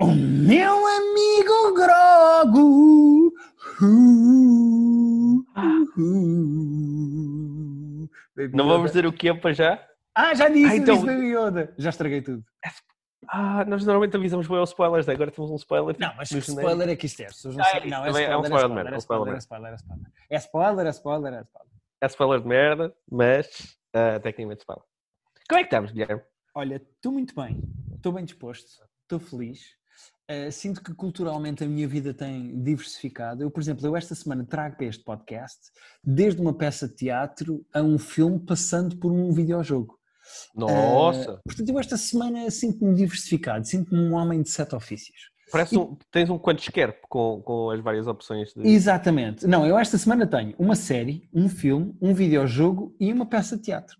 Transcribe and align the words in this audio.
O 0.00 0.06
meu 0.06 0.86
amigo 0.86 1.74
Grogo. 1.74 3.32
Uh, 3.80 5.44
uh, 5.96 8.08
Baby 8.36 8.56
Não 8.56 8.66
vamos 8.66 8.90
dizer 8.90 9.06
o 9.06 9.12
que 9.12 9.28
é 9.28 9.34
para 9.34 9.52
já? 9.52 9.80
Ah, 10.14 10.34
já 10.34 10.48
disse, 10.48 10.72
Ah, 10.72 10.76
então- 10.76 10.94
disse 10.96 11.06
Baby 11.06 11.28
Yoda. 11.36 11.72
Já 11.78 11.90
estraguei 11.90 12.22
tudo. 12.22 12.44
Ah, 13.28 13.64
nós 13.64 13.84
normalmente 13.84 14.16
avisamos 14.16 14.46
bem 14.48 14.58
aos 14.58 14.70
spoilers, 14.70 15.08
agora 15.08 15.30
temos 15.30 15.50
um 15.50 15.56
spoiler. 15.56 15.96
Não, 15.98 16.14
mas 16.16 16.28
que 16.28 16.38
spoiler 16.38 16.88
é 16.88 16.96
que 16.96 17.06
isto 17.06 17.20
é? 17.20 17.26
Não 17.26 17.30
Ah, 17.64 17.78
isso 17.78 17.88
Não, 17.88 18.04
é 18.04 18.08
também 18.08 18.24
é 18.24 18.36
um 18.36 18.42
spoiler, 18.42 18.42
é 18.42 18.42
spoiler 18.42 18.44
de 18.44 18.58
spoiler, 18.58 18.74
merda, 18.74 18.90
é 18.90 18.96
um 18.96 18.98
spoiler 18.98 19.38
spoiler, 19.38 19.38
é 19.38 19.38
spoiler, 19.38 19.72
é 19.72 19.76
spoiler. 19.76 20.06
É 20.28 20.36
spoiler, 20.36 20.86
é 20.86 20.90
spoiler, 20.90 21.32
é 21.32 21.40
spoiler. 21.42 21.70
É 22.00 22.06
spoiler 22.06 22.40
de 22.40 22.46
merda, 22.48 22.94
mas 23.10 23.78
ah, 23.94 24.18
tecnicamente 24.20 24.60
spoiler. 24.60 24.84
Como 25.48 25.58
é 25.58 25.62
que 25.62 25.66
estamos, 25.68 25.92
Guilherme? 25.92 26.22
Olha, 26.54 26.76
estou 26.76 27.12
muito 27.12 27.34
bem, 27.34 27.62
estou 27.94 28.12
bem 28.12 28.24
disposto, 28.24 28.82
estou 29.02 29.18
feliz. 29.20 29.74
Uh, 30.30 30.50
sinto 30.50 30.82
que 30.82 30.94
culturalmente 30.94 31.62
a 31.62 31.66
minha 31.66 31.86
vida 31.86 32.14
tem 32.14 32.62
diversificado. 32.62 33.42
Eu, 33.42 33.50
por 33.50 33.60
exemplo, 33.60 33.86
eu 33.86 33.94
esta 33.94 34.14
semana 34.14 34.44
trago 34.44 34.76
para 34.76 34.86
este 34.86 35.04
podcast 35.04 35.70
desde 36.02 36.40
uma 36.40 36.54
peça 36.54 36.88
de 36.88 36.94
teatro 36.94 37.64
a 37.74 37.82
um 37.82 37.98
filme 37.98 38.38
passando 38.40 38.96
por 38.96 39.12
um 39.12 39.30
videojogo. 39.32 39.98
Nossa, 40.54 41.34
Uh, 41.34 41.40
portanto, 41.44 41.68
eu 41.68 41.78
esta 41.78 41.98
semana 41.98 42.50
sinto-me 42.50 42.94
diversificado, 42.94 43.66
sinto-me 43.66 44.00
um 44.00 44.14
homem 44.14 44.40
de 44.40 44.48
sete 44.48 44.74
ofícios. 44.74 45.30
parece 45.52 45.76
um, 45.76 45.94
tens 46.10 46.30
um 46.30 46.38
quanto 46.38 46.62
quer 46.72 46.98
com, 47.02 47.42
com 47.42 47.70
as 47.70 47.80
várias 47.80 48.06
opções 48.06 48.54
de. 48.54 48.66
Exatamente. 48.66 49.46
Não, 49.46 49.66
eu 49.66 49.78
esta 49.78 49.98
semana 49.98 50.26
tenho 50.26 50.54
uma 50.58 50.74
série, 50.74 51.28
um 51.34 51.50
filme, 51.50 51.94
um 52.00 52.14
videojogo 52.14 52.96
e 52.98 53.12
uma 53.12 53.26
peça 53.26 53.56
de 53.56 53.64
teatro. 53.64 53.96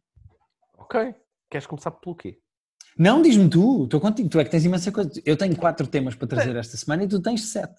Ok. 0.79 1.15
Queres 1.51 1.67
começar 1.67 1.91
pelo 1.91 2.17
quê? 2.17 2.39
Não, 2.99 3.21
diz-me 3.23 3.49
tu, 3.51 3.85
estou 3.85 4.01
contigo, 4.01 4.29
tu 4.29 4.39
é 4.39 4.45
que 4.45 4.51
tens 4.51 4.65
imensa 4.65 4.93
coisa. 4.93 5.11
Eu 5.25 5.37
tenho 5.37 5.57
quatro 5.57 5.87
temas 5.87 6.15
para 6.15 6.29
trazer 6.29 6.55
esta 6.57 6.77
semana 6.77 7.05
e 7.05 7.09
tu 7.09 7.21
tens 7.21 7.45
sete. 7.51 7.75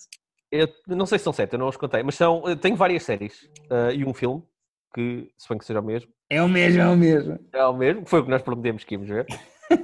Eu 0.51 0.67
não 0.88 1.05
sei 1.05 1.17
se 1.17 1.23
são 1.23 1.33
sete, 1.33 1.53
eu 1.53 1.59
não 1.59 1.67
os 1.67 1.77
contei, 1.77 2.03
mas 2.03 2.16
são, 2.16 2.44
eu 2.47 2.55
tenho 2.55 2.75
várias 2.75 3.03
séries 3.03 3.49
ah, 3.69 3.91
e 3.91 4.05
um 4.05 4.13
filme, 4.13 4.44
que 4.94 5.30
suponho 5.38 5.59
que 5.59 5.66
seja 5.66 5.80
o 5.80 5.83
mesmo. 5.83 6.09
É 6.30 6.41
o 6.41 6.47
mesmo, 6.47 6.81
é 6.81 6.88
o 6.88 6.95
mesmo. 6.97 7.39
É 7.53 7.66
o 7.66 7.73
mesmo, 7.73 8.05
foi 8.05 8.19
o 8.19 8.23
que 8.23 8.30
nós 8.30 8.41
prometemos 8.41 8.83
que 8.83 8.95
íamos 8.95 9.09
ver. 9.09 9.25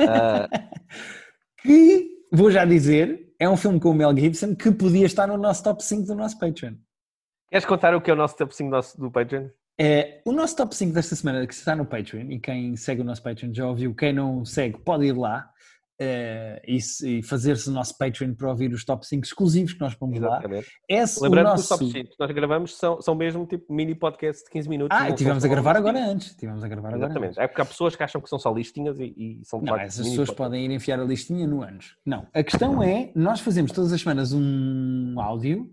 Ah, 0.07 0.47
Que, 1.61 2.09
vou 2.31 2.49
já 2.49 2.65
dizer, 2.65 3.33
é 3.39 3.47
um 3.47 3.55
filme 3.57 3.79
com 3.79 3.89
o 3.91 3.93
Mel 3.93 4.15
Gibson 4.17 4.55
que 4.55 4.71
podia 4.71 5.05
estar 5.05 5.27
no 5.27 5.37
nosso 5.37 5.63
top 5.63 5.83
5 5.83 6.07
do 6.07 6.15
nosso 6.15 6.39
Patreon. 6.39 6.73
queres 7.49 7.65
contar 7.65 7.93
o 7.95 8.01
que 8.01 8.09
é 8.09 8.13
o 8.13 8.17
nosso 8.17 8.35
top 8.35 8.55
5 8.55 8.69
do, 8.69 8.75
nosso- 8.75 8.99
do 8.99 9.11
Patreon? 9.11 9.49
É, 9.79 10.21
o 10.25 10.31
nosso 10.31 10.55
top 10.55 10.75
5 10.75 10.93
desta 10.93 11.15
semana 11.15 11.45
que 11.47 11.53
está 11.53 11.75
no 11.75 11.85
Patreon, 11.85 12.29
e 12.29 12.39
quem 12.39 12.75
segue 12.75 13.01
o 13.01 13.05
nosso 13.05 13.23
Patreon 13.23 13.53
já 13.53 13.67
ouviu, 13.67 13.95
quem 13.95 14.13
não 14.13 14.45
segue 14.45 14.77
pode 14.79 15.05
ir 15.05 15.13
lá 15.13 15.51
eh, 16.03 16.59
e, 16.67 16.79
e 17.03 17.21
fazer-se 17.21 17.69
o 17.69 17.71
nosso 17.71 17.95
Patreon 17.95 18.33
para 18.33 18.49
ouvir 18.49 18.73
os 18.73 18.83
top 18.83 19.05
5 19.05 19.23
exclusivos 19.23 19.73
que 19.73 19.79
nós 19.79 19.93
pomos 19.93 20.19
lá. 20.19 20.39
Exatamente. 20.39 20.67
Esse, 20.89 21.19
o 21.19 21.23
Lembrando 21.23 21.49
nosso... 21.49 21.67
que 21.67 21.73
os 21.73 21.79
top 21.79 21.91
5 21.91 22.09
que 22.09 22.15
nós 22.19 22.31
gravamos 22.31 22.75
são, 22.75 22.99
são 22.99 23.13
mesmo 23.13 23.45
tipo 23.45 23.71
mini 23.71 23.93
podcast 23.93 24.43
de 24.43 24.49
15 24.49 24.67
minutos. 24.67 24.97
Ah, 24.99 25.11
e 25.11 25.13
tivemos 25.13 25.45
a 25.45 25.47
gravar 25.47 25.77
agora 25.77 26.03
antes. 26.03 26.35
Tivemos 26.35 26.63
a 26.63 26.67
gravar 26.67 26.87
agora 26.87 27.05
antes. 27.05 27.15
Exatamente. 27.15 27.39
É 27.39 27.47
porque 27.47 27.61
há 27.61 27.65
pessoas 27.65 27.95
que 27.95 28.01
acham 28.01 28.19
que 28.19 28.27
são 28.27 28.39
só 28.39 28.51
listinhas 28.51 28.99
e, 28.99 29.13
e 29.15 29.41
são 29.45 29.61
Não, 29.61 29.77
essas 29.77 29.97
pessoas 29.97 30.29
podcasts. 30.29 30.35
podem 30.35 30.65
ir 30.65 30.71
enfiar 30.71 30.99
a 30.99 31.03
listinha 31.03 31.45
no 31.45 31.61
anos. 31.61 31.95
Não, 32.03 32.25
a 32.33 32.41
questão 32.41 32.81
é, 32.81 33.11
nós 33.15 33.39
fazemos 33.39 33.71
todas 33.71 33.93
as 33.93 34.01
semanas 34.01 34.33
um 34.33 35.13
áudio, 35.19 35.71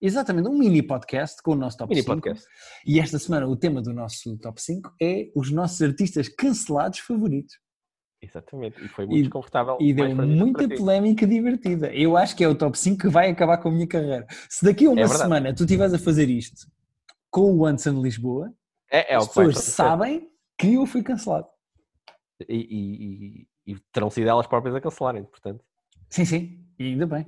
exatamente, 0.00 0.48
um 0.48 0.56
mini 0.58 0.82
podcast 0.82 1.42
com 1.42 1.52
o 1.52 1.56
nosso 1.56 1.76
top 1.76 1.90
Mini 1.90 2.02
5. 2.02 2.14
podcast. 2.14 2.46
E 2.86 2.98
esta 3.00 3.18
semana 3.18 3.46
o 3.46 3.56
tema 3.56 3.80
do 3.82 3.92
nosso 3.92 4.36
top 4.38 4.60
5 4.60 4.92
é 5.00 5.30
os 5.34 5.50
nossos 5.50 5.80
artistas 5.82 6.28
cancelados 6.28 6.98
favoritos. 7.00 7.58
Exatamente. 8.20 8.84
E 8.84 8.88
foi 8.88 9.06
muito 9.06 9.18
E- 9.18 9.22
desconfortável. 9.22 9.76
E 9.80 9.92
deu 9.94 10.14
muita 10.16 10.68
polémica 10.68 11.26
divertida. 11.26 11.92
Eu 11.94 12.16
acho 12.16 12.34
que 12.36 12.42
é 12.42 12.48
o 12.48 12.54
top 12.54 12.76
5 12.76 13.02
que 13.02 13.08
vai 13.08 13.30
acabar 13.30 13.58
com 13.58 13.68
a 13.68 13.72
minha 13.72 13.86
carreira. 13.86 14.26
Se 14.50 14.64
daqui 14.64 14.86
a 14.86 14.90
uma 14.90 15.00
É 15.02 15.08
semana 15.08 15.54
tu 15.54 15.62
estiveres 15.64 15.94
a 15.94 15.98
fazer 15.98 16.28
isto 16.28 16.66
com 17.30 17.52
o 17.54 17.64
Anderson 17.64 17.94
de 17.94 18.00
Lisboa, 18.00 18.52
É, 18.90 19.12
é 19.12 19.16
as 19.16 19.28
pessoas 19.28 19.58
sabem 19.58 20.28
que 20.58 20.74
eu 20.74 20.84
fui 20.86 21.02
cancelado. 21.02 21.46
E, 22.48 22.56
e- 22.56 23.04
e- 23.44 23.46
e 23.74 23.76
terão 23.92 24.10
sido 24.10 24.28
elas 24.28 24.46
próprias 24.46 24.74
a 24.74 24.80
cancelarem, 24.80 25.24
portanto. 25.24 25.62
Sim, 26.10 26.24
sim, 26.24 26.64
e 26.78 26.84
ainda 26.86 27.06
bem. 27.06 27.26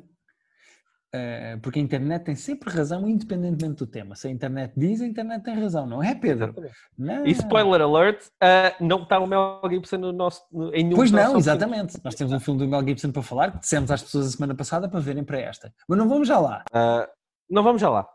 Eh, 1.12 1.59
porque 1.60 1.81
a 1.81 1.82
internet 1.82 2.25
tem 2.25 2.37
sempre 2.37 2.71
razão, 2.72 3.09
independentemente 3.09 3.78
do 3.78 3.87
tema. 3.87 4.15
Se 4.15 4.28
a 4.28 4.31
internet 4.31 4.72
diz, 4.76 5.00
a 5.00 5.06
internet 5.06 5.43
tem 5.43 5.54
razão, 5.59 5.84
não 5.84 6.00
é, 6.00 6.15
Pedro? 6.15 6.54
Não. 6.97 7.26
E 7.26 7.32
spoiler 7.32 7.81
alert, 7.81 8.26
ah, 8.41 8.72
não 8.81 9.03
está 9.03 9.19
o 9.19 9.26
Mel 9.26 9.60
Gibson 9.69 9.97
no 9.99 10.12
nosso, 10.12 10.43
no- 10.53 10.72
em 10.72 10.84
nenhum 10.84 10.94
Pois 10.97 11.10
não, 11.10 11.37
exatamente. 11.37 11.99
Nós 12.04 12.15
temos 12.15 12.32
um 12.32 12.38
filme 12.38 12.60
do 12.60 12.69
Mel 12.69 12.87
Gibson 12.87 13.10
para 13.10 13.22
falar, 13.22 13.50
que 13.53 13.59
dissemos 13.59 13.91
às 13.91 14.03
pessoas 14.03 14.28
a 14.28 14.31
semana 14.31 14.54
passada 14.54 14.88
para 14.88 15.00
verem 15.00 15.25
para 15.25 15.41
esta. 15.41 15.75
Mas 15.88 15.99
não 15.99 16.09
vamos 16.09 16.28
já 16.28 16.38
lá. 16.38 16.62
Ah, 16.72 17.09
não 17.50 17.65
vamos 17.65 17.81
já 17.81 17.91
lá. 17.91 18.06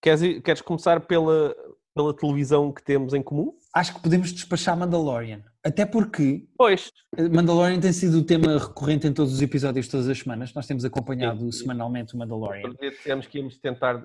Queres, 0.00 0.40
queres 0.42 0.60
começar 0.62 1.00
pela, 1.00 1.52
pela 1.92 2.14
televisão 2.14 2.70
que 2.70 2.84
temos 2.84 3.14
em 3.14 3.22
comum? 3.22 3.52
Acho 3.74 3.94
que 3.94 4.00
podemos 4.00 4.32
despachar 4.32 4.76
Mandalorian. 4.76 5.40
Até 5.64 5.86
porque 5.86 6.46
Pois. 6.58 6.92
eh, 7.16 7.28
Mandalorian 7.28 7.80
tem 7.80 7.92
sido 7.92 8.18
o 8.18 8.24
tema 8.24 8.58
recorrente 8.58 9.06
em 9.06 9.12
todos 9.14 9.32
os 9.32 9.40
episódios, 9.40 9.88
todas 9.88 10.06
as 10.08 10.18
semanas. 10.18 10.52
Nós 10.52 10.66
temos 10.66 10.84
acompanhado 10.84 11.50
Sim, 11.50 11.60
semanalmente 11.60 12.14
o 12.14 12.18
Mandalorian. 12.18 12.74
Dissemos 12.78 13.26
que 13.26 13.38
íamos 13.38 13.56
tentar 13.58 14.04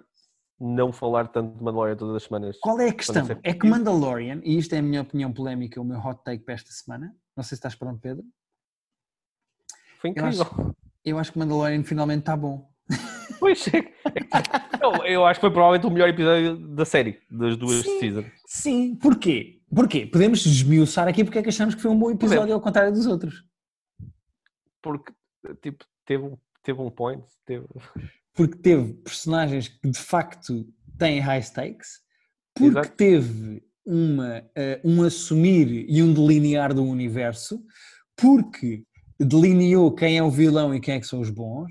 não 0.57 0.93
falar 0.93 1.27
tanto 1.27 1.57
de 1.57 1.63
Mandalorian 1.63 1.97
todas 1.97 2.15
as 2.15 2.23
semanas. 2.23 2.57
Qual 2.61 2.79
é 2.79 2.89
a 2.89 2.93
questão? 2.93 3.27
É 3.43 3.53
que. 3.53 3.67
Mandalorian, 3.67 4.39
e 4.43 4.57
isto 4.57 4.73
é 4.73 4.77
a 4.77 4.81
minha 4.81 5.01
opinião 5.01 5.33
polémica, 5.33 5.81
o 5.81 5.83
meu 5.83 5.99
hot 5.99 6.21
take 6.23 6.43
para 6.45 6.53
esta 6.53 6.71
semana. 6.71 7.13
Não 7.35 7.43
sei 7.43 7.49
se 7.49 7.55
estás 7.55 7.75
pronto, 7.75 7.99
Pedro. 7.99 8.23
Foi 9.99 10.11
Eu 10.11 10.11
incrível. 10.11 10.41
acho, 10.43 10.75
eu 11.03 11.17
acho 11.19 11.33
que 11.33 11.39
Mandalorian 11.39 11.83
finalmente 11.83 12.21
está 12.21 12.37
bom. 12.37 12.69
Pois 13.40 13.67
é. 13.67 13.81
Não, 14.81 15.06
eu 15.06 15.25
acho 15.25 15.40
que 15.40 15.45
foi 15.45 15.51
provavelmente 15.51 15.85
o 15.88 15.91
melhor 15.91 16.09
episódio 16.09 16.57
da 16.57 16.85
série, 16.85 17.19
das 17.29 17.56
duas 17.57 17.84
Sim. 17.84 18.00
seasons. 18.00 18.25
Sim, 18.47 18.95
porquê? 18.95 19.59
Porquê? 19.73 20.06
Podemos 20.06 20.44
desmiuçar 20.44 21.07
aqui 21.07 21.23
porque 21.23 21.39
é 21.39 21.44
que 21.44 21.50
achamos 21.50 21.75
que 21.75 21.81
foi 21.81 21.91
um 21.91 21.97
bom 22.00 22.09
episódio 22.12 22.39
Podemos. 22.41 22.53
ao 22.56 22.62
contrário 22.62 22.91
dos 22.91 23.06
outros. 23.06 23.44
Porque, 24.81 25.13
tipo, 25.62 25.85
teve, 26.06 26.23
um- 26.23 26.38
teve 26.63 26.81
um 26.81 26.89
point. 26.89 27.23
Teve... 27.45 27.66
Porque 28.34 28.56
teve 28.57 28.94
personagens 28.94 29.68
que 29.68 29.89
de 29.89 30.00
facto 30.00 30.66
têm 30.97 31.19
high 31.19 31.41
stakes, 31.41 32.00
porque 32.56 32.78
Exato. 32.79 32.95
teve 32.95 33.62
uma, 33.85 34.44
eh, 34.56 34.79
um 34.84 35.03
assumir 35.03 35.85
e 35.89 36.01
um 36.01 36.13
delinear 36.13 36.73
do 36.73 36.84
universo, 36.85 37.62
porque 38.16 38.84
delineou 39.19 39.94
quem 39.94 40.18
é 40.18 40.23
o 40.23 40.29
vilão 40.31 40.73
e 40.73 40.79
quem 40.79 40.94
é 40.95 41.00
que 41.01 41.07
são 41.07 41.19
os 41.19 41.29
bons, 41.29 41.69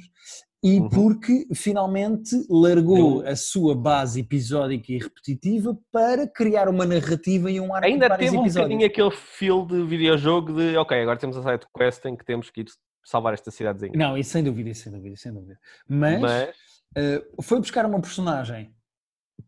e 0.63 0.81
Uhum. 0.81 0.89
porque 0.89 1.47
finalmente 1.55 2.35
largou 2.51 3.25
a 3.27 3.37
sua 3.37 3.75
base 3.77 4.21
episódica 4.21 4.93
e 4.93 4.99
repetitiva 4.99 5.79
para 5.93 6.27
criar 6.27 6.69
uma 6.69 6.85
narrativa 6.85 7.51
e 7.51 7.61
um 7.61 7.73
arco 7.73 7.87
de 7.87 7.93
Ainda 7.93 8.11
teve 8.17 8.37
um 8.37 8.41
episódios. 8.43 8.55
bocadinho 8.55 8.87
aquele 8.87 9.11
feel 9.11 9.65
de 9.67 9.85
videojogo 9.85 10.53
de 10.53 10.77
ok, 10.77 11.01
agora 11.01 11.19
temos 11.19 11.37
a 11.37 11.43
side 11.43 11.65
quest 11.77 12.05
em 12.07 12.17
que 12.17 12.25
temos 12.25 12.51
que 12.51 12.63
ir 12.63 12.67
salvar 13.05 13.35
esta 13.35 13.51
cidadezinha. 13.51 13.93
Não, 13.95 14.19
isso 14.19 14.31
sem 14.31 14.43
dúvida, 14.43 14.75
sem 14.75 14.93
dúvida, 14.93 15.17
sem 15.17 15.33
dúvida. 15.33 15.59
Mas, 15.89 16.21
Mas 16.21 16.49
uh, 16.51 17.43
foi 17.43 17.59
buscar 17.61 17.87
uma 17.87 18.01
personagem 18.01 18.75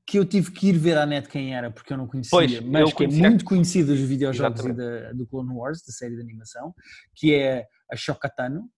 que 0.07 0.17
eu 0.19 0.25
tive 0.25 0.53
que 0.53 0.69
ir 0.69 0.79
ver 0.79 0.97
à 0.97 1.05
net 1.05 1.29
quem 1.29 1.55
era, 1.55 1.71
porque 1.71 1.93
eu 1.93 1.97
não 1.97 2.07
conhecia, 2.07 2.31
Pois, 2.31 2.61
mas 2.61 2.93
que 2.93 3.05
é 3.05 3.09
muito 3.09 3.45
conhecida 3.45 3.93
dos 3.93 4.01
videojogos 4.01 4.65
e 4.65 4.73
da, 4.73 5.13
do 5.13 5.27
Clone 5.27 5.53
Wars, 5.53 5.83
da 5.85 5.93
série 5.93 6.15
de 6.15 6.23
animação, 6.23 6.73
que 7.15 7.35
é 7.35 7.67
a 7.91 7.97
Shokatano. 7.97 8.71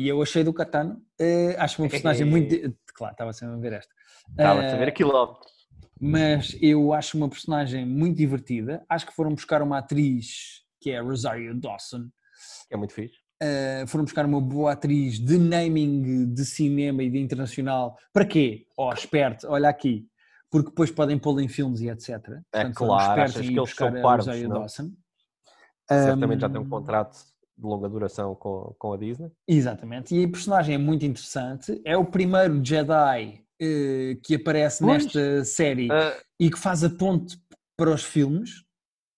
E 0.00 0.08
eu 0.08 0.22
achei 0.22 0.42
do 0.42 0.50
Katano, 0.54 0.94
uh, 1.20 1.54
acho 1.58 1.82
uma 1.82 1.90
personagem 1.90 2.24
muito. 2.24 2.56
Claro, 2.94 3.12
estava 3.12 3.34
sempre 3.34 3.56
a 3.56 3.58
ver 3.58 3.72
esta. 3.74 3.94
estava 4.30 4.62
a 4.62 4.66
Uh, 4.66 4.70
saber 4.70 4.88
aquilo. 4.88 5.38
mas 6.00 6.56
eu 6.58 6.94
acho 6.94 7.18
uma 7.18 7.28
personagem 7.28 7.84
muito 7.84 8.16
divertida. 8.16 8.82
Acho 8.88 9.06
que 9.06 9.12
foram 9.12 9.34
buscar 9.34 9.60
uma 9.60 9.76
atriz 9.76 10.62
que 10.80 10.90
é 10.90 10.96
a 10.96 11.02
Rosario 11.02 11.54
Dawson, 11.54 12.08
que 12.66 12.74
é 12.74 12.78
muito 12.78 12.94
fixe. 12.94 13.18
Uh, 13.42 13.86
foram 13.88 14.04
buscar 14.04 14.24
uma 14.24 14.40
boa 14.40 14.72
atriz 14.72 15.18
de 15.20 15.36
naming 15.36 16.32
de 16.32 16.46
cinema 16.46 17.02
e 17.02 17.10
de 17.10 17.18
internacional. 17.18 17.94
Para 18.10 18.24
quê? 18.24 18.64
Oh, 18.78 18.90
esperto, 18.94 19.48
olha 19.50 19.68
aqui. 19.68 20.08
Porque 20.50 20.70
depois 20.70 20.90
podem 20.90 21.18
pô-la 21.18 21.42
em 21.42 21.48
filmes 21.48 21.82
e 21.82 21.90
etc. 21.90 22.08
Portanto, 22.22 22.42
foram 22.52 22.72
claro, 22.72 23.20
achas 23.20 23.44
ir 23.44 23.52
que 23.52 23.58
eles 23.58 23.74
são 23.74 24.00
parvos? 24.00 24.48
Dawson. 24.48 24.92
Certamente 25.86 26.40
já 26.40 26.48
tem 26.48 26.58
um 26.58 26.64
Um, 26.64 26.70
contrato 26.70 27.18
de 27.60 27.66
longa 27.66 27.88
duração 27.88 28.34
com, 28.34 28.74
com 28.78 28.92
a 28.92 28.96
Disney. 28.96 29.30
Exatamente. 29.46 30.14
E 30.16 30.24
a 30.24 30.28
personagem 30.28 30.74
é 30.74 30.78
muito 30.78 31.04
interessante. 31.04 31.80
É 31.84 31.96
o 31.96 32.04
primeiro 32.04 32.64
Jedi 32.64 33.42
eh, 33.60 34.16
que 34.24 34.34
aparece 34.36 34.82
Pois. 34.82 35.04
nesta 35.04 35.44
série 35.44 35.88
Ah, 35.92 36.16
e 36.38 36.50
que 36.50 36.58
faz 36.58 36.82
a 36.82 36.88
ponte 36.90 37.36
para 37.76 37.90
os 37.90 38.02
filmes. 38.02 38.64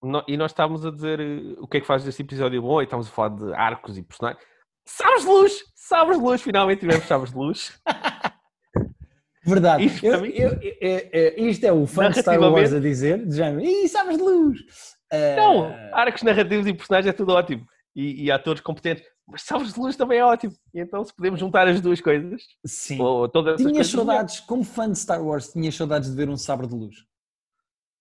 no- 0.02 0.24
e 0.26 0.36
nós 0.36 0.50
estávamos 0.50 0.84
a 0.84 0.90
dizer 0.90 1.20
eh, 1.20 1.54
o 1.60 1.66
que 1.68 1.76
é 1.76 1.80
que 1.80 1.86
faz 1.86 2.02
desse 2.04 2.22
episódio 2.22 2.60
bom 2.60 2.80
e 2.80 2.84
estávamos 2.84 3.08
a 3.08 3.10
falar 3.12 3.28
de 3.30 3.54
arcos 3.54 3.96
e 3.96 4.02
personagens. 4.02 4.42
Sabres 4.84 5.22
de 5.22 5.28
luz! 5.28 5.64
Sabres 5.76 6.18
de 6.18 6.24
luz! 6.24 6.42
Finalmente 6.42 6.80
tivemos 6.80 7.04
sabres 7.06 7.30
de 7.30 7.38
luz. 7.38 7.80
Verdade. 9.44 9.84
Isto 9.86 10.06
Eu- 10.06 10.24
eu- 10.26 10.58
eu- 10.80 11.08
eu- 11.12 11.48
isto 11.48 11.64
é 11.64 11.72
o 11.72 11.84
fã 11.86 12.10
de 12.10 12.20
Star 12.20 12.40
Wars 12.40 12.72
a 12.72 12.78
dizer, 12.80 13.26
de 13.26 13.36
género, 13.36 13.60
Ih, 13.64 13.88
sabes 13.88 14.16
de 14.16 14.22
luz! 14.22 14.60
Não, 15.36 15.66
Eh, 15.66 15.90
arcos 15.92 16.22
narrativos 16.22 16.66
e 16.66 16.72
personagens 16.72 17.12
é 17.12 17.12
tudo 17.12 17.32
ótimo. 17.32 17.66
E, 17.94 18.24
e 18.24 18.30
atores 18.30 18.60
competentes. 18.62 19.04
Mas 19.26 19.42
sabres 19.42 19.72
de 19.74 19.80
luz 19.80 19.96
também 19.96 20.18
é 20.18 20.24
ótimo. 20.24 20.52
E 20.74 20.80
então, 20.80 21.04
se 21.04 21.14
podemos 21.14 21.38
juntar 21.38 21.68
as 21.68 21.80
duas 21.80 22.00
coisas, 22.00 22.42
Sim. 22.66 23.00
ou 23.00 23.28
todas 23.28 23.56
Tinhas 23.58 23.72
coisas, 23.72 23.92
saudades, 23.92 24.40
como 24.40 24.64
fã 24.64 24.90
de 24.90 24.98
Star 24.98 25.22
Wars, 25.24 25.52
tinhas 25.52 25.74
saudades 25.74 26.10
de 26.10 26.16
ver 26.16 26.28
um 26.28 26.36
sabre 26.36 26.66
de 26.66 26.74
luz. 26.74 26.96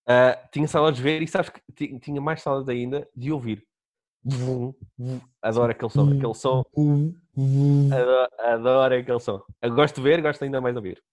Ah, 0.08 0.36
tinha 0.52 0.68
saudades 0.68 0.98
de 0.98 1.04
ver 1.04 1.22
e 1.22 1.28
sabes 1.28 1.50
que 1.50 1.62
ti- 1.76 2.00
tinha 2.00 2.20
mais 2.20 2.42
saudades 2.42 2.68
ainda 2.70 3.08
de 3.16 3.32
ouvir. 3.32 3.66
Vum, 4.24 4.74
vum. 4.98 5.20
Adoro 5.42 5.72
aquele 5.72 5.92
som, 5.92 6.08
aquele 6.12 6.34
som, 6.36 6.64
adoro, 7.92 8.30
adoro 8.40 8.96
aquele 8.96 9.20
som. 9.20 9.42
Eu 9.62 9.74
gosto 9.76 9.96
de 9.96 10.02
ver, 10.02 10.22
gosto 10.22 10.44
ainda 10.44 10.60
mais 10.62 10.74
de 10.74 10.78
ouvir. 10.80 11.04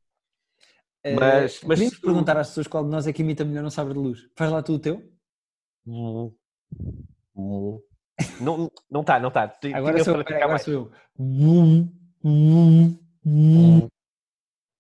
Eh, 1.05 1.15
Mas- 1.15 1.61
mas 1.63 1.79
podemos 1.79 1.99
perguntar 1.99 2.37
às 2.37 2.49
pessoas 2.49 2.67
qual 2.67 2.85
de 2.85 2.91
nós 2.91 3.07
é 3.07 3.13
que 3.13 3.23
imita 3.23 3.45
melhor 3.45 3.65
um 3.65 3.71
sabre 3.71 3.93
de 3.95 4.01
luz. 4.01 4.29
Faz 4.37 4.51
lá 4.51 4.63
tu 4.63 4.75
o 4.75 4.79
teu? 4.79 5.11
Vum. 5.87 6.33
Não 8.41 8.71
não 8.91 9.01
está, 9.03 9.19
não 9.21 9.29
está. 9.29 9.53
Agora 9.75 10.03
sou, 10.05 10.15
para 10.15 10.25
peraí, 10.25 10.43
agora 10.43 10.53
mais. 10.55 10.63
sou 10.63 10.75
eu. 10.75 10.93
Vum, 11.17 11.89
vum, 12.23 12.99
vum. 13.25 13.89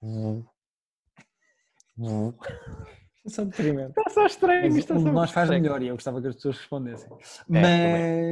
Vum, 0.00 0.44
vum. 1.96 2.35
Só 3.26 3.44
deprimente. 3.44 3.90
Está 3.99 4.11
só 4.11 4.26
estranho. 4.26 4.62
Mas 4.62 4.73
de 4.75 4.79
está 4.81 4.94
nós 4.94 5.29
só 5.29 5.35
faz 5.35 5.46
estranho. 5.49 5.62
melhor 5.62 5.82
e 5.82 5.88
eu 5.88 5.94
gostava 5.96 6.20
que 6.23 6.29
as 6.29 6.35
pessoas 6.37 6.56
respondessem. 6.58 7.08
também. 7.08 7.62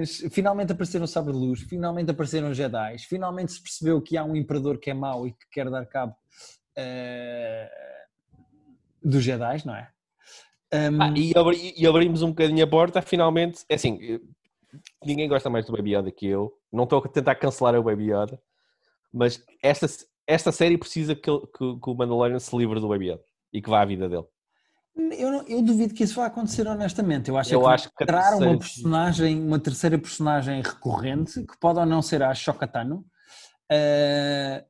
Mas 0.01 0.19
finalmente 0.33 0.73
apareceram 0.73 1.07
sabre 1.07 1.33
de 1.35 1.39
luz, 1.39 1.61
finalmente 1.63 2.11
apareceram 2.11 2.55
Jedi, 2.55 2.99
finalmente 3.01 3.53
se 3.53 3.63
percebeu 3.63 4.01
que 4.01 4.17
há 4.17 4.25
um 4.25 4.35
imperador 4.35 4.79
que 4.79 4.91
é 4.91 4.95
mau 4.95 5.27
e 5.27 5.33
que 5.33 5.47
quer 5.53 5.69
dar 5.69 5.85
cabo 5.87 6.17
eh, 6.75 7.71
dos 9.03 9.23
Jedi, 9.23 9.67
não 9.67 9.75
é? 9.77 9.91
Um, 10.73 11.03
Ah, 11.03 11.13
e, 11.17 11.33
abri- 11.37 11.75
e 11.77 11.87
abrimos 11.87 12.23
um 12.23 12.31
bocadinho 12.31 12.65
a 12.65 12.67
porta, 12.67 13.01
finalmente, 13.03 13.65
é 13.69 13.75
assim, 13.75 13.99
ninguém 15.05 15.29
gosta 15.29 15.49
mais 15.51 15.67
do 15.67 15.73
Baby 15.73 15.95
Yoda 15.97 16.11
que 16.11 16.27
eu, 16.27 16.53
não 16.73 16.85
estou 16.85 16.99
a 17.05 17.09
tentar 17.09 17.35
cancelar 17.37 17.75
o 17.75 17.83
Baby 17.83 18.13
Yoda, 18.13 18.41
mas 19.13 19.43
esta, 19.63 19.87
esta 20.27 20.53
série 20.53 20.77
precisa 20.79 21.15
que, 21.15 21.23
que- 21.23 21.79
que 21.83 21.91
o 21.91 21.95
Mandalorian 21.95 22.39
se 22.39 22.57
livre 22.57 22.81
do 22.81 22.89
Baby 22.89 23.11
Yoda 23.13 23.23
e 23.53 23.63
que 23.63 23.71
vá 23.71 23.83
à 23.83 23.85
vida 23.85 24.09
dele. 24.09 24.25
eu, 25.19 25.31
não- 25.31 25.43
eu 25.47 25.63
duvido 25.63 25.93
que 25.95 26.05
isso 26.05 26.15
vá 26.17 26.27
acontecer 26.27 26.67
honestamente. 26.67 27.29
Eu 27.29 27.37
acho 27.37 27.53
Eu 27.55 27.61
que 27.61 27.67
acho 27.69 27.91
que 27.95 28.05
entrar 28.05 28.31
uma 28.35 28.39
terceira- 28.39 28.59
personagem, 28.59 29.41
uma 29.43 29.59
terceira 29.59 29.99
personagem 29.99 30.63
recorrente, 30.63 31.45
que 31.45 31.59
pode 31.61 31.79
ou 31.79 31.87
não 31.87 32.01
ser 32.03 32.23
a 32.23 32.35
Shokatano, 32.35 33.05
eh, 33.71 34.65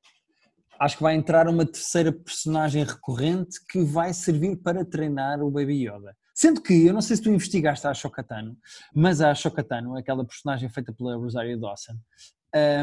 acho 0.78 0.96
que 0.96 1.02
vai 1.02 1.14
entrar 1.14 1.48
uma 1.48 1.64
terceira 1.64 2.12
personagem 2.12 2.84
recorrente 2.84 3.58
que 3.70 3.82
vai 3.84 4.12
servir 4.12 4.56
para 4.56 4.84
treinar 4.84 5.40
o 5.42 5.50
Baby 5.50 5.86
Yoda. 5.88 6.16
Sendo 6.36 6.60
que, 6.60 6.86
eu 6.86 6.92
não 6.92 7.00
sei 7.00 7.16
se 7.16 7.22
tu 7.22 7.30
investigaste 7.30 7.86
a 7.86 7.94
Shokatano, 7.94 8.54
mas 8.94 9.22
a 9.22 9.34
Shokatano, 9.34 9.96
aquela 9.96 10.22
personagem 10.22 10.68
feita 10.68 10.92
pela 10.92 11.16
Rosario 11.16 11.58
Dawson, 11.58 11.94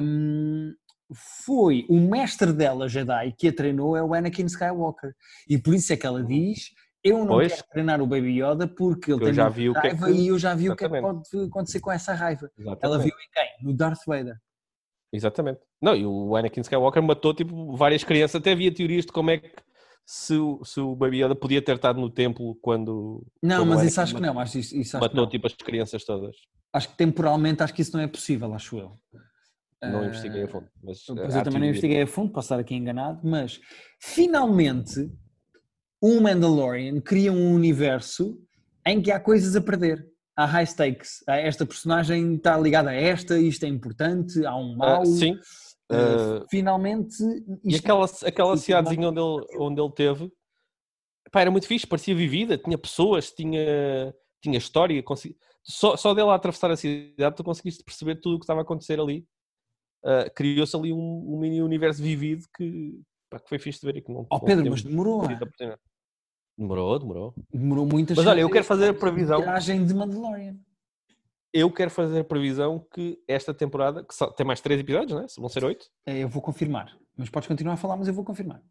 hum, 0.01 0.73
foi 1.45 1.85
o 1.87 1.99
mestre 1.99 2.51
dela, 2.51 2.89
Jedi, 2.89 3.31
que 3.37 3.49
a 3.49 3.53
treinou 3.53 3.95
é 3.95 4.01
o 4.01 4.11
Anakin 4.15 4.45
Skywalker. 4.45 5.13
E 5.47 5.59
por 5.59 5.75
isso 5.75 5.93
é 5.93 5.95
que 5.97 6.07
ela 6.07 6.23
diz: 6.23 6.71
Eu 7.03 7.19
não 7.19 7.27
Pois. 7.27 7.53
quero 7.53 7.67
treinar 7.69 8.01
o 8.01 8.07
Baby 8.07 8.41
Yoda 8.41 8.67
porque 8.67 9.11
ele 9.11 9.21
Eu 9.21 9.25
tem 9.25 9.33
já 9.35 9.49
vi 9.49 9.69
o 9.69 9.73
que 9.73 9.79
é 9.87 9.89
raiva 9.91 10.05
que- 10.07 10.13
e 10.13 10.27
eu 10.29 10.39
já 10.39 10.55
vi 10.55 10.69
o 10.71 10.75
que 10.75 10.85
é 10.85 10.89
que 10.89 10.95
Exatamente. 10.95 11.29
pode 11.29 11.45
acontecer 11.45 11.79
com 11.79 11.91
essa 11.91 12.13
raiva. 12.15 12.49
Ela 12.57 12.71
Exatamente. 12.71 13.03
viu 13.03 13.13
em 13.13 13.31
quem? 13.31 13.67
No 13.67 13.73
Darth 13.77 13.99
Vader. 14.07 14.37
Exatamente. 15.11 15.59
Não, 15.79 15.95
e 15.95 16.03
o 16.07 16.35
Anakin 16.35 16.61
Skywalker 16.61 17.03
matou 17.03 17.35
tipo, 17.35 17.75
várias 17.75 18.03
crianças, 18.03 18.37
até 18.41 18.53
havia 18.53 18.73
teorias 18.73 19.05
de 19.05 19.11
como 19.11 19.29
é 19.29 19.37
que 19.37 19.51
se, 20.05 20.35
o- 20.37 20.63
se 20.65 20.79
o 20.79 20.95
Baby 20.95 21.23
Yoda 21.23 21.35
podia 21.35 21.61
ter 21.61 21.75
estado 21.75 21.99
no 21.99 22.09
templo 22.09 22.55
quando, 22.61 23.25
Não, 23.41 23.59
quando 23.59 23.69
mas 23.69 23.83
isso 23.83 24.01
acho 24.01 24.15
que 24.15 24.21
não. 24.21 24.39
Acho, 24.39 24.59
isso, 24.59 24.75
isso 24.75 24.97
acho, 24.97 25.07
que 25.09 25.13
matou 25.15 25.23
não. 25.25 25.29
tipo 25.29 25.47
as 25.47 25.53
crianças 25.53 26.03
todas. 26.03 26.35
acho 26.73 26.89
que 26.89 26.97
temporalmente 26.97 27.63
acho 27.63 27.73
que 27.73 27.81
isso 27.81 27.95
não 27.95 28.03
é 28.03 28.07
possível, 28.07 28.53
acho 28.53 28.77
eu. 28.77 28.99
Não 29.81 30.01
Ah, 30.01 30.05
investiguei 30.05 30.43
a 30.43 30.47
fundo. 30.47 30.67
Mas, 30.81 30.99
há 31.09 31.13
eu 31.39 31.43
também 31.43 31.59
não 31.59 31.67
investiguei 31.67 32.01
a 32.01 32.07
fundo, 32.07 32.31
posso 32.31 32.45
estar 32.45 32.59
aqui 32.59 32.73
enganado, 32.75 33.19
mas 33.23 33.59
finalmente 33.99 35.09
um 36.01 36.19
Mandalorian 36.21 36.99
cria 37.01 37.31
um 37.31 37.53
universo 37.53 38.37
em 38.85 39.01
que 39.01 39.11
há 39.11 39.19
coisas 39.19 39.55
a 39.55 39.61
perder. 39.61 40.05
Há 40.35 40.45
high 40.45 40.65
stakes. 40.65 41.23
Esta 41.27 41.65
personagem 41.65 42.35
está 42.35 42.57
ligada 42.57 42.89
a 42.89 42.93
esta, 42.95 43.37
isto 43.39 43.63
é 43.65 43.67
importante, 43.69 44.43
há 44.45 44.55
um 44.55 44.73
Ah, 44.73 44.77
mau. 44.97 45.05
sim. 45.05 45.37
Ah, 45.95 46.45
finalmente. 46.49 47.15
E 47.63 47.75
aquela, 47.75 48.05
aquela 48.25 48.57
cidadezinha 48.57 49.09
onde 49.09 49.19
ele, 49.19 49.45
onde 49.59 49.81
ele 49.81 49.91
teve, 49.91 50.31
pá, 51.31 51.41
era 51.41 51.51
muito 51.51 51.67
fixe, 51.67 51.85
parecia 51.87 52.15
vivida, 52.15 52.57
tinha 52.57 52.77
pessoas, 52.77 53.31
tinha, 53.31 54.13
tinha 54.41 54.57
história. 54.57 55.01
consegui- 55.03 55.37
Só, 55.63 55.95
só 55.95 56.13
dele 56.13 56.29
a 56.29 56.35
atravessar 56.35 56.69
a 56.71 56.75
cidade 56.75 57.35
tu 57.35 57.43
conseguiste 57.43 57.83
perceber 57.83 58.15
tudo 58.17 58.35
o 58.35 58.39
que 58.39 58.43
estava 58.43 58.61
a 58.61 58.63
acontecer 58.63 58.99
ali. 58.99 59.25
Ah, 60.05 60.29
Criou-se 60.35 60.75
ali 60.75 60.91
um, 60.91 61.33
um 61.33 61.39
mini 61.39 61.61
universo 61.61 62.01
vivido 62.01 62.45
que, 62.57 62.99
pá, 63.29 63.39
que 63.39 63.47
foi 63.49 63.57
fixe 63.59 63.79
de 63.79 63.85
ver 63.85 63.97
e 63.97 64.01
que 64.01 64.11
não, 64.11 64.27
Oh 64.29 64.35
não 64.35 64.39
Pedro, 64.39 64.63
temos 64.63 64.83
mas 64.83 64.91
demorou. 64.91 65.19
oportunidade. 65.23 65.79
Demorou, 66.57 66.99
demorou. 66.99 67.33
Demorou 67.51 67.85
muito 67.85 68.13
a 68.13 68.15
Mas 68.15 68.27
olha, 68.27 68.41
eu 68.41 68.49
quero 68.49 68.63
fazer 68.65 68.89
a 68.89 68.93
previsão. 68.93 69.39
Viragem 69.39 69.85
de 69.85 69.93
Mandalorian. 69.93 70.55
Eu 71.53 71.69
quero 71.71 71.91
fazer 71.91 72.21
a 72.21 72.23
previsão 72.23 72.79
que 72.93 73.21
esta 73.27 73.53
temporada, 73.53 74.03
que 74.03 74.13
só, 74.13 74.31
tem 74.31 74.45
mais 74.45 74.59
três 74.59 74.79
episódios, 74.79 75.19
né? 75.19 75.27
vão 75.37 75.47
ser 75.49 75.63
oito, 75.63 75.85
Eh, 76.05 76.23
Eu 76.23 76.27
vou 76.29 76.41
confirmar. 76.41 76.97
Mas 77.15 77.29
podes 77.29 77.47
continuar 77.47 77.73
a 77.75 77.77
falar, 77.77 77.95
mas 77.95 78.07
eu 78.07 78.13
vou 78.13 78.25
confirmar. 78.25 78.61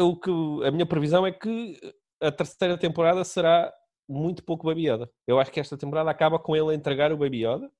o 0.00 0.16
que, 0.18 0.30
a 0.66 0.70
minha 0.70 0.86
previsão 0.86 1.26
é 1.26 1.32
que 1.32 1.78
a 2.20 2.32
terceira 2.32 2.78
temporada 2.78 3.22
será 3.24 3.70
muito 4.08 4.42
pouco 4.44 4.66
Baby 4.66 4.88
Yoda. 4.88 5.10
Eu 5.26 5.38
acho 5.38 5.50
que 5.50 5.60
esta 5.60 5.76
temporada 5.76 6.10
acaba 6.10 6.38
com 6.38 6.56
ele 6.56 6.70
a 6.70 6.74
entregar 6.74 7.12
o 7.12 7.16
Baby 7.18 7.44
Yoda. 7.46 7.70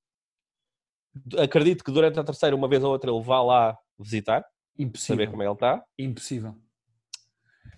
Acredito 1.39 1.83
que 1.85 1.93
durante 1.93 2.19
a 2.19 2.25
terceira, 2.25 2.55
uma 2.57 2.69
vez 2.69 2.83
ou 2.85 2.91
outra, 2.91 3.11
ele 3.11 3.23
vá 3.23 3.43
lá 3.43 3.79
visitar, 3.99 4.45
Impossível. 4.79 5.15
saber 5.17 5.31
como 5.31 5.43
é 5.43 5.47
que 5.47 5.49
ele 5.51 5.55
está. 5.55 5.85
Impossível. 5.99 6.55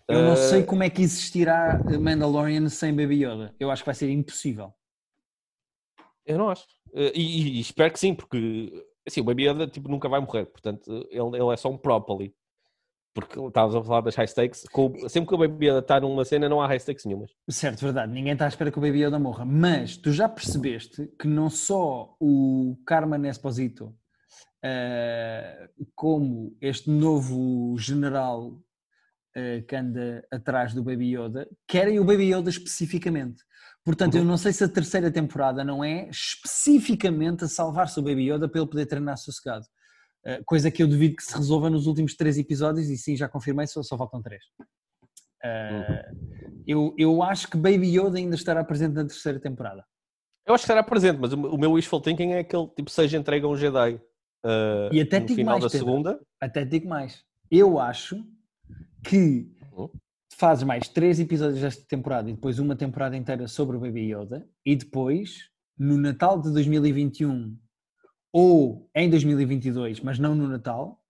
Eu 0.08 0.22
não 0.22 0.32
Eh, 0.32 0.36
sei 0.36 0.62
como 0.64 0.82
é 0.82 0.90
que 0.90 1.02
existirá 1.02 1.80
Mandalorian 2.00 2.68
sem 2.68 2.94
Baby 2.94 3.24
Yoda. 3.24 3.54
Eu 3.60 3.70
acho 3.70 3.82
que 3.82 3.86
vai 3.86 3.94
ser 3.94 4.10
impossível. 4.10 4.72
Eu 6.26 6.38
não 6.38 6.48
acho. 6.50 6.64
Eh, 6.94 7.12
E, 7.14 7.56
e 7.58 7.60
espero 7.60 7.92
que 7.92 7.98
sim, 8.00 8.14
porque 8.14 8.70
assim, 9.06 9.20
o 9.20 9.24
Baby 9.24 9.48
Yoda 9.48 9.66
tipo, 9.66 9.88
nunca 9.88 10.08
vai 10.08 10.20
morrer. 10.20 10.46
Portanto, 10.46 10.90
ele, 11.10 11.36
ele 11.42 11.52
é 11.52 11.56
só 11.56 11.70
um 11.70 11.76
prop 11.78 12.10
ali. 12.12 12.34
Porque 13.14 13.38
estavas 13.38 13.76
a 13.76 13.82
falar 13.84 14.00
das 14.00 14.16
high 14.16 14.26
stakes. 14.26 14.64
com- 14.72 15.08
sempre 15.08 15.28
que 15.28 15.34
o 15.34 15.38
Baby 15.38 15.66
Yoda 15.68 15.78
está 15.78 16.00
numa 16.00 16.24
cena, 16.24 16.48
não 16.48 16.60
há 16.60 16.66
high 16.66 16.80
stakes 16.80 17.04
nenhumas. 17.04 17.30
Certo, 17.48 17.80
verdade. 17.82 18.10
Ninguém 18.12 18.32
está 18.32 18.44
à 18.46 18.48
espera 18.48 18.72
que 18.72 18.78
o 18.78 18.80
Baby 18.80 19.04
Yoda 19.04 19.20
morra. 19.20 19.44
Mas 19.44 19.96
tu 19.96 20.10
já 20.10 20.28
percebeste 20.28 21.06
que 21.16 21.28
não 21.28 21.48
só 21.48 22.16
o 22.18 22.76
Carmen 22.84 23.28
Esposito, 23.30 23.94
eh, 24.62 25.68
como 25.94 26.56
este 26.60 26.90
novo 26.90 27.76
general 27.78 28.58
eh, 29.36 29.62
que 29.62 29.76
anda 29.76 30.26
atrás 30.30 30.74
do 30.74 30.82
Baby 30.82 31.14
Yoda, 31.16 31.48
querem 31.68 32.00
o 32.00 32.04
Baby 32.04 32.32
Yoda 32.32 32.50
especificamente. 32.50 33.42
Portanto, 33.84 34.16
eu 34.16 34.24
não 34.24 34.38
sei 34.38 34.52
se 34.52 34.64
a 34.64 34.68
terceira 34.68 35.10
temporada 35.10 35.62
não 35.62 35.84
é 35.84 36.08
especificamente 36.08 37.44
a 37.44 37.48
salvar-se 37.48 37.98
o 38.00 38.02
Baby 38.02 38.30
Yoda 38.32 38.48
para 38.48 38.60
ele 38.60 38.70
poder 38.70 38.86
treinar 38.86 39.18
sossegado. 39.18 39.66
Eh, 40.24 40.40
coisa 40.46 40.70
que 40.70 40.82
eu 40.82 40.88
duvido 40.88 41.16
que 41.16 41.22
se 41.22 41.36
resolva 41.36 41.68
nos 41.68 41.86
últimos 41.86 42.14
três 42.16 42.38
episódios, 42.38 42.88
e 42.88 42.96
sim, 42.96 43.14
já 43.14 43.28
confirmei, 43.28 43.66
só, 43.66 43.82
só 43.82 43.98
faltam 43.98 44.22
três. 44.22 44.42
Eh, 45.44 46.12
eu, 46.66 46.94
eu 46.96 47.22
acho 47.22 47.48
que 47.50 47.58
Baby 47.58 47.98
Yoda 47.98 48.16
ainda 48.16 48.34
estará 48.34 48.64
presente 48.64 48.94
na 48.94 49.04
terceira 49.04 49.38
temporada. 49.38 49.84
Eu 50.46 50.54
acho 50.54 50.62
que 50.62 50.66
estará 50.66 50.82
presente, 50.82 51.18
mas 51.20 51.32
o 51.32 51.58
meu 51.58 51.72
wishful 51.72 52.00
thinking 52.00 52.32
é 52.32 52.38
aquele 52.40 52.68
tipo 52.68 52.90
seja 52.90 53.18
entrega 53.18 53.46
a 53.46 53.50
um 53.50 53.56
Jedi 53.56 53.94
uh, 54.44 54.92
E 54.92 55.00
até 55.00 55.20
no 55.20 55.26
digo 55.26 55.36
final 55.36 55.58
mais, 55.58 55.64
da 55.64 55.70
Pedro. 55.70 55.86
segunda. 55.86 56.20
Até 56.40 56.64
digo 56.64 56.88
mais. 56.88 57.22
Eu 57.50 57.78
acho 57.78 58.22
que 59.02 59.50
Uhum. 59.72 59.90
Fazes 60.34 60.64
mais 60.64 60.88
três 60.88 61.18
episódios 61.20 61.60
desta 61.60 61.84
temporada 61.86 62.28
e 62.28 62.32
depois 62.34 62.58
uma 62.58 62.76
temporada 62.76 63.16
inteira 63.16 63.46
sobre 63.48 63.76
o 63.76 63.80
Baby 63.80 64.12
Yoda 64.14 64.48
e 64.64 64.74
depois, 64.76 65.50
no 65.78 65.96
Natal 65.96 66.40
de 66.40 66.52
2021 66.52 67.56
ou 68.32 68.90
em 68.94 69.08
2022, 69.08 70.00
mas 70.00 70.18
não 70.18 70.34
no 70.34 70.48
Natal, 70.48 71.00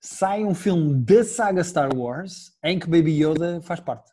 sai 0.00 0.44
um 0.44 0.54
filme 0.54 0.94
da 1.04 1.24
saga 1.24 1.64
Star 1.64 1.94
Wars 1.96 2.56
em 2.62 2.78
que 2.78 2.86
Baby 2.86 3.22
Yoda 3.24 3.60
faz 3.62 3.80
parte. 3.80 4.12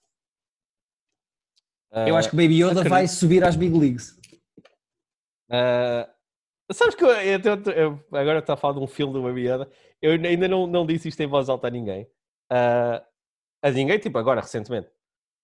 Eu 2.08 2.16
Uh, 2.16 2.18
acho 2.18 2.30
que 2.30 2.36
Baby 2.36 2.56
Yoda 2.62 2.72
acredito. 2.82 2.90
vai 2.90 3.08
subir 3.08 3.44
às 3.44 3.56
Big 3.56 3.78
Leagues. 3.78 4.18
uh, 5.50 6.74
sabes 6.74 6.96
que 6.96 7.04
eu, 7.04 7.10
eu- 7.10 7.40
eu- 7.40 7.72
eu- 7.74 8.06
agora 8.18 8.40
estou 8.40 8.54
a 8.54 8.58
falar 8.58 8.74
de 8.74 8.80
um 8.80 8.88
filme 8.88 9.14
do 9.14 9.22
Baby 9.24 9.48
Yoda. 9.48 9.70
Eu 10.02 10.12
ainda 10.12 10.48
não, 10.48 10.68
não 10.68 10.86
disse 10.86 11.08
isto 11.08 11.22
em 11.22 11.28
voz 11.28 11.48
alta 11.50 11.68
a 11.68 11.72
ninguém. 11.72 12.04
Uh, 12.52 13.02
a 13.68 13.72
ninguém, 13.72 13.98
tipo 14.00 14.18
agora, 14.18 14.42
recentemente. 14.42 14.90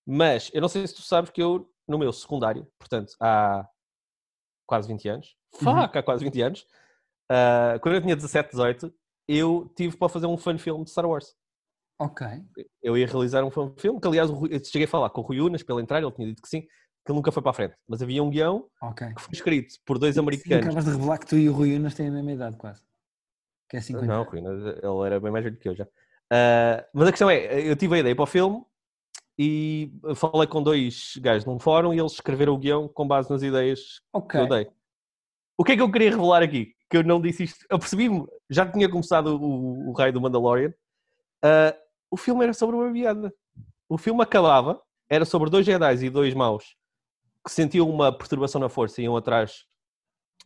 Mas 0.06 0.50
eu 0.54 0.62
não 0.62 0.68
sei 0.68 0.86
se 0.86 0.96
tu 0.96 1.02
sabes 1.02 1.32
que 1.32 1.42
eu, 1.42 1.70
no 1.88 1.98
meu 1.98 2.12
secundário, 2.14 2.68
portanto, 2.80 3.14
há 3.20 3.68
quase 4.68 4.88
20 4.88 5.10
anos, 5.10 5.36
Uhum. 5.54 5.82
fuck, 5.82 5.98
há 5.98 6.04
quase 6.04 6.24
20 6.24 6.42
anos, 6.42 6.62
uh, 7.32 7.80
quando 7.82 7.96
eu 7.96 8.02
tinha 8.02 8.16
17, 8.16 8.52
18, 8.52 8.94
eu 9.28 9.72
tive 9.76 9.98
para 9.98 10.08
fazer 10.10 10.28
um 10.28 10.38
fan 10.38 10.58
film 10.58 10.84
de 10.84 10.92
Star 10.92 11.06
Wars. 11.06 11.36
Ok. 12.00 12.26
eu 12.82 12.98
ia 12.98 13.06
realizar 13.06 13.44
um 13.44 13.52
filme, 13.52 14.00
que 14.00 14.08
aliás 14.08 14.30
eu 14.30 14.66
cheguei 14.66 14.86
a 14.86 14.88
falar 14.88 15.10
com 15.12 15.22
o 15.22 15.24
Rui 15.24 15.40
Unas 15.40 15.62
pela 15.62 15.80
entrar, 15.82 16.02
ele 16.02 16.12
tinha 16.12 16.28
dito 16.28 16.42
que 16.42 16.48
sim, 16.50 16.62
que 16.62 16.68
ele 17.12 17.16
nunca 17.16 17.32
foi 17.32 17.44
para 17.44 17.52
a 17.52 17.54
frente. 17.54 17.76
Mas 17.88 18.02
havia 18.02 18.24
um 18.24 18.30
guião 18.30 18.68
Ok. 18.82 19.14
que 19.14 19.22
foi 19.22 19.34
escrito 19.34 19.76
por 19.86 20.00
dois 20.00 20.18
americanos. 20.18 20.66
acabas 20.66 20.86
de 20.86 20.92
revelar 20.92 21.20
que 21.20 21.28
tu 21.28 21.36
e 21.38 21.48
o 21.48 21.54
Rui 21.54 21.76
Unas 21.76 21.94
têm 21.94 22.08
a 22.08 22.12
mesma 22.12 22.32
idade 22.32 22.58
quase. 22.58 22.82
Que 23.70 23.78
é 23.78 23.82
50 23.82 24.06
Não. 24.08 24.24
Rui, 24.24 24.42
mas 24.42 24.60
ele 24.84 25.06
era 25.06 25.20
bem 25.20 25.32
mais 25.32 25.44
velho 25.44 25.58
que 25.58 25.70
eu 25.70 25.76
já. 25.76 25.88
Ah, 26.32 26.86
mas 26.94 27.10
a 27.10 27.12
questão 27.12 27.30
é, 27.30 27.70
eu 27.70 27.76
tive 27.76 27.96
a 27.96 28.00
ideia 28.00 28.16
para 28.16 28.24
o 28.24 28.28
filme 28.28 28.64
e 29.38 29.92
falei 30.16 30.48
com 30.48 30.64
dois 30.64 31.14
gajos 31.18 31.46
num 31.46 31.60
fórum 31.60 31.94
e 31.94 32.00
eles 32.00 32.14
escreveram 32.14 32.54
o 32.54 32.58
guião 32.58 32.88
com 32.88 33.06
base 33.06 33.30
nas 33.30 33.44
ideias 33.44 34.02
Ok. 34.14 34.40
que 34.40 34.46
eu 34.46 34.48
dei. 34.48 34.72
O 35.58 35.64
que 35.66 35.74
é 35.74 35.76
que 35.76 35.82
eu 35.82 35.92
queria 35.92 36.12
revelar 36.12 36.42
aqui? 36.42 36.74
Que 36.90 36.98
eu 36.98 37.04
não 37.04 37.22
disse 37.22 37.44
isto. 37.44 37.66
Eu 37.70 37.78
percebi-me, 37.78 38.26
já 38.50 38.66
tinha 38.66 38.90
começado 38.90 39.36
o, 39.36 39.90
o 39.90 39.92
raio 39.92 40.14
do 40.14 40.22
Mandalorian. 40.22 40.74
Ah, 41.44 41.76
o 42.10 42.16
filme 42.16 42.44
era 42.44 42.54
sobre 42.54 42.78
uma 42.78 42.98
Yoda. 42.98 43.34
O 43.90 43.98
filme 43.98 44.24
acabava, 44.24 44.82
era 45.10 45.26
sobre 45.26 45.50
dois 45.50 45.66
Jedi 45.66 46.06
e 46.06 46.10
dois 46.10 46.34
maus 46.34 46.76
que 47.44 47.52
sentiam 47.52 47.90
uma 47.90 48.16
perturbação 48.16 48.62
na 48.62 48.70
força 48.70 49.02
e 49.02 49.06
iam 49.06 49.18
atrás 49.18 49.66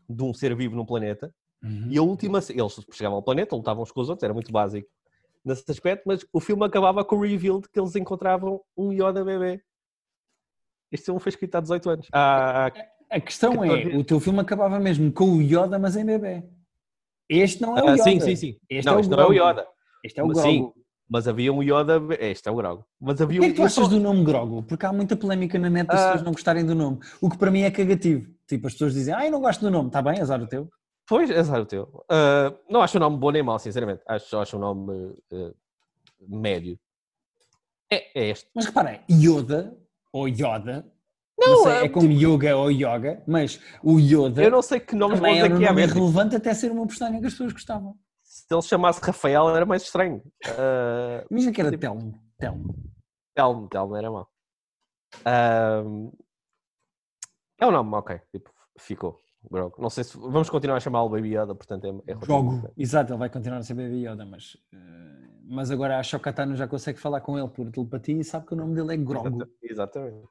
de 0.10 0.24
um 0.24 0.34
ser 0.34 0.56
vivo 0.56 0.76
no 0.76 0.86
planeta. 0.86 1.34
Uhum. 1.62 1.90
E 1.92 1.98
a 1.98 2.02
última, 2.02 2.40
eles 2.50 2.86
chegavam 2.94 3.18
ao 3.18 3.24
planeta, 3.24 3.56
lutavam 3.56 3.84
uns 3.84 3.92
com 3.92 4.00
os 4.00 4.10
outros, 4.10 4.24
era 4.24 4.34
muito 4.34 4.52
básico 4.52 4.88
nesse 5.46 5.64
aspecto, 5.70 6.04
mas 6.06 6.26
o 6.34 6.40
filme 6.40 6.66
acabava 6.66 7.06
com 7.06 7.16
o 7.18 7.22
reveal 7.22 7.62
de 7.62 7.70
que 7.70 7.80
eles 7.80 7.96
encontravam 7.96 8.62
um 8.76 8.92
Yoda 8.92 9.24
bebê. 9.24 9.62
Este 10.92 11.06
filme 11.06 11.20
foi 11.20 11.30
escrito 11.30 11.56
há 11.56 11.62
18 11.62 11.90
anos. 11.90 12.08
Há, 12.12 12.72
A 13.10 13.20
questão 13.20 13.64
é, 13.64 13.68
14. 13.84 13.98
o 13.98 14.04
teu 14.04 14.20
filme 14.20 14.40
acabava 14.40 14.80
mesmo 14.80 15.12
com 15.12 15.26
o 15.38 15.42
Yoda, 15.42 15.78
mas 15.78 15.96
em 15.96 16.06
bebê. 16.06 16.44
Este 17.30 17.62
não 17.62 17.78
é 17.78 17.84
o 17.84 17.88
Ah, 17.88 17.92
Yoda. 17.94 18.04
sim, 18.04 18.20
sim, 18.20 18.36
sim. 18.36 18.58
Este 18.70 18.86
não, 18.86 18.94
é 18.94 18.98
o 18.98 19.00
este 19.00 19.10
não 19.12 19.20
é 19.20 19.28
o. 19.28 19.34
Yoda. 19.34 19.68
Este 20.04 20.20
é 20.20 20.24
o 20.24 20.28
Grogu. 20.28 20.42
sim, 20.48 20.72
Mas 21.08 21.28
havia 21.28 21.54
um 21.54 21.62
Yoda. 21.62 22.02
Este 22.20 22.48
é 22.50 22.52
o 22.52 22.56
Grogu. 22.56 22.86
Mas 23.00 23.20
O 23.20 23.24
havia 23.24 23.40
que 23.40 23.46
é 23.46 23.50
que 23.50 23.56
tu 23.56 23.62
achas 23.64 23.74
só- 23.84 23.88
do 23.88 24.00
nome 24.00 24.24
Grogu? 24.24 24.64
Porque 24.64 24.86
há 24.86 24.94
muita 24.94 25.16
polémica 25.16 25.58
na 25.60 25.70
net 25.70 25.88
das 25.88 26.00
Ah. 26.00 26.04
pessoas 26.06 26.24
não 26.24 26.32
gostarem 26.32 26.66
do 26.66 26.74
nome. 26.76 27.00
O 27.22 27.30
que 27.30 27.38
para 27.38 27.52
mim 27.52 27.62
é 27.62 27.70
cagativo. 27.72 28.32
Tipo, 28.48 28.68
as 28.68 28.74
pessoas 28.74 28.94
dizem, 28.94 29.14
ah, 29.14 29.26
eu 29.26 29.32
não 29.32 29.42
gosto 29.42 29.62
do 29.62 29.70
nome. 29.72 29.88
Está 29.90 30.02
bem, 30.02 30.20
azar 30.22 30.42
o 30.42 30.48
teu. 30.48 30.70
Pois, 31.08 31.30
azar 31.32 31.62
o 31.62 31.66
teu. 31.66 32.04
Ah, 32.10 32.54
não 32.70 32.82
acho 32.82 32.98
o 32.98 33.00
nome 33.00 33.18
bom 33.18 33.32
nem 33.32 33.44
mau, 33.44 33.60
sinceramente. 33.60 34.02
Acho, 34.08 34.38
acho 34.38 34.58
o 34.58 34.60
nome 34.60 35.16
ah, 35.32 35.52
médio. 36.28 36.80
É, 37.92 38.20
é 38.20 38.30
este. 38.30 38.50
Mas 38.56 38.66
repara, 38.66 39.04
Yoda, 39.10 39.78
ou 40.12 40.28
Yoda, 40.28 40.92
não, 41.38 41.50
Não, 41.50 41.64
sei, 41.64 41.72
é 41.74 41.86
é 41.86 41.90
como 41.90 42.10
Yoga 42.12 42.56
ou 42.58 42.72
Yoga, 42.72 43.22
mas 43.28 43.60
o 43.84 44.00
Yoda 44.00 44.42
Eu 44.42 44.50
não 44.50 44.62
sei 44.62 44.80
que 44.80 44.96
nomes 44.96 45.20
bons 45.20 45.38
é 45.38 45.42
há 45.42 45.50
nome 45.50 45.72
mesmo. 45.74 45.98
irrelevante 45.98 46.36
até 46.36 46.54
ser 46.54 46.72
uma 46.72 46.88
personagem 46.88 47.20
que 47.20 47.28
as 47.28 47.34
pessoas 47.34 47.54
gostavam. 47.54 47.96
Se 48.24 48.46
ele 48.50 48.62
se 48.62 48.70
chamasse 48.70 49.00
Rafael 49.02 49.50
era 49.56 49.66
mais 49.66 49.84
estranho. 49.84 50.24
Ah, 50.48 51.26
Imagina 51.30 51.52
que 51.52 51.62
era 51.62 51.70
Tipo- 51.70 51.82
Telmo. 51.82 52.20
Telmo. 52.40 52.76
Telmo, 53.36 53.68
Telmo 53.68 53.96
era 53.96 54.10
mau. 54.10 54.28
Ahm, 55.26 56.10
é 57.60 57.66
o 57.68 57.72
nome, 57.72 57.94
ok. 57.96 58.20
Tipo, 58.32 58.50
ficou. 58.80 59.22
Grogu. 59.52 59.82
Não 59.82 59.90
sei 59.90 60.04
se 60.04 60.18
vamos 60.18 60.50
continuar 60.50 60.78
a 60.78 60.80
chamá-lo 60.80 61.10
Baby 61.10 61.36
Yoda, 61.36 61.56
portanto 61.56 61.86
é, 61.86 61.90
é 62.12 62.14
relativamente- 62.14 62.74
Exato, 62.78 63.12
ele 63.14 63.20
vai 63.20 63.30
continuar 63.30 63.58
a 63.60 63.64
ser 63.64 63.74
Baby 63.74 64.06
Yoda, 64.08 64.26
mas, 64.26 64.58
eh, 64.74 64.78
mas 65.48 65.72
agora 65.72 66.00
a 66.00 66.04
Shokatano 66.04 66.56
já 66.56 66.68
consegue 66.68 67.00
falar 67.00 67.22
com 67.22 67.38
ele 67.38 67.48
por 67.50 67.70
telepatia 67.72 68.20
e 68.20 68.24
sabe 68.24 68.46
que 68.48 68.54
o 68.54 68.58
nome 68.58 68.76
dele 68.76 68.94
é 68.94 68.98
Grogu. 68.98 69.28
Exata- 69.28 69.52
Exatamente. 69.62 70.28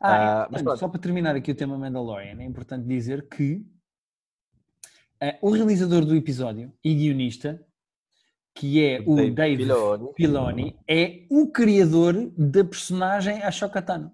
Ah, 0.00 0.08
Ah, 0.10 0.48
mas 0.50 0.60
importante, 0.60 0.64
pronto. 0.64 0.78
só 0.78 0.88
para 0.88 1.00
terminar 1.00 1.34
aqui 1.36 1.50
o 1.50 1.54
tema 1.54 1.76
Mandalorian, 1.76 2.40
é 2.40 2.44
importante 2.44 2.86
dizer 2.86 3.28
que 3.28 3.66
eh, 5.20 5.38
o 5.42 5.50
realizador 5.50 6.04
do 6.04 6.14
episódio 6.14 6.72
e 6.84 6.94
guionista, 6.94 7.60
que 8.54 8.84
é 8.84 9.02
o 9.04 9.16
Dave 9.16 9.30
Dave, 9.34 9.56
Filoni. 9.64 10.12
Filoni, 10.16 10.76
é 10.88 11.26
o 11.30 11.48
criador 11.50 12.14
da 12.36 12.64
personagem 12.64 13.42
Ashokatano. 13.42 14.12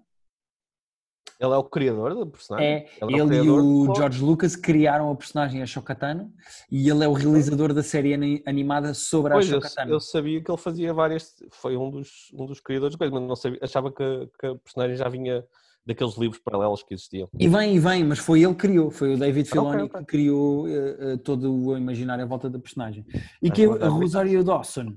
Ele 1.39 1.53
é 1.53 1.57
o 1.57 1.63
criador 1.63 2.15
do 2.15 2.25
personagem. 2.27 2.67
É, 3.01 3.05
o 3.05 3.09
ele 3.11 3.21
e 3.21 3.27
criador 3.27 3.61
o 3.61 3.87
do- 3.87 3.95
George 3.95 4.23
Lucas 4.23 4.55
criaram 4.55 5.11
a 5.11 5.15
personagem 5.15 5.61
Ashokatano 5.61 6.31
e 6.71 6.89
ele 6.89 7.03
é 7.03 7.07
o 7.07 7.13
realizador 7.13 7.73
da 7.73 7.83
série 7.83 8.13
ani- 8.13 8.41
animada 8.45 8.93
sobre 8.93 9.33
a 9.33 9.35
Pois, 9.35 9.49
eu, 9.49 9.57
Ashokatano. 9.57 9.91
eu 9.91 9.99
sabia 9.99 10.41
que 10.41 10.49
ele 10.49 10.57
fazia 10.57 10.93
várias. 10.93 11.35
Foi 11.51 11.75
um 11.75 11.91
dos, 11.91 12.31
um 12.33 12.45
dos 12.45 12.59
criadores 12.61 12.93
de 12.93 12.97
coisas, 12.97 13.13
mas 13.13 13.27
não 13.27 13.35
sabia, 13.35 13.59
achava 13.61 13.91
que, 13.91 14.29
que 14.39 14.47
a 14.47 14.55
personagem 14.55 14.95
já 14.95 15.09
vinha 15.09 15.43
daqueles 15.85 16.17
livros 16.17 16.41
paralelos 16.41 16.81
que 16.81 16.93
existiam. 16.95 17.29
E 17.37 17.47
vem, 17.47 17.75
e 17.75 17.79
vem, 17.79 18.03
mas 18.03 18.17
foi 18.17 18.41
ele 18.43 18.55
que 18.55 18.61
criou, 18.61 18.89
foi 18.89 19.13
o 19.13 19.17
David 19.17 19.47
Filoni 19.47 19.83
ok. 19.83 19.99
que 19.99 20.05
criou 20.05 20.67
eh, 20.67 20.95
eh, 20.99 21.17
todo 21.17 21.53
o 21.53 21.77
imaginário 21.77 22.23
à 22.23 22.27
volta 22.27 22.49
da 22.49 22.57
personagem. 22.57 23.05
E 23.41 23.49
Ah, 23.49 23.51
que 23.51 23.65
a 23.65 23.87
Rosario 23.89 24.43
Dawson 24.43 24.95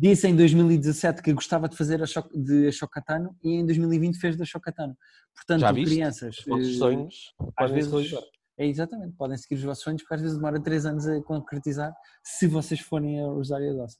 disse 0.00 0.26
em 0.26 0.34
2017 0.34 1.22
que 1.22 1.32
gostava 1.32 1.68
de 1.68 1.76
fazer 1.76 2.02
a 2.02 2.06
Shok- 2.06 2.32
de 2.36 2.68
a 2.68 2.72
Shokatano 2.72 3.36
e 3.44 3.50
em 3.56 3.66
2020 3.66 4.18
fez 4.18 4.36
da 4.36 4.44
Shokatano. 4.44 4.96
Portanto, 5.34 5.60
Já 5.60 5.72
viste? 5.72 5.92
crianças, 5.94 6.38
Os 6.38 6.44
vossos 6.46 6.68
eh, 6.74 6.78
sonhos 6.78 7.34
às 7.56 7.70
vezes, 7.70 7.90
realizar. 7.92 8.22
é 8.58 8.66
exatamente, 8.66 9.16
podem 9.16 9.36
seguir 9.36 9.56
os 9.56 9.62
vossos 9.62 9.84
sonhos 9.84 10.02
porque 10.02 10.14
às 10.14 10.20
vezes 10.22 10.36
demora 10.36 10.60
3 10.60 10.86
anos 10.86 11.06
a 11.06 11.22
concretizar 11.22 11.92
se 12.24 12.46
vocês 12.46 12.80
forem 12.80 13.22
a 13.22 13.26
Rosario 13.26 13.76
Dawson. 13.76 13.98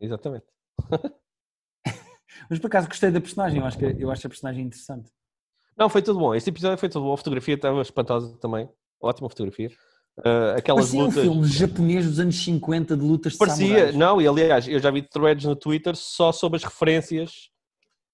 Exatamente. 0.00 0.46
Mas 2.48 2.58
por 2.58 2.68
acaso 2.68 2.88
gostei 2.88 3.10
da 3.10 3.20
personagem, 3.20 3.58
eu 3.60 3.66
acho, 3.66 3.78
que, 3.78 3.84
eu 3.98 4.10
acho 4.10 4.26
a 4.26 4.30
personagem 4.30 4.64
interessante. 4.66 5.10
Não, 5.76 5.88
foi 5.88 6.02
tudo 6.02 6.18
bom. 6.18 6.34
Este 6.34 6.50
episódio 6.50 6.78
foi 6.78 6.88
tudo 6.88 7.04
bom. 7.04 7.12
A 7.12 7.16
fotografia 7.16 7.54
estava 7.54 7.80
espantosa 7.82 8.36
também. 8.38 8.68
Ótima 9.00 9.28
fotografia. 9.28 9.70
Ah, 10.24 10.54
aquelas 10.58 10.86
Parecia 10.86 11.00
um 11.00 11.06
lutas. 11.06 11.22
filme 11.22 11.46
japonês 11.48 12.06
dos 12.06 12.18
anos 12.20 12.36
50 12.42 12.96
de 12.96 13.02
lutas 13.02 13.32
de 13.32 13.38
Parecia, 13.38 13.66
samurais. 13.66 13.94
não, 13.96 14.20
e 14.20 14.26
aliás, 14.28 14.68
eu 14.68 14.78
já 14.78 14.90
vi 14.90 15.02
threads 15.02 15.44
no 15.44 15.56
Twitter 15.56 15.94
só 15.96 16.30
sobre 16.32 16.56
as 16.56 16.64
referências 16.64 17.50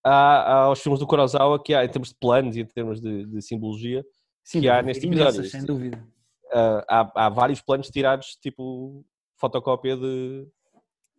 aos 0.05 0.81
filmes 0.81 1.01
do 1.01 1.07
Kurosawa 1.07 1.61
que 1.63 1.75
há 1.75 1.85
em 1.85 1.89
termos 1.89 2.11
de 2.11 2.15
planos 2.21 2.57
e 2.57 2.61
em 2.61 2.67
termos 2.67 3.01
de, 3.01 3.27
de 3.27 3.43
simbologia. 3.43 4.05
Sim, 4.45 4.61
que 4.61 4.69
há 4.69 4.81
neste 4.81 5.05
episódio. 5.07 5.35
imensas, 5.41 5.51
sem 5.51 5.65
dúvida. 5.65 6.07
Ah, 6.53 6.85
há, 6.89 7.27
há 7.27 7.29
vários 7.29 7.61
planos 7.61 7.89
tirados, 7.89 8.37
tipo 8.41 9.05
fotocópia 9.37 9.97
de, 9.97 10.47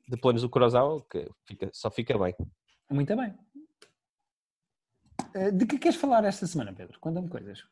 de 0.08 0.18
planos 0.18 0.42
do 0.42 0.50
Kurosawa, 0.50 1.04
que 1.12 1.30
fica- 1.46 1.70
só 1.74 1.92
fica 1.92 2.18
bem. 2.18 2.34
Muito 2.90 3.14
bem. 3.16 3.34
Eh, 5.34 5.52
De 5.52 5.66
que 5.66 5.78
queres 5.78 5.98
falar 6.00 6.24
esta 6.24 6.48
semana, 6.48 6.72
Pedro? 6.74 6.98
Conta-me 7.02 7.28
coisas. 7.28 7.64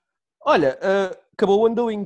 Olha, 0.41 0.77
ah, 0.81 1.17
acabou 1.33 1.61
o 1.61 1.67
Undoing. 1.69 2.03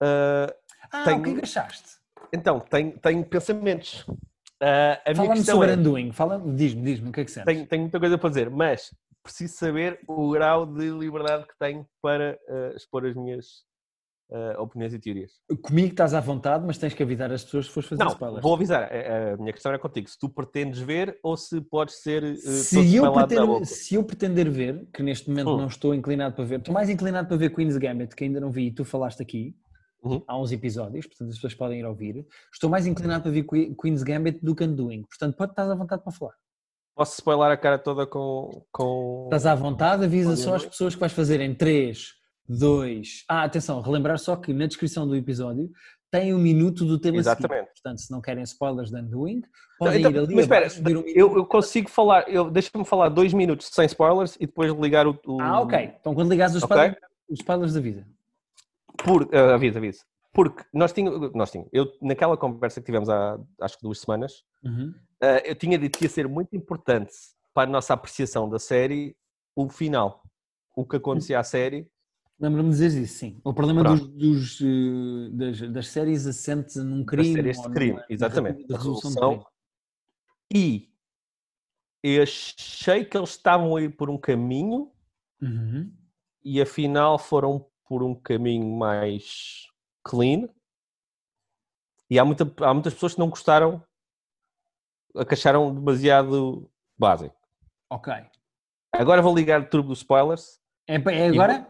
Ah, 0.00 0.52
Ah, 0.92 1.04
Tenho- 1.04 1.18
o 1.20 1.22
que 1.22 1.30
é 1.30 1.42
achaste? 1.42 1.96
então, 2.32 2.60
tenho, 2.60 2.96
tenho 2.98 3.24
pensamentos. 3.24 4.06
Minha 4.60 5.14
Fala-me 5.14 5.42
sobre 5.44 5.72
é, 5.72 5.74
Undoing. 5.74 6.12
Fala 6.12 6.38
diz-me, 6.54 6.82
diz-me, 6.82 7.08
o 7.10 7.12
que 7.12 7.20
é 7.20 7.24
que 7.24 7.30
sentes? 7.30 7.52
tenho, 7.52 7.66
tenho 7.66 7.82
muita 7.82 7.98
coisa 8.00 8.16
para 8.16 8.28
dizer, 8.30 8.48
mas 8.50 8.94
preciso 9.22 9.54
saber 9.56 9.98
o 10.06 10.30
grau 10.30 10.64
de 10.64 10.88
liberdade 10.90 11.44
que 11.46 11.54
tenho 11.58 11.86
para 12.00 12.38
ah, 12.48 12.72
expor 12.76 13.04
as 13.04 13.14
minhas 13.16 13.64
ah, 14.32 14.54
opiniões 14.62 14.94
e 14.94 14.98
teorias. 15.00 15.32
Comigo 15.60 15.88
estás 15.90 16.14
à 16.14 16.20
vontade, 16.20 16.64
mas 16.64 16.78
tens 16.78 16.94
que 16.94 17.02
avisar 17.02 17.30
as 17.32 17.44
pessoas 17.44 17.66
se 17.66 17.72
fores 17.72 17.88
fazer 17.88 18.02
Não, 18.04 18.12
spoilers. 18.12 18.42
vou 18.42 18.54
avisar. 18.54 18.84
A, 18.84 19.36
minha 19.36 19.52
questão 19.52 19.70
era 19.72 19.78
contigo. 19.80 20.08
Se 20.08 20.18
tu 20.18 20.28
pretendes 20.30 20.78
ver 20.80 21.18
ou 21.22 21.36
se 21.36 21.60
podes 21.60 22.00
ser 22.00 22.22
uh, 22.22 22.36
Se 22.36 22.94
eu, 22.96 23.12
boca. 23.12 23.64
se 23.64 23.96
eu 23.96 24.04
pretender 24.04 24.48
ver, 24.48 24.86
que 24.94 25.02
neste 25.02 25.28
momento 25.28 25.50
Hum. 25.50 25.56
não 25.58 25.66
estou 25.66 25.92
inclinado 25.94 26.34
para 26.36 26.44
ver, 26.44 26.60
estou 26.60 26.72
mais 26.72 26.88
inclinado 26.88 27.26
para 27.28 27.36
ver 27.36 27.50
Queen's 27.54 27.76
Gambit, 27.76 28.14
que 28.14 28.22
ainda 28.24 28.38
não 28.40 28.50
vi 28.52 28.68
e 28.68 28.72
tu 28.72 28.84
falaste 28.84 29.20
aqui, 29.20 29.54
Uhum. 30.06 30.22
há 30.26 30.38
uns 30.38 30.52
episódios, 30.52 31.06
portanto 31.06 31.28
as 31.28 31.34
pessoas 31.36 31.54
podem 31.54 31.80
ir 31.80 31.84
ouvir. 31.86 32.26
Estou 32.52 32.68
mais 32.70 32.86
inclinado 32.86 33.22
para 33.22 33.32
ver 33.32 33.42
Que- 33.44 33.74
Queen's 33.74 34.02
Gambit 34.02 34.38
do 34.44 34.54
que 34.54 34.64
Undoing, 34.64 35.02
portanto 35.02 35.36
pode 35.36 35.52
estar 35.52 35.70
à 35.70 35.74
vontade 35.74 36.02
para 36.02 36.12
falar. 36.12 36.34
Posso 36.94 37.12
spoiler 37.14 37.50
a 37.52 37.56
cara 37.58 37.78
toda 37.78 38.06
com. 38.06 38.64
com... 38.72 39.24
Estás 39.26 39.44
à 39.44 39.54
vontade, 39.54 40.04
avisa 40.04 40.34
só 40.36 40.54
as 40.54 40.64
pessoas 40.64 40.94
que 40.94 41.00
vais 41.00 41.12
fazer 41.12 41.40
em 41.40 41.54
3, 41.54 42.14
2. 42.48 43.24
Ah, 43.28 43.44
atenção, 43.44 43.80
relembrar 43.82 44.18
só 44.18 44.36
que 44.36 44.52
na 44.52 44.66
descrição 44.66 45.06
do 45.06 45.14
episódio 45.14 45.70
tem 46.10 46.32
um 46.32 46.38
minuto 46.38 46.84
do 46.86 46.98
tema 46.98 47.22
seguinte. 47.22 47.38
Exatamente. 47.40 47.66
Portanto, 47.72 47.98
se 48.00 48.10
não 48.10 48.20
querem 48.22 48.42
spoilers 48.44 48.90
de 48.90 48.96
Undoing, 48.98 49.42
podem 49.78 49.98
Então, 50.00 50.10
ir 50.12 50.18
ali 50.18 50.34
mas 50.34 50.44
espera, 50.44 50.68
um 50.98 51.02
eu, 51.08 51.36
eu 51.36 51.44
consigo 51.44 51.90
falar, 51.90 52.26
eu, 52.30 52.48
deixa-me 52.50 52.84
falar 52.84 53.08
dois 53.10 53.34
minutos 53.34 53.68
sem 53.72 53.84
spoilers 53.86 54.36
e 54.36 54.46
depois 54.46 54.72
ligar 54.72 55.06
o. 55.06 55.18
o- 55.26 55.40
Ah, 55.40 55.60
ok. 55.60 55.92
Então 56.00 56.14
quando 56.14 56.30
ligares 56.30 56.54
os, 56.54 56.62
Ok. 56.62 56.74
spoilers, 56.76 56.98
os 57.28 57.38
spoilers 57.40 57.76
avisa. 57.76 58.06
Por, 59.04 59.22
uh, 59.24 59.54
avisa, 59.54 59.78
avisa. 59.78 60.04
Porque 60.32 60.64
nós 60.72 60.92
tínhamos, 60.92 61.32
nós 61.32 61.50
tínhamos, 61.50 61.70
eu 61.72 61.90
naquela 62.02 62.36
conversa 62.36 62.80
que 62.80 62.86
tivemos 62.86 63.08
há 63.08 63.38
acho 63.60 63.76
que 63.76 63.82
duas 63.82 64.00
semanas, 64.00 64.44
Uhum. 64.64 64.92
uh, 65.22 65.40
eu 65.44 65.54
tinha 65.54 65.78
dito 65.78 65.98
que 65.98 66.04
ia 66.04 66.10
ser 66.10 66.28
muito 66.28 66.54
importante 66.56 67.12
para 67.54 67.68
a 67.68 67.72
nossa 67.72 67.94
apreciação 67.94 68.48
da 68.48 68.58
série 68.58 69.16
o 69.54 69.68
final. 69.68 70.22
O 70.76 70.84
que 70.84 70.96
acontecia 70.96 71.38
à 71.40 71.42
série 71.44 71.88
Lembro-me 72.38 72.68
de 72.68 72.76
dizer 72.76 73.00
isso, 73.02 73.14
sim. 73.16 73.40
O 73.42 73.54
problema 73.54 73.82
dos, 73.82 74.06
dos, 74.08 74.60
eh, 74.60 75.30
das, 75.32 75.60
das 75.72 75.88
séries 75.88 76.26
assente 76.26 76.78
num 76.80 77.02
crime. 77.02 77.32
séries 77.32 77.58
de 77.62 77.70
crime, 77.70 77.92
numa 77.92 78.04
exatamente. 78.10 78.56
narrativa 78.56 78.68
de 78.68 78.74
A 78.74 78.76
resolução. 78.76 79.46
E 80.52 80.90
eu 82.02 82.22
achei 82.22 83.06
que 83.06 83.16
eles 83.16 83.30
estavam 83.30 83.74
a 83.74 83.80
ir 83.80 83.96
por 83.96 84.10
um 84.10 84.18
caminho 84.18 84.92
Uhum. 85.40 85.90
e 86.44 86.60
afinal 86.60 87.18
foram 87.18 87.66
por 87.88 88.02
um 88.02 88.14
caminho 88.14 88.66
mais 88.76 89.66
clean. 90.04 90.48
E 92.10 92.18
há, 92.18 92.24
muita, 92.24 92.44
há 92.64 92.72
muitas 92.72 92.94
pessoas 92.94 93.14
que 93.14 93.18
não 93.18 93.28
gostaram, 93.28 93.82
que 95.28 95.34
acharam 95.34 95.74
demasiado 95.74 96.70
básico. 96.96 97.36
Ok. 97.90 98.12
Agora 98.92 99.22
vou 99.22 99.34
ligar 99.34 99.60
o 99.60 99.68
turbo 99.68 99.88
dos 99.88 99.98
spoilers. 99.98 100.60
É, 100.88 100.94
é 100.94 101.28
agora? 101.28 101.66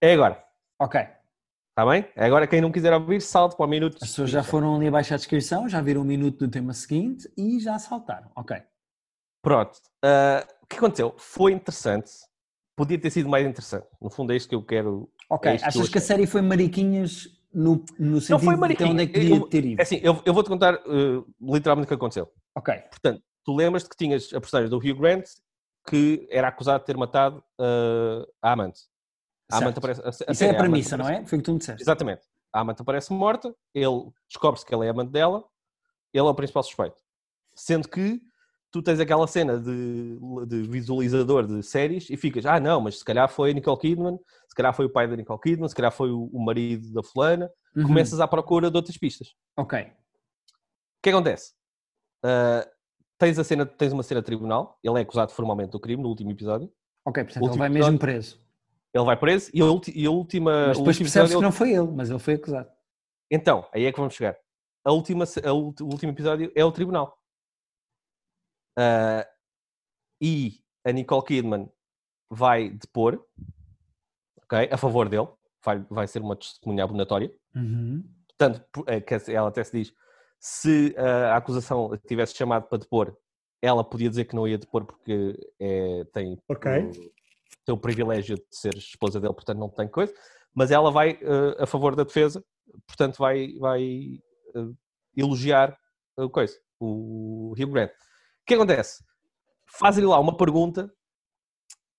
É 0.00 0.14
agora. 0.14 0.44
Ok. 0.80 1.00
Está 1.00 1.84
bem? 1.90 2.08
Agora, 2.16 2.46
quem 2.46 2.60
não 2.60 2.70
quiser 2.70 2.92
ouvir, 2.92 3.20
salte 3.20 3.56
para 3.56 3.66
o 3.66 3.68
minuto. 3.68 3.96
As 4.00 4.08
pessoas 4.08 4.30
já 4.30 4.42
foram 4.42 4.76
ali 4.76 4.86
abaixo 4.86 5.12
à 5.12 5.16
descrição, 5.16 5.68
já 5.68 5.80
viram 5.80 6.02
o 6.02 6.04
minuto 6.04 6.46
do 6.46 6.50
tema 6.50 6.72
seguinte 6.72 7.30
e 7.36 7.58
já 7.58 7.78
saltaram. 7.78 8.30
Ok. 8.36 8.62
Pronto. 9.42 9.76
Uh, 10.04 10.46
o 10.62 10.66
que 10.66 10.76
aconteceu? 10.76 11.14
Foi 11.18 11.52
interessante. 11.52 12.12
Podia 12.76 12.98
ter 13.00 13.10
sido 13.10 13.28
mais 13.28 13.46
interessante. 13.46 13.86
No 14.00 14.10
fundo, 14.10 14.32
é 14.32 14.36
isto 14.36 14.48
que 14.48 14.54
eu 14.54 14.62
quero. 14.62 15.08
Ok. 15.30 15.50
é 15.50 15.54
Achas 15.56 15.76
eu 15.76 15.90
que 15.90 15.98
a 15.98 16.00
série 16.00 16.26
foi 16.26 16.42
mariquinhas 16.42 17.28
no, 17.52 17.84
no 17.98 18.20
sentido 18.20 18.44
foi 18.44 18.54
de 18.54 18.60
mariquinha. 18.60 18.90
onde 18.90 19.02
é 19.04 19.06
que 19.06 19.12
podia 19.12 19.36
Eu- 19.36 19.46
ter 19.48 19.64
ido? 19.64 19.80
É 19.80 19.82
assim, 19.82 20.00
eu, 20.02 20.20
eu 20.24 20.34
vou-te 20.34 20.48
contar 20.48 20.74
uh, 20.74 21.24
literalmente 21.40 21.84
o 21.86 21.88
que 21.88 21.94
aconteceu. 21.94 22.28
Ok. 22.56 22.74
Portanto, 22.90 23.22
tu 23.44 23.54
lembras-te 23.54 23.88
que 23.88 23.96
tinhas 23.96 24.32
a 24.34 24.40
personagem 24.40 24.68
do 24.70 24.76
Hugh 24.78 24.98
Grant 24.98 25.24
que 25.88 26.26
era 26.30 26.48
acusado 26.48 26.80
de 26.80 26.86
ter 26.86 26.96
matado 26.96 27.44
uh, 27.60 28.26
a 28.42 28.52
amante. 28.52 28.80
A 29.52 29.58
amante 29.58 29.78
aparece. 29.78 30.00
a- 30.00 30.08
a 30.28 30.32
Isso 30.32 30.42
é 30.42 30.46
a 30.46 30.50
amante 30.50 30.60
premissa, 30.62 30.96
não 30.96 31.08
é? 31.08 31.24
Foi 31.26 31.38
o 31.38 31.40
que 31.40 31.44
tu 31.44 31.52
me 31.52 31.58
disseste. 31.58 31.82
Exatamente. 31.82 32.22
A 32.52 32.60
amante 32.60 32.80
aparece 32.82 33.12
morta, 33.12 33.54
ele 33.74 34.10
descobre-se 34.28 34.64
que 34.66 34.72
ela 34.74 34.84
é 34.86 34.88
amante 34.88 35.10
dela, 35.10 35.44
ele 36.12 36.26
é 36.26 36.30
o 36.30 36.34
principal 36.34 36.62
suspeito. 36.62 36.96
Sendo 37.54 37.88
que 37.88 38.20
tu 38.74 38.82
tens 38.82 38.98
aquela 39.00 39.26
cena 39.26 39.58
de, 39.58 40.18
de 40.46 40.62
visualizador 40.64 41.46
de 41.46 41.62
séries 41.62 42.10
e 42.10 42.16
ficas, 42.16 42.44
ah 42.44 42.58
não, 42.58 42.80
mas 42.80 42.98
se 42.98 43.04
calhar 43.04 43.28
foi 43.28 43.54
Nicole 43.54 43.78
Kidman, 43.78 44.18
se 44.48 44.54
calhar 44.54 44.74
foi 44.74 44.84
o 44.86 44.90
pai 44.90 45.06
da 45.08 45.14
Nicole 45.16 45.40
Kidman, 45.40 45.68
se 45.68 45.74
calhar 45.74 45.92
foi 45.92 46.10
o, 46.10 46.24
o 46.32 46.44
marido 46.44 46.92
da 46.92 47.02
fulana, 47.02 47.50
Uhum. 47.76 47.88
começas 47.88 48.20
à 48.20 48.28
procura 48.28 48.70
de 48.70 48.76
outras 48.76 48.96
pistas. 48.96 49.34
Ok. 49.56 49.80
O 49.80 49.92
que 51.02 51.10
acontece? 51.10 51.52
Ah, 52.24 52.64
tens, 53.18 53.38
a 53.38 53.44
cena, 53.44 53.66
tens 53.66 53.92
uma 53.92 54.02
cena 54.02 54.20
de 54.20 54.26
tribunal, 54.26 54.78
ele 54.82 54.98
é 54.98 55.02
acusado 55.02 55.32
formalmente 55.32 55.70
do 55.70 55.80
crime 55.80 56.02
no 56.02 56.08
último 56.08 56.30
episódio, 56.30 56.70
Ok, 57.06 57.22
portanto 57.24 57.46
ele 57.48 57.58
vai 57.58 57.68
mesmo 57.68 57.78
episódio. 57.94 57.98
preso. 57.98 58.40
ele 58.94 59.04
vai 59.04 59.16
preso 59.16 59.50
e 59.52 59.60
a, 59.62 59.64
e 59.94 60.06
a 60.06 60.10
última. 60.10 60.68
Mas 60.68 60.78
depois 60.78 60.98
percebe-se 60.98 61.18
episódio, 61.34 61.38
que 61.38 61.42
não 61.44 61.52
foi 61.52 61.72
ele, 61.72 61.90
mas 61.96 62.10
ele 62.10 62.18
foi 62.18 62.34
acusado. 62.34 62.68
Então, 63.30 63.66
aí 63.74 63.84
é 63.86 63.92
que 63.92 63.98
vamos 63.98 64.14
chegar. 64.14 64.36
A 64.84 64.92
última, 64.92 65.24
a 65.44 65.52
o 65.52 65.74
último 65.82 66.12
episódio 66.12 66.52
é 66.54 66.64
o 66.64 66.70
tribunal. 66.72 67.16
Ah, 68.76 69.26
e 70.20 70.60
a 70.84 70.92
Nicole 70.92 71.24
Kidman 71.24 71.70
vai 72.30 72.70
depor, 72.70 73.24
ok, 74.42 74.68
a 74.70 74.76
favor 74.76 75.08
dele, 75.08 75.28
vai, 75.64 75.78
vai 75.90 76.06
ser 76.06 76.20
uma 76.20 76.36
testemunha 76.36 76.84
abonatória. 76.84 77.32
Uhum. 77.54 78.04
Portanto, 78.28 78.64
por- 78.72 78.84
eh, 78.88 79.04
ela 79.28 79.48
até 79.48 79.62
se 79.64 79.78
diz, 79.78 79.94
se 80.40 80.94
ah, 80.98 81.34
a 81.34 81.36
acusação 81.36 81.92
a 81.92 81.98
tivesse 81.98 82.34
chamado 82.34 82.66
para 82.68 82.78
depor, 82.78 83.16
ela 83.62 83.82
podia 83.82 84.10
dizer 84.10 84.26
que 84.26 84.34
não 84.36 84.46
ia 84.46 84.58
depor 84.58 84.84
porque 84.84 85.38
é, 85.58 86.04
tem, 86.12 86.38
Ok. 86.48 86.70
o, 86.70 86.90
tem 87.64 87.74
o 87.74 87.78
privilégio 87.78 88.36
de 88.36 88.44
ser 88.50 88.74
esposa 88.76 89.18
dele, 89.20 89.32
portanto 89.32 89.58
não 89.58 89.70
tem 89.70 89.88
coisa, 89.88 90.12
mas 90.52 90.70
ela 90.70 90.90
vai 90.90 91.12
eh, 91.22 91.56
a 91.62 91.66
favor 91.66 91.96
da 91.96 92.04
defesa, 92.04 92.44
portanto 92.86 93.16
vai, 93.16 93.54
vai 93.54 94.20
eh, 94.54 94.68
elogiar 95.16 95.78
o 96.16 96.28
coisa, 96.28 96.58
o 96.78 97.52
Hugh 97.58 97.72
Grant. 97.72 97.90
O 98.44 98.46
que 98.46 98.54
acontece? 98.54 99.02
Faz-lhe 99.78 100.04
lá 100.06 100.20
uma 100.20 100.36
pergunta 100.36 100.92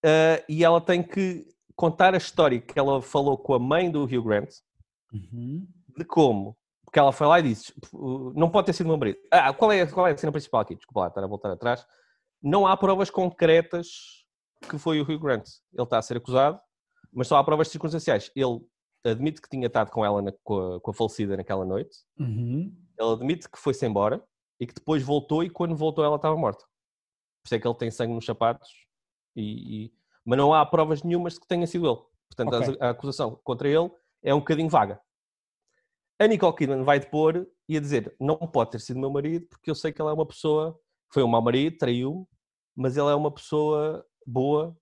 eh, 0.04 0.46
e 0.48 0.64
ela 0.64 0.80
tem 0.80 1.02
que 1.02 1.46
contar 1.76 2.14
a 2.14 2.18
história 2.18 2.62
que 2.62 2.78
ela 2.78 3.02
falou 3.02 3.38
com 3.38 3.54
a 3.54 3.60
mãe 3.60 3.90
do 3.92 4.04
Hugh 4.04 4.24
Grant, 4.24 4.50
Uhum. 5.14 5.66
de 5.98 6.04
como, 6.06 6.58
porque 6.84 7.00
ela 7.00 7.12
foi 7.12 7.26
lá 7.28 7.40
e 7.40 7.44
disse, 7.44 7.74
não 8.36 8.50
pode 8.50 8.66
ter 8.68 8.74
sido 8.74 8.88
meu 8.88 8.98
marido. 8.98 9.18
Ah, 9.32 9.54
qual 9.54 9.72
é, 9.72 9.86
qual 9.86 10.08
é 10.08 10.12
a 10.12 10.18
cena 10.18 10.32
principal 10.32 10.62
aqui? 10.62 10.76
Desculpa 10.76 11.02
lá, 11.02 11.08
estar 11.08 11.24
a 11.24 11.28
voltar 11.28 11.52
atrás. 11.52 11.86
Não 12.44 12.68
há 12.68 12.76
provas 12.78 13.10
concretas 13.10 13.88
que 14.70 14.78
foi 14.78 15.00
o 15.00 15.04
Hugh 15.04 15.20
Grant. 15.20 15.48
Ele 15.74 15.84
está 15.84 15.98
a 15.98 16.02
ser 16.02 16.18
acusado, 16.18 16.60
mas 17.14 17.28
só 17.28 17.38
há 17.38 17.44
provas 17.44 17.70
circunstanciais. 17.70 18.30
Ele 18.36 18.60
admite 19.06 19.42
que 19.42 19.50
tinha 19.50 19.68
estado 19.68 19.90
com 19.90 20.04
ela, 20.06 20.22
na- 20.22 20.34
com, 20.44 20.76
a, 20.76 20.82
com 20.82 20.92
a 20.92 20.94
falecida 20.94 21.36
naquela 21.38 21.66
noite. 21.66 21.98
Uhum. 22.20 22.76
Ele 23.00 23.12
admite 23.14 23.50
que 23.50 23.58
foi-se 23.58 23.86
embora 23.86 24.22
e 24.60 24.66
que 24.68 24.74
depois 24.74 25.04
voltou 25.04 25.44
e 25.44 25.50
quando 25.50 25.76
voltou 25.76 26.04
ela 26.04 26.16
estava 26.16 26.36
morta. 26.38 26.64
Por 26.64 27.48
isso 27.48 27.56
é 27.56 27.60
que 27.60 27.68
ele 27.68 27.78
tem 27.78 27.92
sangue 27.92 28.14
nos 28.14 28.26
sapatos. 28.26 28.70
E, 29.36 29.86
e- 29.86 29.94
Mas 30.24 30.38
não 30.38 30.54
há 30.54 30.66
provas 30.66 31.04
nenhumas 31.04 31.34
de 31.34 31.42
que 31.42 31.48
tenha 31.48 31.68
sido 31.68 31.88
ele. 31.88 32.02
Portanto, 32.30 32.54
a- 32.56 32.60
Ok. 32.60 32.78
a 32.80 32.90
acusação 32.90 33.40
contra 33.44 33.68
ele 33.70 33.92
é 34.24 34.34
um 34.34 34.40
bocadinho 34.40 34.70
vaga. 34.70 35.00
A 36.20 36.28
Nicole 36.28 36.56
Kidman 36.56 36.84
vai 36.84 37.00
depor 37.00 37.46
e 37.68 37.76
a 37.78 37.80
dizer 37.80 38.16
não 38.20 38.38
pode 38.38 38.72
ter 38.72 38.80
sido 38.80 39.00
meu 39.00 39.10
marido 39.12 39.46
porque 39.48 39.70
eu 39.70 39.76
sei 39.76 39.92
que 39.92 40.00
ela 40.02 40.12
é 40.12 40.14
uma 40.14 40.26
pessoa, 40.26 40.80
foi 41.12 41.22
um 41.24 41.28
mau 41.28 41.42
marido, 41.42 41.78
traiu-me, 41.78 42.26
mas 42.76 42.96
ele 42.96 43.10
é 43.10 43.16
uma 43.16 43.30
pessoa 43.32 44.06
boa, 44.26 44.76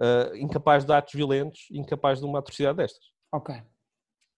ah, 0.00 0.30
incapaz 0.36 0.84
de 0.84 0.92
atos 0.92 1.12
violentos, 1.14 1.66
incapaz 1.72 2.20
de 2.20 2.24
uma 2.24 2.38
atrocidade 2.38 2.76
destas 2.78 3.04
Ok. 3.32 3.54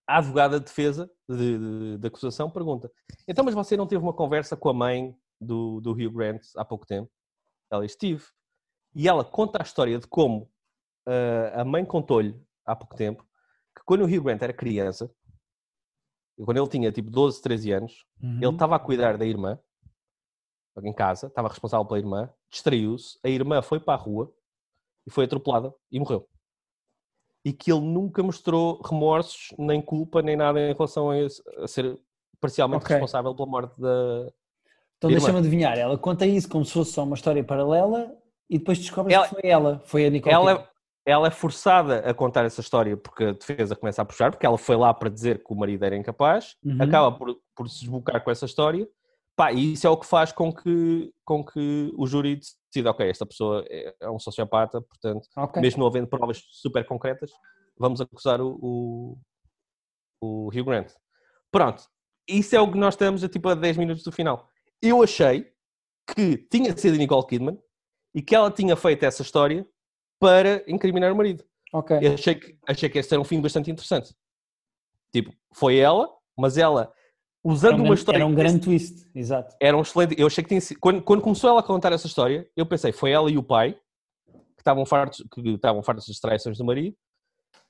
A 0.07 0.17
advogada 0.17 0.59
de 0.59 0.65
defesa 0.65 1.09
de, 1.29 1.57
de- 1.57 1.97
de 1.97 2.07
acusação 2.07 2.49
pergunta: 2.49 2.91
então, 3.27 3.43
mas 3.45 3.53
você 3.53 3.75
não 3.77 3.87
teve 3.87 4.03
uma 4.03 4.13
conversa 4.13 4.55
com 4.57 4.69
a 4.69 4.73
mãe 4.73 5.15
do, 5.39 5.79
do 5.81 5.91
Hugh 5.91 6.11
Grant 6.11 6.41
há 6.57 6.65
pouco 6.65 6.85
tempo? 6.85 7.09
Ela 7.71 7.85
estive. 7.85 8.23
E 8.95 9.07
ela 9.07 9.23
conta 9.25 9.61
a 9.61 9.63
história 9.63 9.97
de 9.97 10.07
como 10.07 10.51
ah, 11.07 11.61
a 11.61 11.65
mãe 11.65 11.83
contou-lhe 11.85 12.39
há 12.65 12.75
pouco 12.75 12.95
tempo 12.95 13.23
que 13.75 13.83
quando 13.85 14.01
o 14.01 14.05
Hugh 14.05 14.21
Grant 14.23 14.41
era 14.41 14.53
criança, 14.53 15.09
quando 16.37 16.57
ele 16.57 16.67
tinha 16.67 16.91
tipo 16.91 17.09
12, 17.09 17.41
13 17.41 17.71
anos, 17.71 18.05
Uhum. 18.21 18.37
ele 18.41 18.51
estava 18.53 18.75
a 18.75 18.79
cuidar 18.79 19.17
da 19.17 19.25
irmã 19.25 19.59
em 20.83 20.93
casa, 20.93 21.27
estava 21.27 21.47
responsável 21.49 21.85
pela 21.85 21.99
irmã, 21.99 22.33
distraiu-se, 22.49 23.19
a 23.23 23.29
irmã 23.29 23.61
foi 23.61 23.79
para 23.79 23.93
a 23.93 23.97
rua 23.97 24.33
e 25.05 25.11
foi 25.11 25.25
atropelada 25.25 25.73
e 25.91 25.99
morreu. 25.99 26.27
E 27.45 27.51
que 27.51 27.71
ele 27.71 27.81
nunca 27.81 28.23
mostrou 28.23 28.81
remorsos, 28.81 29.49
nem 29.57 29.81
culpa, 29.81 30.21
nem 30.21 30.35
nada 30.35 30.59
em 30.59 30.73
relação 30.73 31.09
a, 31.09 31.19
esse- 31.19 31.43
a 31.57 31.67
ser 31.67 31.99
parcialmente 32.39 32.83
Ok. 32.83 32.95
responsável 32.95 33.35
pela 33.35 33.47
morte 33.47 33.79
da. 33.79 34.31
Então 34.97 35.09
deixa-me 35.09 35.39
adivinhar, 35.39 35.77
ela 35.77 35.97
conta 35.97 36.25
isso 36.25 36.47
como 36.47 36.63
se 36.63 36.71
fosse 36.71 36.93
só 36.93 37.03
uma 37.03 37.15
história 37.15 37.43
paralela 37.43 38.15
e 38.49 38.57
depois 38.57 38.77
descobre 38.79 39.13
Ela- 39.13 39.27
que 39.27 39.35
foi 39.35 39.49
ela, 39.49 39.81
foi 39.85 40.05
a 40.05 40.09
Nicole 40.09 40.33
Ela, 40.33 40.51
Kidman. 40.55 40.67
ela 41.05 41.27
é 41.27 41.31
forçada 41.31 41.99
a 41.99 42.13
contar 42.13 42.45
essa 42.45 42.61
história 42.61 42.95
porque 42.95 43.25
a 43.25 43.31
defesa 43.33 43.75
começa 43.75 44.01
a 44.01 44.05
puxar, 44.05 44.31
porque 44.31 44.45
ela 44.45 44.57
foi 44.57 44.77
lá 44.77 44.93
para 44.93 45.09
dizer 45.09 45.43
que 45.43 45.51
o 45.51 45.55
marido 45.57 45.83
era 45.83 45.97
incapaz, 45.97 46.55
Uhum. 46.63 46.77
acaba 46.81 47.11
por, 47.11 47.35
por 47.53 47.67
se 47.69 47.81
desbocar 47.81 48.23
com 48.23 48.31
essa 48.31 48.45
história, 48.45 48.87
pá, 49.35 49.51
e 49.51 49.73
isso 49.73 49.87
é 49.87 49.89
o 49.89 49.97
que 49.97 50.05
faz 50.05 50.31
com 50.31 50.51
que, 50.53 51.11
com 51.25 51.43
que 51.43 51.91
o 51.97 52.05
júri 52.05 52.39
decida, 52.71 52.91
ok, 52.91 53.09
esta 53.09 53.25
pessoa 53.25 53.65
é, 53.69 53.95
é 54.01 54.09
um 54.09 54.19
sociopata, 54.19 54.81
portanto, 54.81 55.27
Ok. 55.35 55.61
mesmo 55.61 55.79
não 55.79 55.87
havendo 55.87 56.07
provas 56.07 56.43
super 56.51 56.85
concretas, 56.85 57.31
vamos 57.77 58.01
acusar 58.01 58.41
o, 58.41 58.57
o, 58.61 59.17
o 60.21 60.47
Hugh 60.47 60.65
Grant. 60.65 60.91
Pronto, 61.51 61.83
isso 62.27 62.55
é 62.55 62.61
o 62.61 62.71
que 62.71 62.77
nós 62.77 62.93
estamos 62.93 63.23
a 63.23 63.29
tipo 63.29 63.49
a 63.49 63.55
10 63.55 63.77
minutos 63.77 64.03
do 64.03 64.11
final. 64.11 64.47
Eu 64.81 65.03
achei 65.03 65.51
que 66.13 66.37
tinha 66.49 66.75
sido 66.75 66.97
Nicole 66.97 67.25
Kidman 67.25 67.57
e 68.13 68.21
que 68.21 68.35
ela 68.35 68.51
tinha 68.51 68.75
feito 68.75 69.03
essa 69.03 69.21
história 69.21 69.65
para 70.19 70.63
incriminar 70.67 71.11
o 71.11 71.15
marido. 71.15 71.43
Ok. 71.73 71.97
Eu 72.01 72.13
achei 72.13 72.35
que, 72.35 72.57
achei 72.67 72.89
que 72.89 72.99
esse 72.99 73.13
era 73.13 73.21
um 73.21 73.25
fim 73.25 73.41
bastante 73.41 73.71
interessante. 73.71 74.15
Tipo, 75.11 75.33
foi 75.53 75.77
ela, 75.77 76.09
mas 76.37 76.57
ela, 76.57 76.91
usando 77.43 77.81
um, 77.81 77.85
uma 77.85 77.93
história. 77.93 78.19
era 78.19 78.25
um 78.25 78.33
grande 78.33 78.59
twist, 78.59 79.07
exato. 79.13 79.55
era 79.61 79.75
um 79.75 79.81
excelente. 79.81 80.15
Eu 80.17 80.27
achei 80.27 80.43
que 80.43 80.49
tinha. 80.49 80.77
Quando, 80.79 81.01
quando 81.01 81.21
começou 81.21 81.49
ela 81.49 81.59
a 81.59 81.63
contar 81.63 81.91
essa 81.91 82.07
história, 82.07 82.47
eu 82.55 82.65
pensei, 82.65 82.91
foi 82.91 83.11
ela 83.11 83.29
e 83.29 83.37
o 83.37 83.43
pai 83.43 83.73
que 83.73 84.61
estavam 84.61 84.85
fartos, 84.85 85.25
que 85.33 85.49
estavam 85.49 85.83
fartos 85.83 86.07
das 86.07 86.19
traições 86.19 86.57
do 86.57 86.65
marido 86.65 86.95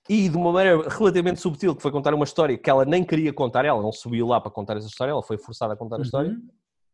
e 0.09 0.27
de 0.29 0.35
uma 0.37 0.51
maneira 0.51 0.87
relativamente 0.89 1.39
subtil, 1.39 1.75
que 1.75 1.81
foi 1.81 1.91
contar 1.91 2.13
uma 2.13 2.25
história 2.25 2.57
que 2.57 2.69
ela 2.69 2.85
nem 2.85 3.03
queria 3.03 3.31
contar, 3.31 3.65
ela 3.65 3.81
não 3.81 3.91
subiu 3.91 4.27
lá 4.27 4.39
para 4.39 4.51
contar 4.51 4.77
essa 4.77 4.87
história, 4.87 5.11
ela 5.11 5.23
foi 5.23 5.37
forçada 5.37 5.73
a 5.73 5.77
contar 5.77 5.97
a 5.97 6.01
história, 6.01 6.31
Uhum. 6.31 6.47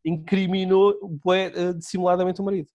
incriminou 0.05 0.93
eh, 1.33 1.73
dissimuladamente 1.73 2.39
o 2.39 2.45
marido. 2.45 2.69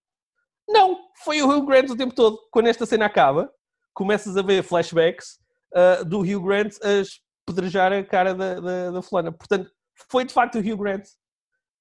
Não, 0.69 0.99
foi 1.23 1.41
o 1.41 1.49
Hugh 1.49 1.65
Grant 1.67 1.89
o 1.91 1.97
tempo 1.97 2.15
todo. 2.15 2.39
Quando 2.51 2.67
esta 2.67 2.85
cena 2.85 3.07
acaba, 3.07 3.51
começas 3.95 4.37
a 4.37 4.43
ver 4.43 4.63
flashbacks 4.63 5.39
ah, 5.75 6.03
do 6.05 6.21
Hugh 6.21 6.43
Grant 6.43 6.75
a 6.83 7.03
pedrejar 7.47 7.93
a 7.93 8.03
cara 8.03 8.35
da, 8.35 8.61
da, 8.61 8.91
da 8.91 9.03
fulana. 9.03 9.31
Portanto, 9.31 9.71
foi 10.11 10.25
de 10.25 10.33
facto 10.33 10.57
o 10.57 10.61
Hugh 10.61 10.77
Grant 10.79 11.07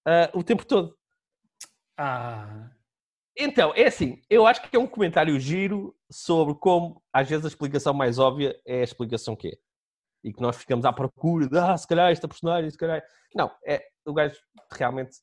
ah, 0.08 0.30
o 0.34 0.44
tempo 0.44 0.66
todo. 0.66 0.96
Ah, 1.98 2.70
Então, 3.38 3.74
é 3.76 3.86
assim, 3.88 4.22
eu 4.30 4.46
acho 4.46 4.62
que 4.62 4.76
é 4.76 4.80
um 4.80 4.88
comentário 4.88 5.40
giro 5.40 5.96
sobre 6.12 6.54
como, 6.56 7.02
às 7.12 7.28
vezes, 7.28 7.46
a 7.46 7.48
explicação 7.48 7.94
mais 7.94 8.20
óbvia 8.20 8.60
é 8.66 8.82
a 8.82 8.84
explicação 8.84 9.36
que 9.36 9.48
é. 9.50 9.58
E 10.24 10.32
que 10.32 10.42
nós 10.42 10.56
ficamos 10.56 10.86
à 10.86 10.94
procura 10.94 11.48
de, 11.48 11.58
ah, 11.58 11.76
se 11.78 11.88
calhar 11.88 12.12
esta 12.12 12.28
personagem, 12.28 12.70
se 12.70 12.78
calhar... 12.78 13.04
Não, 13.36 13.52
é, 13.66 13.84
o 14.06 14.14
gajo 14.14 14.36
realmente 14.72 15.18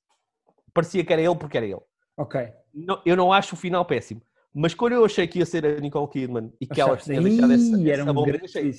parecia 0.75 1.05
que 1.05 1.13
era 1.13 1.23
ele 1.23 1.37
porque 1.37 1.57
era 1.57 1.67
ele. 1.67 1.81
ok. 2.17 2.53
Não- 2.75 3.03
eu 3.07 3.17
não 3.17 3.33
acho 3.33 3.55
o 3.55 3.59
final 3.59 3.85
péssimo. 3.85 4.23
Mas 4.53 4.75
quando 4.75 4.93
eu 4.95 5.05
achei 5.05 5.27
que 5.29 5.39
ia 5.39 5.47
ser 5.47 5.65
a 5.65 5.81
Nicole 5.81 6.09
Kidman 6.09 6.53
e 6.61 6.67
que 6.67 6.81
ela 6.81 6.93
Achaste, 6.95 7.11
tinha 7.11 7.23
deixado 7.23 7.53
essa, 7.53 7.77
"Ih, 7.79 7.91
era 7.91 8.03
essa 8.03 8.11
um 8.11 8.15
bomba, 8.15 8.41
achei, 8.45 8.73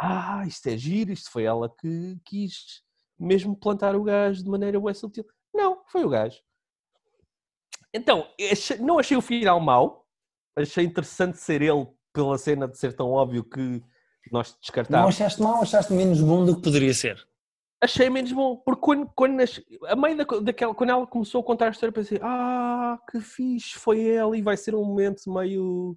ah, 0.00 0.44
isto 0.46 0.66
é 0.68 0.76
giro, 0.76 1.12
isto 1.12 1.30
foi 1.30 1.44
ela 1.44 1.72
que 1.80 2.18
quis 2.24 2.82
mesmo 3.22 3.56
plantar 3.56 3.94
o 3.96 4.02
gajo 4.02 4.42
de 4.42 4.50
maneira 4.50 4.78
bué 4.80 4.92
sutil. 4.94 5.24
Não, 5.54 5.82
foi 5.88 6.04
o 6.04 6.08
gajo. 6.08 6.40
Então, 7.94 8.26
não 8.80 8.98
achei 8.98 9.16
o 9.16 9.20
final 9.22 9.60
mau, 9.60 10.06
achei 10.56 10.84
interessante 10.84 11.38
ser 11.38 11.60
ele 11.62 11.86
pela 12.12 12.38
cena 12.38 12.66
de 12.66 12.78
ser 12.78 12.94
tão 12.94 13.10
óbvio 13.10 13.44
que 13.44 13.82
Nós 14.30 14.52
Não 14.52 14.60
descartámos. 14.60 15.08
achaste 15.14 15.42
mal 15.42 15.62
achaste 15.62 15.92
menos 15.92 16.20
bom 16.20 16.44
do 16.44 16.56
que 16.56 16.62
poderia 16.62 16.94
ser? 16.94 17.26
Achei 17.82 18.08
menos 18.08 18.30
bom, 18.32 18.56
porque 18.56 18.80
quando, 18.80 19.10
quando 19.14 19.40
a 19.88 19.96
meio 19.96 20.16
da, 20.16 20.24
daquela, 20.40 20.72
quando 20.72 20.90
ela 20.90 21.06
começou 21.06 21.40
a 21.40 21.44
contar 21.44 21.66
a 21.66 21.70
história, 21.70 21.92
pensei, 21.92 22.18
ah, 22.22 22.96
que 23.10 23.20
fixe, 23.20 23.74
foi 23.76 24.06
ela 24.08 24.36
e 24.36 24.40
vai 24.42 24.56
ser 24.56 24.74
um 24.74 24.84
momento 24.84 25.28
meio. 25.32 25.96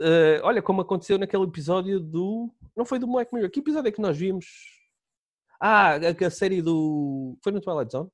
Eh, 0.00 0.40
olha, 0.42 0.62
como 0.62 0.80
aconteceu 0.80 1.18
naquele 1.18 1.42
episódio 1.44 2.00
do. 2.00 2.50
Não 2.74 2.86
foi 2.86 2.98
do 2.98 3.06
Black 3.06 3.34
Mirror, 3.34 3.50
que 3.50 3.60
episódio 3.60 3.88
é 3.88 3.92
que 3.92 4.00
nós 4.00 4.16
vimos? 4.16 4.46
Ah, 5.60 5.92
a, 5.96 6.26
a 6.26 6.30
série 6.30 6.60
do. 6.62 7.36
Foi 7.42 7.52
no 7.52 7.60
Twilight 7.60 7.92
Zone? 7.92 8.10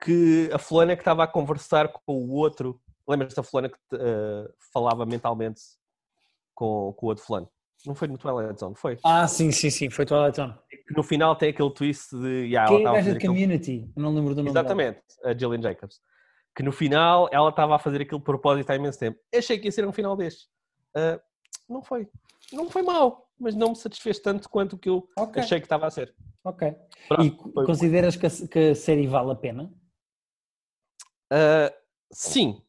Que 0.00 0.48
a 0.52 0.58
fulana 0.58 0.94
que 0.94 1.00
estava 1.02 1.24
a 1.24 1.26
conversar 1.26 1.88
com 1.88 2.14
o 2.14 2.32
outro. 2.32 2.80
Lembras 3.06 3.34
da 3.34 3.42
fulana 3.42 3.68
que 3.68 3.76
eh, 3.94 4.50
falava 4.72 5.04
mentalmente 5.06 5.60
com, 6.54 6.92
com 6.96 7.06
o 7.06 7.08
outro 7.08 7.24
fulano? 7.24 7.48
Não 7.86 7.94
foi 7.94 8.06
no 8.08 8.18
Twilight 8.18 8.60
Zone, 8.60 8.74
foi? 8.76 8.98
Ah, 9.04 9.26
sim, 9.26 9.50
sim, 9.50 9.70
sim, 9.70 9.88
foi 9.88 10.04
Twilight 10.04 10.36
Zone. 10.36 10.54
no 10.94 11.02
final 11.02 11.34
tem 11.36 11.50
aquele 11.50 11.70
twist 11.70 12.14
de. 12.14 12.46
Yeah, 12.46 12.68
Quem 12.68 12.78
é 12.78 12.80
ela 12.82 12.90
a 12.90 12.90
estava 12.90 12.90
a 12.90 12.92
gaja 12.92 13.04
fazer 13.06 13.10
de 13.12 13.16
aquele- 13.18 13.32
Community? 13.32 13.92
Eu 13.96 14.02
não 14.02 14.14
lembro 14.14 14.34
do 14.34 14.42
nome 14.42 14.52
dela. 14.52 14.66
Exatamente, 14.66 15.00
a 15.24 15.32
Gillian 15.36 15.62
Jacobs. 15.62 16.00
Que 16.54 16.62
no 16.62 16.72
final 16.72 17.28
ela 17.32 17.48
estava 17.50 17.76
a 17.76 17.78
fazer 17.78 18.02
aquele 18.02 18.20
propósito 18.20 18.68
há 18.70 18.74
imenso 18.76 18.98
tempo. 18.98 19.18
Achei 19.34 19.58
que 19.58 19.66
ia 19.66 19.72
ser 19.72 19.86
um 19.86 19.92
final 19.92 20.16
deste. 20.16 20.48
Ah, 20.94 21.20
não 21.68 21.82
foi. 21.82 22.08
Não 22.52 22.68
foi 22.68 22.82
mau, 22.82 23.27
mas 23.38 23.54
não 23.54 23.70
me 23.70 23.76
satisfez 23.76 24.18
tanto 24.18 24.48
quanto 24.48 24.74
o 24.74 24.78
que 24.78 24.88
eu 24.88 25.08
Ok, 25.16 25.42
achei 25.42 25.58
que 25.60 25.66
estava 25.66 25.86
a 25.86 25.90
ser. 25.90 26.14
ok. 26.44 26.74
Pronto, 27.08 27.22
E 27.24 27.30
consideras 27.66 28.16
que 28.16 28.26
a, 28.26 28.30
que 28.30 28.58
a 28.70 28.74
série 28.74 29.06
vale 29.06 29.32
a 29.32 29.34
pena? 29.36 29.72
Ah, 31.30 31.72
sim, 32.10 32.62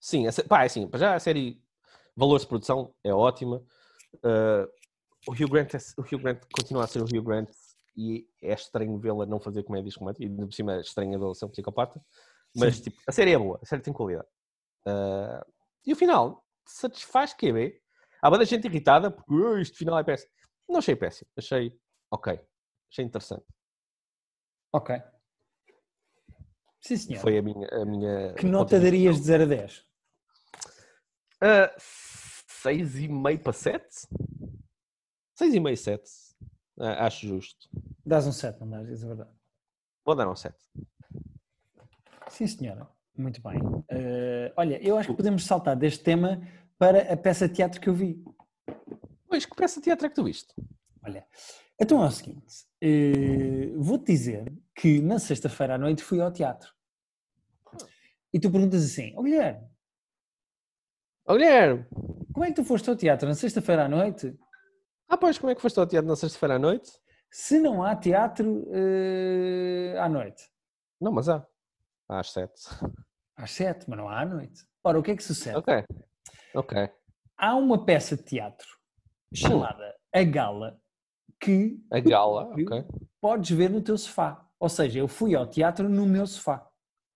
sim. 0.00 0.26
A, 0.26 0.30
pá, 0.48 0.62
é 0.62 0.66
assim, 0.66 0.88
já 0.94 1.14
a 1.14 1.20
série 1.20 1.62
Valores 2.16 2.42
de 2.42 2.48
Produção 2.48 2.94
é 3.02 3.12
ótima. 3.12 3.62
Ah, 4.22 4.68
o, 5.26 5.32
Hugh 5.32 5.48
Grant 5.48 5.74
é- 5.74 5.78
o 5.98 6.02
Hugh 6.02 6.20
Grant 6.22 6.42
continua 6.52 6.84
a 6.84 6.86
ser 6.86 7.00
o 7.00 7.04
Hugh 7.04 7.22
Grant 7.22 7.50
e 7.96 8.26
é 8.40 8.52
estranho 8.52 8.98
vê-la 8.98 9.26
não 9.26 9.40
fazer 9.40 9.62
comédias 9.62 9.94
românticas. 9.96 10.30
E 10.30 10.36
por 10.36 10.52
cima 10.52 10.74
é 10.76 10.80
estranho 10.80 11.14
ele 11.14 11.34
ser 11.34 11.44
um 11.46 11.50
psicopata. 11.50 12.00
Mas 12.54 12.80
tipo, 12.80 13.00
a 13.06 13.12
série 13.12 13.32
é 13.32 13.38
boa, 13.38 13.58
a 13.62 13.66
série 13.66 13.82
tem 13.82 13.92
qualidade. 13.92 14.28
Ah, 14.86 15.46
e 15.86 15.92
o 15.92 15.96
final 15.96 16.44
satisfaz 16.66 17.32
que 17.32 17.52
bem. 17.52 17.81
Há 18.22 18.30
muita 18.30 18.44
gente 18.44 18.66
irritada 18.66 19.10
porque 19.10 19.34
"Ah, 19.34 19.60
este 19.60 19.76
final 19.76 19.98
é 19.98 20.04
péssimo. 20.04 20.30
Não 20.68 20.78
achei 20.78 20.94
péssimo, 20.94 21.28
achei 21.36 21.76
ok, 22.10 22.40
achei 22.90 23.04
interessante. 23.04 23.44
Ok. 24.72 25.02
Sim, 26.80 26.96
senhor. 26.96 27.20
Foi 27.20 27.36
a 27.38 27.42
minha. 27.42 27.68
A 27.68 27.84
minha 27.84 28.34
Que 28.34 28.46
nota 28.46 28.80
darias 28.80 29.16
de 29.16 29.22
0 29.24 29.42
a 29.42 29.46
10? 29.46 29.78
Uh, 31.42 31.80
6,5 32.64 33.42
para 33.42 33.52
7? 33.52 33.84
6,5, 35.38 35.76
7. 35.76 36.10
Uh, 36.78 36.84
acho 36.84 37.26
justo. 37.26 37.68
Dás 38.04 38.26
um 38.26 38.32
7, 38.32 38.60
não 38.60 38.70
dás? 38.70 38.86
Diz 38.86 39.04
a 39.04 39.08
verdade. 39.08 39.30
Vou 40.04 40.14
dar 40.14 40.28
um 40.28 40.34
7. 40.34 40.56
Sim, 42.28 42.46
senhora. 42.46 42.88
Muito 43.16 43.42
bem. 43.42 43.60
Eh, 43.90 44.52
olha, 44.56 44.82
eu 44.82 44.96
acho 44.96 45.10
que 45.10 45.16
podemos 45.16 45.44
saltar 45.44 45.76
deste 45.76 46.02
tema 46.02 46.40
para 46.78 47.12
a 47.12 47.16
peça 47.16 47.48
de 47.48 47.54
teatro 47.54 47.80
que 47.80 47.88
eu 47.88 47.94
vi. 47.94 48.22
Pois, 49.28 49.44
que 49.46 49.54
peça 49.56 49.80
de 49.80 49.84
teatro 49.84 50.06
é 50.06 50.08
que 50.08 50.14
tu 50.14 50.24
viste? 50.24 50.52
Olha, 51.04 51.26
então 51.80 52.02
é 52.02 52.06
o 52.06 52.10
seguinte. 52.10 52.66
eh, 52.80 53.72
Vou-te 53.76 54.06
dizer 54.12 54.52
que 54.74 55.00
na 55.00 55.18
sexta-feira 55.18 55.74
à 55.74 55.78
noite 55.78 56.02
fui 56.02 56.20
ao 56.20 56.32
teatro. 56.32 56.72
E 58.32 58.38
tu 58.40 58.50
perguntas 58.50 58.84
assim, 58.84 59.12
oh, 59.16 59.22
Guilherme, 59.22 59.66
Oh, 61.26 61.34
Guilherme! 61.34 61.86
como 62.32 62.44
é 62.44 62.48
que 62.48 62.54
tu 62.56 62.64
foste 62.64 62.88
ao 62.90 62.96
teatro 62.96 63.28
na 63.28 63.34
sexta-feira 63.34 63.84
à 63.84 63.88
noite 63.88 64.36
Ah, 65.08 65.16
pois, 65.16 65.38
como 65.38 65.50
é 65.50 65.54
que 65.54 65.60
foste 65.62 65.78
ao 65.78 65.86
teatro 65.86 66.08
na 66.08 66.16
sexta-feira 66.16 66.56
à 66.56 66.58
noite? 66.58 66.90
se 67.30 67.58
não 67.58 67.82
há 67.82 67.94
teatro 67.96 68.68
eh, 68.72 69.96
à 69.98 70.08
noite? 70.08 70.50
Não, 71.00 71.10
mas 71.12 71.28
há. 71.28 71.46
Há 72.08 72.20
às 72.20 72.30
7. 72.32 72.52
Às 73.36 73.50
sete, 73.52 73.88
mas 73.88 73.98
não 73.98 74.08
há 74.08 74.20
à 74.20 74.26
noite. 74.26 74.62
Ora, 74.84 74.98
o 74.98 75.02
que 75.02 75.10
é 75.10 75.16
que 75.16 75.22
sucede? 75.22 75.56
Ok. 75.56 75.84
Ok. 76.54 76.88
Há 77.36 77.56
uma 77.56 77.84
peça 77.84 78.16
de 78.16 78.22
teatro 78.22 78.68
chamada 79.34 79.94
A 80.14 80.22
Gala 80.22 80.80
que 81.40 81.80
A 81.90 81.98
gala, 81.98 82.52
ok. 82.52 82.84
podes 83.20 83.50
ver 83.50 83.68
no 83.68 83.82
teu 83.82 83.98
sofá. 83.98 84.46
Ou 84.60 84.68
seja, 84.68 85.00
eu 85.00 85.08
fui 85.08 85.34
ao 85.34 85.46
teatro 85.46 85.88
no 85.88 86.06
meu 86.06 86.24
sofá. 86.24 86.64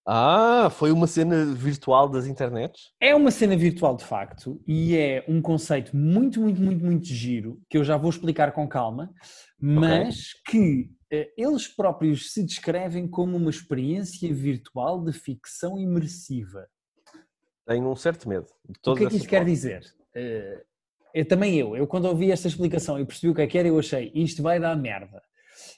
Ah, 0.08 0.68
foi 0.70 0.92
uma 0.92 1.06
cena 1.06 1.44
virtual 1.54 2.08
das 2.08 2.26
internets? 2.26 2.92
É 3.00 3.14
uma 3.14 3.30
cena 3.30 3.56
virtual 3.56 3.96
de 3.96 4.04
facto 4.04 4.60
e 4.66 4.96
é 4.96 5.24
um 5.28 5.42
conceito 5.42 5.96
muito, 5.96 6.40
muito, 6.40 6.60
muito, 6.60 6.84
muito 6.84 7.06
giro 7.06 7.60
que 7.68 7.76
eu 7.76 7.84
já 7.84 7.96
vou 7.96 8.10
explicar 8.10 8.52
com 8.52 8.68
calma, 8.68 9.12
mas 9.60 10.32
que 10.48 10.92
eh, 11.10 11.32
eles 11.36 11.66
próprios 11.66 12.32
se 12.32 12.44
descrevem 12.44 13.08
como 13.08 13.36
uma 13.36 13.50
experiência 13.50 14.32
virtual 14.32 15.02
de 15.02 15.12
ficção 15.12 15.76
imersiva. 15.76 16.68
Tenho 17.66 17.90
um 17.90 17.96
certo 17.96 18.28
medo. 18.28 18.46
O 18.86 18.94
que 18.94 19.04
é 19.04 19.08
que 19.08 19.16
isto 19.16 19.28
quer 19.28 19.44
dizer? 19.44 19.82
Eh, 20.14 20.62
eu 21.14 21.24
também 21.26 21.56
eu, 21.58 21.76
eu 21.76 21.86
quando 21.86 22.04
ouvi 22.06 22.30
esta 22.30 22.46
explicação 22.48 22.98
e 23.00 23.04
percebi 23.04 23.30
o 23.30 23.34
que 23.34 23.42
é 23.42 23.46
que 23.46 23.58
era, 23.58 23.66
eu 23.68 23.78
achei 23.78 24.10
isto 24.14 24.42
vai 24.42 24.60
dar 24.60 24.76
merda. 24.76 25.22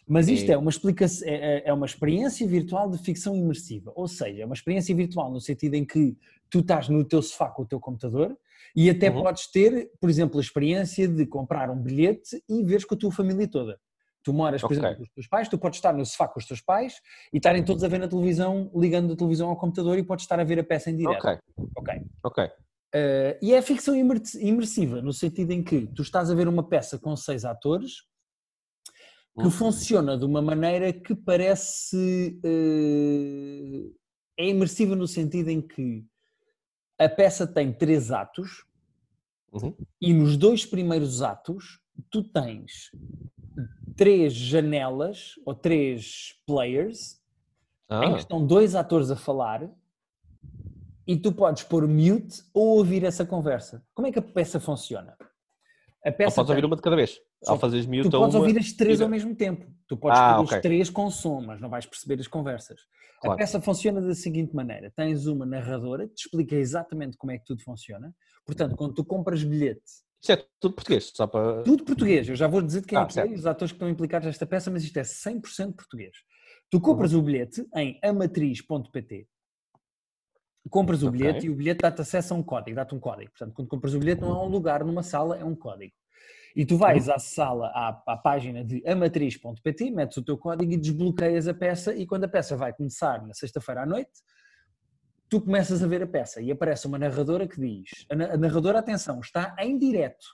Mas 0.06 0.28
isto 0.28 0.50
É. 0.50 0.54
é 0.54 0.58
uma, 0.58 0.70
explicação, 0.70 1.26
é, 1.28 1.34
é- 1.34 1.62
é 1.68 1.72
uma 1.72 1.86
experiência 1.86 2.46
virtual 2.46 2.90
de 2.90 2.98
ficção 2.98 3.34
imersiva, 3.34 3.92
ou 3.94 4.08
seja, 4.08 4.42
é 4.42 4.44
uma 4.44 4.54
experiência 4.54 4.94
virtual 4.94 5.30
no 5.30 5.40
sentido 5.40 5.74
em 5.74 5.84
que 5.84 6.16
tu 6.50 6.60
estás 6.60 6.88
no 6.88 7.04
teu 7.04 7.22
sofá 7.22 7.48
com 7.48 7.62
o 7.62 7.66
teu 7.66 7.78
computador 7.80 8.36
e 8.74 8.90
até 8.90 9.08
Uhum. 9.10 9.22
podes 9.22 9.46
ter, 9.50 9.90
por 10.00 10.10
exemplo, 10.10 10.38
a 10.38 10.42
experiência 10.42 11.06
de 11.08 11.24
comprar 11.26 11.70
um 11.70 11.80
bilhete 11.80 12.42
e 12.48 12.62
veres 12.64 12.84
com 12.84 12.94
a 12.94 12.98
tua 12.98 13.12
família 13.12 13.46
toda. 13.48 13.78
Tu 14.28 14.32
moras, 14.34 14.60
por 14.60 14.66
Ok. 14.66 14.76
exemplo, 14.76 14.96
com 14.98 15.02
os 15.04 15.08
teus 15.08 15.26
pais, 15.26 15.48
tu 15.48 15.56
podes 15.56 15.78
estar 15.78 15.94
no 15.94 16.04
sofá 16.04 16.28
com 16.28 16.38
os 16.38 16.44
teus 16.44 16.60
pais 16.60 17.00
e 17.32 17.38
estarem 17.38 17.64
todos 17.64 17.82
a 17.82 17.88
ver 17.88 17.98
na 17.98 18.06
televisão, 18.06 18.70
ligando 18.76 19.14
a 19.14 19.16
televisão 19.16 19.48
ao 19.48 19.56
computador 19.56 19.96
e 19.96 20.02
podes 20.02 20.24
estar 20.26 20.38
a 20.38 20.44
ver 20.44 20.58
a 20.58 20.64
peça 20.64 20.90
em 20.90 20.96
direto. 20.96 21.24
Ok, 21.26 21.38
Ok. 21.74 21.94
ok. 22.22 22.44
Uh, 22.44 23.38
e 23.40 23.54
é 23.54 23.62
ficção 23.62 23.96
imer- 23.96 24.20
imersiva, 24.38 25.00
no 25.00 25.14
sentido 25.14 25.50
em 25.52 25.62
que 25.64 25.86
tu 25.94 26.02
estás 26.02 26.30
a 26.30 26.34
ver 26.34 26.46
uma 26.46 26.62
peça 26.62 26.98
com 26.98 27.16
seis 27.16 27.42
atores 27.46 28.02
que 29.40 29.46
Hum. 29.46 29.50
funciona 29.50 30.18
de 30.18 30.26
uma 30.26 30.42
maneira 30.42 30.92
que 30.92 31.14
parece. 31.14 32.38
uh, 32.44 33.94
é 34.36 34.46
imersiva 34.46 34.94
no 34.94 35.08
sentido 35.08 35.48
em 35.48 35.62
que 35.62 36.04
a 36.98 37.08
peça 37.08 37.46
tem 37.46 37.72
três 37.72 38.10
atos 38.10 38.66
Uhum. 39.50 39.74
e 39.98 40.12
nos 40.12 40.36
dois 40.36 40.66
primeiros 40.66 41.22
atos 41.22 41.80
tu 42.10 42.22
tens 42.22 42.90
três 43.98 44.32
janelas 44.32 45.34
ou 45.44 45.54
três 45.54 46.34
players 46.46 47.20
em 47.90 48.10
que 48.10 48.14
Ah, 48.14 48.18
estão 48.18 48.46
dois 48.46 48.74
atores 48.76 49.10
a 49.10 49.16
falar 49.16 49.68
e 51.06 51.16
tu 51.16 51.32
podes 51.32 51.64
pôr 51.64 51.86
mute 51.88 52.42
ou 52.54 52.78
ouvir 52.78 53.02
essa 53.04 53.26
conversa. 53.26 53.84
Como 53.94 54.06
é 54.06 54.12
que 54.12 54.18
a 54.18 54.22
peça 54.22 54.60
funciona? 54.60 55.16
A 56.04 56.10
ou 56.10 56.14
peça 56.14 56.36
podes 56.36 56.50
ouvir 56.50 56.60
tem- 56.62 56.66
uma 56.70 56.76
de 56.76 56.82
cada 56.82 56.94
vez. 56.96 57.18
Ao 57.46 57.58
fazeres 57.58 57.86
mute 57.86 58.02
tu 58.10 58.16
a 58.16 58.20
podes 58.20 58.34
uma... 58.34 58.40
ouvir 58.44 58.58
as 58.58 58.72
três 58.72 59.00
ao 59.00 59.08
mesmo 59.08 59.34
tempo. 59.34 59.66
Tu 59.88 59.96
podes 59.96 60.18
Ah, 60.20 60.34
pôr 60.36 60.44
ok. 60.44 60.56
os 60.58 60.62
três 60.62 60.90
com 60.90 61.10
som, 61.10 61.40
mas 61.40 61.60
não 61.60 61.68
vais 61.68 61.86
perceber 61.86 62.20
as 62.20 62.28
conversas. 62.28 62.80
A 63.18 63.22
Claro. 63.22 63.38
peça 63.38 63.60
funciona 63.60 64.00
da 64.00 64.14
seguinte 64.14 64.54
maneira: 64.54 64.92
tens 64.94 65.26
uma 65.26 65.44
narradora 65.44 66.06
que 66.06 66.14
te 66.14 66.20
explica 66.26 66.54
exatamente 66.54 67.16
como 67.16 67.32
é 67.32 67.38
que 67.38 67.44
tudo 67.44 67.62
funciona. 67.64 68.14
Portanto, 68.46 68.76
quando 68.76 68.94
tu 68.94 69.04
compras 69.04 69.42
bilhete, 69.42 69.82
Isto 70.20 70.32
é 70.32 70.46
tudo 70.60 70.74
português, 70.74 71.12
só 71.14 71.26
para... 71.26 71.62
tudo 71.62 71.84
português, 71.84 72.28
eu 72.28 72.34
já 72.34 72.48
vou 72.48 72.60
dizer 72.60 72.80
de 72.80 72.86
quem 72.88 72.98
Ah, 72.98 73.02
é 73.02 73.08
certo. 73.10 73.32
os 73.34 73.46
atores 73.46 73.72
que 73.72 73.76
estão 73.76 73.88
implicados 73.88 74.26
nesta 74.26 74.44
peça, 74.46 74.70
mas 74.70 74.82
isto 74.82 74.96
é 74.96 75.02
100% 75.02 75.74
português. 75.76 76.12
Tu 76.70 76.80
compras 76.80 77.12
Uhum. 77.12 77.20
o 77.20 77.22
bilhete 77.22 77.66
em 77.76 77.98
amatriz.pt. 78.02 79.26
Compras 80.70 81.02
o 81.02 81.10
bilhete 81.10 81.46
e 81.46 81.50
o 81.50 81.54
bilhete 81.54 81.80
dá-te 81.80 82.02
acesso 82.02 82.34
a 82.34 82.36
um 82.36 82.42
código, 82.42 82.76
dá-te 82.76 82.94
um 82.94 83.00
código. 83.00 83.30
Portanto, 83.30 83.54
quando 83.54 83.68
compras 83.68 83.94
o 83.94 83.98
bilhete 83.98 84.20
não 84.20 84.30
é 84.38 84.44
um 84.44 84.48
lugar 84.48 84.84
numa 84.84 85.02
sala, 85.02 85.38
é 85.38 85.44
um 85.44 85.54
código. 85.54 85.94
E 86.54 86.66
tu 86.66 86.76
vais 86.76 87.06
Uhum. 87.08 87.14
à 87.14 87.18
sala, 87.18 87.66
à, 87.68 88.02
à 88.06 88.16
página 88.16 88.64
de 88.64 88.86
amatriz.pt, 88.86 89.90
metes 89.90 90.16
o 90.18 90.22
teu 90.24 90.36
código 90.36 90.70
e 90.72 90.76
desbloqueias 90.76 91.46
a 91.48 91.54
peça 91.54 91.94
e 91.94 92.06
quando 92.06 92.24
a 92.24 92.28
peça 92.28 92.56
vai 92.56 92.72
começar 92.74 93.24
na 93.26 93.32
sexta-feira 93.32 93.82
à 93.84 93.86
noite, 93.86 94.10
tu 95.28 95.40
começas 95.40 95.82
a 95.82 95.86
ver 95.86 96.02
a 96.02 96.06
peça 96.06 96.40
e 96.40 96.50
aparece 96.50 96.86
uma 96.86 96.98
narradora 96.98 97.46
que 97.46 97.60
diz, 97.60 98.06
a 98.10 98.14
na- 98.16 98.32
a 98.32 98.36
narradora, 98.36 98.78
atenção, 98.78 99.20
está 99.20 99.54
em 99.58 99.78
direto, 99.78 100.26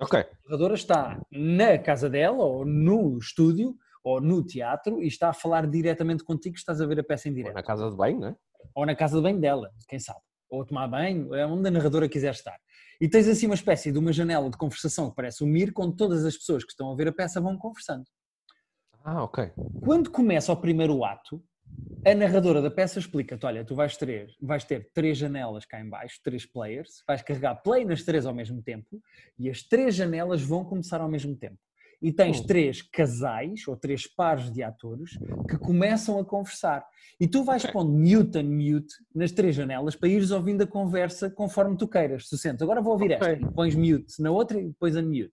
Ok, 0.00 0.18
a 0.20 0.26
narradora 0.44 0.74
está 0.74 1.20
na 1.30 1.78
casa 1.78 2.10
dela, 2.10 2.44
ou 2.44 2.64
no 2.66 3.16
estúdio, 3.18 3.76
ou 4.02 4.20
no 4.20 4.44
teatro, 4.44 5.00
e 5.02 5.06
está 5.06 5.28
a 5.30 5.32
falar 5.32 5.66
diretamente 5.68 6.24
contigo, 6.24 6.56
estás 6.56 6.80
a 6.80 6.86
ver 6.86 6.98
a 7.00 7.04
peça 7.04 7.28
em 7.28 7.30
Ou 7.32 7.36
direto. 7.36 7.54
na 7.54 7.62
casa 7.62 7.88
de 7.90 7.96
banho, 7.96 8.18
não 8.20 8.28
é? 8.28 8.36
Ou 8.74 8.84
na 8.84 8.94
casa 8.96 9.16
de 9.16 9.22
banho 9.22 9.40
dela, 9.40 9.70
quem 9.88 9.98
sabe. 10.00 10.18
Ou 10.50 10.62
a 10.62 10.64
tomar 10.66 10.88
banho, 10.88 11.32
é 11.34 11.46
onde 11.46 11.68
a 11.68 11.70
narradora 11.70 12.08
quiser 12.08 12.32
estar. 12.32 12.58
E 13.00 13.08
tens 13.08 13.26
assim 13.28 13.46
uma 13.46 13.54
espécie 13.54 13.90
de 13.92 13.98
uma 13.98 14.12
janela 14.12 14.50
de 14.50 14.56
conversação 14.58 15.08
que 15.10 15.16
parece 15.16 15.42
um 15.42 15.46
mir, 15.46 15.72
onde 15.78 15.96
todas 15.96 16.24
as 16.24 16.36
pessoas 16.36 16.64
que 16.64 16.70
estão 16.70 16.92
a 16.92 16.96
ver 16.96 17.08
a 17.08 17.12
peça 17.12 17.40
vão 17.40 17.56
conversando. 17.56 18.04
Ah, 19.04 19.22
ok. 19.22 19.52
Quando 19.84 20.10
começa 20.10 20.52
o 20.52 20.56
primeiro 20.56 21.04
ato, 21.04 21.42
a 22.04 22.14
narradora 22.14 22.60
da 22.60 22.70
peça 22.70 22.98
explica-te: 22.98 23.46
olha, 23.46 23.64
tu 23.64 23.74
vais 23.74 23.96
ter, 23.96 24.28
vais 24.40 24.64
ter 24.64 24.90
três 24.92 25.16
janelas 25.16 25.64
cá 25.64 25.80
em 25.80 25.88
baixo, 25.88 26.20
três 26.22 26.44
players, 26.44 27.02
vais 27.06 27.22
carregar 27.22 27.62
play 27.62 27.84
nas 27.84 28.02
três 28.02 28.26
ao 28.26 28.34
mesmo 28.34 28.62
tempo 28.62 29.00
e 29.38 29.48
as 29.48 29.62
três 29.62 29.94
janelas 29.94 30.42
vão 30.42 30.64
começar 30.64 31.00
ao 31.00 31.08
mesmo 31.08 31.34
tempo. 31.36 31.58
E 32.02 32.12
tens 32.12 32.40
Hum. 32.40 32.46
três 32.46 32.82
casais 32.82 33.66
ou 33.66 33.76
três 33.76 34.06
pares 34.06 34.50
de 34.50 34.62
atores 34.62 35.12
que 35.48 35.56
começam 35.56 36.18
a 36.18 36.24
conversar. 36.24 36.84
E 37.18 37.26
tu 37.26 37.42
vais 37.42 37.62
Ok. 37.62 37.72
pondo 37.72 37.92
mute 37.92 38.36
and 38.38 38.42
mute 38.44 38.94
nas 39.14 39.32
três 39.32 39.54
janelas 39.54 39.96
para 39.96 40.08
ires 40.10 40.30
ouvindo 40.30 40.62
a 40.62 40.66
conversa 40.66 41.30
conforme 41.30 41.78
tu 41.78 41.88
queiras. 41.88 42.28
Tu 42.28 42.36
sentes, 42.36 42.60
agora 42.60 42.82
vou 42.82 42.92
ouvir 42.92 43.12
Ok. 43.12 43.28
esta, 43.28 43.42
e 43.42 43.46
pões 43.54 43.74
mute 43.74 44.20
na 44.20 44.30
outra 44.30 44.60
e 44.60 44.66
depois 44.66 44.94
unmute 44.96 45.32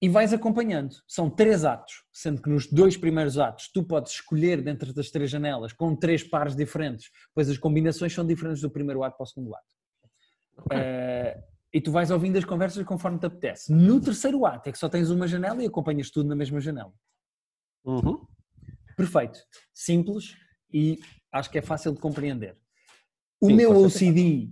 e 0.00 0.08
vais 0.08 0.32
acompanhando. 0.32 0.94
São 1.06 1.28
três 1.28 1.64
atos, 1.64 2.04
sendo 2.12 2.40
que 2.40 2.48
nos 2.48 2.66
dois 2.66 2.96
primeiros 2.96 3.38
atos 3.38 3.70
tu 3.72 3.82
podes 3.82 4.12
escolher 4.12 4.62
dentro 4.62 4.92
das 4.92 5.10
três 5.10 5.30
janelas 5.30 5.72
com 5.72 5.94
três 5.94 6.22
pares 6.22 6.54
diferentes, 6.54 7.10
pois 7.34 7.48
as 7.50 7.58
combinações 7.58 8.12
são 8.12 8.26
diferentes 8.26 8.62
do 8.62 8.70
primeiro 8.70 9.02
ato 9.02 9.16
para 9.16 9.24
o 9.24 9.26
segundo 9.26 9.54
ato. 9.54 9.66
Ok. 10.58 10.78
Eh, 10.78 11.42
e 11.72 11.80
tu 11.80 11.90
vais 11.90 12.10
ouvindo 12.10 12.36
as 12.36 12.44
conversas 12.44 12.84
conforme 12.84 13.18
te 13.18 13.26
apetece. 13.26 13.72
No 13.72 14.00
terceiro 14.00 14.46
ato 14.46 14.68
é 14.68 14.72
que 14.72 14.78
só 14.78 14.88
tens 14.88 15.10
uma 15.10 15.26
janela 15.26 15.62
e 15.62 15.66
acompanhas 15.66 16.10
tudo 16.10 16.28
na 16.28 16.36
mesma 16.36 16.60
janela. 16.60 16.92
Uhum. 17.84 18.26
Perfeito. 18.96 19.40
Simples 19.74 20.36
e 20.72 20.98
acho 21.32 21.50
que 21.50 21.58
é 21.58 21.62
fácil 21.62 21.92
de 21.92 22.00
compreender. 22.00 22.56
O 23.40 23.48
Sim, 23.48 23.54
meu. 23.54 23.84
OCD 23.84 24.50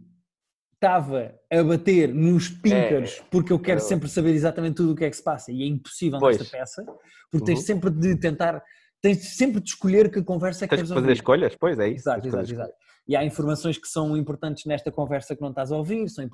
estava 0.86 1.34
a 1.50 1.62
bater 1.64 2.14
nos 2.14 2.48
píncaros 2.48 3.20
porque 3.30 3.52
eu 3.52 3.58
quero 3.58 3.78
É. 3.78 3.82
sempre 3.82 4.08
saber 4.08 4.30
exatamente 4.34 4.76
tudo 4.76 4.92
o 4.92 4.96
que 4.96 5.04
é 5.04 5.10
que 5.10 5.16
se 5.16 5.22
passa 5.22 5.50
e 5.52 5.62
é 5.62 5.66
impossível 5.66 6.18
Pois. 6.18 6.38
nesta 6.38 6.56
peça 6.56 6.84
porque 7.30 7.44
tens 7.46 7.58
Uhum. 7.60 7.64
sempre 7.66 7.90
de 7.90 8.16
tentar, 8.16 8.62
tens 9.02 9.36
sempre 9.36 9.60
de 9.60 9.68
escolher 9.68 10.10
que 10.10 10.22
conversa 10.22 10.64
é 10.64 10.68
que 10.68 10.76
Tens 10.76 10.82
que 10.82 10.88
fazer 10.88 11.00
ouvir. 11.00 11.12
escolhas? 11.12 11.56
Pois 11.58 11.78
é 11.78 11.88
isso. 11.88 12.02
Exato, 12.02 12.22
tens 12.22 12.28
exato, 12.28 12.42
fazer 12.46 12.54
exato. 12.54 12.74
E 13.08 13.14
há 13.16 13.24
informações 13.24 13.78
que 13.78 13.86
são 13.88 14.16
importantes 14.16 14.64
nesta 14.64 14.90
conversa 14.90 15.34
que 15.36 15.42
não 15.42 15.50
estás 15.50 15.70
a 15.70 15.76
ouvir, 15.76 16.08
são 16.08 16.24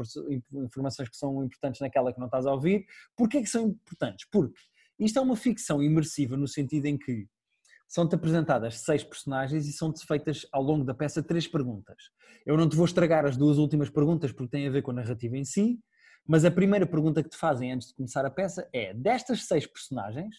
informações 0.65 1.09
que 1.09 1.17
são 1.17 1.45
importantes 1.45 1.81
naquela 1.81 2.13
que 2.13 2.19
não 2.19 2.27
estás 2.27 2.47
a 2.47 2.53
ouvir. 2.53 2.85
Porquê 3.17 3.41
que 3.43 3.49
são 3.49 3.67
importantes? 3.69 4.27
Porque 4.31 4.59
isto 4.99 5.19
é 5.19 5.23
uma 5.23 5.37
ficção 5.37 5.83
imersiva 5.83 6.37
no 6.37 6.47
sentido 6.49 6.87
em 6.87 6.97
que 6.97 7.27
são-te 7.93 8.15
apresentadas 8.15 8.79
seis 8.81 9.05
personagens 9.05 9.67
e 9.67 9.73
são-te 9.73 10.07
feitas 10.07 10.47
ao 10.51 10.63
longo 10.63 10.83
da 10.83 10.95
peça 10.95 11.23
três 11.23 11.47
perguntas. 11.47 11.95
Eu 12.47 12.57
não 12.57 12.67
te 12.67 12.75
vou 12.75 12.87
estragar 12.87 13.27
as 13.27 13.37
duas 13.37 13.59
últimas 13.59 13.91
perguntas 13.91 14.33
porque 14.33 14.49
têm 14.51 14.67
a 14.67 14.71
ver 14.71 14.81
com 14.81 14.93
a 14.93 14.95
narrativa 14.95 15.37
em 15.37 15.45
si, 15.45 15.79
mas 16.27 16.43
a 16.47 16.51
primeira 16.51 16.87
pergunta 16.87 17.23
que 17.23 17.29
te 17.29 17.37
fazem 17.37 17.71
antes 17.71 17.89
de 17.89 17.95
começar 17.95 18.25
a 18.25 18.31
peça 18.31 18.67
é: 18.73 18.95
destas 18.95 19.45
seis 19.45 19.67
personagens, 19.67 20.35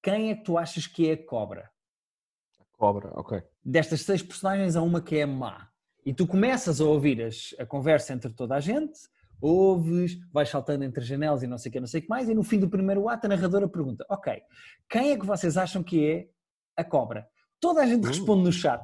quem 0.00 0.30
é 0.30 0.36
que 0.36 0.44
tu 0.44 0.56
achas 0.56 0.86
que 0.86 1.08
é 1.10 1.14
a 1.14 1.26
cobra? 1.26 1.68
Cobra, 2.78 3.10
ok. 3.16 3.42
destas 3.64 4.02
seis 4.02 4.22
personagens 4.22 4.76
há 4.76 4.82
uma 4.82 5.02
que 5.02 5.16
é 5.16 5.26
má. 5.26 5.68
E 6.06 6.14
tu 6.14 6.28
começas 6.28 6.80
a 6.80 6.84
ouvir 6.84 7.22
as- 7.22 7.54
a 7.58 7.66
conversa 7.66 8.12
entre 8.12 8.32
toda 8.32 8.54
a 8.54 8.60
gente, 8.60 9.00
ouves, 9.40 10.16
vais 10.32 10.48
saltando 10.48 10.84
entre 10.84 11.04
janelas 11.04 11.42
e 11.42 11.48
não 11.48 11.58
sei 11.58 11.70
o 11.70 11.72
que, 11.72 11.80
não 11.80 11.86
sei 11.88 11.98
o 11.98 12.02
que 12.04 12.08
mais, 12.08 12.28
e 12.28 12.34
no 12.34 12.44
fim 12.44 12.60
do 12.60 12.70
primeiro 12.70 13.08
ato 13.08 13.26
a 13.26 13.28
narradora 13.28 13.68
pergunta, 13.68 14.06
ok, 14.08 14.40
quem 14.88 15.10
é 15.10 15.18
que 15.18 15.26
vocês 15.26 15.56
acham 15.56 15.82
que 15.82 16.06
é 16.08 16.28
a 16.76 16.84
cobra? 16.84 17.26
Toda 17.60 17.82
a 17.82 17.86
gente 17.86 18.04
Hum. 18.04 18.08
responde 18.08 18.42
no 18.44 18.52
chat. 18.52 18.82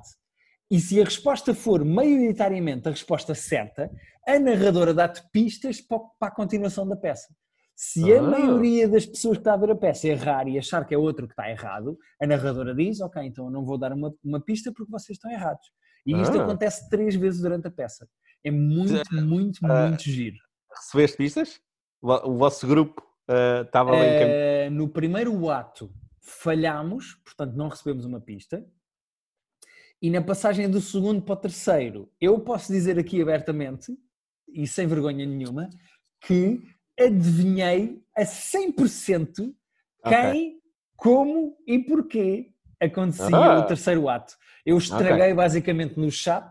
E 0.70 0.78
se 0.80 1.00
a 1.00 1.04
resposta 1.04 1.54
for 1.54 1.84
maioritariamente 1.84 2.88
a 2.88 2.90
resposta 2.90 3.34
certa, 3.34 3.90
a 4.26 4.38
narradora 4.38 4.92
dá-te 4.92 5.22
pistas 5.32 5.80
para 5.80 5.98
a 6.20 6.30
continuação 6.30 6.86
da 6.86 6.94
peça. 6.96 7.28
Se 7.74 8.12
a 8.12 8.18
Ah. 8.18 8.22
maioria 8.22 8.88
das 8.88 9.06
pessoas 9.06 9.36
que 9.38 9.40
está 9.42 9.54
a 9.54 9.56
ver 9.56 9.70
a 9.70 9.76
peça 9.76 10.08
errar 10.08 10.46
e 10.48 10.58
achar 10.58 10.84
que 10.84 10.94
é 10.94 10.98
outro 10.98 11.26
que 11.26 11.32
está 11.32 11.48
errado, 11.50 11.96
a 12.20 12.26
narradora 12.26 12.74
diz: 12.74 13.00
Ok, 13.00 13.22
então 13.22 13.46
eu 13.46 13.50
não 13.50 13.64
vou 13.64 13.78
dar 13.78 13.92
uma, 13.92 14.12
uma 14.22 14.40
pista 14.40 14.72
porque 14.72 14.90
vocês 14.90 15.16
estão 15.16 15.30
errados. 15.30 15.64
E 16.04 16.12
isto 16.20 16.38
Ah. 16.38 16.42
acontece 16.44 16.88
três 16.90 17.14
vezes 17.14 17.40
durante 17.40 17.66
a 17.68 17.70
peça. 17.70 18.08
É 18.44 18.50
muito, 18.50 19.14
muito, 19.14 19.58
Ah. 19.64 19.88
muito 19.88 20.02
giro. 20.02 20.36
Recebeste 20.74 21.16
pistas? 21.16 21.60
O 22.02 22.36
vosso 22.36 22.66
grupo 22.66 23.02
ah, 23.28 23.62
estava 23.64 23.92
bem 23.92 24.00
encaminhado. 24.00 24.30
Eh, 24.32 24.70
no 24.70 24.88
primeiro 24.88 25.48
ato 25.50 25.90
falhámos, 26.28 27.14
portanto 27.24 27.54
não 27.54 27.68
recebemos 27.68 28.04
uma 28.04 28.20
pista. 28.20 28.64
E 30.00 30.10
na 30.10 30.22
passagem 30.22 30.70
do 30.70 30.80
segundo 30.80 31.22
para 31.22 31.32
o 31.32 31.36
terceiro, 31.36 32.08
eu 32.20 32.38
posso 32.38 32.72
dizer 32.72 32.98
aqui 32.98 33.20
abertamente, 33.20 33.96
e 34.48 34.66
sem 34.66 34.86
vergonha 34.86 35.26
nenhuma, 35.26 35.68
que 36.20 36.62
adivinhei 36.98 38.02
a 38.16 38.22
100% 38.24 39.54
quem, 40.08 40.60
como 40.96 41.56
e 41.66 41.78
porquê 41.78 42.52
acontecia 42.80 43.36
Ah. 43.36 43.58
o 43.60 43.66
terceiro 43.66 44.08
ato. 44.08 44.36
Eu 44.64 44.78
estraguei 44.78 45.34
basicamente 45.34 45.98
no 45.98 46.10
chat 46.10 46.48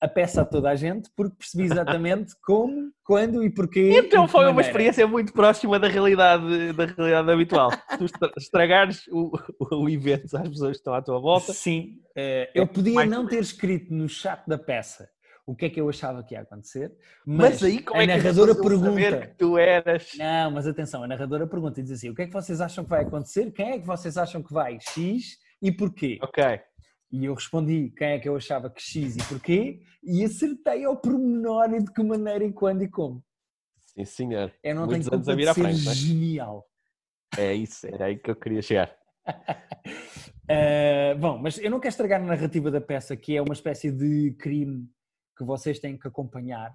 a 0.00 0.06
peça 0.06 0.42
a 0.42 0.44
toda 0.44 0.70
a 0.70 0.74
gente 0.76 1.10
porque 1.16 1.36
percebi 1.36 1.64
exatamente 1.64 2.34
como, 2.44 2.92
quando 3.04 3.42
e 3.42 3.50
porquê. 3.50 3.98
Então 3.98 4.28
foi 4.28 4.46
uma 4.48 4.60
experiência 4.60 5.06
muito 5.06 5.32
próxima 5.32 5.78
da 5.78 5.88
realidade, 5.88 6.72
da 6.72 6.84
realidade 6.86 7.30
habitual. 7.30 7.70
Tu 7.98 8.04
estra- 8.04 8.32
estragares 8.36 9.06
o, 9.08 9.32
o 9.72 9.88
evento 9.88 10.36
às 10.36 10.48
pessoas 10.48 10.72
que 10.72 10.78
estão 10.78 10.94
à 10.94 11.02
tua 11.02 11.18
volta. 11.18 11.52
Sim, 11.52 12.00
eh, 12.14 12.50
eu 12.54 12.62
É 12.62 12.66
podia 12.66 13.04
não 13.06 13.26
ter 13.26 13.40
escrito 13.40 13.92
no 13.92 14.08
chat 14.08 14.46
da 14.46 14.56
peça 14.58 15.08
o 15.44 15.56
que 15.56 15.64
é 15.64 15.70
que 15.70 15.80
eu 15.80 15.88
achava 15.88 16.22
que 16.22 16.34
ia 16.34 16.42
acontecer, 16.42 16.92
Mas, 17.24 17.52
mas, 17.52 17.62
aí 17.64 17.80
como 17.82 17.98
a 17.98 18.02
é 18.02 18.06
que 18.06 18.12
narradora 18.18 18.54
pergunta. 18.54 19.16
que 19.26 19.34
tu 19.38 19.56
eras? 19.56 20.10
Não, 20.18 20.50
mas 20.50 20.66
atenção, 20.66 21.02
a 21.02 21.08
narradora 21.08 21.46
pergunta 21.46 21.80
e 21.80 21.82
diz 21.82 21.92
assim: 21.92 22.10
o 22.10 22.14
que 22.14 22.20
é 22.20 22.26
que 22.26 22.32
vocês 22.34 22.60
acham 22.60 22.84
que 22.84 22.90
vai 22.90 23.00
acontecer? 23.02 23.50
Quem 23.52 23.70
é 23.70 23.78
que 23.78 23.86
vocês 23.86 24.18
acham 24.18 24.42
que 24.42 24.52
vai 24.52 24.76
X 24.78 25.38
e 25.62 25.72
porquê? 25.72 26.18
Ok. 26.22 26.44
E 27.10 27.24
eu 27.24 27.34
respondi 27.34 27.90
quem 27.96 28.08
é 28.08 28.18
que 28.18 28.28
eu 28.28 28.36
achava 28.36 28.68
que 28.68 28.82
X 28.82 29.16
e 29.16 29.28
porquê, 29.28 29.80
e 30.02 30.22
acertei 30.24 30.84
ao 30.84 30.96
pormenor 30.96 31.72
e 31.72 31.82
de 31.82 31.92
que 31.92 32.02
maneira 32.02 32.44
e 32.44 32.52
quando 32.52 32.82
e 32.82 32.88
como. 32.88 33.24
Sim, 33.86 34.04
senhor. 34.04 34.54
Eu 34.62 34.74
não 34.74 34.86
Muitos 34.86 35.08
tenho 35.08 35.36
de 35.36 35.48
à 35.48 35.54
ser 35.54 35.60
frente, 35.60 35.88
é? 35.88 35.94
genial. 35.94 36.66
É 37.36 37.54
isso, 37.54 37.86
era 37.86 38.06
aí 38.06 38.16
que 38.16 38.30
eu 38.30 38.36
queria 38.36 38.62
chegar. 38.62 38.94
Uh, 40.44 41.16
bom, 41.18 41.38
mas 41.38 41.58
eu 41.58 41.70
não 41.70 41.80
quero 41.80 41.90
estragar 41.90 42.20
a 42.20 42.24
narrativa 42.24 42.70
da 42.70 42.80
peça, 42.80 43.16
que 43.16 43.36
é 43.36 43.42
uma 43.42 43.54
espécie 43.54 43.90
de 43.90 44.34
crime 44.38 44.86
que 45.36 45.44
vocês 45.44 45.78
têm 45.78 45.98
que 45.98 46.08
acompanhar. 46.08 46.70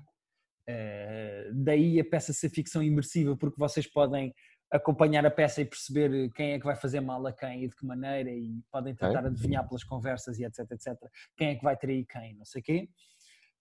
Uh, 0.67 1.53
daí 1.53 1.99
a 1.99 2.05
peça 2.05 2.33
ser 2.33 2.49
ficção 2.49 2.81
imersiva, 2.81 3.37
porque 3.37 3.59
vocês 3.59 3.85
podem 3.87 4.33
acompanhar 4.73 5.23
a 5.23 5.29
peça 5.29 5.61
e 5.61 5.65
perceber 5.65 6.31
quem 6.31 6.53
é 6.53 6.59
que 6.59 6.65
vai 6.65 6.75
fazer 6.75 6.99
mal 6.99 7.25
a 7.27 7.31
quem 7.31 7.63
e 7.63 7.67
de 7.67 7.75
que 7.75 7.85
maneira, 7.85 8.31
e 8.31 8.59
podem 8.71 8.95
tentar 8.95 9.23
adivinhar 9.23 9.67
pelas 9.67 9.83
conversas 9.83 10.39
e 10.39 10.45
etc, 10.45 10.59
etc. 10.71 10.97
Quem 11.37 11.49
é 11.49 11.55
que 11.55 11.63
vai 11.63 11.77
trair 11.77 12.03
quem, 12.05 12.35
não 12.35 12.43
sei 12.43 12.59
o 12.59 12.63
quê. 12.63 12.89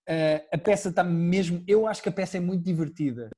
Uh, 0.08 0.48
a 0.50 0.58
peça 0.58 0.88
está 0.88 1.04
mesmo. 1.04 1.62
Eu 1.68 1.86
acho 1.86 2.02
que 2.02 2.08
a 2.08 2.12
peça 2.12 2.38
é 2.38 2.40
muito 2.40 2.64
divertida 2.64 3.28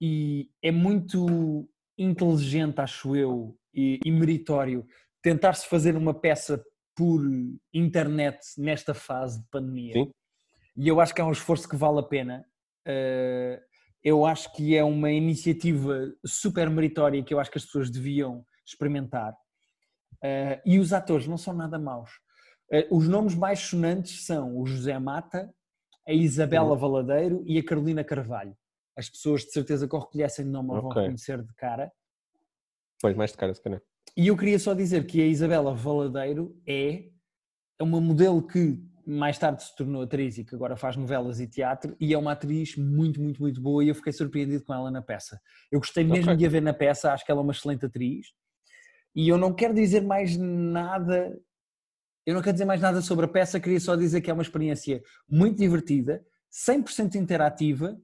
e 0.00 0.48
é 0.62 0.70
muito 0.70 1.68
inteligente, 1.98 2.80
acho 2.80 3.16
eu, 3.16 3.58
e, 3.74 3.98
e 4.04 4.10
meritório 4.12 4.86
tentar-se 5.20 5.66
fazer 5.66 5.96
uma 5.96 6.14
peça 6.14 6.64
por 6.94 7.20
internet 7.74 8.38
nesta 8.56 8.94
fase 8.94 9.40
de 9.40 9.48
pandemia. 9.50 9.94
Sim. 9.94 10.10
E 10.76 10.86
eu 10.86 11.00
acho 11.00 11.12
que 11.12 11.20
é 11.20 11.24
um 11.24 11.32
esforço 11.32 11.68
que 11.68 11.76
vale 11.76 11.98
a 11.98 12.02
pena. 12.04 12.46
Uh, 12.86 13.60
eu 14.06 14.24
acho 14.24 14.52
que 14.52 14.76
é 14.76 14.84
uma 14.84 15.10
iniciativa 15.10 16.14
super 16.24 16.70
meritória 16.70 17.24
que 17.24 17.34
eu 17.34 17.40
acho 17.40 17.50
que 17.50 17.58
as 17.58 17.64
pessoas 17.64 17.90
deviam 17.90 18.46
experimentar. 18.64 19.32
Uh, 20.22 20.62
e 20.64 20.78
os 20.78 20.92
atores 20.92 21.26
não 21.26 21.36
são 21.36 21.52
nada 21.52 21.76
maus. 21.76 22.10
Uh, 22.72 22.96
os 22.96 23.08
nomes 23.08 23.34
mais 23.34 23.58
sonantes 23.58 24.24
são 24.24 24.56
o 24.56 24.64
José 24.64 24.96
Mata, 25.00 25.52
a 26.06 26.12
Isabela 26.12 26.70
Uhum. 26.70 26.76
Valadeiro 26.76 27.42
e 27.48 27.58
a 27.58 27.64
Carolina 27.64 28.04
Carvalho. 28.04 28.56
As 28.96 29.10
pessoas 29.10 29.40
de 29.42 29.50
certeza 29.50 29.88
que 29.88 29.96
o 29.96 29.98
reconhecem 29.98 30.44
de 30.44 30.52
nome 30.52 30.70
ou 30.70 30.82
vão 30.82 30.90
reconhecer 30.90 31.42
de 31.42 31.52
cara. 31.54 31.90
Pois, 33.02 33.16
mais 33.16 33.32
de 33.32 33.38
cara, 33.38 33.52
se 33.54 33.60
calhar. 33.60 33.82
E 34.16 34.28
eu 34.28 34.36
queria 34.36 34.60
só 34.60 34.72
dizer 34.72 35.04
que 35.08 35.20
a 35.20 35.26
Isabela 35.26 35.74
Valadeiro 35.74 36.56
é 36.64 37.10
uma 37.80 38.00
modelo 38.00 38.46
que 38.46 38.80
mais 39.06 39.38
tarde 39.38 39.62
se 39.62 39.76
tornou 39.76 40.02
atriz 40.02 40.36
e 40.36 40.44
que 40.44 40.54
agora 40.54 40.76
faz 40.76 40.96
novelas 40.96 41.38
e 41.38 41.46
teatro 41.46 41.96
e 42.00 42.12
é 42.12 42.18
uma 42.18 42.32
atriz 42.32 42.74
muito, 42.76 43.20
muito, 43.20 43.40
muito 43.40 43.60
boa 43.60 43.84
e 43.84 43.88
eu 43.88 43.94
fiquei 43.94 44.12
surpreendido 44.12 44.64
com 44.64 44.74
ela 44.74 44.90
na 44.90 45.00
peça. 45.00 45.40
Eu 45.70 45.78
gostei 45.78 46.02
mesmo 46.02 46.32
Ok. 46.32 46.36
de 46.36 46.46
a 46.46 46.48
ver 46.48 46.60
na 46.62 46.74
peça, 46.74 47.12
acho 47.12 47.24
que 47.24 47.30
ela 47.30 47.40
é 47.40 47.44
uma 47.44 47.52
excelente 47.52 47.86
atriz 47.86 48.26
e 49.14 49.28
eu 49.28 49.38
não 49.38 49.54
quero 49.54 49.72
dizer 49.72 50.02
mais 50.02 50.36
nada, 50.36 51.38
eu 52.26 52.34
não 52.34 52.42
quero 52.42 52.54
dizer 52.54 52.64
mais 52.64 52.80
nada 52.80 53.00
sobre 53.00 53.24
a 53.24 53.28
peça, 53.28 53.60
queria 53.60 53.80
só 53.80 53.94
dizer 53.94 54.20
que 54.20 54.30
é 54.30 54.32
uma 54.34 54.42
experiência 54.42 55.00
muito 55.28 55.56
divertida, 55.56 56.24
100% 56.52 57.14
interativa 57.14 57.96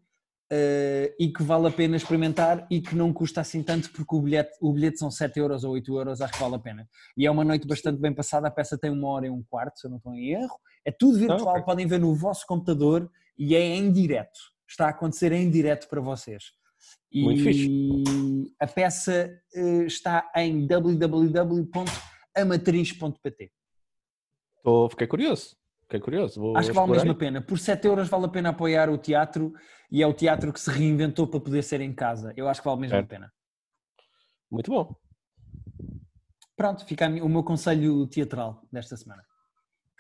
eh, 0.55 1.15
e 1.19 1.33
que 1.33 1.43
vale 1.43 1.67
a 1.67 1.71
pena 1.71 1.97
experimentar 1.97 2.67
e 2.71 2.83
que 2.83 2.95
não 2.95 3.11
custa 3.11 3.41
assim 3.41 3.63
tanto 3.63 3.91
porque 3.91 4.15
o 4.15 4.21
bilhete, 4.21 4.51
o 4.61 4.71
bilhete 4.71 4.99
são 4.99 5.11
7 5.11 5.41
euros 5.41 5.65
ou 5.65 5.73
8 5.73 5.97
euros, 5.97 6.21
acho 6.21 6.35
que 6.35 6.39
vale 6.39 6.57
a 6.57 6.59
pena. 6.59 6.87
E 7.17 7.27
é 7.27 7.31
uma 7.31 7.43
noite 7.43 7.67
bastante 7.67 7.99
bem 7.99 8.15
passada, 8.15 8.49
a 8.49 8.51
peça 8.51 8.77
tem 8.77 8.91
uma 8.91 9.09
hora 9.09 9.27
e 9.27 9.31
um 9.31 9.43
quarto, 9.43 9.81
se 9.81 9.87
eu 9.87 9.91
não 9.91 9.97
estou 9.97 10.13
em 10.13 10.33
erro. 10.33 10.61
É 10.85 10.93
tudo 10.93 11.19
virtual, 11.19 11.55
ok. 11.55 11.63
podem 11.63 11.87
ver 11.87 11.99
no 11.99 12.15
vosso 12.15 12.47
computador 12.47 13.11
e 13.39 13.57
é 13.57 13.61
em 13.61 13.91
direto. 13.91 14.39
Está 14.69 14.89
a 14.89 14.91
acontecer 14.91 15.33
em 15.33 15.51
direto 15.51 15.89
para 15.89 16.03
vocês. 16.03 16.53
E 17.11 17.23
Muito 17.23 17.43
fixe. 17.43 17.71
a 18.61 18.67
peça 18.67 19.35
eh, 19.55 19.85
está 19.87 20.31
em 20.37 20.67
www.amatriz.pt. 20.67 23.53
Tô, 24.63 24.91
fiquei 24.91 25.07
curioso. 25.07 25.57
Fiquei 25.93 26.01
curioso. 26.01 26.41
Vou 26.41 26.57
Acho 26.57 26.71
que 26.71 26.75
vale 26.75 26.91
mesmo 26.91 27.11
a 27.11 27.15
pena. 27.15 27.43
Por 27.43 27.59
7 27.59 27.87
euros 27.87 28.09
vale 28.09 28.25
a 28.25 28.29
pena 28.29 28.49
apoiar 28.49 28.89
o 28.89 28.97
teatro 28.97 29.53
e 29.91 30.03
é 30.03 30.07
o 30.07 30.15
teatro 30.15 30.51
que 30.51 30.59
se 30.59 30.71
reinventou 30.71 31.27
para 31.27 31.41
poder 31.41 31.63
ser 31.63 31.83
em 31.83 31.93
casa. 31.93 32.33
Eu 32.35 32.49
acho 32.49 32.63
que 32.63 32.69
vale 32.69 32.81
mesmo 32.81 32.97
Certo. 32.97 33.05
a 33.05 33.09
pena. 33.09 33.33
Muito 34.51 34.71
bom. 34.71 34.97
Pronto, 36.57 36.87
fica 36.87 37.07
o 37.09 37.29
meu 37.29 37.43
conselho 37.43 38.07
teatral 38.07 38.63
desta 38.73 38.97
semana. 38.97 39.23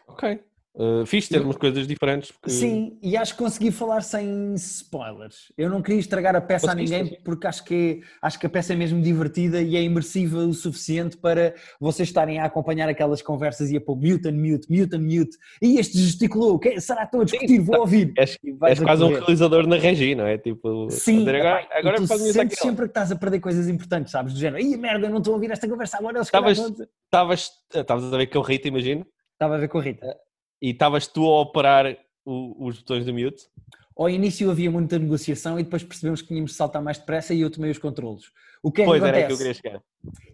Ok. 0.08 0.42
Uh, 0.74 1.04
fiz 1.04 1.28
termos 1.28 1.56
coisas 1.56 1.86
diferentes. 1.86 2.30
Porque... 2.32 2.48
Sim, 2.50 2.98
e 3.02 3.14
acho 3.14 3.32
que 3.36 3.42
consegui 3.42 3.70
falar 3.70 4.00
sem 4.02 4.54
spoilers. 4.54 5.52
Eu 5.56 5.68
não 5.68 5.82
queria 5.82 6.00
estragar 6.00 6.34
a 6.34 6.40
peça 6.40 6.66
a 6.66 6.70
Conseguiste, 6.70 6.96
ninguém 7.02 7.20
porque 7.22 7.46
acho 7.46 7.62
que, 7.62 8.00
acho 8.22 8.38
que 8.40 8.46
a 8.46 8.48
peça 8.48 8.72
é 8.72 8.76
mesmo 8.76 9.02
divertida 9.02 9.60
e 9.60 9.76
é 9.76 9.82
imersiva 9.82 10.38
o 10.38 10.54
suficiente 10.54 11.18
para 11.18 11.54
vocês 11.78 12.08
estarem 12.08 12.38
a 12.38 12.46
acompanhar 12.46 12.88
aquelas 12.88 13.20
conversas 13.20 13.70
e 13.70 13.76
a 13.76 13.80
pôr 13.82 13.96
mute 13.96 14.26
and 14.28 14.32
mute, 14.32 14.66
mute 14.70 14.96
and 14.96 15.00
mute. 15.00 15.36
E 15.60 15.78
este 15.78 15.98
gesticulou, 15.98 16.58
que- 16.58 16.80
será 16.80 17.00
que 17.00 17.04
estão 17.08 17.20
a 17.20 17.24
discutir? 17.24 17.60
Vou 17.60 17.80
ouvir. 17.80 18.14
És, 18.16 18.38
és 18.64 18.80
a 18.80 18.84
quase 18.84 19.02
um 19.04 19.08
correr. 19.08 19.18
realizador 19.20 19.66
na 19.66 19.76
regi, 19.76 20.14
não 20.14 20.26
é? 20.26 20.38
Tipo, 20.38 20.88
Sim, 20.90 21.18
dizer, 21.18 21.36
agora, 21.36 21.60
epá, 21.64 21.78
agora 21.78 21.96
tu 21.98 22.06
sentes 22.06 22.36
aquilo. 22.38 22.56
sempre 22.62 22.84
que 22.86 22.90
estás 22.90 23.12
a 23.12 23.16
perder 23.16 23.40
coisas 23.40 23.68
importantes, 23.68 24.10
sabes? 24.10 24.32
Do 24.32 24.40
género, 24.40 24.62
Ih, 24.62 24.78
merda, 24.78 25.06
não 25.10 25.18
estou 25.18 25.32
a 25.32 25.36
ouvir 25.36 25.50
esta 25.50 25.68
conversa 25.68 25.98
agora, 25.98 26.14
calhar 26.14 26.24
Estavas- 26.24 26.56
vão 26.58 26.70
dizer." 26.70 26.88
Estavas 27.04 27.50
estavas 27.74 28.12
a 28.14 28.16
ver 28.16 28.26
que 28.26 28.36
eu 28.38 28.40
Rita, 28.42 28.68
imagino, 28.68 29.06
Estava 29.34 29.56
a 29.56 29.58
ver 29.58 29.68
com 29.68 29.78
a 29.78 29.82
Rita. 29.82 30.16
E 30.62 30.70
estavas 30.70 31.08
tu 31.08 31.24
a 31.26 31.40
operar 31.40 31.96
o- 32.24 32.66
os 32.66 32.78
botões 32.78 33.04
do 33.04 33.12
mute. 33.12 33.48
Ao 33.96 34.08
início 34.08 34.50
havia 34.50 34.70
muita 34.70 34.98
negociação 34.98 35.58
e 35.58 35.64
depois 35.64 35.82
percebemos 35.84 36.22
que 36.22 36.28
tínhamos 36.28 36.52
de 36.52 36.56
saltar 36.56 36.80
mais 36.80 36.96
depressa 36.98 37.34
e 37.34 37.40
eu 37.40 37.50
tomei 37.50 37.70
os 37.70 37.78
controlos. 37.78 38.32
O 38.62 38.70
que 38.70 38.80
é 38.82 38.84
que 38.84 38.90
Pois 38.90 39.02
era 39.02 39.16
aí 39.16 39.24
acontece? 39.24 39.26
que 39.26 39.32
eu 39.32 39.38
queria 39.38 39.54
chegar. 39.54 39.82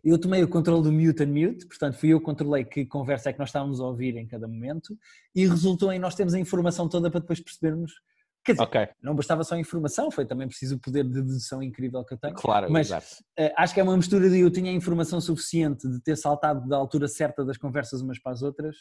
Eu 0.05 0.19
tomei 0.21 0.45
o 0.45 0.49
controle 0.49 0.83
do 0.83 0.93
mute 0.93 1.23
and 1.23 1.29
mute, 1.29 1.67
portanto 1.67 1.97
fui 1.97 2.11
eu 2.11 2.21
que 2.21 2.27
controlei 2.27 2.63
que 2.65 2.85
conversa 2.85 3.31
é 3.31 3.33
que 3.33 3.39
nós 3.39 3.49
estávamos 3.49 3.81
a 3.81 3.85
ouvir 3.87 4.17
em 4.17 4.27
cada 4.27 4.47
momento 4.47 4.97
e 5.35 5.47
resultou 5.47 5.91
em 5.93 5.99
nós 5.99 6.15
termos 6.15 6.35
a 6.35 6.39
informação 6.39 6.89
toda 6.89 7.11
para 7.11 7.21
depois 7.21 7.41
percebermos. 7.41 7.93
Quer 8.45 8.53
dizer, 8.53 8.65
Ok, 8.65 8.89
não 9.03 9.15
bastava 9.17 9.43
só 9.43 9.55
a 9.57 9.59
informação, 9.59 10.11
foi 10.11 10.25
também 10.25 10.47
preciso 10.47 10.77
o 10.77 10.79
poder 10.79 11.05
de 11.05 11.15
dedução 11.15 11.63
incrível 11.63 12.05
que 12.05 12.15
eu 12.15 12.19
tenho. 12.19 12.35
claro, 12.35 12.71
Mas- 12.71 12.87
exato. 12.89 13.07
Eh, 13.37 13.53
acho 13.57 13.75
que 13.75 13.81
é 13.81 13.83
uma 13.83 13.97
mistura 13.97 14.31
de 14.31 14.39
eu 14.39 14.51
tinha 14.51 14.71
a 14.71 14.75
informação 14.75 15.21
suficiente 15.21 15.89
de 15.89 16.01
ter 16.01 16.17
saltado 16.17 16.67
da 16.69 16.77
altura 16.77 17.09
certa 17.09 17.45
das 17.45 17.57
conversas 17.59 18.01
umas 18.03 18.19
para 18.21 18.33
as 18.33 18.43
outras 18.43 18.77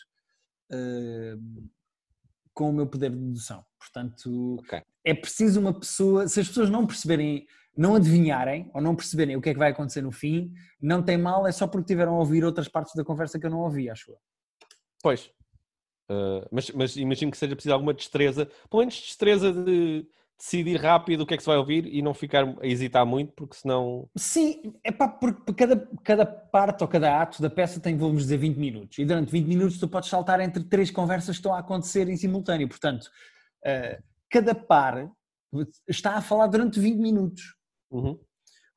com 2.53 2.69
o 2.69 2.73
meu 2.73 2.87
poder 2.87 3.11
de 3.11 3.17
dedução. 3.17 3.63
Portanto, 3.79 4.57
Ok. 4.59 4.81
é 5.05 5.13
preciso 5.13 5.59
uma 5.59 5.79
pessoa, 5.79 6.27
se 6.27 6.39
as 6.39 6.47
pessoas 6.47 6.69
não 6.69 6.87
perceberem, 6.87 7.45
não 7.75 7.95
adivinharem 7.95 8.71
ou 8.73 8.81
não 8.81 8.95
perceberem 8.95 9.35
o 9.35 9.41
que 9.41 9.49
é 9.49 9.53
que 9.53 9.59
vai 9.59 9.71
acontecer 9.71 10.01
no 10.01 10.11
fim, 10.11 10.51
não 10.81 11.03
tem 11.03 11.17
mal, 11.17 11.45
é 11.45 11.51
só 11.51 11.67
porque 11.67 11.87
tiveram 11.93 12.15
a 12.15 12.19
ouvir 12.19 12.43
outras 12.43 12.67
partes 12.67 12.95
da 12.95 13.03
conversa 13.03 13.39
que 13.39 13.45
eu 13.45 13.51
não 13.51 13.59
ouvi, 13.59 13.89
acho 13.89 14.11
eu. 14.11 14.17
Pois. 15.01 15.31
Uh, 16.09 16.47
mas, 16.51 16.71
mas 16.71 16.95
imagino 16.95 17.31
que 17.31 17.37
seja 17.37 17.55
preciso 17.55 17.73
alguma 17.73 17.93
destreza, 17.93 18.49
pelo 18.69 18.81
menos 18.81 18.95
destreza 18.95 19.51
de 19.51 20.07
decidir 20.37 20.77
rápido 20.77 21.21
o 21.21 21.25
que 21.25 21.33
é 21.33 21.37
que 21.37 21.43
se 21.43 21.47
vai 21.47 21.57
ouvir 21.57 21.87
e 21.87 22.01
não 22.01 22.13
ficar 22.13 22.45
a 22.61 22.67
hesitar 22.67 23.05
muito, 23.05 23.33
porque 23.33 23.55
senão. 23.55 24.07
Sim, 24.15 24.73
é 24.83 24.91
pá, 24.91 25.07
porque 25.07 25.53
cada, 25.53 25.89
cada 26.03 26.25
parte 26.25 26.83
ou 26.83 26.87
cada 26.87 27.21
ato 27.21 27.41
da 27.41 27.49
peça 27.49 27.79
tem, 27.79 27.97
vamos 27.97 28.23
dizer, 28.23 28.37
20 28.37 28.57
minutos. 28.57 28.97
E 28.99 29.05
durante 29.05 29.31
20 29.31 29.47
minutos 29.47 29.79
tu 29.79 29.87
podes 29.87 30.09
saltar 30.09 30.39
entre 30.39 30.63
três 30.63 30.91
conversas 30.91 31.35
que 31.35 31.39
estão 31.39 31.53
a 31.53 31.59
acontecer 31.59 32.07
em 32.07 32.15
simultâneo. 32.15 32.67
Portanto, 32.67 33.09
eh, 33.65 33.99
cada 34.29 34.53
par 34.53 35.09
está 35.87 36.17
a 36.17 36.21
falar 36.21 36.47
durante 36.47 36.79
20 36.79 36.97
minutos. 36.99 37.55
Uhum. 37.89 38.19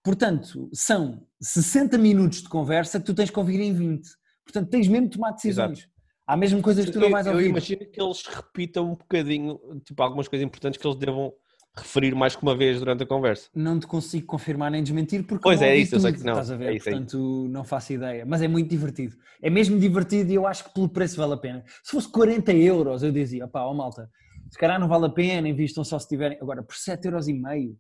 Portanto, 0.03 0.71
são 0.73 1.27
60 1.43 1.99
minutos 1.99 2.43
de 2.43 2.49
conversa 2.49 2.99
que 2.99 3.05
tu 3.05 3.15
tens 3.15 3.29
que 3.29 3.39
ouvir 3.39 3.61
em 3.61 3.75
20. 3.75 4.09
Portanto, 4.45 4.71
tens 4.71 4.89
mesmo 4.89 5.09
de 5.09 5.17
tomar 5.17 5.33
decisões. 5.33 5.89
Há 6.27 6.37
mesmo 6.37 6.63
coisas 6.63 6.87
que 6.87 6.93
tu 6.93 7.01
não 7.01 7.11
vais 7.11 7.27
eu, 7.27 7.33
eu 7.33 7.37
ouvir. 7.37 7.51
imagino 7.51 7.85
que 7.91 8.01
eles 8.01 8.25
repitam 8.25 8.93
um 8.93 8.95
bocadinho, 8.95 9.61
tipo, 9.85 10.03
algumas 10.03 10.27
coisas 10.27 10.47
importantes 10.47 10.81
que 10.81 10.87
eles 10.87 10.99
devam 10.99 11.35
referir 11.81 12.15
mais 12.15 12.35
que 12.37 12.43
uma 12.43 12.57
vez 12.57 12.79
durante 12.79 13.03
a 13.03 13.07
conversa. 13.07 13.49
Não 13.55 13.79
te 13.79 13.87
consigo 13.87 14.27
confirmar 14.27 14.71
nem 14.71 14.83
desmentir 14.83 15.25
porque 15.27 15.43
Pois 15.43 15.61
não 15.61 15.67
é 15.67 15.77
isso, 15.77 15.95
eu 15.97 16.01
sei 16.01 16.13
tudo, 16.13 16.21
que 16.21 16.27
não. 16.27 16.33
Estás 16.35 16.51
a 16.51 16.57
ver? 16.57 16.73
É 16.73 16.77
é 16.77 16.79
Portanto, 16.81 17.47
não 17.51 17.65
faço 17.65 17.93
ideia. 17.93 18.25
Mas 18.27 18.43
é 18.43 18.49
muito 18.49 18.69
divertido. 18.71 19.17
É 19.43 19.51
mesmo 19.51 19.79
divertido 19.79 20.31
e 20.31 20.35
eu 20.35 20.47
acho 20.47 20.65
que 20.65 20.75
pelo 20.75 20.89
preço 20.89 21.17
vale 21.17 21.35
a 21.35 21.37
pena. 21.37 21.65
Se 21.83 21.91
fosse 21.93 22.09
40 22.11 22.53
euros, 22.53 23.03
eu 23.03 23.11
dizia, 23.13 23.47
pá, 23.49 23.63
ó 23.63 23.75
malta, 23.75 24.11
se 24.51 24.59
calhar 24.59 24.79
não 24.81 24.89
vale 24.89 25.07
a 25.07 25.11
pena, 25.11 25.49
invistam 25.49 25.83
só 25.85 25.99
se 25.99 26.09
tiverem. 26.09 26.39
Agora, 26.41 26.63
por 26.63 26.75
7 26.77 27.05
euros 27.07 27.29
e 27.29 27.33
meio, 27.35 27.77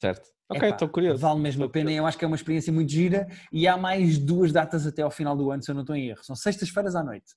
Certo? 0.00 0.28
Ok, 0.50 0.58
epá, 0.66 0.74
estou 0.74 0.88
curioso. 0.88 1.20
vale 1.20 1.40
mesmo 1.40 1.64
a 1.64 1.68
pena 1.68 1.90
e 1.92 1.96
eu 1.96 2.06
acho 2.06 2.16
que 2.18 2.24
é 2.24 2.28
uma 2.28 2.36
experiência 2.36 2.72
muito 2.72 2.90
gira 2.90 3.26
e 3.52 3.66
há 3.66 3.76
mais 3.76 4.18
duas 4.18 4.52
datas 4.52 4.86
até 4.86 5.02
ao 5.02 5.10
final 5.10 5.36
do 5.36 5.50
ano, 5.50 5.62
se 5.62 5.70
eu 5.70 5.74
não 5.74 5.82
estou 5.82 5.96
em 5.96 6.08
erro. 6.08 6.22
São 6.24 6.36
sextas-feiras 6.36 6.94
à 6.94 7.02
noite. 7.02 7.34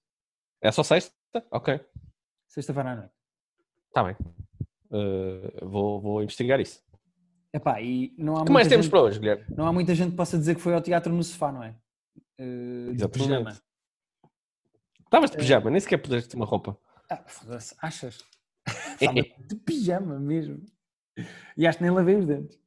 É 0.62 0.72
só 0.72 0.84
sexta? 0.84 1.12
Ok, 1.52 1.80
Sexta-feira 2.48 2.92
à 2.92 2.96
noite. 2.98 3.12
está 3.88 4.04
bem. 4.04 4.16
Uh, 4.92 5.66
vou, 5.68 6.02
vou 6.02 6.24
investigar 6.24 6.60
isso. 6.60 6.84
Epá, 7.54 7.82
e 7.82 8.14
não 8.18 8.38
há 8.38 8.46
que 8.46 8.52
mais 8.52 8.66
muita 8.66 8.70
temos 8.70 8.86
gente- 8.86 8.92
para 8.92 9.02
hoje, 9.02 9.20
Guilherme? 9.20 9.46
Não 9.56 9.66
há 9.66 9.74
muita 9.74 9.96
gente 9.96 10.12
que 10.12 10.18
possa 10.18 10.38
dizer 10.38 10.56
que 10.56 10.62
foi 10.62 10.74
ao 10.74 10.82
teatro 10.82 11.14
no 11.14 11.24
sofá, 11.24 11.52
não 11.52 11.64
é? 11.64 11.76
Eh, 12.38 12.94
de 12.94 13.08
pijama. 13.08 13.58
Estavas 15.04 15.32
de 15.32 15.38
pijama, 15.38 15.70
nem 15.70 15.80
sequer 15.80 15.98
pudeste 15.98 16.36
uma 16.36 16.46
roupa. 16.46 16.78
Ah, 17.10 17.24
foda-se, 17.28 17.76
achas? 17.82 18.20
Estava 19.02 19.14
de 19.48 19.56
pijama 19.56 20.20
mesmo. 20.20 20.62
E 21.58 21.68
acho 21.68 21.78
que 21.78 21.84
nem 21.84 21.94
lavei 21.94 22.16
os 22.16 22.26
dentes. 22.26 22.58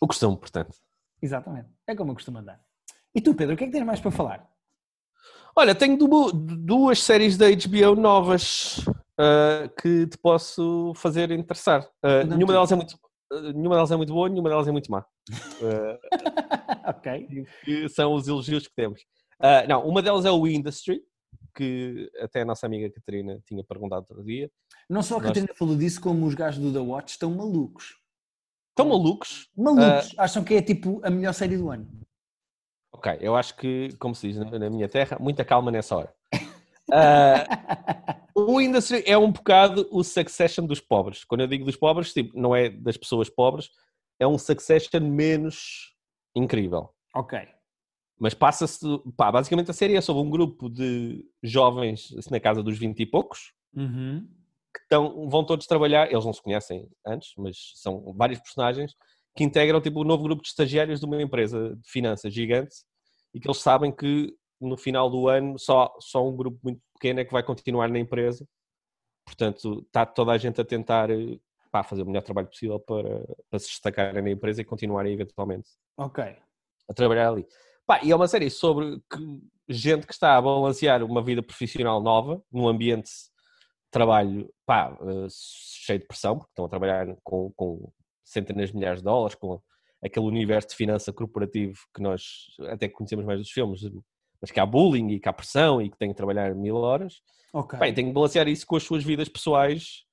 O 0.00 0.06
costume, 0.06 0.36
portanto. 0.36 0.76
Exatamente. 1.20 1.68
É 1.86 1.94
como 1.94 2.10
eu 2.10 2.14
costumo 2.14 2.38
andar. 2.38 2.60
E 3.14 3.20
tu, 3.20 3.34
Pedro, 3.34 3.54
o 3.54 3.58
que 3.58 3.64
é 3.64 3.66
que 3.66 3.72
tens 3.72 3.84
mais 3.84 4.00
para 4.00 4.10
falar? 4.10 4.50
Olha, 5.54 5.74
tenho 5.74 5.96
du- 5.98 6.32
duas 6.32 7.02
séries 7.02 7.36
da 7.36 7.46
HBO 7.50 7.94
novas 7.94 8.76
uh, 9.18 9.68
que 9.80 10.06
te 10.06 10.18
posso 10.18 10.92
fazer 10.96 11.30
interessar. 11.30 11.82
Uh, 12.04 12.26
nenhuma, 12.28 12.52
delas 12.52 12.72
é 12.72 12.76
muito, 12.76 12.98
nenhuma 13.54 13.74
delas 13.76 13.90
é 13.90 13.96
muito 13.96 14.12
boa, 14.12 14.28
nenhuma 14.28 14.48
delas 14.48 14.68
é 14.68 14.72
muito 14.72 14.90
má. 14.90 15.04
Uh, 15.60 15.98
ok. 16.88 17.46
que 17.64 17.88
são 17.88 18.14
os 18.14 18.28
elogios 18.28 18.66
que 18.66 18.74
temos. 18.74 19.00
Não, 19.68 19.84
uma 19.86 20.00
delas 20.00 20.24
é 20.24 20.30
o 20.30 20.46
Industry, 20.46 21.02
que 21.54 22.10
até 22.20 22.42
a 22.42 22.44
nossa 22.44 22.64
amiga 22.66 22.88
Catarina 22.90 23.40
tinha 23.44 23.64
perguntado 23.64 24.06
outro 24.08 24.24
dia. 24.24 24.50
Não 24.88 25.02
só 25.02 25.16
a 25.16 25.18
Nós- 25.18 25.28
Catarina 25.28 25.54
falou 25.54 25.76
disso, 25.76 26.00
como 26.00 26.26
os 26.26 26.34
gajos 26.34 26.62
do 26.62 26.72
The 26.72 26.78
Watch 26.78 27.12
estão 27.12 27.30
malucos. 27.30 27.96
Estão 28.70 28.88
malucos? 28.88 29.48
Malucos. 29.56 30.14
Acham 30.16 30.42
que 30.44 30.54
é 30.54 30.62
tipo 30.62 31.00
a 31.04 31.10
melhor 31.10 31.34
série 31.34 31.56
do 31.56 31.70
ano. 31.70 31.88
Ok, 32.94 33.18
eu 33.20 33.34
acho 33.34 33.56
que, 33.56 33.94
como 33.98 34.14
se 34.14 34.28
diz 34.28 34.36
na 34.38 34.70
minha 34.70 34.88
terra, 34.88 35.18
muita 35.20 35.44
calma 35.44 35.70
nessa 35.70 35.96
hora. 35.96 36.14
Uh, 36.92 38.40
o 38.52 38.60
Industry 38.60 39.02
é 39.06 39.16
um 39.16 39.32
bocado 39.32 39.88
o 39.90 40.04
Succession 40.04 40.66
dos 40.66 40.80
pobres. 40.80 41.24
Quando 41.24 41.40
eu 41.40 41.46
digo 41.46 41.64
dos 41.64 41.76
pobres, 41.76 42.12
tipo, 42.12 42.38
não 42.38 42.54
é 42.54 42.68
das 42.68 42.96
pessoas 42.96 43.30
pobres, 43.30 43.70
é 44.20 44.26
um 44.26 44.36
Succession 44.38 45.00
menos 45.00 45.94
incrível. 46.36 46.90
ok. 47.14 47.40
Mas 48.18 48.34
passa-se, 48.34 48.78
pá, 49.16 49.32
basicamente 49.32 49.70
a 49.70 49.74
série 49.74 49.96
é 49.96 50.00
sobre 50.00 50.22
um 50.22 50.30
grupo 50.30 50.68
de 50.70 51.24
jovens 51.42 52.14
assim, 52.16 52.30
na 52.30 52.38
casa 52.38 52.62
dos 52.62 52.78
20 52.78 53.00
e 53.00 53.06
poucos, 53.06 53.52
Uhum. 53.74 54.28
que 54.72 54.80
estão, 54.82 55.28
vão 55.28 55.44
todos 55.44 55.66
trabalhar, 55.66 56.12
eles 56.12 56.24
não 56.24 56.32
se 56.32 56.40
conhecem 56.42 56.86
antes, 57.06 57.32
mas 57.36 57.72
são 57.76 58.12
vários 58.14 58.38
personagens 58.38 58.94
que 59.34 59.42
integram 59.42 59.80
tipo, 59.80 60.02
um 60.02 60.04
novo 60.04 60.22
grupo 60.22 60.42
de 60.42 60.48
estagiários 60.48 61.00
de 61.00 61.06
uma 61.06 61.20
empresa 61.20 61.74
de 61.74 61.90
finanças 61.90 62.32
gigante 62.32 62.74
e 63.34 63.40
que 63.40 63.48
eles 63.48 63.58
sabem 63.58 63.90
que 63.90 64.32
no 64.62 64.76
final 64.76 65.10
do 65.10 65.28
ano 65.28 65.58
só, 65.58 65.94
só 66.00 66.26
um 66.26 66.34
grupo 66.36 66.58
muito 66.62 66.80
pequeno 66.94 67.20
é 67.20 67.24
que 67.24 67.32
vai 67.32 67.42
continuar 67.42 67.88
na 67.88 67.98
empresa. 67.98 68.46
Portanto, 69.24 69.82
está 69.86 70.04
toda 70.06 70.32
a 70.32 70.38
gente 70.38 70.60
a 70.60 70.64
tentar 70.64 71.10
eh, 71.10 71.38
pá, 71.70 71.82
fazer 71.82 72.02
o 72.02 72.06
melhor 72.06 72.22
trabalho 72.22 72.48
possível 72.48 72.78
para, 72.80 73.24
para 73.50 73.58
se 73.58 73.68
destacarem 73.68 74.22
na 74.22 74.30
empresa 74.30 74.60
e 74.60 74.64
continuarem 74.64 75.12
eventualmente 75.12 75.70
Ok. 75.96 76.22
a 76.88 76.94
trabalhar 76.94 77.28
ali. 77.30 77.46
Pá, 77.86 78.00
e 78.02 78.10
é 78.10 78.16
uma 78.16 78.28
série 78.28 78.50
sobre 78.50 79.00
que- 79.10 79.40
gente 79.68 80.06
que 80.06 80.12
está 80.12 80.36
a 80.36 80.42
balancear 80.42 81.02
uma 81.02 81.22
vida 81.22 81.42
profissional 81.42 82.00
nova 82.02 82.42
num 82.52 82.68
ambiente 82.68 83.08
de 83.08 83.90
trabalho 83.90 84.52
pá, 84.66 84.96
eh, 85.00 85.26
cheio 85.30 85.98
de 86.00 86.06
pressão, 86.06 86.38
porque 86.38 86.50
estão 86.50 86.64
a 86.64 86.68
trabalhar 86.68 87.06
com, 87.22 87.52
com 87.56 87.92
centenas 88.24 88.70
de 88.70 88.76
milhares 88.76 89.00
de 89.00 89.04
dólares, 89.04 89.34
com 89.36 89.60
aquele 90.04 90.26
universo 90.26 90.70
de 90.70 90.74
finança 90.76 91.12
corporativo 91.12 91.78
que 91.94 92.02
nós 92.02 92.22
até 92.70 92.88
conhecemos 92.88 93.24
mais 93.24 93.38
dos 93.38 93.50
filmes, 93.50 93.82
mas 94.42 94.50
que 94.50 94.58
há 94.58 94.66
bullying 94.66 95.08
e 95.10 95.20
que 95.20 95.28
há 95.28 95.32
pressão 95.32 95.80
e 95.80 95.88
que 95.88 95.96
têm 95.96 96.10
que 96.10 96.16
trabalhar 96.16 96.52
mil 96.52 96.76
horas. 96.76 97.22
Ok. 97.52 97.78
Bem, 97.78 97.94
tem 97.94 98.06
que 98.06 98.12
balancear 98.12 98.48
isso 98.48 98.66
com 98.66 98.74
as 98.74 98.82
suas 98.82 99.04
vidas 99.04 99.28
pessoais, 99.28 100.04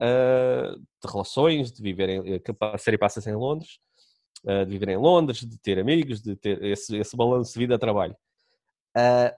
ah, 0.00 0.74
de 0.76 1.10
relações, 1.10 1.70
de 1.70 1.80
viverem. 1.80 2.42
A 2.60 2.78
série 2.78 2.98
passa-se 2.98 3.30
em 3.30 3.36
Londres, 3.36 3.78
ah, 4.44 4.64
de 4.64 4.70
viver 4.70 4.88
em 4.88 4.96
Londres, 4.96 5.38
de 5.40 5.56
ter 5.58 5.78
amigos, 5.78 6.20
de 6.20 6.34
ter 6.34 6.62
esse, 6.64 6.96
esse 6.96 7.16
balanço 7.16 7.52
de 7.52 7.60
vida-trabalho. 7.60 8.16
Ah, 8.96 9.32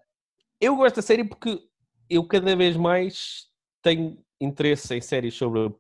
eu 0.59 0.74
gosto 0.76 0.96
da 0.96 1.03
série 1.03 1.24
porque 1.24 1.61
eu 2.09 2.26
cada 2.26 2.57
vez 2.57 2.74
mais 2.74 3.49
tenho 3.82 4.18
interesse 4.40 4.94
em 4.94 5.01
séries 5.01 5.34
sobre 5.34 5.70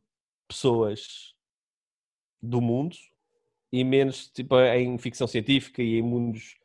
pessoas 0.46 1.34
do 2.42 2.60
mundo 2.60 2.94
e 3.72 3.82
menos 3.82 4.28
tipo, 4.28 4.60
em 4.60 4.96
ficção 4.98 5.26
científica 5.26 5.82
e 5.82 5.98
em 5.98 6.02
mundos 6.02 6.58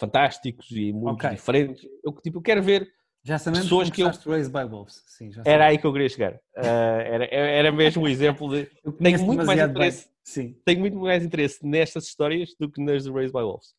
fantásticos 0.00 0.70
e 0.72 0.88
em 0.88 0.92
mundos 0.92 1.12
Ok. 1.24 1.30
diferentes. 1.30 1.86
Eu, 2.02 2.12
tipo, 2.12 2.38
eu 2.38 2.42
quero 2.42 2.62
ver 2.62 2.90
Já 3.22 3.38
sabemos 3.38 3.66
Pessoas 3.66 3.90
que 3.90 4.00
eu- 4.02 4.08
Raised 4.08 4.50
by 4.50 4.64
Wolves. 4.64 5.02
Sim, 5.06 5.30
Era 5.44 5.66
aí 5.66 5.76
que 5.78 5.86
eu 5.86 5.92
queria 5.92 6.08
chegar. 6.08 6.40
Ah, 6.56 6.62
era, 7.04 7.26
era 7.26 7.70
mesmo 7.70 8.02
um 8.04 8.08
exemplo 8.08 8.48
de. 8.48 8.66
Eu 8.82 8.92
Tenho 8.92 9.22
muito 9.26 9.44
mais 9.44 9.60
bem. 9.60 9.68
interesse. 9.70 10.08
Sim. 10.24 10.56
Tenho 10.64 10.80
muito 10.80 10.96
mais 10.96 11.22
interesse 11.22 11.64
nestas 11.66 12.04
histórias 12.06 12.54
do 12.58 12.70
que 12.70 12.82
nas 12.82 13.04
de 13.04 13.10
Raised 13.10 13.32
by 13.32 13.42
Wolves. 13.42 13.74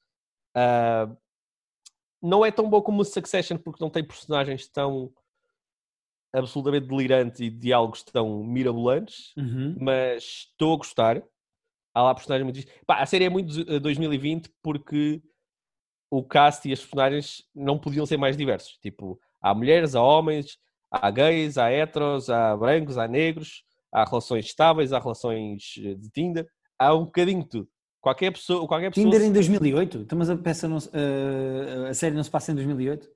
Ah, 0.55 1.09
não 2.21 2.45
é 2.45 2.51
tão 2.51 2.69
bom 2.69 2.81
como 2.83 3.01
o 3.01 3.05
Succession 3.05 3.57
porque 3.57 3.83
não 3.83 3.89
tem 3.89 4.03
personagens 4.03 4.67
tão 4.67 5.11
absolutamente 6.33 6.87
delirantes 6.87 7.39
e 7.41 7.49
diálogos 7.49 8.03
tão 8.03 8.43
mirabolantes, 8.43 9.33
Uhum. 9.35 9.75
mas 9.79 10.23
estou 10.51 10.75
a 10.75 10.77
gostar. 10.77 11.23
Há 11.93 12.03
lá 12.03 12.13
personagens 12.15 12.45
muito. 12.45 12.71
Pá, 12.85 13.01
a 13.01 13.05
série 13.05 13.25
é 13.25 13.29
muito 13.29 13.51
de- 13.65 13.79
2020 13.79 14.49
porque 14.61 15.21
o 16.11 16.21
cast 16.21 16.67
e 16.67 16.73
as 16.73 16.81
personagens 16.81 17.45
não 17.55 17.79
podiam 17.79 18.05
ser 18.05 18.17
mais 18.17 18.35
diversos. 18.35 18.77
Tipo, 18.81 19.17
há 19.41 19.55
mulheres, 19.55 19.95
há 19.95 20.03
homens, 20.03 20.57
há 20.91 21.09
gays, 21.09 21.57
há 21.57 21.71
heteros, 21.71 22.29
há 22.29 22.55
brancos, 22.57 22.97
há 22.97 23.07
negros, 23.07 23.63
há 23.91 24.03
relações 24.03 24.45
estáveis, 24.45 24.91
há 24.91 24.99
relações 24.99 25.75
eh, 25.79 25.95
de 25.95 26.09
Tinder, 26.09 26.45
há 26.77 26.93
um 26.93 27.05
bocadinho 27.05 27.43
de 27.43 27.49
tudo. 27.49 27.69
Qualquer 28.01 28.31
pessoa, 28.31 28.67
qualquer 28.67 28.89
pessoa 28.89 29.05
Tinder 29.05 29.25
em 29.25 29.31
2008? 29.31 29.99
Então, 29.99 30.17
mas 30.17 30.29
a 30.29 30.35
peça 30.35 30.67
não, 30.67 30.79
eh, 30.93 31.89
a 31.89 31.93
série 31.93 32.13
não 32.13 32.23
se 32.23 32.29
passa 32.29 32.51
em 32.51 32.55
2008? 32.55 33.07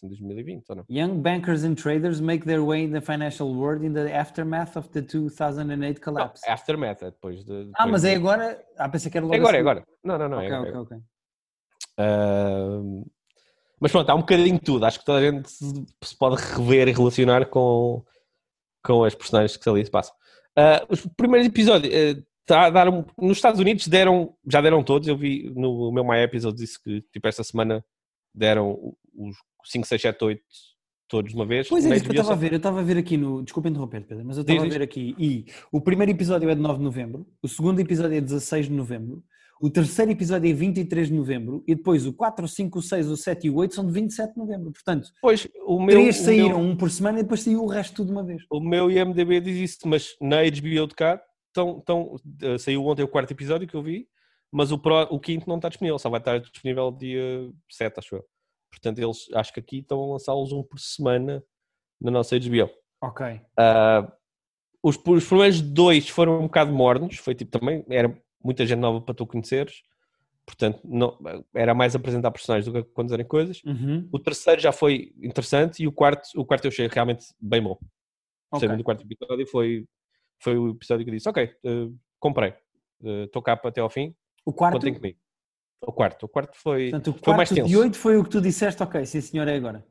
Parece 0.00 0.06
em 0.06 0.08
2020 0.08 0.64
ou 0.70 0.76
não? 0.76 0.84
Young 0.90 1.20
bankers 1.20 1.64
and 1.64 1.74
traders 1.74 2.20
make 2.20 2.44
their 2.44 2.64
way 2.64 2.84
in 2.84 2.92
the 2.92 3.00
financial 3.00 3.52
world 3.54 3.84
in 3.86 3.92
the 3.92 4.12
aftermath 4.16 4.76
of 4.76 4.88
the 4.90 5.02
2008 5.02 5.98
Não, 5.98 6.02
collapse. 6.04 6.42
é 6.46 6.52
Aftermath, 6.52 7.02
é 7.02 7.10
depois 7.10 7.44
de. 7.44 7.52
ah, 7.52 7.64
depois 7.64 7.90
mas 7.92 8.02
de- 8.02 8.08
é 8.08 8.14
agora? 8.16 8.64
Ah, 8.78 8.88
pensei 8.88 9.10
que 9.10 9.16
era 9.18 9.24
logo 9.26 9.34
É 9.34 9.38
agora, 9.38 9.56
é 9.56 9.60
a 9.60 9.62
seguir. 9.64 9.70
agora. 9.70 9.86
Não, 10.04 10.18
não, 10.18 10.28
não. 10.28 10.40
é 10.40 10.44
Ok, 10.46 10.54
agora, 10.56 10.68
é 10.68 10.78
ok, 10.80 10.80
agora. 10.80 10.96
ok. 10.96 11.04
Ahm, 11.98 13.04
mas 13.80 13.92
pronto, 13.92 14.10
há 14.10 14.14
um 14.14 14.20
bocadinho 14.20 14.54
de 14.58 14.64
tudo. 14.64 14.84
Acho 14.86 14.98
que 14.98 15.04
toda 15.04 15.18
a 15.18 15.30
gente 15.30 15.48
se 15.50 16.16
pode 16.18 16.36
rever 16.42 16.88
e 16.88 16.92
relacionar 16.92 17.46
com, 17.46 18.04
com 18.82 19.04
as 19.04 19.14
personagens 19.14 19.56
que 19.56 19.68
ali 19.68 19.84
se 19.84 19.90
passam. 19.90 20.14
Ah, 20.56 20.84
os 20.88 21.06
primeiros 21.16 21.46
episódios 21.48 21.92
tá 22.46 22.68
um- 22.90 23.04
nos 23.26 23.38
Estados 23.38 23.60
Unidos 23.60 23.86
deram, 23.88 24.34
já 24.46 24.60
deram 24.60 24.82
todos. 24.82 25.08
Eu 25.08 25.16
vi 25.16 25.50
no 25.54 25.90
meu 25.92 26.04
My 26.04 26.18
Episode 26.18 26.56
disse 26.56 26.82
que 26.82 27.00
tipo 27.12 27.26
esta 27.28 27.42
semana 27.44 27.84
deram 28.34 28.94
os 29.16 29.36
5, 29.64 29.86
6, 29.86 30.02
7, 30.02 30.24
8 30.24 30.42
todos 31.08 31.30
de 31.32 31.36
uma 31.36 31.44
vez. 31.46 31.68
Pois 31.68 31.84
é, 31.84 31.96
isso 31.96 32.04
que 32.04 32.10
eu 32.10 32.20
estava 32.20 32.32
a 32.32 32.36
ver. 32.36 32.52
Eu 32.52 32.56
estava 32.56 32.80
a 32.80 32.82
ver 32.82 32.96
aqui 32.96 33.16
no. 33.16 33.42
Desculpa 33.42 33.68
interromper, 33.68 34.02
Pedro, 34.06 34.24
mas 34.24 34.36
eu 34.36 34.40
estava 34.42 34.60
a 34.60 34.62
ver 34.78 34.82
aqui. 34.82 35.14
E 35.18 35.44
o 35.72 35.80
primeiro 35.80 36.10
episódio 36.12 36.48
é 36.48 36.54
de 36.54 36.60
9 36.60 36.78
de 36.78 36.84
novembro, 36.84 37.26
o 37.42 37.48
segundo 37.48 37.78
episódio 37.80 38.16
é 38.16 38.20
16 38.20 38.66
de 38.66 38.72
novembro, 38.72 39.22
o 39.60 39.70
terceiro 39.70 40.10
episódio 40.10 40.50
é 40.50 40.52
23 40.52 41.08
de 41.08 41.14
novembro 41.14 41.62
e 41.68 41.74
depois 41.74 42.06
o 42.06 42.12
4, 42.12 42.44
o 42.44 42.48
5, 42.48 42.78
o 42.78 42.82
6, 42.82 43.08
o 43.08 43.16
7 43.16 43.46
e 43.46 43.50
o 43.50 43.56
8 43.56 43.74
são 43.74 43.86
de 43.86 43.92
27 43.92 44.32
de 44.32 44.38
novembro. 44.38 44.72
Portanto, 44.72 45.08
Pois, 45.22 45.46
o 45.66 45.78
meu, 45.78 45.88
três 45.96 46.16
saíram, 46.16 46.48
meu- 46.48 46.58
um 46.58 46.76
por 46.76 46.90
semana 46.90 47.20
e 47.20 47.22
depois 47.22 47.42
saiu 47.42 47.62
o 47.62 47.66
resto 47.66 47.94
tudo 47.96 48.06
de 48.08 48.12
uma 48.12 48.24
vez. 48.24 48.42
O 48.50 48.60
meu 48.60 48.90
IMDB 48.90 49.40
diz 49.40 49.56
isso, 49.72 49.78
mas 49.86 50.16
na 50.20 50.38
HBO 50.42 50.86
de 50.88 50.94
cá 50.96 51.20
tão, 51.52 51.80
tão, 51.80 52.16
eh, 52.42 52.58
saiu 52.58 52.84
ontem 52.86 53.02
o 53.04 53.08
quarto 53.08 53.30
episódio 53.30 53.68
que 53.68 53.74
eu 53.76 53.82
vi, 53.82 54.08
mas 54.50 54.72
o, 54.72 54.78
pró- 54.78 55.06
o 55.10 55.20
quinto 55.20 55.48
não 55.48 55.56
está 55.56 55.68
disponível, 55.68 55.98
só 55.98 56.10
vai 56.10 56.18
estar 56.20 56.40
disponível 56.40 56.90
dia 56.90 57.48
7, 57.70 57.98
acho 57.98 58.16
eu. 58.16 58.24
Portanto, 58.74 58.98
eles 58.98 59.28
acho 59.34 59.52
que 59.52 59.60
aqui 59.60 59.78
estão 59.78 60.02
a 60.02 60.12
lançá-los 60.12 60.52
um 60.52 60.62
por 60.62 60.78
semana 60.80 61.42
na 62.00 62.10
nossa 62.10 62.36
HBO. 62.38 62.70
Ok. 63.00 63.40
Ah, 63.56 64.12
os, 64.82 64.98
os 65.06 65.26
primeiros 65.26 65.60
dois 65.60 66.08
foram 66.08 66.40
um 66.40 66.42
bocado 66.42 66.72
mornos, 66.72 67.16
foi 67.16 67.34
tipo 67.34 67.58
também, 67.58 67.84
era 67.88 68.14
muita 68.42 68.66
gente 68.66 68.78
nova 68.78 69.00
para 69.00 69.14
tu 69.14 69.26
conheceres, 69.26 69.82
portanto, 70.44 70.80
não, 70.84 71.18
era 71.54 71.72
mais 71.72 71.94
apresentar 71.94 72.30
personagens 72.30 72.66
do 72.66 72.72
que 72.72 72.90
acontecerem 72.90 73.26
coisas. 73.26 73.62
Uhum. 73.64 74.08
O 74.12 74.18
terceiro 74.18 74.60
já 74.60 74.72
foi 74.72 75.14
interessante 75.22 75.82
e 75.82 75.86
o 75.86 75.92
quarto, 75.92 76.28
o 76.36 76.44
quarto 76.44 76.66
eu 76.66 76.68
achei 76.68 76.86
realmente 76.86 77.26
bem 77.40 77.62
bom. 77.62 77.78
O 78.52 78.56
Ok. 78.56 78.60
segundo 78.60 78.80
e 78.80 78.84
quarto 78.84 79.04
episódio 79.04 79.46
foi, 79.46 79.86
foi 80.38 80.58
o 80.58 80.70
episódio 80.70 81.04
que 81.04 81.10
eu 81.10 81.14
disse: 81.14 81.28
Ok, 81.28 81.42
eh, 81.42 81.88
comprei, 82.20 82.54
estou 83.24 83.40
cá 83.42 83.56
para 83.56 83.70
até 83.70 83.80
ao 83.80 83.88
fim, 83.88 84.14
O 84.44 84.52
quarto, 84.52 84.86
O 85.80 85.92
quarto, 85.92 86.24
o 86.24 86.28
quarto 86.28 86.56
foi, 86.56 86.90
portanto, 86.90 87.08
o 87.10 87.24
foi 87.24 87.34
mais 87.34 87.48
quarto 87.48 87.62
tenso. 87.62 87.80
8 87.80 87.98
foi 87.98 88.16
o 88.16 88.24
que 88.24 88.30
tu 88.30 88.40
disseste, 88.40 88.82
ok, 88.82 89.04
sim 89.04 89.20
senhor, 89.20 89.46
é 89.48 89.56
agora. 89.56 89.86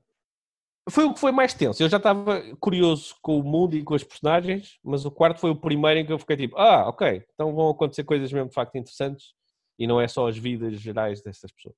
Foi 0.90 1.06
o 1.06 1.14
que 1.14 1.20
foi 1.20 1.32
mais 1.32 1.54
tenso. 1.54 1.82
Eu 1.82 1.88
já 1.88 1.98
estava 1.98 2.42
curioso 2.58 3.16
com 3.22 3.40
o 3.40 3.44
mundo 3.44 3.76
e 3.76 3.84
com 3.84 3.94
os 3.94 4.04
personagens, 4.04 4.80
mas 4.84 5.06
o 5.06 5.12
quarto 5.12 5.40
foi 5.40 5.52
o 5.52 5.56
primeiro 5.56 6.00
em 6.00 6.06
que 6.06 6.12
eu 6.12 6.20
fiquei 6.20 6.36
tipo: 6.36 6.58
Ah, 6.58 6.90
ok, 6.90 7.26
então 7.34 7.54
vão 7.56 7.70
acontecer 7.70 8.04
coisas 8.04 8.32
mesmo 8.34 8.50
de 8.50 8.56
facto 8.56 8.76
interessantes 8.76 9.34
e 9.80 9.88
não 9.88 10.02
é 10.02 10.08
só 10.08 10.28
as 10.28 10.38
vidas 10.38 10.74
gerais 10.80 11.22
dessas 11.22 11.52
pessoas. 11.52 11.78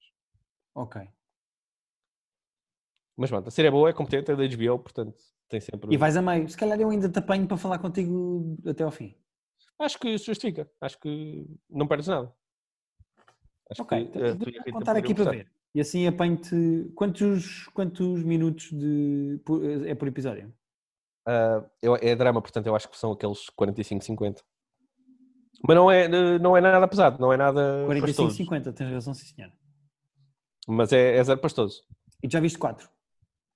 Ok. 0.74 1.02
Mas 3.16 3.30
pronto, 3.30 3.48
a 3.48 3.52
série 3.52 3.68
é 3.68 3.72
boa, 3.72 3.90
é 3.90 3.94
competente, 3.94 4.32
é 4.32 4.36
da 4.36 4.44
HBO, 4.44 4.80
portanto 4.80 5.22
tem 5.48 5.62
sempre. 5.62 5.94
E 5.94 5.98
vais 5.98 6.18
a 6.18 6.22
meio. 6.22 6.50
Se 6.50 6.58
calhar 6.58 6.80
eu 6.80 6.90
ainda 6.90 7.08
te 7.08 7.20
apanho 7.20 7.48
para 7.48 7.58
falar 7.58 7.80
contigo 7.80 8.58
até 8.66 8.84
ao 8.84 8.92
fim. 8.92 9.16
Acho 9.78 10.00
que 10.00 10.18
justifica, 10.18 10.70
acho 10.82 11.00
que 11.00 11.46
não 11.70 11.88
perdes 11.88 12.08
nada. 12.08 12.34
Acho 13.70 13.82
Ok, 13.82 13.98
que, 13.98 14.18
então, 14.18 14.22
eh, 14.22 14.32
Rita 14.32 14.72
contar 14.72 14.96
aqui 14.96 15.14
para 15.14 15.32
ver. 15.32 15.52
E 15.74 15.82
assim 15.82 16.08
apanho-te. 16.08 16.92
Quantos, 16.96 17.68
quantos 17.74 18.24
minutos 18.24 18.72
de, 18.72 19.40
é 19.88 19.96
por 19.96 20.08
episódio? 20.08 20.54
Ah, 21.26 21.64
eu- 21.82 21.96
é 21.96 22.16
drama, 22.16 22.42
portanto 22.42 22.68
eu 22.68 22.76
acho 22.76 22.88
que 22.90 22.98
são 22.98 23.12
aqueles 23.12 23.50
45, 23.50 24.04
50. 24.06 24.44
Mas 25.68 25.76
não 25.76 25.90
é, 25.90 26.08
não 26.40 26.56
é 26.56 26.62
nada 26.62 26.88
pesado, 26.88 27.20
não 27.20 27.34
é 27.34 27.38
nada 27.38 27.84
45, 27.86 28.08
pastoso. 28.08 28.38
50, 28.38 28.74
tens 28.74 28.92
razão, 28.92 29.14
sim 29.14 29.26
senhora. 29.26 29.54
Mas 30.68 30.92
é, 30.94 31.18
é 31.18 31.24
zero 31.24 31.40
pastoso. 31.40 31.84
E 32.22 32.30
já 32.30 32.40
viste 32.40 32.58
4? 32.58 32.90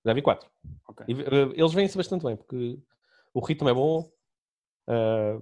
Já 0.06 0.14
vi 0.14 0.22
quatro. 0.22 0.50
Ok. 0.88 1.06
E, 1.08 1.12
eh, 1.14 1.54
eles 1.56 1.74
vêm-se 1.74 1.98
bastante 1.98 2.26
bem, 2.26 2.36
porque 2.36 2.80
o 3.34 3.40
ritmo 3.46 3.70
é 3.70 3.74
bom, 3.74 4.10
ah, 4.88 5.40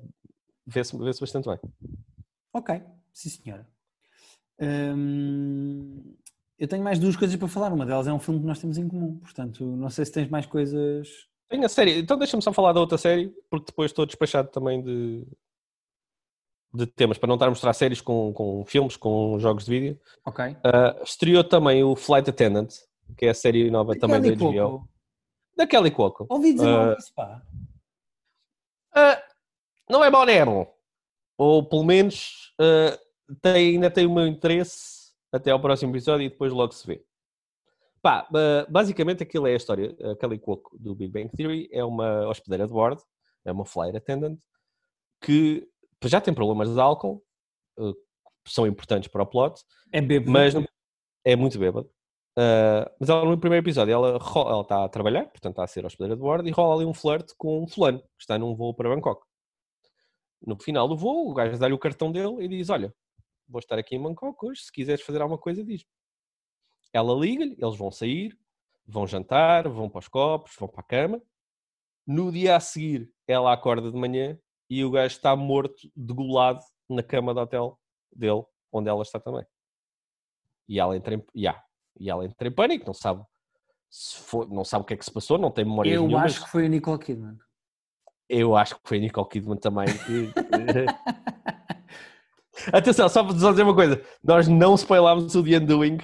vê-se 0.65 0.97
vê-se 0.97 1.21
bastante 1.21 1.47
bem. 1.47 1.59
Ok, 2.53 2.81
sim 3.13 3.29
senhora. 3.29 3.67
Hum, 4.59 6.15
eu 6.57 6.67
tenho 6.67 6.83
mais 6.83 6.97
duas 6.99 7.15
coisas 7.15 7.35
para 7.35 7.47
falar. 7.47 7.71
Uma 7.71 7.85
delas 7.85 8.07
é 8.07 8.13
um 8.13 8.19
filme 8.19 8.39
que 8.39 8.45
nós 8.45 8.59
temos 8.59 8.77
em 8.77 8.87
comum. 8.87 9.17
Portanto, 9.19 9.63
não 9.65 9.89
sei 9.89 10.05
se 10.05 10.11
tens 10.11 10.29
mais 10.29 10.45
coisas. 10.45 11.07
Tem 11.49 11.63
a 11.63 11.69
série, 11.69 11.99
então 11.99 12.17
deixa-me 12.17 12.43
só 12.43 12.51
falar 12.51 12.73
da 12.73 12.79
outra 12.79 12.97
série, 12.97 13.29
porque 13.49 13.67
depois 13.67 13.91
estou 13.91 14.05
despachado 14.05 14.49
também 14.49 14.81
de, 14.83 15.25
de 16.73 16.85
temas, 16.87 17.17
para 17.17 17.27
não 17.27 17.35
estar 17.35 17.45
a 17.45 17.49
mostrar 17.49 17.71
séries 17.73 18.01
com, 18.01 18.33
com 18.33 18.65
filmes, 18.65 18.97
com 18.97 19.39
jogos 19.39 19.63
de 19.63 19.71
vídeo. 19.71 20.01
Ok. 20.25 20.57
Ah, 20.63 20.99
estreou 21.03 21.43
também 21.45 21.83
o 21.85 21.95
Flight 21.95 22.29
Attendant, 22.29 22.69
que 23.17 23.25
é 23.27 23.29
a 23.29 23.33
série 23.33 23.71
nova 23.71 23.97
também 23.97 24.19
da 24.19 24.27
Kelly 24.27 24.35
HBO. 24.35 24.53
Cuoco. 24.69 24.89
Da 25.55 25.67
Kelly 25.67 25.91
Cuoco. 25.91 26.25
Ouvi 26.29 26.53
dizer 26.53 26.67
Ah, 26.67 26.95
disso, 26.95 27.13
pá. 27.15 27.41
Ah, 28.93 29.23
não 29.89 30.03
é 30.03 30.11
bom, 30.11 30.23
é 30.23 30.43
bom. 30.45 30.75
Ou 31.37 31.63
pelo 31.63 31.85
menos 31.85 32.53
ah, 32.59 32.99
tem, 33.41 33.75
ainda 33.75 33.89
tem 33.91 34.05
o 34.05 34.13
meu 34.13 34.27
interesse 34.27 35.11
até 35.31 35.51
ao 35.51 35.59
próximo 35.59 35.91
episódio 35.91 36.25
e 36.25 36.29
depois 36.29 36.51
logo 36.51 36.73
se 36.73 36.85
vê. 36.85 37.03
Pá, 38.01 38.27
basicamente 38.69 39.23
aquilo 39.23 39.47
é 39.47 39.53
a 39.53 39.57
história. 39.57 39.95
A 40.11 40.15
Kelly 40.15 40.39
Cuoco 40.39 40.77
do 40.79 40.95
Big 40.95 41.11
Bang 41.11 41.29
Theory 41.35 41.67
é 41.71 41.83
uma 41.83 42.27
hospedeira 42.27 42.65
de 42.67 42.73
bordo, 42.73 43.01
é 43.43 43.51
uma 43.51 43.65
flight 43.65 43.97
attendant, 43.97 44.39
que 45.21 45.67
já 46.05 46.21
tem 46.21 46.33
problemas 46.33 46.73
de 46.73 46.79
álcool, 46.79 47.23
que 47.77 48.53
são 48.53 48.65
importantes 48.65 49.09
para 49.09 49.23
o 49.23 49.25
plot, 49.25 49.61
É 49.91 49.99
bebo. 49.99 50.31
mas 50.31 50.53
é 51.25 51.35
muito 51.35 51.59
bêbado. 51.59 51.89
Uh, 52.37 52.85
mas 52.99 53.09
ela 53.09 53.25
no 53.25 53.37
primeiro 53.37 53.65
episódio 53.65 53.91
ela, 53.91 54.19
ela 54.35 54.61
está 54.61 54.85
a 54.85 54.89
trabalhar, 54.89 55.23
portanto 55.25 55.53
está 55.53 55.63
a 55.63 55.67
ser 55.67 55.83
hospedeira 55.85 56.15
de 56.15 56.21
bordo 56.21 56.47
e 56.47 56.51
rola 56.51 56.75
ali 56.75 56.85
um 56.85 56.93
flerte 56.93 57.33
com 57.35 57.63
um 57.63 57.67
fulano 57.67 57.99
que 57.99 58.21
está 58.21 58.37
num 58.37 58.55
voo 58.55 58.75
para 58.75 58.89
Bangkok. 58.89 59.25
No 60.45 60.55
final 60.61 60.87
do 60.87 60.95
voo, 60.95 61.31
o 61.31 61.33
gajo 61.33 61.57
dá-lhe 61.57 61.73
o 61.73 61.79
cartão 61.79 62.11
dele 62.11 62.45
e 62.45 62.47
diz: 62.47 62.69
Olha, 62.69 62.93
vou 63.47 63.59
estar 63.59 63.77
aqui 63.79 63.95
em 63.95 64.01
Bangkok 64.01 64.45
hoje, 64.45 64.61
se 64.61 64.71
quiseres 64.71 65.03
fazer 65.03 65.21
alguma 65.21 65.39
coisa, 65.39 65.63
diz. 65.63 65.85
Ela 66.93 67.13
liga-lhe, 67.13 67.55
eles 67.59 67.77
vão 67.77 67.91
sair, 67.91 68.37
vão 68.85 69.05
jantar, 69.07 69.67
vão 69.67 69.89
para 69.89 69.99
os 69.99 70.07
copos, 70.07 70.55
vão 70.57 70.67
para 70.67 70.81
a 70.81 70.83
cama. 70.83 71.21
No 72.05 72.31
dia 72.31 72.55
a 72.55 72.59
seguir, 72.59 73.11
ela 73.27 73.51
acorda 73.53 73.91
de 73.91 73.97
manhã 73.97 74.39
e 74.69 74.83
o 74.83 74.91
gajo 74.91 75.15
está 75.15 75.35
morto, 75.35 75.91
degolado 75.95 76.61
na 76.89 77.03
cama 77.03 77.33
do 77.33 77.39
hotel 77.41 77.79
dele, 78.15 78.43
onde 78.71 78.89
ela 78.89 79.01
está 79.01 79.19
também. 79.19 79.45
E 80.67 80.79
ela 80.79 80.95
entra 80.95 81.15
em, 81.15 81.23
yeah, 81.35 81.61
e 81.99 82.09
ela 82.09 82.25
entra 82.25 82.47
em 82.47 82.51
pânico, 82.51 82.85
não 82.85 82.93
sabe, 82.93 83.23
não 84.49 84.63
sabe 84.65 84.83
o 84.83 84.85
que 84.85 84.93
é 84.93 84.97
que 84.97 85.05
se 85.05 85.11
passou, 85.11 85.37
não 85.37 85.51
tem 85.51 85.65
memórias 85.65 85.95
Eu 85.95 86.05
nenhumas. 86.07 86.33
acho 86.33 86.45
que 86.45 86.51
foi 86.51 86.65
a 86.65 86.69
Nicole 86.69 86.99
Kidman. 86.99 87.37
Eu 88.29 88.55
acho 88.57 88.75
que 88.75 88.81
foi 88.87 88.97
a 88.97 89.01
Nicole 89.01 89.29
Kidman 89.29 89.57
também. 89.57 89.87
que- 89.87 90.31
Atenção, 92.73 93.07
só 93.09 93.23
para 93.23 93.33
dizer 93.33 93.63
uma 93.63 93.75
coisa: 93.75 94.01
nós 94.23 94.47
não 94.47 94.75
spoilámos 94.75 95.35
o 95.35 95.43
The 95.43 95.57
Undoing 95.57 95.97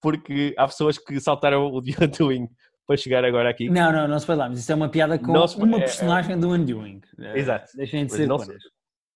porque 0.00 0.54
há 0.56 0.66
pessoas 0.66 0.96
que 0.98 1.20
saltaram 1.20 1.66
o 1.66 1.82
The 1.82 1.92
Undoing 2.04 2.48
para 2.86 2.96
chegar 2.96 3.24
agora 3.24 3.50
aqui. 3.50 3.68
Não, 3.68 3.92
não, 3.92 4.08
não 4.08 4.18
se 4.18 4.26
falámos. 4.26 4.58
Isso 4.58 4.72
é 4.72 4.74
uma 4.74 4.88
piada 4.88 5.18
com 5.18 5.32
Não 5.32 5.44
uma 5.44 5.76
é- 5.76 5.80
é- 5.80 5.84
personagem 5.84 6.38
do 6.38 6.50
Undoing. 6.50 7.00
Eh, 7.18 7.44
Deixem 7.76 8.06
de 8.06 8.12
ser 8.12 8.26
não. 8.26 8.38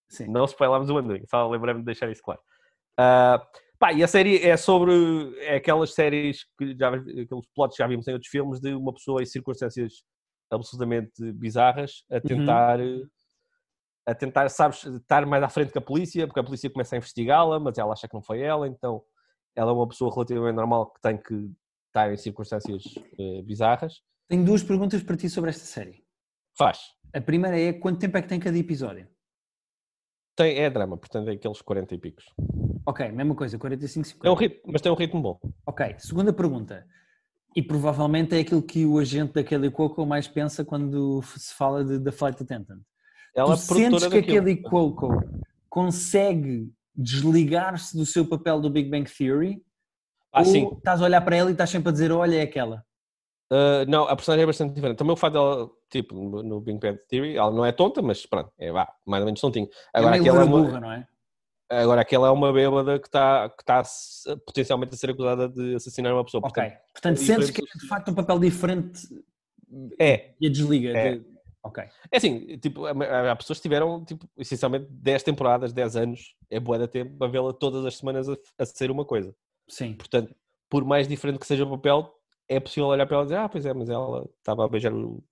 Sim. 0.09 0.27
Não 0.29 0.45
spoilámos 0.45 0.91
o 0.91 0.99
Undoing, 0.99 1.23
só 1.31 1.49
lembrei-me 1.49 1.81
de 1.81 1.87
deixar 1.87 2.11
isso 2.11 2.23
claro. 2.23 2.41
Ah, 2.99 3.43
Pá, 3.79 3.93
e 3.93 4.01
a 4.05 4.07
série 4.07 4.37
é 4.47 4.57
sobre 4.57 4.93
é 5.41 5.57
aquelas 5.57 5.93
séries 5.93 6.45
que 6.57 6.77
já 6.79 6.89
aqueles 6.89 7.47
plots 7.53 7.77
que 7.77 7.83
já 7.83 7.89
vimos 7.89 8.07
em 8.07 8.13
outros 8.13 8.31
filmes 8.31 8.61
de 8.61 8.73
uma 8.75 8.93
pessoa 8.95 9.21
em 9.21 9.27
circunstâncias 9.27 10.05
absolutamente 10.53 11.33
bizarras 11.33 12.05
a 12.09 12.21
tentar 12.21 12.79
a 14.07 14.15
tentar, 14.15 14.49
sabes, 14.49 14.85
estar 14.85 15.25
mais 15.27 15.43
à 15.43 15.49
frente 15.49 15.73
que 15.73 15.79
a 15.79 15.83
polícia, 15.83 16.27
porque 16.27 16.41
a 16.41 16.45
polícia 16.45 16.69
começa 16.71 16.97
a 16.97 16.99
investigá-la, 16.99 17.61
mas 17.61 17.79
ela 17.79 17.93
acha 17.93 18.09
que 18.09 18.15
não 18.15 18.23
foi 18.23 18.41
ela, 18.41 18.67
então 18.67 19.03
ela 19.55 19.71
é 19.71 19.75
uma 19.75 19.89
pessoa 19.89 20.13
relativamente 20.13 20.57
normal 20.57 20.91
que 20.93 21.01
tem 21.01 21.17
que 21.17 21.51
estar 21.89 22.13
em 22.13 22.17
circunstâncias 22.17 22.85
uh, 23.19 23.43
bizarras. 23.43 24.01
Tenho 24.29 24.45
duas 24.45 24.63
perguntas 24.63 25.03
para 25.03 25.17
ti 25.17 25.29
sobre 25.29 25.51
esta 25.51 25.65
série. 25.65 26.03
Faz. 26.57 26.81
A 27.15 27.21
primeira 27.21 27.59
é 27.59 27.73
quanto 27.73 28.01
tempo 28.01 28.17
é 28.17 28.23
que 28.23 28.29
tem 28.29 28.41
cada 28.41 28.59
episódio? 28.59 29.07
Tem, 30.35 30.59
é 30.59 30.71
drama, 30.71 30.97
portanto 30.97 31.29
é 31.29 31.33
aqueles 31.33 31.61
40 31.61 31.95
e 31.95 31.99
picos. 31.99 32.25
Ok, 32.87 33.13
mesma 33.13 33.35
coisa, 33.35 33.59
45, 33.59 34.07
50. 34.09 34.27
É 34.27 34.31
um 34.31 34.35
ritmo, 34.35 34.73
mas 34.73 34.81
tem 34.81 34.91
um 34.91 34.95
ritmo 34.95 35.21
bom. 35.21 35.39
Ok, 35.67 35.95
segunda 35.99 36.33
pergunta. 36.33 36.87
E 37.55 37.63
provavelmente 37.63 38.35
é 38.35 38.41
aquilo 38.41 38.63
que 38.63 38.87
o 38.87 38.99
agente 38.99 39.35
da 39.35 39.45
Kelly 39.45 39.71
Cuoco 39.71 40.07
mais 40.07 40.27
pensa 40.27 40.65
quando 40.65 41.23
se 41.23 41.55
fala 41.55 41.85
de, 41.85 41.99
da 41.99 42.11
Flight 42.11 42.43
Attendant. 42.43 42.81
Ela 43.35 43.57
tu 43.57 43.63
sentes 43.63 44.07
que 44.07 44.19
a 44.19 44.23
Kelly 44.23 44.63
Cuoco 44.63 45.09
consegue 45.69 46.71
desligar-se 46.95 47.97
do 47.97 48.05
seu 48.05 48.27
papel 48.27 48.61
do 48.61 48.71
Big 48.71 48.91
Bang 48.91 49.11
Theory? 49.11 49.63
Ah, 50.33 50.41
ou 50.41 50.45
sim. 50.47 50.71
estás 50.77 51.01
a 51.01 51.05
olhar 51.05 51.21
para 51.23 51.37
ela 51.37 51.51
e 51.51 51.53
estás 51.53 51.71
sempre 51.71 51.89
a 51.89 51.93
dizer, 51.93 52.13
olha, 52.13 52.37
é 52.37 52.43
aquela? 52.43 52.85
Uh, 53.51 53.85
não, 53.87 54.05
a 54.05 54.17
personagem 54.17 54.45
é 54.45 54.47
bastante 54.47 54.75
diferente. 54.75 54.97
Também 54.97 55.13
o 55.13 55.17
fato 55.17 55.35
dela, 55.35 55.71
tipo, 55.91 56.15
no 56.43 56.61
Big 56.61 56.79
Bang 56.79 56.99
Theory, 57.09 57.37
ela 57.37 57.51
não 57.51 57.65
é 57.65 57.73
tonta, 57.73 58.01
mas 58.01 58.25
pronto, 58.25 58.51
é 58.59 58.73
vá, 58.73 58.91
mais 59.07 59.23
ou 59.23 59.27
menos 59.27 59.41
tontinho. 59.41 59.69
É 59.95 59.99
Agora, 59.99 60.17
é 60.17 60.21
aquela 60.21 60.41
é 60.41 60.45
uma... 60.45 60.63
burra, 60.63 60.81
não 60.81 60.93
é? 60.93 61.07
Agora, 61.71 62.03
aquela 62.03 62.29
é 62.29 62.31
uma 62.31 62.53
bêbada 62.53 62.99
que 62.99 63.09
está 63.09 63.49
que 63.49 63.65
tá 63.65 63.83
potencialmente 64.45 64.95
a 64.95 64.97
ser 64.99 65.11
acusada 65.11 65.49
de 65.49 65.75
assassinar 65.75 66.13
uma 66.13 66.23
pessoa. 66.23 66.43
Ok. 66.47 66.63
Portanto, 66.63 66.83
portanto 66.93 67.17
sentes 67.17 67.51
que 67.51 67.63
é 67.63 67.79
de 67.79 67.89
facto 67.89 68.11
um 68.11 68.15
papel 68.15 68.39
diferente 68.39 69.01
é. 69.99 70.35
e 70.39 70.49
a 70.49 70.51
desliga. 70.51 70.91
É. 70.91 71.15
De... 71.17 71.32
Ok. 71.65 71.85
É 72.11 72.17
assim, 72.17 72.59
tipo, 72.59 72.87
há 72.87 73.37
pessoas 73.37 73.59
que 73.59 73.63
tiveram, 73.63 74.05
tipo, 74.05 74.29
essencialmente 74.37 74.87
10 74.91 75.23
temporadas, 75.23 75.73
10 75.73 75.97
anos, 75.97 76.35
é 76.51 76.59
boa 76.59 76.79
da 76.79 76.89
tempo 76.89 77.17
para 77.17 77.31
vê-la 77.31 77.53
todas 77.53 77.87
as 77.87 77.97
semanas 77.97 78.29
a, 78.29 78.37
a 78.59 78.67
ser 78.67 78.91
uma 78.91 79.05
coisa. 79.05 79.35
Sim. 79.69 79.95
Portanto, 79.95 80.35
por 80.69 80.85
mais 80.85 81.07
diferente 81.07 81.39
que 81.39 81.47
seja 81.47 81.65
o 81.65 81.71
papel, 81.71 82.13
é 82.49 82.59
possível 82.59 82.89
olhar 82.89 83.07
para 83.07 83.17
ela 83.17 83.25
e 83.25 83.27
dizer, 83.27 83.39
ah, 83.39 83.49
pois 83.49 83.65
é, 83.65 83.73
mas 83.73 83.89
ela 83.89 84.29
estava 84.39 84.65
a 84.65 84.69
beijar 84.69 84.93
o... 84.93 85.23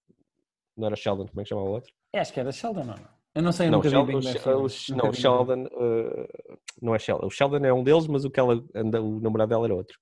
Não 0.77 0.87
era 0.87 0.97
Sheldon, 0.97 1.27
como 1.27 1.41
é 1.41 1.43
que 1.43 1.49
chamava 1.49 1.69
o 1.69 1.73
outro? 1.73 1.93
É, 2.13 2.21
acho 2.21 2.33
que 2.33 2.41
era 2.41 2.53
Sheldon, 2.53 2.85
não 2.85 2.95
Eu 3.35 3.43
não 3.43 3.51
sei, 3.51 3.67
eu 3.67 3.73
não, 3.73 3.79
nunca 3.79 3.91
Sheldon, 3.91 4.07
vi 4.07 4.15
Big 4.15 4.45
Bang 4.45 4.97
Não, 4.97 5.09
o 5.09 5.13
Sheldon, 5.13 5.65
uh, 5.65 6.59
não 6.81 6.95
é 6.95 6.99
Sheldon. 6.99 7.27
O 7.27 7.31
Sheldon 7.31 7.67
é 7.67 7.73
um 7.73 7.83
deles, 7.83 8.07
mas 8.07 8.25
o 8.25 8.31
que 8.31 8.39
ela 8.39 8.63
anda, 8.75 9.03
o 9.03 9.21
namorado 9.21 9.49
dela 9.49 9.67
era 9.67 9.75
outro. 9.75 9.99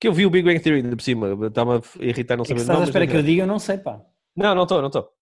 Que 0.00 0.08
eu 0.08 0.12
vi 0.12 0.24
o 0.24 0.30
Big 0.30 0.44
Bang 0.44 0.60
Theory 0.60 0.82
de 0.82 0.96
por 0.96 1.02
cima, 1.02 1.46
está-me 1.46 1.72
a 1.72 1.82
irritar 2.00 2.36
não 2.36 2.44
é 2.44 2.50
é 2.50 2.54
que 2.54 2.60
estás 2.60 2.80
à 2.80 2.84
espera 2.84 3.06
que 3.06 3.16
eu 3.16 3.22
diga, 3.22 3.42
eu 3.42 3.46
não 3.46 3.58
sei, 3.58 3.78
pá. 3.78 4.00
Não, 4.34 4.54
não 4.54 4.62
estou, 4.62 4.80
não 4.80 4.86
estou. 4.86 5.17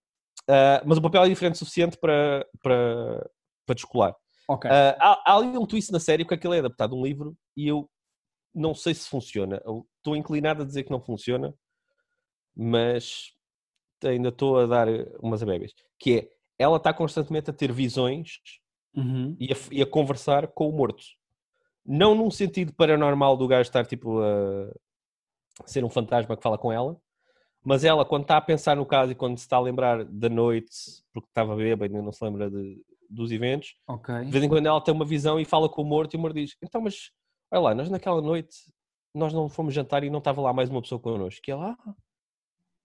Uh, 0.49 0.81
mas 0.85 0.99
o 0.99 1.03
papel 1.03 1.25
é 1.25 1.29
diferente 1.29 1.55
o 1.55 1.59
suficiente 1.59 1.97
para, 1.99 2.47
para, 2.63 3.31
para 3.67 3.75
descolar. 3.75 4.15
Okay. 4.49 4.71
Uh, 4.71 4.95
há, 5.01 5.23
há, 5.27 5.37
ali 5.37 5.59
um 5.59 5.67
twist 5.67 5.91
na 5.91 5.99
série 5.99 6.25
porque 6.25 6.35
aquilo 6.35 6.55
é 6.55 6.61
adaptado 6.61 6.95
a 6.95 6.99
um 6.99 7.05
livro 7.05 7.37
e 7.57 7.67
eu 7.67 7.91
não 8.55 8.75
sei 8.75 8.95
se 8.95 9.09
funciona. 9.09 9.61
estou 9.99 10.17
inclinado 10.17 10.63
a 10.63 10.67
dizer 10.67 10.85
que 10.85 10.91
não 10.91 11.01
funciona, 11.01 11.53
mas 12.57 13.33
ainda 14.05 14.31
estou 14.31 14.59
a 14.59 14.67
dar 14.67 14.89
umas 15.21 15.43
abébias. 15.43 15.73
Que 15.99 16.19
é, 16.19 16.31
ela 16.59 16.79
está 16.79 16.95
constantemente 16.95 17.51
a 17.51 17.53
ter 17.53 17.73
visões 17.73 18.39
uhum. 18.95 19.37
e, 19.39 19.53
a, 19.53 19.57
e, 19.71 19.83
a, 19.83 19.87
conversar 19.87 20.49
com 20.49 20.69
o 20.69 20.73
morto. 20.73 21.03
Não 21.85 22.15
num 22.15 22.31
sentido 22.31 22.73
paranormal 22.73 23.37
do 23.37 23.47
gajo 23.47 23.69
estar 23.69 23.85
tipo 23.85 24.21
a 24.21 24.73
ser 25.67 25.85
um 25.85 25.91
fantasma 25.91 26.37
que 26.37 26.43
fala 26.43 26.59
com 26.59 26.73
ela, 26.73 27.01
mas 27.67 27.83
ela, 27.83 28.05
quando 28.05 28.23
está 28.23 28.37
a 28.37 28.41
pensar 28.41 28.77
no 28.77 28.87
caso 28.87 29.11
e 29.11 29.15
quando 29.17 29.37
se 29.37 29.43
está 29.43 29.57
a 29.57 29.61
lembrar 29.61 30.05
da 30.05 30.29
noite, 30.29 30.71
porque 31.13 31.29
estava 31.29 31.57
bêbada 31.57 31.93
e 31.93 32.01
não 32.01 32.13
se 32.13 32.25
lembra 32.25 32.49
de, 32.49 32.81
dos 33.11 33.33
eventos, 33.33 33.75
okay. 33.89 34.25
de 34.25 34.31
vez 34.31 34.45
em 34.45 34.49
quando 34.49 34.67
ela 34.67 34.81
tem 34.81 34.95
uma 34.95 35.05
visão 35.05 35.41
e 35.41 35.45
fala 35.45 35.69
com 35.69 35.83
o 35.83 35.85
morto 35.85 36.15
e 36.15 36.17
o 36.17 36.21
morto 36.21 36.37
diz: 36.37 36.57
Então, 36.63 36.81
mas 36.81 37.11
olha 37.51 37.61
lá, 37.61 37.75
nós 37.75 37.91
naquela 37.91 38.23
noite 38.23 38.55
nós 39.13 39.33
não 39.33 39.49
fomos 39.49 39.75
jantar 39.75 40.05
e 40.05 40.11
não 40.11 40.21
estava 40.21 40.41
lá 40.41 40.53
mais 40.53 40.71
uma 40.71 40.81
pessoa 40.81 41.01
connosco. 41.01 41.41
E 41.45 41.51
ela, 41.51 41.77
ah, 41.85 41.95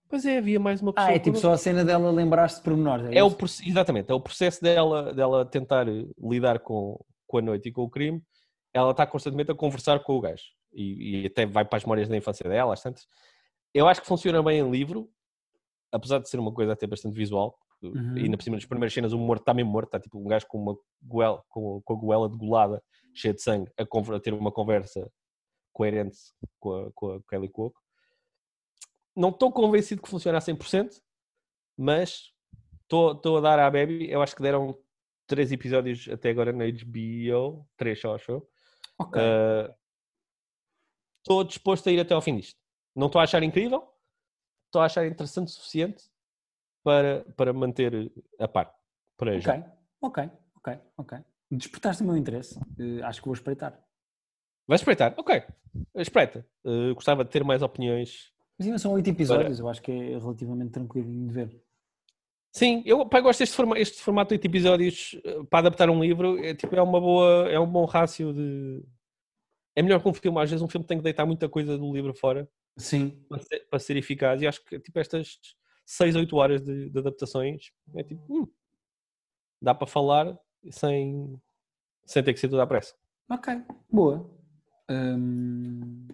pois 0.10 0.26
é, 0.26 0.40
havia 0.40 0.60
mais 0.60 0.82
uma 0.82 0.92
pessoa. 0.92 1.12
Ah, 1.12 1.16
é 1.16 1.20
tipo 1.20 1.38
só 1.38 1.52
a 1.54 1.58
cena 1.60 1.86
dela 1.86 2.10
lembrar-se 2.10 2.58
de 2.58 2.64
pormenores. 2.64 3.06
É, 3.12 3.18
é 3.18 3.24
o, 3.24 3.38
exatamente, 3.64 4.10
é 4.10 4.16
o 4.16 4.20
processo 4.20 4.64
dela, 4.64 5.14
dela 5.14 5.46
tentar 5.46 5.86
lidar 6.20 6.58
com, 6.58 7.00
com 7.28 7.38
a 7.38 7.42
noite 7.42 7.70
e 7.70 7.72
com 7.72 7.84
o 7.84 7.90
crime. 7.90 8.20
Ela 8.74 8.90
está 8.90 9.06
constantemente 9.06 9.52
a 9.52 9.56
conversar 9.56 10.00
com 10.00 10.18
o 10.18 10.22
gajo 10.22 10.46
e, 10.74 11.22
e 11.22 11.28
até 11.28 11.46
vai 11.46 11.66
para 11.66 11.78
as 11.78 11.84
memórias 11.84 12.10
da 12.10 12.18
infância 12.18 12.50
dela, 12.50 12.74
às 12.74 12.82
tantas 12.82 13.06
eu 13.74 13.88
acho 13.88 14.02
que 14.02 14.08
funciona 14.08 14.42
bem 14.44 14.60
em 14.60 14.70
livro, 14.70 15.10
apesar 15.92 16.20
de 16.20 16.30
ser 16.30 16.40
uma 16.40 16.54
coisa 16.54 16.74
até 16.74 16.88
bastante 16.88 17.16
visual. 17.16 17.58
Uhum. 17.82 18.18
E 18.18 18.30
na 18.30 18.40
cima 18.40 18.58
das 18.58 18.66
primeiras 18.66 18.94
cenas, 18.94 19.12
o 19.12 19.18
morto 19.18 19.42
está 19.42 19.54
mesmo 19.54 19.72
morto, 19.72 19.88
está 19.88 20.00
tipo 20.00 20.20
um 20.20 20.28
gajo 20.28 20.46
com 20.48 20.62
uma 20.62 20.78
goela, 21.02 21.44
com, 21.50 21.82
com 21.82 21.94
a 21.94 21.98
goela 21.98 22.30
degolada, 22.30 22.84
cheia 23.14 23.34
de 23.34 23.42
sangue, 23.42 23.72
a, 23.78 23.84
a, 23.84 24.20
ter 24.20 24.34
uma 24.34 24.52
conversa 24.52 25.12
coerente 25.74 26.18
com 26.60 26.76
a, 26.76 26.92
com 26.92 27.12
a 27.14 27.22
Kelly 27.24 27.50
Cuoco. 27.50 27.80
Não 29.16 29.30
estou 29.30 29.52
convencido 29.52 30.02
que 30.02 30.10
funciona 30.10 30.38
a 30.38 30.42
100%, 30.42 31.02
mas 31.78 32.32
estou 32.84 33.38
a 33.38 33.42
dar 33.42 33.60
à 33.60 33.70
Baby. 33.70 34.10
Eu 34.10 34.22
acho 34.22 34.36
que 34.36 34.44
deram 34.44 34.78
três 35.26 35.52
episódios 35.52 36.08
até 36.10 36.30
agora 36.30 36.52
na 36.52 36.66
HBO, 36.66 37.66
três 37.78 38.00
só, 38.00 38.16
acho 38.16 38.48
Ok. 39.00 39.22
Estou 41.20 41.42
uh, 41.42 41.44
disposto 41.44 41.90
a 41.90 41.92
ir 41.92 42.00
até 42.00 42.14
ao 42.14 42.22
fim 42.22 42.38
disto. 42.38 42.61
Não 42.96 43.08
estou 43.08 43.20
a 43.20 43.24
achar 43.24 43.42
incrível, 43.44 43.88
estou 44.68 44.82
a 44.82 44.86
achar 44.86 45.06
interessante 45.06 45.48
o 45.48 45.52
suficiente 45.52 46.04
para, 46.84 47.26
para 47.36 47.54
manter 47.54 48.12
a 48.40 48.48
par. 48.48 48.74
Para 49.18 49.32
ok, 49.32 49.42
já. 49.42 49.74
ok, 50.02 50.30
ok, 50.56 50.80
ok. 50.98 51.18
Despertaste 51.52 52.04
o 52.04 52.06
meu 52.06 52.18
interesse. 52.18 52.58
Uh, 52.80 53.04
acho 53.04 53.22
que 53.22 53.28
vou 53.28 53.34
espreitar. 53.34 53.80
Vai 54.68 54.76
espreitar? 54.76 55.14
Ok. 55.18 55.44
Espreita. 55.96 56.46
Uh, 56.66 56.94
gostava 56.96 57.24
de 57.24 57.30
ter 57.30 57.44
mais 57.44 57.62
opiniões. 57.62 58.32
Mas 58.58 58.68
ainda 58.68 58.80
são 58.80 58.94
oito 58.94 59.10
episódios, 59.10 59.58
para... 59.58 59.66
eu 59.66 59.70
acho 59.70 59.82
que 59.82 59.92
é 59.92 60.18
relativamente 60.18 60.72
tranquilo 60.72 61.10
de 61.10 61.34
ver. 61.34 61.62
Sim, 62.54 62.84
eu 62.86 63.06
pá, 63.06 63.22
gosto 63.22 63.40
deste 63.40 63.56
formato, 63.56 63.82
este 63.82 64.02
formato 64.02 64.30
de 64.30 64.36
8 64.36 64.46
episódios 64.46 65.20
eh, 65.24 65.44
para 65.50 65.60
adaptar 65.60 65.90
um 65.90 66.02
livro, 66.02 66.38
é, 66.44 66.54
tipo, 66.54 66.76
é 66.76 66.82
uma 66.82 67.00
boa, 67.00 67.50
é 67.50 67.58
um 67.58 67.66
bom 67.66 67.86
rácio 67.86 68.34
de... 68.34 68.84
É 69.74 69.82
melhor 69.82 70.02
que 70.02 70.10
um 70.10 70.14
filme, 70.14 70.38
às 70.38 70.50
vezes 70.50 70.62
um 70.62 70.68
filme 70.68 70.86
tem 70.86 70.98
que 70.98 71.04
deitar 71.04 71.26
muita 71.26 71.48
coisa 71.48 71.78
do 71.78 71.94
livro 71.94 72.14
fora 72.14 72.48
Sim. 72.78 73.24
Para 73.28 73.40
ser, 73.40 73.60
para 73.70 73.80
ser 73.80 73.98
eficaz. 73.98 74.42
E 74.42 74.48
acho 74.48 74.64
que 74.66 74.80
tipo 74.80 75.00
estas 75.00 75.40
6, 75.86 76.16
8 76.16 76.36
horas 76.36 76.62
de, 76.62 76.90
de 76.90 77.00
adaptações 77.00 77.72
é 77.96 78.04
tipo, 78.04 78.24
hum, 78.30 78.48
dá 79.62 79.76
para 79.76 79.88
falar 79.88 80.38
sem, 80.70 81.40
sem 82.06 82.24
ter 82.24 82.34
que 82.34 82.40
ser 82.40 82.50
tudo 82.50 82.62
à 82.62 82.68
pressa. 82.68 82.96
Ok, 83.30 83.62
boa. 83.90 84.30
Hum... 84.90 86.08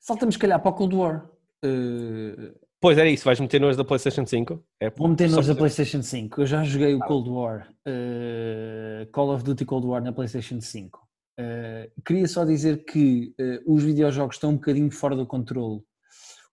Saltamos, 0.00 0.34
se 0.34 0.38
calhar, 0.38 0.60
para 0.60 0.70
o 0.70 0.74
Cold 0.74 0.94
War. 0.94 1.30
Uh... 1.64 2.54
Pois 2.80 2.98
era 2.98 3.08
isso, 3.08 3.24
vais 3.24 3.40
meter 3.40 3.58
nos 3.58 3.78
da 3.78 3.84
PlayStation 3.84 4.26
5? 4.26 4.62
É, 4.78 4.90
Vou 4.90 5.08
meter 5.08 5.30
nos 5.30 5.46
da 5.46 5.54
PlayStation 5.54 6.02
5. 6.02 6.42
Eu 6.42 6.46
já 6.46 6.62
joguei 6.62 6.94
o 6.94 7.02
ah. 7.02 7.06
Cold 7.06 7.30
War, 7.30 7.70
uh, 7.88 9.10
Call 9.10 9.30
of 9.30 9.42
Duty 9.42 9.64
Cold 9.64 9.86
War 9.86 10.02
na 10.02 10.12
PlayStation 10.12 10.60
5. 10.60 11.03
Uh, 11.38 11.90
queria 12.04 12.28
só 12.28 12.44
dizer 12.44 12.84
que 12.84 13.34
uh, 13.40 13.74
os 13.74 13.82
videojogos 13.82 14.36
estão 14.36 14.50
um 14.50 14.54
bocadinho 14.54 14.90
fora 14.90 15.16
do 15.16 15.26
controle, 15.26 15.82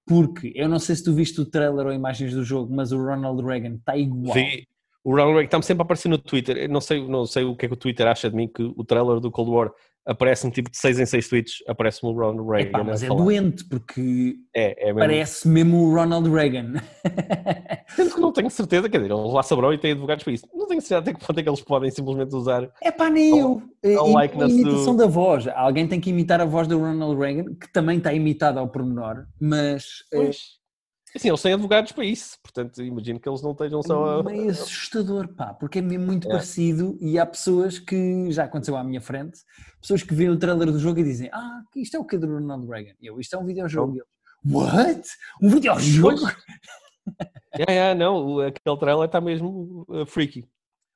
porque 0.06 0.52
eu 0.56 0.68
não 0.68 0.80
sei 0.80 0.96
se 0.96 1.04
tu 1.04 1.14
viste 1.14 1.40
o 1.40 1.46
trailer 1.46 1.86
ou 1.86 1.94
imagens 1.94 2.34
do 2.34 2.44
jogo, 2.44 2.74
mas 2.74 2.92
o 2.92 2.98
Ronald 2.98 3.44
Reagan 3.46 3.76
está 3.76 3.96
igual. 3.96 4.34
Vi. 4.34 4.68
O 5.04 5.12
Ronald 5.12 5.34
Reagan 5.34 5.46
está-me 5.46 5.64
sempre 5.64 5.82
a 5.82 5.86
aparecer 5.86 6.10
no 6.10 6.18
Twitter. 6.18 6.58
Eu 6.58 6.70
não 6.70 6.82
sei, 6.82 7.08
não 7.08 7.26
sei 7.26 7.44
o 7.44 7.56
que 7.56 7.66
é 7.66 7.70
que 7.70 7.74
o 7.74 7.78
Twitter 7.78 8.08
acha 8.08 8.30
de 8.30 8.36
mim, 8.36 8.48
que 8.48 8.64
o 8.64 8.84
trailer 8.84 9.20
do 9.20 9.32
Cold 9.32 9.52
War 9.52 9.72
aparece-me 10.12 10.52
tipo 10.52 10.70
de 10.70 10.78
6 10.78 11.00
em 11.00 11.06
6 11.06 11.30
tweets, 11.30 11.54
aparece-me 11.68 12.12
o 12.12 12.16
Ronald 12.16 12.48
Reagan. 12.48 12.70
Epá, 12.70 12.84
mas 12.84 13.04
é 13.04 13.08
falar. 13.08 13.24
doente, 13.24 13.66
porque 13.66 14.36
é, 14.56 14.84
é 14.84 14.86
mesmo. 14.88 15.00
parece 15.00 15.48
mesmo 15.48 15.78
o 15.84 15.94
Ronald 15.94 16.30
Reagan. 16.30 16.74
Sendo 17.96 18.14
que 18.14 18.22
não 18.22 18.32
tenho 18.32 18.50
certeza, 18.50 18.90
quer 18.90 19.00
dizer, 19.00 19.12
eles 19.12 19.34
lá 19.34 19.44
saberão 19.44 19.74
e 19.74 19.78
têm 19.78 19.92
advogados 19.92 20.24
para 20.24 20.34
isso. 20.34 20.48
Não 20.54 20.68
tenho 20.68 20.82
certeza 20.82 21.00
até 21.00 21.14
que 21.14 21.26
ponto 21.26 21.40
é 21.40 21.44
que 21.44 21.50
eles 21.50 21.62
podem 21.62 21.92
simplesmente 21.92 22.36
usar. 22.36 22.70
É 22.82 22.92
pá, 22.92 23.10
nem 23.10 23.38
eu. 23.38 23.62
A, 23.84 24.20
a 24.22 24.48
imitação 24.48 24.96
do... 24.96 25.04
da 25.04 25.08
voz. 25.08 25.48
Alguém 25.48 25.88
tem 25.88 26.00
que 26.00 26.10
imitar 26.10 26.40
a 26.40 26.46
voz 26.46 26.68
do 26.68 26.78
Ronald 26.78 27.18
Reagan, 27.20 27.56
que 27.56 27.72
também 27.72 27.98
está 27.98 28.14
imitada 28.14 28.60
ao 28.60 28.68
pormenor, 28.68 29.26
mas. 29.40 29.86
Eh, 30.14 30.18
pois. 30.18 30.61
Assim, 31.16 31.28
eles 31.28 31.42
têm 31.42 31.54
advogados 31.54 31.92
para 31.92 32.06
isso, 32.06 32.38
portanto 32.42 32.82
imagino 32.82 33.20
que 33.20 33.28
eles 33.28 33.42
não 33.42 33.52
estejam 33.52 33.84
só 33.84 34.22
a... 34.22 34.34
É 34.34 34.48
assustador, 34.48 35.28
pá, 35.28 35.54
porque 35.54 35.80
é 35.80 35.82
mesmo 35.82 36.06
muito 36.06 36.28
é. 36.28 36.32
parecido 36.32 36.98
e 37.02 37.20
há 37.20 37.26
pessoas 37.26 37.80
que, 37.80 38.32
já 38.32 38.46
aconteceu 38.46 38.78
à 38.78 38.84
minha 38.84 39.02
frente, 39.02 39.40
pessoas 39.82 40.04
que 40.04 40.14
veem 40.14 40.30
o 40.30 40.40
trailer 40.40 40.72
do 40.72 40.80
jogo 40.80 41.00
e 41.00 41.04
dizem 41.04 41.30
ah, 41.34 41.62
isto 41.76 41.98
é 41.98 42.00
o 42.00 42.06
que 42.06 42.18
do 42.18 42.28
Ronald 42.28 42.66
Reagan? 42.66 42.96
Eu, 43.02 43.20
isto 43.20 43.36
é 43.36 43.40
um 43.40 43.46
videojogo. 43.46 43.98
Eu, 43.98 44.06
What? 44.44 45.08
Um 45.42 45.50
videojogo? 45.50 46.28
é, 47.68 47.76
é, 47.76 47.96
não, 47.96 48.40
aquele 48.40 48.78
trailer 48.78 49.06
está 49.06 49.22
mesmo 49.22 49.86
uh, 49.88 50.06
freaky. 50.06 50.48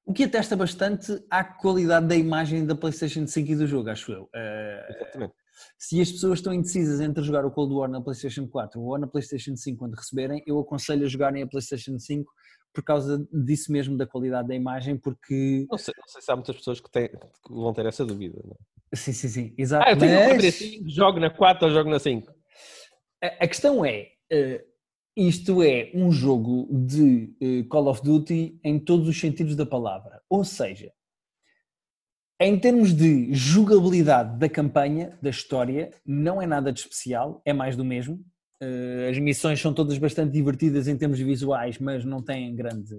O 0.05 0.13
que 0.13 0.23
atesta 0.23 0.55
bastante 0.55 1.23
à 1.29 1.43
qualidade 1.43 2.07
da 2.07 2.15
imagem 2.15 2.65
da 2.65 2.75
PlayStation 2.75 3.25
5 3.25 3.51
e 3.51 3.55
do 3.55 3.67
jogo, 3.67 3.89
acho 3.89 4.11
eu. 4.11 4.23
Uh, 4.23 4.93
Exatamente. 4.93 5.33
Se 5.77 6.01
as 6.01 6.11
pessoas 6.11 6.39
estão 6.39 6.53
indecisas 6.53 6.99
entre 6.99 7.23
jogar 7.23 7.45
o 7.45 7.51
Cold 7.51 7.73
War 7.73 7.89
na 7.89 8.01
PlayStation 8.01 8.47
4 8.47 8.81
ou 8.81 8.97
na 8.97 9.07
PlayStation 9.07 9.55
5 9.55 9.77
quando 9.77 9.95
receberem, 9.95 10.43
eu 10.45 10.59
aconselho 10.59 11.05
a 11.05 11.09
jogarem 11.09 11.43
a 11.43 11.47
PlayStation 11.47 11.97
5 11.99 12.31
por 12.73 12.83
causa 12.83 13.25
disso 13.31 13.71
mesmo, 13.71 13.97
da 13.97 14.05
qualidade 14.05 14.49
da 14.49 14.55
imagem, 14.55 14.97
porque. 14.97 15.65
Não 15.71 15.77
sei, 15.77 15.93
não 15.97 16.07
sei 16.07 16.21
se 16.21 16.31
há 16.31 16.35
muitas 16.35 16.57
pessoas 16.57 16.81
que, 16.81 16.91
têm, 16.91 17.07
que 17.07 17.53
vão 17.53 17.73
ter 17.73 17.85
essa 17.85 18.05
dúvida. 18.05 18.39
Não? 18.43 18.51
é? 18.51 18.95
Sim, 18.95 19.13
sim, 19.13 19.27
sim, 19.27 19.55
exato. 19.57 19.87
Ah, 19.87 19.91
eu 19.91 19.97
tenho 19.97 20.13
Mas... 20.13 20.43
Mas... 20.43 20.55
5, 20.55 20.89
jogo 20.89 21.19
na 21.19 21.29
4 21.29 21.67
ou 21.67 21.73
jogo 21.73 21.89
na 21.89 21.99
5. 21.99 22.31
A, 23.23 23.27
a 23.27 23.47
questão 23.47 23.83
é, 23.83 24.09
uh, 24.31 24.61
isto 25.15 25.63
é 25.63 25.91
um 25.93 26.11
jogo 26.11 26.67
de 26.71 27.33
uh, 27.41 27.67
Call 27.69 27.87
of 27.87 28.03
Duty 28.03 28.59
em 28.63 28.77
todos 28.77 29.07
os 29.07 29.19
sentidos 29.19 29.55
da 29.55 29.65
palavra. 29.65 30.21
Ou 30.29 30.43
seja, 30.43 30.91
em 32.39 32.59
termos 32.59 32.93
de 32.93 33.33
jogabilidade 33.33 34.37
da 34.37 34.49
campanha, 34.49 35.17
da 35.21 35.29
história, 35.29 35.91
não 36.05 36.41
é 36.41 36.45
nada 36.45 36.71
de 36.71 36.79
especial, 36.79 37.41
é 37.45 37.53
mais 37.53 37.75
do 37.75 37.85
mesmo. 37.85 38.15
Uh, 38.61 39.09
as 39.09 39.17
missões 39.19 39.61
são 39.61 39.73
todas 39.73 39.97
bastante 39.97 40.31
divertidas 40.31 40.87
em 40.87 40.97
termos 40.97 41.19
visuais, 41.19 41.79
mas 41.79 42.03
não 42.03 42.21
têm 42.21 42.55
grande 42.55 42.95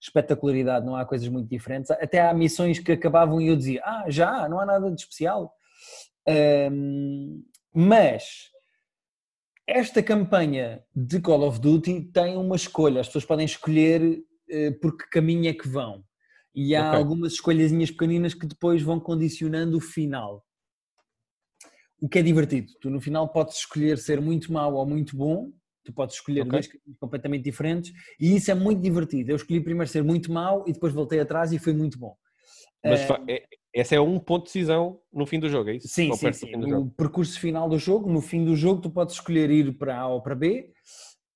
espetacularidade, 0.00 0.84
não 0.84 0.96
há 0.96 1.04
coisas 1.04 1.28
muito 1.28 1.48
diferentes. 1.48 1.90
Até 1.90 2.20
há 2.20 2.34
missões 2.34 2.78
que 2.78 2.92
acabavam 2.92 3.40
e 3.40 3.48
eu 3.48 3.56
dizia, 3.56 3.80
ah, 3.84 4.04
já, 4.08 4.48
não 4.48 4.60
há 4.60 4.66
nada 4.66 4.90
de 4.90 5.00
especial. 5.00 5.54
Um, 6.28 7.42
mas 7.72 8.50
esta 9.66 10.02
campanha 10.02 10.82
de 10.94 11.20
Call 11.20 11.46
of 11.46 11.58
Duty 11.58 12.02
tem 12.12 12.36
uma 12.36 12.56
escolha, 12.56 13.00
as 13.00 13.06
pessoas 13.06 13.24
podem 13.24 13.46
escolher 13.46 14.02
uh, 14.02 14.80
por 14.80 14.96
que 14.96 15.08
caminho 15.08 15.48
é 15.48 15.54
que 15.54 15.68
vão. 15.68 16.04
E 16.54 16.74
há 16.76 16.88
Ok. 16.88 16.98
algumas 16.98 17.32
escolhazinhas 17.32 17.90
pequeninas 17.90 18.32
que 18.34 18.46
depois 18.46 18.80
vão 18.82 19.00
condicionando 19.00 19.76
o 19.76 19.80
final. 19.80 20.44
O 22.00 22.08
que 22.08 22.18
é 22.18 22.22
divertido. 22.22 22.72
Tu 22.80 22.90
no 22.90 23.00
final 23.00 23.28
podes 23.32 23.56
escolher 23.56 23.98
ser 23.98 24.20
muito 24.20 24.52
mau 24.52 24.74
ou 24.74 24.86
muito 24.86 25.16
bom. 25.16 25.50
Tu 25.84 25.92
podes 25.92 26.16
escolher 26.16 26.42
Ok. 26.42 26.50
dois 26.52 26.66
caminhos 26.66 26.98
completamente 26.98 27.42
diferentes. 27.44 27.92
E 28.20 28.36
isso 28.36 28.50
é 28.50 28.54
muito 28.54 28.80
divertido. 28.80 29.30
Eu 29.30 29.36
escolhi 29.36 29.60
primeiro 29.60 29.90
ser 29.90 30.02
muito 30.04 30.30
mau 30.32 30.64
e 30.66 30.72
depois 30.72 30.92
voltei 30.92 31.20
atrás 31.20 31.52
e 31.52 31.58
foi 31.58 31.72
muito 31.72 31.98
bom. 31.98 32.16
Mas 32.84 33.02
fa- 33.02 33.22
é- 33.26 33.44
esse 33.72 33.94
é 33.94 34.00
um 34.00 34.18
ponto 34.20 34.42
de 34.46 34.52
decisão 34.52 35.00
no 35.12 35.26
fim 35.26 35.40
do 35.40 35.48
jogo, 35.48 35.70
é 35.70 35.76
isso? 35.76 35.88
Sim, 35.88 36.10
Ou 36.10 36.16
sim, 36.16 36.32
sim. 36.32 36.54
O 36.74 36.90
percurso 36.90 37.40
final 37.40 37.68
do 37.68 37.78
jogo, 37.78 38.10
no 38.12 38.20
fim 38.20 38.44
do 38.44 38.54
jogo, 38.54 38.80
tu 38.82 38.90
podes 38.90 39.14
escolher 39.14 39.50
ir 39.50 39.72
para 39.78 39.98
A 39.98 40.06
ou 40.08 40.22
para 40.22 40.34
B 40.34 40.70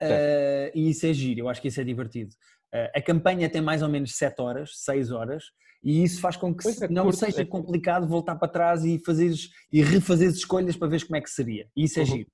eh, 0.01 0.71
e 0.75 0.91
isso 0.91 1.07
é 1.07 1.13
giro, 1.13 1.41
eu 1.41 1.49
acho 1.49 1.61
que 1.61 1.69
isso 1.69 1.81
é 1.81 1.85
divertido. 1.85 2.35
Eh, 2.73 2.93
a 2.97 3.03
campanha 3.03 3.49
tem 3.49 3.61
mais 3.63 3.83
ou 3.83 3.89
menos 3.89 4.15
7 4.17 4.41
horas, 4.41 4.71
6 4.85 5.11
horas, 5.11 5.45
e 5.83 6.03
isso 6.03 6.21
faz 6.21 6.37
com 6.37 6.55
que 6.55 6.69
é, 6.69 6.89
não 6.89 7.05
curto, 7.05 7.19
seja 7.19 7.41
é 7.41 7.45
complicado 7.45 8.07
voltar 8.07 8.37
para 8.37 8.49
trás 8.49 8.85
e, 8.85 8.99
fazeres, 8.99 9.51
e 9.73 9.83
refazeres 9.83 10.37
escolhas 10.37 10.77
para 10.77 10.89
ver 10.89 11.05
como 11.05 11.17
é 11.17 11.21
que 11.21 11.31
seria. 11.31 11.69
E 11.77 11.85
isso 11.85 11.99
é 11.99 12.03
Uhum. 12.03 12.07
giro. 12.09 12.31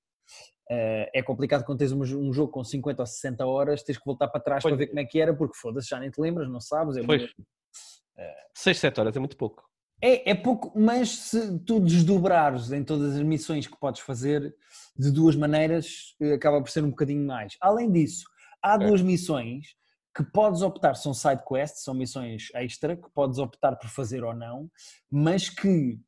Eh, 0.69 1.11
é 1.19 1.23
complicado 1.23 1.63
quando 1.63 1.77
tens 1.79 1.91
um, 1.91 2.01
um 2.01 2.33
jogo 2.33 2.51
com 2.51 2.63
50 2.63 3.01
ou 3.03 3.05
60 3.05 3.45
horas, 3.45 3.83
tens 3.83 3.97
que 3.97 4.05
voltar 4.05 4.27
para 4.27 4.41
trás 4.41 4.63
Pois. 4.63 4.71
para 4.73 4.77
ver 4.79 4.87
como 4.87 4.99
é 4.99 5.05
que 5.05 5.19
era, 5.21 5.33
porque 5.33 5.55
foda-se, 5.57 5.87
já 5.89 5.99
nem 5.99 6.09
te 6.09 6.19
lembras, 6.19 6.49
não 6.49 6.59
sabes. 6.59 6.97
É 6.97 7.03
Pois. 7.03 7.21
muito- 7.21 7.35
6, 8.53 8.79
7 8.79 8.99
horas 8.99 9.15
é 9.15 9.19
muito 9.19 9.37
pouco. 9.37 9.63
é, 10.01 10.31
é 10.31 10.35
pouco, 10.35 10.71
mas 10.77 11.09
se 11.09 11.59
tu 11.59 11.79
desdobrares 11.79 12.71
em 12.71 12.83
todas 12.83 13.15
as 13.15 13.21
missões 13.23 13.65
que 13.67 13.77
podes 13.79 14.01
fazer 14.01 14.55
de 14.97 15.09
duas 15.11 15.35
maneiras, 15.35 16.15
eh, 16.21 16.33
acaba 16.33 16.61
por 16.61 16.69
ser 16.69 16.83
um 16.83 16.89
bocadinho 16.89 17.25
mais. 17.25 17.55
Além 17.61 17.91
disso, 17.91 18.25
há 18.61 18.75
Ok. 18.75 18.87
duas 18.87 19.01
missões 19.01 19.75
que 20.15 20.23
podes 20.23 20.61
optar, 20.61 20.95
são 20.95 21.13
side 21.13 21.43
quests, 21.45 21.83
são 21.83 21.93
missões 21.93 22.47
extra, 22.55 22.95
que 22.95 23.09
podes 23.13 23.37
optar 23.37 23.75
por 23.75 23.89
fazer 23.89 24.23
ou 24.23 24.33
não, 24.33 24.71
mas 25.11 25.49
que, 25.49 25.99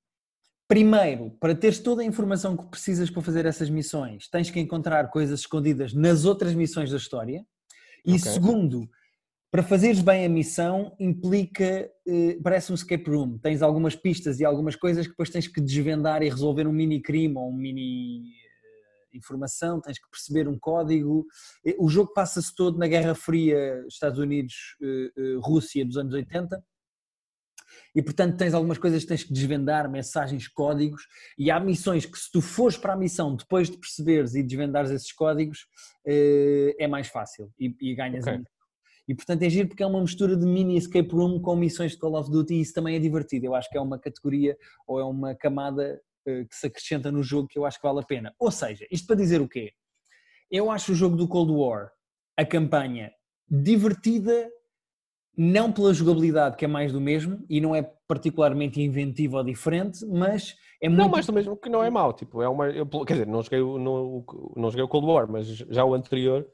primeiro, 0.65 1.31
para 1.41 1.53
teres 1.53 1.79
toda 1.79 2.01
a 2.01 2.05
informação 2.05 2.55
que 2.55 2.65
precisas 2.69 3.09
para 3.09 3.21
fazer 3.21 3.45
essas 3.45 3.69
missões, 3.69 4.29
tens 4.29 4.49
que 4.49 4.61
encontrar 4.61 5.09
coisas 5.09 5.41
escondidas 5.41 5.93
nas 5.93 6.23
outras 6.23 6.53
missões 6.53 6.89
da 6.89 6.97
história. 6.97 7.45
E 8.05 8.13
Ok. 8.13 8.31
segundo, 8.31 8.89
para 9.51 9.61
fazeres 9.61 9.99
bem 9.99 10.25
a 10.25 10.29
missão 10.29 10.95
implica, 10.97 11.91
eh, 12.07 12.37
parece 12.41 12.71
um 12.71 12.75
escape 12.75 13.09
room, 13.09 13.37
tens 13.37 13.61
algumas 13.61 13.95
pistas 13.95 14.39
e 14.39 14.45
algumas 14.45 14.77
coisas 14.77 15.05
que 15.05 15.11
depois 15.11 15.29
tens 15.29 15.49
que 15.49 15.59
desvendar 15.59 16.23
e 16.23 16.29
resolver 16.29 16.65
um 16.65 16.71
mini 16.71 17.01
crime 17.01 17.35
ou 17.35 17.49
um 17.49 17.55
mini 17.55 18.23
informação, 19.13 19.79
tens 19.81 19.99
que 19.99 20.09
perceber 20.09 20.47
um 20.47 20.57
código. 20.57 21.25
O 21.77 21.89
jogo 21.89 22.13
passa-se 22.13 22.53
todo 22.55 22.77
na 22.77 22.87
Guerra 22.87 23.15
Fria, 23.15 23.83
Estados 23.87 24.19
Unidos, 24.19 24.75
eh, 24.81 25.11
eh, 25.17 25.37
Rússia 25.39 25.85
dos 25.85 25.97
anos 25.97 26.13
80. 26.13 26.63
E 27.93 28.01
portanto 28.01 28.37
tens 28.37 28.53
algumas 28.53 28.77
coisas 28.77 29.01
que 29.01 29.07
tens 29.07 29.23
que 29.23 29.33
desvendar, 29.33 29.89
mensagens, 29.89 30.47
códigos, 30.47 31.03
e 31.37 31.51
há 31.51 31.59
missões 31.59 32.05
que 32.05 32.17
se 32.17 32.31
tu 32.31 32.41
fores 32.41 32.77
para 32.77 32.93
a 32.93 32.97
missão 32.97 33.35
depois 33.35 33.69
de 33.69 33.77
perceberes 33.77 34.35
e 34.35 34.43
desvendares 34.43 34.91
esses 34.91 35.11
códigos, 35.11 35.67
eh, 36.05 36.75
é 36.79 36.87
mais 36.87 37.07
fácil 37.07 37.51
e, 37.59 37.75
e 37.81 37.95
ganhas 37.95 38.23
Ok. 38.23 38.33
a 38.33 38.37
missão. 38.37 38.57
E 39.07 39.15
portanto 39.15 39.41
é 39.43 39.49
giro 39.49 39.69
porque 39.69 39.83
é 39.83 39.87
uma 39.87 40.01
mistura 40.01 40.35
de 40.35 40.45
mini 40.45 40.77
escape 40.77 41.09
room 41.13 41.39
com 41.39 41.55
missões 41.55 41.93
de 41.93 41.97
Call 41.97 42.15
of 42.15 42.29
Duty 42.29 42.55
e 42.55 42.61
isso 42.61 42.73
também 42.73 42.95
é 42.95 42.99
divertido. 42.99 43.45
Eu 43.45 43.55
acho 43.55 43.69
que 43.69 43.77
é 43.77 43.81
uma 43.81 43.97
categoria 43.97 44.57
ou 44.85 44.99
é 44.99 45.05
uma 45.05 45.33
camada 45.33 46.01
que 46.49 46.55
se 46.55 46.67
acrescenta 46.67 47.11
no 47.11 47.23
jogo 47.23 47.47
que 47.47 47.57
eu 47.57 47.65
acho 47.65 47.79
que 47.79 47.87
vale 47.87 47.99
a 47.99 48.03
pena. 48.05 48.33
Ou 48.37 48.51
seja, 48.51 48.85
isto 48.91 49.07
para 49.07 49.15
dizer 49.15 49.39
o 49.41 49.47
quê? 49.47 49.71
Eu 50.51 50.69
acho 50.69 50.91
o 50.91 50.95
jogo 50.95 51.15
do 51.15 51.27
Cold 51.27 51.51
War, 51.51 51.89
a 52.37 52.45
campanha, 52.45 53.11
divertida, 53.49 54.49
não 55.37 55.71
pela 55.71 55.93
jogabilidade 55.93 56.57
que 56.57 56.65
é 56.65 56.67
mais 56.67 56.91
do 56.91 56.99
mesmo 57.01 57.45
e 57.49 57.61
não 57.61 57.75
é 57.75 57.83
particularmente 58.07 58.81
inventiva 58.81 59.37
ou 59.37 59.43
diferente, 59.43 60.05
mas 60.05 60.55
é 60.81 60.89
muito 60.89 61.01
Não, 61.01 61.09
mas 61.09 61.25
do 61.25 61.33
mesmo 61.33 61.55
que 61.57 61.69
não 61.69 61.83
é 61.83 61.89
mau. 61.89 62.11
Tipo, 62.13 62.41
é 62.41 62.49
uma, 62.49 62.69
eu, 62.69 62.85
quer 63.05 63.13
dizer, 63.13 63.27
não 63.27 63.41
joguei, 63.43 63.61
o- 63.61 63.77
no, 63.77 64.25
não 64.55 64.69
joguei 64.69 64.83
o 64.83 64.87
Cold 64.87 65.07
War, 65.07 65.29
mas 65.29 65.47
já 65.47 65.83
o 65.85 65.93
anterior, 65.93 66.47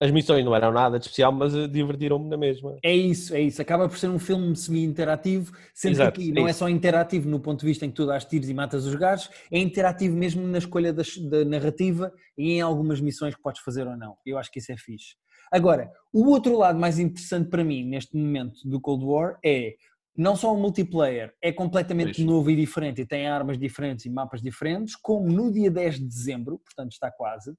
as 0.00 0.10
missões 0.10 0.44
não 0.44 0.54
eram 0.54 0.72
nada 0.72 0.98
de 0.98 1.04
especial, 1.04 1.32
mas 1.32 1.54
eh, 1.54 1.66
divertiram-me 1.68 2.28
na 2.28 2.36
mesma. 2.36 2.76
É 2.82 2.94
isso, 2.94 3.34
é 3.34 3.40
isso. 3.40 3.62
Acaba 3.62 3.88
por 3.88 3.96
ser 3.96 4.08
um 4.08 4.18
filme 4.18 4.54
semi-interativo, 4.56 5.52
sendo 5.72 5.92
Exato, 5.92 6.18
que 6.18 6.28
aqui 6.28 6.38
é 6.38 6.40
não 6.40 6.48
é 6.48 6.52
só 6.52 6.68
interativo 6.68 7.28
no 7.28 7.40
ponto 7.40 7.60
de 7.60 7.66
vista 7.66 7.86
em 7.86 7.90
que 7.90 7.96
tu 7.96 8.06
dás 8.06 8.24
tiros 8.24 8.48
e 8.48 8.54
matas 8.54 8.84
os 8.86 8.94
gajos, 8.94 9.30
é 9.50 9.58
interativo 9.58 10.16
mesmo 10.16 10.46
na 10.46 10.58
escolha 10.58 10.92
das- 10.92 11.16
da, 11.16 11.44
narrativa 11.44 12.12
e 12.36 12.52
em 12.52 12.60
algumas 12.60 13.00
missões 13.00 13.34
que 13.34 13.42
podes 13.42 13.62
fazer 13.62 13.86
ou 13.86 13.96
não. 13.96 14.16
Eu 14.26 14.36
acho 14.36 14.50
que 14.50 14.58
isso 14.58 14.72
é 14.72 14.76
fixe. 14.76 15.14
Agora, 15.50 15.90
o 16.12 16.28
outro 16.28 16.58
lado 16.58 16.78
mais 16.78 16.98
interessante 16.98 17.48
para 17.48 17.62
mim 17.62 17.84
neste 17.84 18.16
momento 18.16 18.66
do 18.68 18.80
Cold 18.80 19.04
War 19.04 19.38
é 19.44 19.76
não 20.16 20.36
só 20.36 20.54
o 20.54 20.56
multiplayer 20.60 21.34
é 21.42 21.52
completamente 21.52 22.22
novo 22.22 22.50
e 22.50 22.56
diferente 22.56 23.00
e 23.02 23.06
tem 23.06 23.26
armas 23.26 23.58
diferentes 23.58 24.04
e 24.04 24.10
mapas 24.10 24.40
diferentes, 24.40 24.94
como 24.96 25.28
no 25.28 25.52
dia 25.52 25.70
10 25.70 25.96
de 25.98 26.04
dezembro, 26.04 26.58
portanto 26.58 26.92
está 26.92 27.10
quase. 27.10 27.52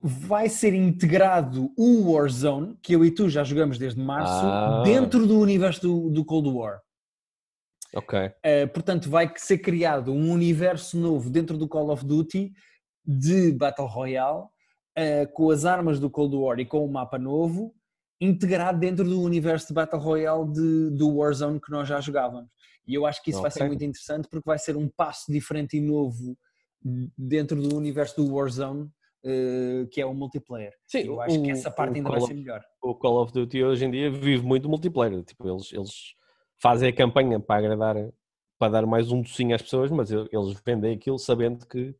Vai 0.00 0.48
ser 0.48 0.74
integrado 0.74 1.72
o 1.76 2.12
Warzone, 2.12 2.76
que 2.82 2.94
eu 2.94 3.04
e 3.04 3.10
tu 3.10 3.28
já 3.28 3.42
jogamos 3.42 3.78
desde 3.78 4.00
março, 4.00 4.46
Ah. 4.46 4.82
dentro 4.84 5.26
do 5.26 5.38
universo 5.40 5.80
do, 5.82 6.10
do 6.10 6.24
Cold 6.24 6.48
War. 6.50 6.80
Ok. 7.94 8.18
Uh, 8.18 8.68
portanto, 8.72 9.08
vai 9.08 9.32
ser 9.36 9.58
criado 9.58 10.12
um 10.12 10.30
universo 10.30 10.98
novo 10.98 11.30
dentro 11.30 11.56
do 11.56 11.66
Call 11.66 11.90
of 11.90 12.04
Duty 12.04 12.52
de 13.04 13.50
Battle 13.52 13.88
Royale, 13.88 14.42
uh, 14.42 15.32
com 15.32 15.50
as 15.50 15.64
armas 15.64 15.98
do 15.98 16.10
Cold 16.10 16.36
War 16.36 16.60
e 16.60 16.66
com 16.66 16.84
o 16.84 16.92
mapa 16.92 17.18
novo, 17.18 17.74
integrado 18.20 18.78
dentro 18.78 19.04
do 19.04 19.22
universo 19.22 19.68
de 19.68 19.74
Battle 19.74 20.00
Royale 20.00 20.52
de, 20.52 20.90
do 20.90 21.16
Warzone 21.16 21.60
que 21.60 21.70
nós 21.70 21.88
já 21.88 22.00
jogávamos. 22.00 22.50
E 22.86 22.94
eu 22.94 23.06
acho 23.06 23.22
que 23.22 23.30
isso 23.30 23.40
vai 23.40 23.50
ser 23.50 23.66
muito 23.66 23.84
interessante 23.84 24.28
porque 24.28 24.46
vai 24.46 24.58
ser 24.58 24.76
um 24.76 24.88
passo 24.88 25.30
diferente 25.30 25.76
e 25.76 25.80
novo 25.80 26.36
dentro 27.16 27.60
do 27.60 27.76
universo 27.76 28.16
do 28.16 28.34
Warzone, 28.34 28.90
uh, 29.24 29.86
que 29.88 30.00
é 30.00 30.06
o 30.06 30.14
multiplayer. 30.14 30.72
Sim, 30.86 31.00
eu 31.06 31.20
acho 31.20 31.40
que 31.42 31.48
o- 31.48 31.52
essa 31.52 31.70
parte 31.70 31.96
ainda 31.96 32.08
Call 32.08 32.18
vai 32.18 32.22
of- 32.22 32.32
ser 32.32 32.34
melhor. 32.38 32.64
O 32.82 32.94
Call 32.94 33.22
of 33.22 33.32
Duty 33.32 33.64
hoje 33.64 33.84
em 33.84 33.90
dia 33.90 34.10
vive 34.10 34.44
muito 34.44 34.68
multiplayer. 34.68 35.22
Tipo, 35.24 35.48
eles, 35.48 35.72
eles 35.72 36.14
fazem 36.58 36.88
a 36.88 36.92
campanha 36.92 37.38
para 37.40 37.56
agradar, 37.58 37.96
para 38.58 38.72
dar 38.72 38.86
mais 38.86 39.10
um 39.10 39.20
docinho 39.22 39.54
às 39.54 39.62
pessoas, 39.62 39.90
mas 39.90 40.10
el- 40.10 40.28
eles 40.32 40.60
vendem 40.64 40.94
aquilo 40.94 41.18
sabendo 41.18 41.66
que 41.66 41.94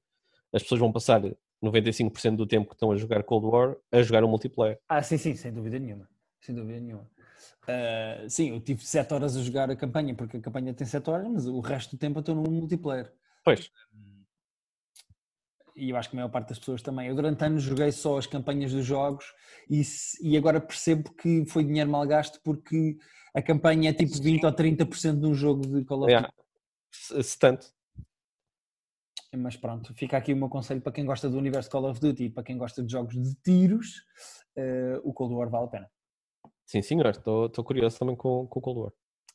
as 0.53 0.63
pessoas 0.63 0.81
vão 0.81 0.93
passar 0.93 1.21
95% 1.63 2.37
do 2.37 2.47
tempo 2.47 2.69
que 2.69 2.75
estão 2.75 2.93
a 2.93 2.97
jogar 2.97 3.23
Cold 3.25 3.47
War 3.47 3.77
a 3.93 4.03
jogar 4.03 4.23
o 4.25 4.29
multiplayer. 4.29 4.79
Ah, 4.89 5.03
sim, 5.03 5.19
sim, 5.19 5.35
sem 5.35 5.53
dúvida 5.53 5.79
nenhuma. 5.79 6.09
Sem 6.41 6.55
dúvida 6.55 6.81
nenhuma. 6.81 7.07
Ah, 7.69 8.25
sim, 8.29 8.51
eu 8.51 8.61
tive 8.61 8.85
7 8.85 9.13
horas 9.13 9.37
a 9.37 9.43
jogar 9.43 9.71
a 9.71 9.77
campanha, 9.77 10.15
porque 10.15 10.37
a 10.39 10.41
campanha 10.41 10.73
tem 10.73 10.87
7 10.87 11.11
horas, 11.11 11.29
mas 11.29 11.47
o 11.47 11.61
resto 11.61 11.97
do 11.97 11.99
tempo 11.99 12.19
eu 12.19 12.21
estou 12.21 12.35
no 12.35 12.51
multiplayer. 12.51 13.13
Pois, 13.45 13.71
E 15.79 15.91
eu 15.91 15.97
acho 15.97 16.11
que 16.11 16.17
a 16.17 16.19
maior 16.19 16.29
parte 16.29 16.49
das 16.49 16.59
pessoas 16.59 16.83
também. 16.83 17.09
Eu 17.09 17.15
durante 17.15 17.45
anos 17.45 17.63
joguei 17.63 17.93
só 17.93 18.19
as 18.19 18.27
campanhas 18.27 18.73
dos 18.73 18.85
jogos 18.85 19.33
e, 19.71 19.83
e 20.23 20.37
agora 20.37 20.61
percebo 20.61 21.13
que 21.15 21.47
foi 21.47 21.65
dinheiro 21.65 21.89
mal 21.89 22.07
gasto 22.07 22.41
porque 22.43 22.99
a 23.35 23.41
campanha 23.41 23.91
é 23.91 23.93
tipo 23.93 24.21
20 24.21 24.45
ou 24.45 24.53
30% 24.53 25.21
de 25.21 25.27
um 25.27 25.35
jogo 25.35 25.63
de 25.63 25.85
Call 25.85 26.03
of 26.03 26.13
Duty. 26.13 26.13
yeah. 26.13 26.33
se, 27.23 27.39
tanto. 27.39 27.67
Mas 29.37 29.57
pronto, 29.57 29.95
fica 29.95 30.17
aqui 30.17 30.33
o 30.33 30.37
meu 30.37 30.49
conselho 30.49 30.81
para 30.81 30.93
quem 30.93 31.05
gosta 31.05 31.29
do 31.29 31.39
universo 31.39 31.69
de 31.69 31.73
Call 31.73 31.91
of 31.91 32.01
Duty 32.01 32.25
e 32.25 32.31
para 32.31 32.43
quem 32.43 32.57
gosta 32.57 32.83
de 32.83 32.91
jogos 32.91 33.15
de 33.15 33.35
tiros, 33.37 34.03
eh, 34.57 34.99
o 35.05 35.13
Cold 35.13 35.35
War 35.35 35.51
vale 35.51 35.67
a 35.67 35.69
pena. 35.69 35.91
Sim, 36.65 36.83
senhor. 36.83 37.07
Estou 37.07 37.51
curioso 37.63 37.99
também 37.99 38.17
com, 38.17 38.47
com 38.47 38.59
o 38.59 38.63
Cold 38.63 38.81
War. 38.81 38.93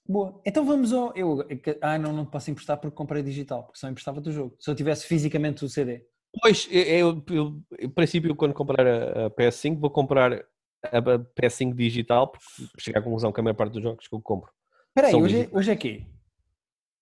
Boa. 0.08 0.42
Então 0.46 0.66
vamos 0.66 0.92
ao. 0.92 1.16
Eu, 1.16 1.48
ah, 1.82 1.98
não, 1.98 2.12
não 2.12 2.26
posso 2.26 2.52
emprestar 2.52 2.78
porque 2.78 2.96
comprei 2.96 3.24
digital, 3.24 3.64
porque 3.64 3.80
só 3.80 3.88
emprestava 3.88 4.20
do 4.20 4.32
jogo. 4.32 4.56
Se 4.60 4.70
eu 4.70 4.76
tivesse 4.76 5.06
fisicamente 5.06 5.64
o 5.64 5.70
CD. 5.70 6.06
Pois, 6.42 6.68
eu, 6.72 7.24
eu, 7.30 7.62
em 7.80 7.90
princípio, 7.90 8.36
quando 8.36 8.54
comprar 8.54 8.86
a, 8.86 9.26
a 9.28 9.30
PS5, 9.30 9.80
vou 9.80 9.92
comprar 9.92 10.34
a, 10.34 10.98
a 10.98 11.02
PS5 11.02 11.74
digital, 11.76 12.28
porque 12.28 12.46
chegar 12.80 13.00
à 13.00 13.04
conclusão 13.04 13.32
que 13.32 13.40
a 13.40 13.44
maior 13.44 13.56
parte 13.56 13.74
dos 13.74 13.84
jogos 13.84 14.08
que 14.08 14.16
eu 14.16 14.22
compro. 14.22 14.52
Espera 14.90 15.08
aí, 15.08 15.16
hoje, 15.16 15.42
é, 15.42 15.50
hoje 15.52 15.72
é 15.72 15.76
quê? 15.76 16.06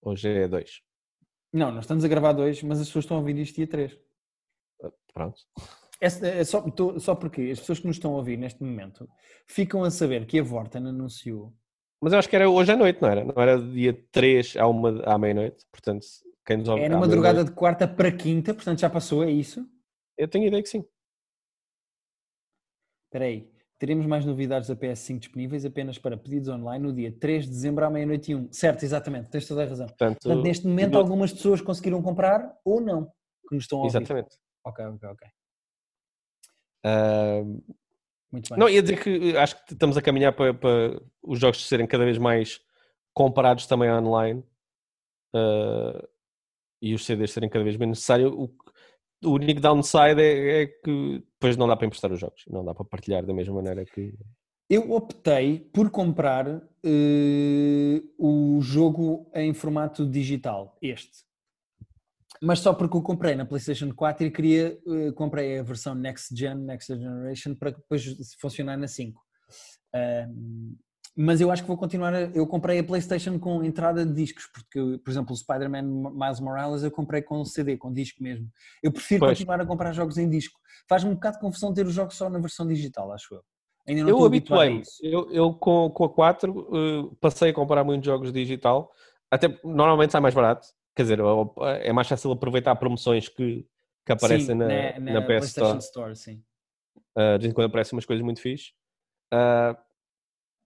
Hoje 0.01 0.27
é 0.27 0.47
2. 0.47 0.81
Não, 1.53 1.71
nós 1.71 1.83
estamos 1.83 2.03
a 2.03 2.07
gravar 2.07 2.33
dois, 2.33 2.61
mas 2.63 2.79
as 2.79 2.87
pessoas 2.87 3.05
estão 3.05 3.17
a 3.17 3.19
ouvir 3.19 3.37
isto 3.37 3.55
dia 3.55 3.67
3. 3.67 3.97
Ah, 4.83 4.91
pronto. 5.13 5.39
É, 5.99 6.07
é 6.39 6.43
só, 6.43 6.61
tô, 6.61 6.99
só 6.99 7.13
porque 7.13 7.41
as 7.51 7.59
pessoas 7.59 7.79
que 7.79 7.87
nos 7.87 7.97
estão 7.97 8.13
a 8.13 8.17
ouvir 8.17 8.37
neste 8.37 8.63
momento 8.63 9.07
ficam 9.45 9.83
a 9.83 9.91
saber 9.91 10.25
que 10.25 10.39
a 10.39 10.43
Vorten 10.43 10.87
anunciou. 10.87 11.53
Mas 12.01 12.13
eu 12.13 12.19
acho 12.19 12.29
que 12.29 12.35
era 12.35 12.49
hoje 12.49 12.71
à 12.71 12.77
noite, 12.77 13.01
não 13.01 13.09
era? 13.09 13.23
Não 13.23 13.35
era 13.35 13.61
dia 13.61 13.93
3 14.11 14.57
à, 14.57 14.67
uma, 14.67 15.03
à 15.03 15.17
meia-noite, 15.17 15.65
portanto, 15.71 16.05
quem 16.45 16.57
nos 16.57 16.67
ouve. 16.67 16.81
É 16.81 16.89
numa 16.89 17.01
madrugada 17.01 17.43
de 17.43 17.51
quarta 17.51 17.87
para 17.87 18.11
quinta, 18.11 18.53
portanto 18.53 18.79
já 18.79 18.89
passou, 18.89 19.23
é 19.23 19.31
isso? 19.31 19.67
Eu 20.17 20.27
tenho 20.27 20.47
ideia 20.47 20.61
que 20.61 20.69
sim. 20.69 20.85
Espera 23.05 23.25
aí. 23.25 23.51
Teremos 23.77 24.05
mais 24.05 24.23
novidades 24.23 24.69
da 24.69 24.75
PS5 24.75 25.19
disponíveis 25.19 25.65
apenas 25.65 25.97
para 25.97 26.15
pedidos 26.15 26.47
online 26.49 26.85
no 26.85 26.93
dia 26.93 27.11
3 27.11 27.45
de 27.45 27.49
dezembro 27.49 27.83
à 27.83 27.89
meia-noite 27.89 28.31
e 28.31 28.35
1. 28.35 28.53
Certo, 28.53 28.83
exatamente, 28.83 29.29
tens 29.29 29.47
toda 29.47 29.63
a 29.63 29.67
razão. 29.67 29.87
Portanto, 29.87 30.19
Portanto 30.21 30.43
neste 30.43 30.67
momento, 30.67 30.97
algumas 30.97 31.33
pessoas 31.33 31.61
conseguiram 31.61 32.01
comprar 32.01 32.55
ou 32.63 32.79
não, 32.79 33.05
que 33.49 33.55
nos 33.55 33.63
estão 33.63 33.79
a 33.79 33.83
ouvir. 33.83 33.97
Exatamente. 33.97 34.35
Ok, 34.63 34.85
ok, 34.85 35.09
ok. 35.09 35.27
Uh, 36.85 37.63
Muito 38.31 38.49
bem. 38.49 38.59
Não, 38.59 38.69
ia 38.69 38.81
dizer 38.81 39.01
que 39.01 39.35
acho 39.35 39.65
que 39.65 39.73
estamos 39.73 39.97
a 39.97 40.01
caminhar 40.01 40.33
para, 40.33 40.53
para 40.53 41.01
os 41.23 41.39
jogos 41.39 41.67
serem 41.67 41.87
cada 41.87 42.05
vez 42.05 42.19
mais 42.19 42.61
comparados 43.13 43.65
também 43.65 43.91
online 43.91 44.43
uh, 45.35 46.07
e 46.81 46.93
os 46.93 47.05
CDs 47.05 47.31
serem 47.31 47.49
cada 47.49 47.63
vez 47.63 47.77
menos 47.77 47.97
necessários. 47.97 48.31
O, 48.33 48.49
o 49.23 49.33
único 49.33 49.61
downside 49.61 50.21
é, 50.21 50.63
é, 50.63 50.67
que 50.67 51.23
depois 51.33 51.55
não 51.55 51.67
dá 51.67 51.75
para 51.75 51.85
emprestar 51.85 52.11
os 52.11 52.19
jogos, 52.19 52.43
não 52.47 52.65
dá 52.65 52.73
para 52.73 52.85
partilhar 52.85 53.25
da 53.25 53.33
mesma 53.33 53.55
maneira 53.55 53.85
que. 53.85 54.13
Eu 54.69 54.91
optei 54.93 55.59
por 55.59 55.89
comprar 55.89 56.47
uh, 56.47 56.61
o 58.17 58.61
jogo 58.61 59.29
em 59.35 59.53
formato 59.53 60.05
digital, 60.05 60.77
este 60.81 61.29
mas 62.41 62.59
só 62.59 62.73
porque 62.73 62.97
o 62.97 63.03
comprei 63.03 63.35
na 63.35 63.45
PlayStation 63.45 63.93
4 63.93 64.25
e 64.25 64.31
queria, 64.31 64.79
uh, 64.87 65.13
comprei 65.13 65.59
a 65.59 65.63
versão 65.63 65.93
Next 65.93 66.35
Gen, 66.35 66.55
Next 66.55 66.91
Generation, 66.91 67.53
para 67.53 67.69
depois 67.71 68.03
funcionar 68.39 68.77
na 68.77 68.87
5. 68.87 69.21
Uh, 69.93 70.75
mas 71.15 71.41
eu 71.41 71.51
acho 71.51 71.61
que 71.61 71.67
vou 71.67 71.77
continuar. 71.77 72.13
A, 72.13 72.21
eu 72.33 72.45
comprei 72.47 72.79
a 72.79 72.83
PlayStation 72.83 73.37
com 73.39 73.63
entrada 73.63 74.05
de 74.05 74.13
discos, 74.13 74.47
porque, 74.47 74.97
por 75.03 75.11
exemplo, 75.11 75.33
o 75.33 75.37
Spider-Man 75.37 75.83
Miles 75.83 76.39
Morales 76.39 76.83
eu 76.83 76.91
comprei 76.91 77.21
com 77.21 77.43
CD, 77.43 77.77
com 77.77 77.91
disco 77.91 78.21
mesmo. 78.21 78.47
Eu 78.81 78.91
prefiro 78.91 79.21
pois. 79.21 79.37
continuar 79.37 79.61
a 79.61 79.65
comprar 79.65 79.91
jogos 79.93 80.17
em 80.17 80.29
disco. 80.29 80.59
Faz-me 80.87 81.11
um 81.11 81.15
bocado 81.15 81.35
de 81.37 81.41
confusão 81.41 81.73
ter 81.73 81.85
os 81.85 81.93
jogos 81.93 82.15
só 82.15 82.29
na 82.29 82.39
versão 82.39 82.67
digital, 82.67 83.11
acho 83.11 83.35
eu. 83.35 83.41
Ainda 83.87 84.03
não 84.03 84.09
eu 84.09 84.25
habituei-me. 84.25 84.83
Eu, 85.01 85.31
eu 85.31 85.53
com, 85.53 85.89
com 85.89 86.03
a 86.03 86.09
4 86.09 86.51
uh, 86.51 86.75
eh, 86.75 87.15
passei 87.19 87.49
a 87.49 87.53
comprar 87.53 87.83
muitos 87.83 88.05
jogos 88.05 88.31
digital. 88.31 88.91
Até 89.29 89.59
normalmente 89.63 90.11
sai 90.11 90.21
mais 90.21 90.35
barato 90.35 90.67
quer 90.95 91.03
dizer, 91.03 91.19
é 91.81 91.93
mais 91.93 92.07
fácil 92.07 92.31
aproveitar 92.31 92.75
promoções 92.75 93.27
que, 93.27 93.65
que 94.05 94.11
aparecem 94.11 94.47
sim, 94.47 94.53
na, 94.55 94.67
na, 94.67 94.99
na, 94.99 95.13
na 95.13 95.21
PS 95.21 95.47
Store. 95.47 95.77
Store 95.79 96.15
sim. 96.15 96.43
Uh, 97.17 97.37
de 97.37 97.43
vez 97.43 97.51
em 97.51 97.53
quando 97.53 97.67
aparecem 97.67 97.95
umas 97.95 98.05
coisas 98.05 98.23
muito 98.23 98.41
fixe. 98.41 98.71
Uh, 99.33 99.75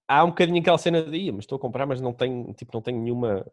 há 0.07 0.23
um 0.23 0.29
bocadinho 0.29 0.59
aquela 0.59 0.77
cena 0.77 1.01
de, 1.03 1.31
mas 1.31 1.43
estou 1.43 1.57
a 1.57 1.59
comprar, 1.59 1.85
mas 1.85 2.01
não 2.01 2.13
tenho, 2.13 2.53
tipo, 2.53 2.71
não 2.73 2.81
tenho 2.81 3.01
nenhuma 3.01 3.45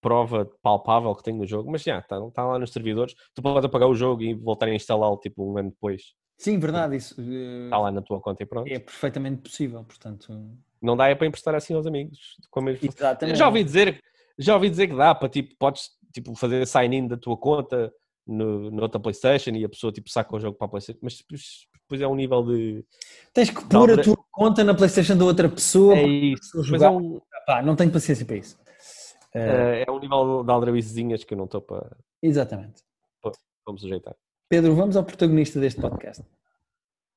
prova 0.00 0.48
palpável 0.62 1.14
que 1.14 1.22
tenho 1.22 1.38
no 1.38 1.46
jogo, 1.46 1.70
mas 1.70 1.82
já, 1.82 1.98
está 1.98 2.20
tá 2.30 2.44
lá 2.44 2.58
nos 2.58 2.72
servidores, 2.72 3.14
tu 3.34 3.42
podes 3.42 3.64
apagar 3.64 3.88
o 3.88 3.94
jogo 3.94 4.22
e 4.22 4.34
voltar 4.34 4.66
a 4.66 4.74
instalá-lo 4.74 5.16
tipo 5.16 5.44
um 5.44 5.58
ano 5.58 5.70
depois. 5.70 6.14
Sim, 6.38 6.58
verdade, 6.58 6.96
isso 6.96 7.20
está 7.20 7.78
lá 7.78 7.90
na 7.90 8.02
tua 8.02 8.20
conta 8.20 8.42
e 8.42 8.46
pronto. 8.46 8.68
É 8.68 8.78
perfeitamente 8.78 9.42
possível, 9.42 9.82
portanto. 9.82 10.32
Não 10.80 10.96
dá 10.96 11.08
é 11.08 11.14
para 11.14 11.26
emprestar 11.26 11.54
assim 11.54 11.74
aos 11.74 11.86
amigos. 11.86 12.36
Como 12.50 12.68
Já 13.34 13.46
ouvi 13.46 13.64
dizer, 13.64 14.02
já 14.38 14.54
ouvi 14.54 14.68
dizer 14.68 14.88
que 14.88 14.94
dá 14.94 15.14
para 15.14 15.28
tipo, 15.28 15.56
podes 15.58 15.90
tipo, 16.12 16.34
fazer 16.34 16.66
sign-in 16.66 17.08
da 17.08 17.16
tua 17.16 17.36
conta 17.36 17.92
no, 18.26 18.70
noutra 18.70 19.00
PlayStation 19.00 19.50
e 19.50 19.64
a 19.64 19.68
pessoa 19.68 19.92
tipo, 19.92 20.10
saca 20.10 20.36
o 20.36 20.40
jogo 20.40 20.58
para 20.58 20.66
a 20.66 20.70
PlayStation, 20.70 21.00
mas 21.02 21.24
depois 21.86 22.00
é 22.00 22.06
um 22.06 22.16
nível 22.16 22.42
de. 22.42 22.84
Tens 23.32 23.50
que 23.50 23.64
pôr 23.64 23.92
a 23.92 24.02
tua 24.02 24.18
conta 24.32 24.64
na 24.64 24.74
PlayStation 24.74 25.16
da 25.16 25.24
outra 25.24 25.48
pessoa. 25.48 25.94
É 25.94 26.02
isso. 26.04 26.62
Jogar. 26.64 26.88
É 26.88 26.90
um... 26.90 27.20
Pá, 27.46 27.62
não 27.62 27.76
tenho 27.76 27.92
paciência 27.92 28.26
para 28.26 28.36
isso. 28.36 28.58
Uh... 29.34 29.84
É 29.86 29.90
um 29.90 30.00
nível 30.00 30.42
de 30.42 30.50
aldrabicezinhas 30.50 31.22
que 31.22 31.32
eu 31.32 31.38
não 31.38 31.44
estou 31.44 31.60
para. 31.60 31.96
Exatamente. 32.20 32.82
vamos 33.64 33.80
sujeitar. 33.80 34.14
Pedro, 34.48 34.74
vamos 34.74 34.96
ao 34.96 35.04
protagonista 35.04 35.60
deste 35.60 35.80
podcast. 35.80 36.24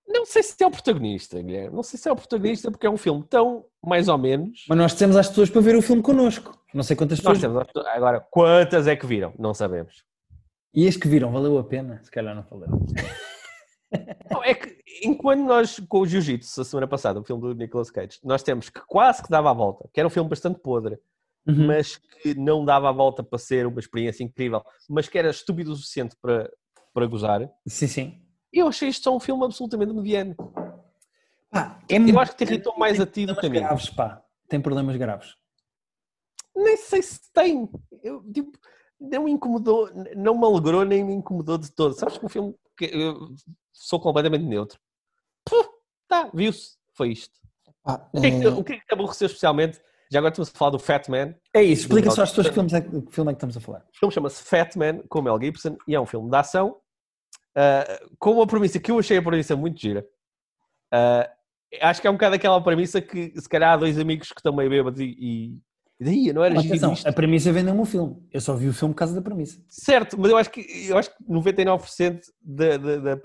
Não 0.08 0.26
sei 0.26 0.42
se 0.42 0.56
é 0.64 0.68
o 0.68 0.72
protagonista, 0.72 1.42
Guilherme. 1.42 1.76
Não 1.76 1.84
sei 1.84 2.00
se 2.00 2.10
é 2.10 2.12
o 2.12 2.16
protagonista 2.16 2.72
porque 2.72 2.86
é 2.86 2.90
um 2.90 2.98
filme 2.98 3.24
tão 3.24 3.66
mais 3.84 4.08
ou 4.08 4.18
menos. 4.18 4.66
Mas 4.68 4.78
nós 4.78 4.94
temos 4.94 5.16
as 5.16 5.28
pessoas 5.30 5.50
para 5.50 5.62
ver 5.62 5.76
o 5.76 5.82
filme 5.82 6.02
connosco. 6.02 6.60
Não 6.74 6.84
sei 6.84 6.96
quantas 6.96 7.20
pessoas. 7.20 7.42
Nós 7.42 7.68
temos, 7.72 7.88
agora, 7.88 8.20
quantas 8.20 8.88
é 8.88 8.96
que 8.96 9.06
viram? 9.06 9.34
Não 9.38 9.54
sabemos. 9.54 10.04
E 10.74 10.88
as 10.88 10.98
que 10.98 11.08
viram, 11.08 11.32
valeu 11.32 11.58
a 11.58 11.64
pena? 11.64 12.00
Se 12.04 12.12
calhar 12.12 12.36
não 12.36 12.44
valeu. 12.44 12.70
Não, 14.30 14.44
é 14.44 14.54
que 14.54 14.78
enquanto 15.04 15.42
nós, 15.42 15.80
com 15.80 16.02
o 16.02 16.06
Jiu-Jitsu, 16.06 16.62
a 16.62 16.66
semana 16.66 16.88
passada, 16.88 17.20
o 17.20 17.24
filme 17.24 17.42
do 17.42 17.54
Nicolas 17.54 17.90
Cage, 17.90 18.20
nós 18.24 18.44
temos 18.44 18.70
que 18.70 18.82
quase 18.88 19.24
que 19.24 19.30
dava 19.30 19.50
a 19.50 19.54
volta, 19.54 19.90
que 19.94 20.00
era 20.00 20.08
um 20.08 20.12
filme 20.12 20.30
bastante 20.30 20.60
podre, 20.60 21.00
uhum. 21.48 21.68
mas 21.68 21.98
que 21.98 22.36
não 22.36 22.64
dava 22.64 22.90
a 22.90 22.92
volta 22.92 23.24
para 23.24 23.40
ser 23.40 23.66
uma 23.66 23.80
experiência 23.80 24.24
incrível, 24.24 24.64
mas 24.88 25.08
que 25.08 25.18
era 25.18 25.30
estúpido 25.30 25.72
o 25.72 25.76
suficiente 25.76 26.16
para, 26.22 26.52
para 26.94 27.08
gozar. 27.08 27.50
Sim, 27.68 27.88
sim 27.88 28.30
eu 28.52 28.68
achei 28.68 28.90
isto 28.90 29.04
só 29.04 29.16
um 29.16 29.20
filme 29.20 29.46
absolutamente 29.46 29.94
mediano. 29.94 30.36
Pá, 31.52 31.80
é 31.90 31.98
eu 31.98 32.20
acho 32.20 32.36
que 32.36 32.46
te 32.46 32.52
irritou 32.52 32.78
mais 32.78 33.00
a 33.00 33.06
ti 33.06 33.26
do 33.26 33.36
que 33.36 33.46
a 33.46 33.50
mim. 33.50 33.60
graves, 33.60 33.90
pá. 33.90 34.22
Tem 34.48 34.62
problemas 34.62 34.96
graves. 34.98 35.36
Nem 36.56 36.78
sei 36.78 37.02
se 37.02 37.32
tem. 37.32 37.70
Eu, 38.04 38.24
tipo, 38.32 38.58
não 39.00 39.24
me 39.24 39.32
incomodou, 39.32 39.90
não 40.16 40.38
me 40.38 40.46
alegrou 40.46 40.84
nem 40.84 41.04
me 41.04 41.14
incomodou 41.14 41.58
de 41.58 41.72
todo. 41.72 41.94
Sabes 41.94 42.18
que 42.18 42.26
um 42.26 42.30
filme 42.30 42.56
que 42.78 42.86
eu 42.86 43.30
sou 43.80 44.00
completamente 44.00 44.44
neutro. 44.44 44.80
Puh, 45.46 45.70
tá, 46.08 46.30
viu-se. 46.34 46.78
Foi 46.94 47.12
isto. 47.12 47.40
Ah, 47.86 48.08
o, 48.14 48.20
que 48.20 48.28
é 48.28 48.32
que, 48.32 48.48
o 48.48 48.64
que 48.64 48.74
é 48.74 48.78
que 48.78 48.86
te 48.86 48.94
aborreceu 48.94 49.28
especialmente? 49.28 49.80
Já 50.12 50.20
agora 50.20 50.32
estamos 50.32 50.50
a 50.50 50.58
falar 50.58 50.72
do 50.72 50.80
Fat 50.80 51.08
Man. 51.08 51.36
É 51.54 51.64
isso, 51.64 51.84
explica 51.84 52.12
só 52.12 52.24
às 52.24 52.30
pessoas 52.32 52.48
que 52.48 52.54
filme 52.54 52.74
é, 52.74 52.82
que 52.82 53.14
filme 53.14 53.32
é 53.32 53.34
que 53.34 53.38
estamos 53.38 53.56
a 53.56 53.60
falar. 53.60 53.86
O 53.94 53.98
filme 53.98 54.14
chama-se 54.14 54.44
Fat 54.44 54.76
Man, 54.76 55.04
com 55.08 55.22
Mel 55.22 55.40
Gibson, 55.40 55.78
e 55.88 55.96
é 55.96 56.00
um 56.00 56.06
filme 56.06 56.30
de 56.30 56.36
ação 56.36 56.78
uh, 57.56 58.16
com 58.18 58.34
uma 58.34 58.48
premissa 58.48 58.80
que 58.80 58.92
eu 58.92 59.00
achei 59.00 59.18
a 59.18 59.22
premissa 59.22 59.56
muito 59.56 59.80
gira. 59.80 60.06
Uh, 60.94 61.30
acho 61.82 62.02
que 62.02 62.08
é 62.08 62.10
um 62.10 62.14
bocado 62.14 62.36
aquela 62.36 62.62
premissa 62.62 63.00
que 63.00 63.32
se 63.40 63.48
calhar 63.48 63.74
há 63.74 63.78
dois 63.78 64.00
amigos 64.00 64.30
que 64.30 64.40
estão 64.40 64.54
meio 64.54 64.70
bêbados 64.70 65.00
e, 65.00 65.16
e... 65.18 65.62
Daí, 66.00 66.32
não 66.32 66.44
era 66.44 66.60
atenção, 66.60 66.94
A 67.06 67.12
premissa 67.12 67.52
vendeu-me 67.52 67.82
o 67.82 67.86
filme. 67.86 68.16
Eu 68.32 68.40
só 68.40 68.56
vi 68.56 68.70
o 68.70 68.74
filme 68.74 68.94
por 68.94 69.00
causa 69.00 69.14
da 69.14 69.22
premissa. 69.22 69.62
Certo, 69.68 70.18
mas 70.18 70.32
eu 70.32 70.38
acho 70.38 70.50
que, 70.50 70.62
eu 70.88 70.98
acho 70.98 71.10
que 71.10 71.24
99% 71.26 72.22
da, 72.42 72.78
da, 72.78 72.98
da 72.98 73.16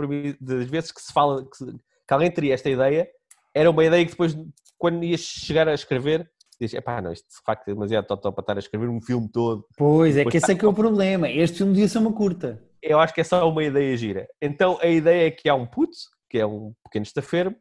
das 0.41 0.69
vezes 0.69 0.91
que 0.91 1.01
se 1.01 1.13
fala 1.13 1.45
que, 1.45 1.65
que, 1.67 2.15
alguém 2.15 2.31
teria 2.31 2.55
esta 2.55 2.69
ideia, 2.69 3.09
era 3.55 3.71
uma 3.71 3.85
ideia 3.85 4.05
que 4.05 4.11
depois, 4.11 4.37
quando 4.77 5.05
ias 5.05 5.21
chegar 5.21 5.69
a 5.69 5.75
escrever, 5.75 6.29
diz, 6.61 6.75
pá, 6.81 7.01
não, 7.01 7.13
isto 7.13 7.29
de 7.29 7.45
facto 7.47 7.69
é 7.69 7.75
demasiado 7.75 8.07
totó 8.07 8.33
para 8.33 8.43
estar 8.43 8.57
a 8.57 8.59
escrever 8.59 8.89
um 8.89 9.01
filme 9.01 9.29
todo. 9.31 9.65
Pois, 9.77 10.17
é 10.17 10.25
que 10.25 10.37
esse 10.37 10.51
é 10.51 10.55
que 10.57 10.65
é 10.65 10.69
o 10.69 10.75
problema. 10.75 11.31
Este 11.31 11.59
filme 11.59 11.73
devia 11.73 11.89
ser 11.89 11.99
uma 11.99 12.13
curta 12.13 12.61
eu 12.85 13.01
acho 13.01 13.15
que 13.15 13.21
é 13.23 13.25
só 13.25 13.49
uma 13.49 13.65
ideia 13.65 13.97
gira. 13.97 14.29
Então 14.41 14.79
a 14.81 14.87
ideia 14.87 15.29
é 15.29 15.31
que 15.31 15.49
há 15.49 15.55
um 15.55 15.67
puto, 15.67 15.97
que 16.29 16.39
é 16.39 16.47
um 16.47 16.75
pequeno 16.85 17.05
estafermo, 17.05 17.57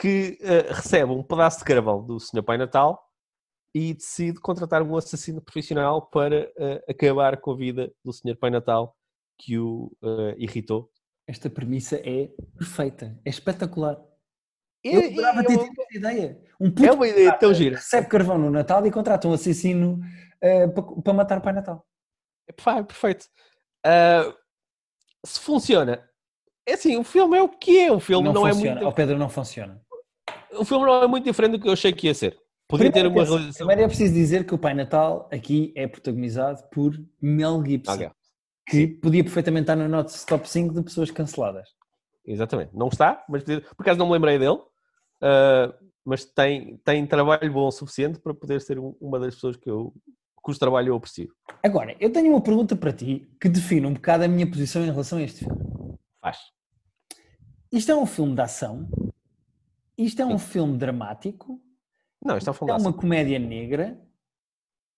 que 0.00 0.38
uh, 0.40 0.72
recebe 0.72 1.12
um 1.12 1.22
pedaço 1.22 1.58
de 1.58 1.64
carvão 1.64 2.04
do 2.04 2.18
Sr. 2.18 2.42
Pai 2.42 2.56
Natal 2.56 2.98
e 3.74 3.94
decide 3.94 4.40
contratar 4.40 4.82
um 4.82 4.96
assassino 4.96 5.40
profissional 5.40 6.02
para 6.02 6.50
uh, 6.56 6.90
acabar 6.90 7.36
com 7.36 7.52
a 7.52 7.56
vida 7.56 7.92
do 8.04 8.12
Sr. 8.12 8.36
Pai 8.36 8.50
Natal 8.50 8.96
que 9.38 9.58
o 9.58 9.92
uh, 10.02 10.34
irritou. 10.36 10.90
Esta 11.26 11.50
premissa 11.50 11.96
é 11.96 12.30
perfeita, 12.56 13.18
é 13.24 13.30
espetacular. 13.30 14.02
Eu, 14.82 15.00
eu 15.00 15.10
adorava 15.10 15.44
ter 15.44 15.58
tido 15.58 15.80
esta 15.80 15.96
ideia. 15.96 16.40
Um 16.58 16.70
puto 16.70 16.88
é 16.88 16.92
uma 16.92 17.08
ideia 17.08 17.32
tão 17.32 17.52
gira. 17.52 17.76
Recebe 17.76 18.08
carvão 18.08 18.38
no 18.38 18.50
Natal 18.50 18.84
e 18.86 18.90
contrata 18.90 19.28
um 19.28 19.32
assassino 19.32 20.00
para, 20.40 20.82
para 21.02 21.12
matar 21.12 21.38
o 21.38 21.42
Pai 21.42 21.52
Natal. 21.52 21.86
É 22.48 22.82
perfeito. 22.82 23.26
Uh, 23.86 24.34
se 25.24 25.40
funciona. 25.40 26.08
É 26.66 26.74
assim, 26.74 26.96
o 26.96 27.04
filme 27.04 27.36
é 27.36 27.42
o 27.42 27.48
que 27.48 27.78
é. 27.78 27.92
O 27.92 28.00
filme 28.00 28.24
não, 28.24 28.32
não 28.32 28.48
é 28.48 28.52
muito. 28.52 28.86
O 28.86 28.92
Pedro 28.92 29.18
não 29.18 29.28
funciona. 29.28 29.80
O 30.52 30.64
filme 30.64 30.86
não 30.86 31.02
é 31.02 31.06
muito 31.06 31.24
diferente 31.24 31.52
do 31.52 31.60
que 31.60 31.68
eu 31.68 31.72
achei 31.72 31.92
que 31.92 32.06
ia 32.06 32.14
ser. 32.14 32.38
Podia 32.68 32.92
ter 32.92 33.06
uma 33.06 33.24
realização. 33.24 33.66
Primeiro 33.66 33.82
é 33.82 33.86
preciso 33.88 34.12
dizer 34.12 34.44
que 34.46 34.54
o 34.54 34.58
Pai 34.58 34.74
Natal 34.74 35.26
aqui 35.32 35.72
é 35.74 35.86
protagonizado 35.86 36.62
por 36.70 36.94
Mel 37.20 37.64
Gibson. 37.64 37.94
Okay. 37.94 38.10
Que 38.68 38.86
podia 38.86 39.24
perfeitamente 39.24 39.62
estar 39.62 39.76
no 39.76 39.88
nosso 39.88 40.26
top 40.26 40.48
5 40.48 40.74
de 40.74 40.82
pessoas 40.82 41.10
canceladas. 41.10 41.70
Exatamente. 42.26 42.76
Não 42.76 42.88
está, 42.88 43.24
mas 43.26 43.42
por 43.42 43.62
acaso 43.78 43.98
não 43.98 44.06
me 44.06 44.12
lembrei 44.12 44.38
dele. 44.38 44.58
Uh, 45.22 45.72
mas 46.04 46.26
tem, 46.26 46.76
tem 46.84 47.06
trabalho 47.06 47.50
bom 47.52 47.66
o 47.66 47.70
suficiente 47.72 48.18
para 48.20 48.34
poder 48.34 48.60
ser 48.60 48.78
um- 48.78 48.94
uma 49.00 49.18
das 49.18 49.34
pessoas 49.34 49.56
que 49.56 49.68
eu, 49.70 49.94
cujo 50.36 50.58
trabalho 50.58 50.88
eu 50.88 50.96
aprecio. 50.96 51.32
Agora, 51.62 51.96
eu 51.98 52.12
tenho 52.12 52.30
uma 52.30 52.40
pergunta 52.42 52.76
para 52.76 52.92
ti 52.92 53.30
que 53.40 53.48
define 53.48 53.86
um 53.86 53.94
bocado 53.94 54.24
a 54.24 54.28
minha 54.28 54.46
posição 54.46 54.82
em 54.82 54.90
relação 54.90 55.18
a 55.18 55.22
este 55.22 55.44
filme. 55.46 55.96
Faz. 56.20 56.38
Isto 57.72 57.92
é 57.92 57.96
um 57.96 58.06
filme 58.06 58.34
de 58.34 58.40
ação, 58.42 58.88
isto 59.96 60.20
é 60.22 60.26
um 60.26 60.38
Sim. 60.38 60.46
filme 60.46 60.78
dramático, 60.78 61.60
Não, 62.24 62.36
isto 62.36 62.48
é 62.48 62.50
um 62.50 62.54
filme 62.54 62.72
é 62.72 62.76
uma 62.76 62.92
comédia 62.92 63.38
negra, 63.38 63.98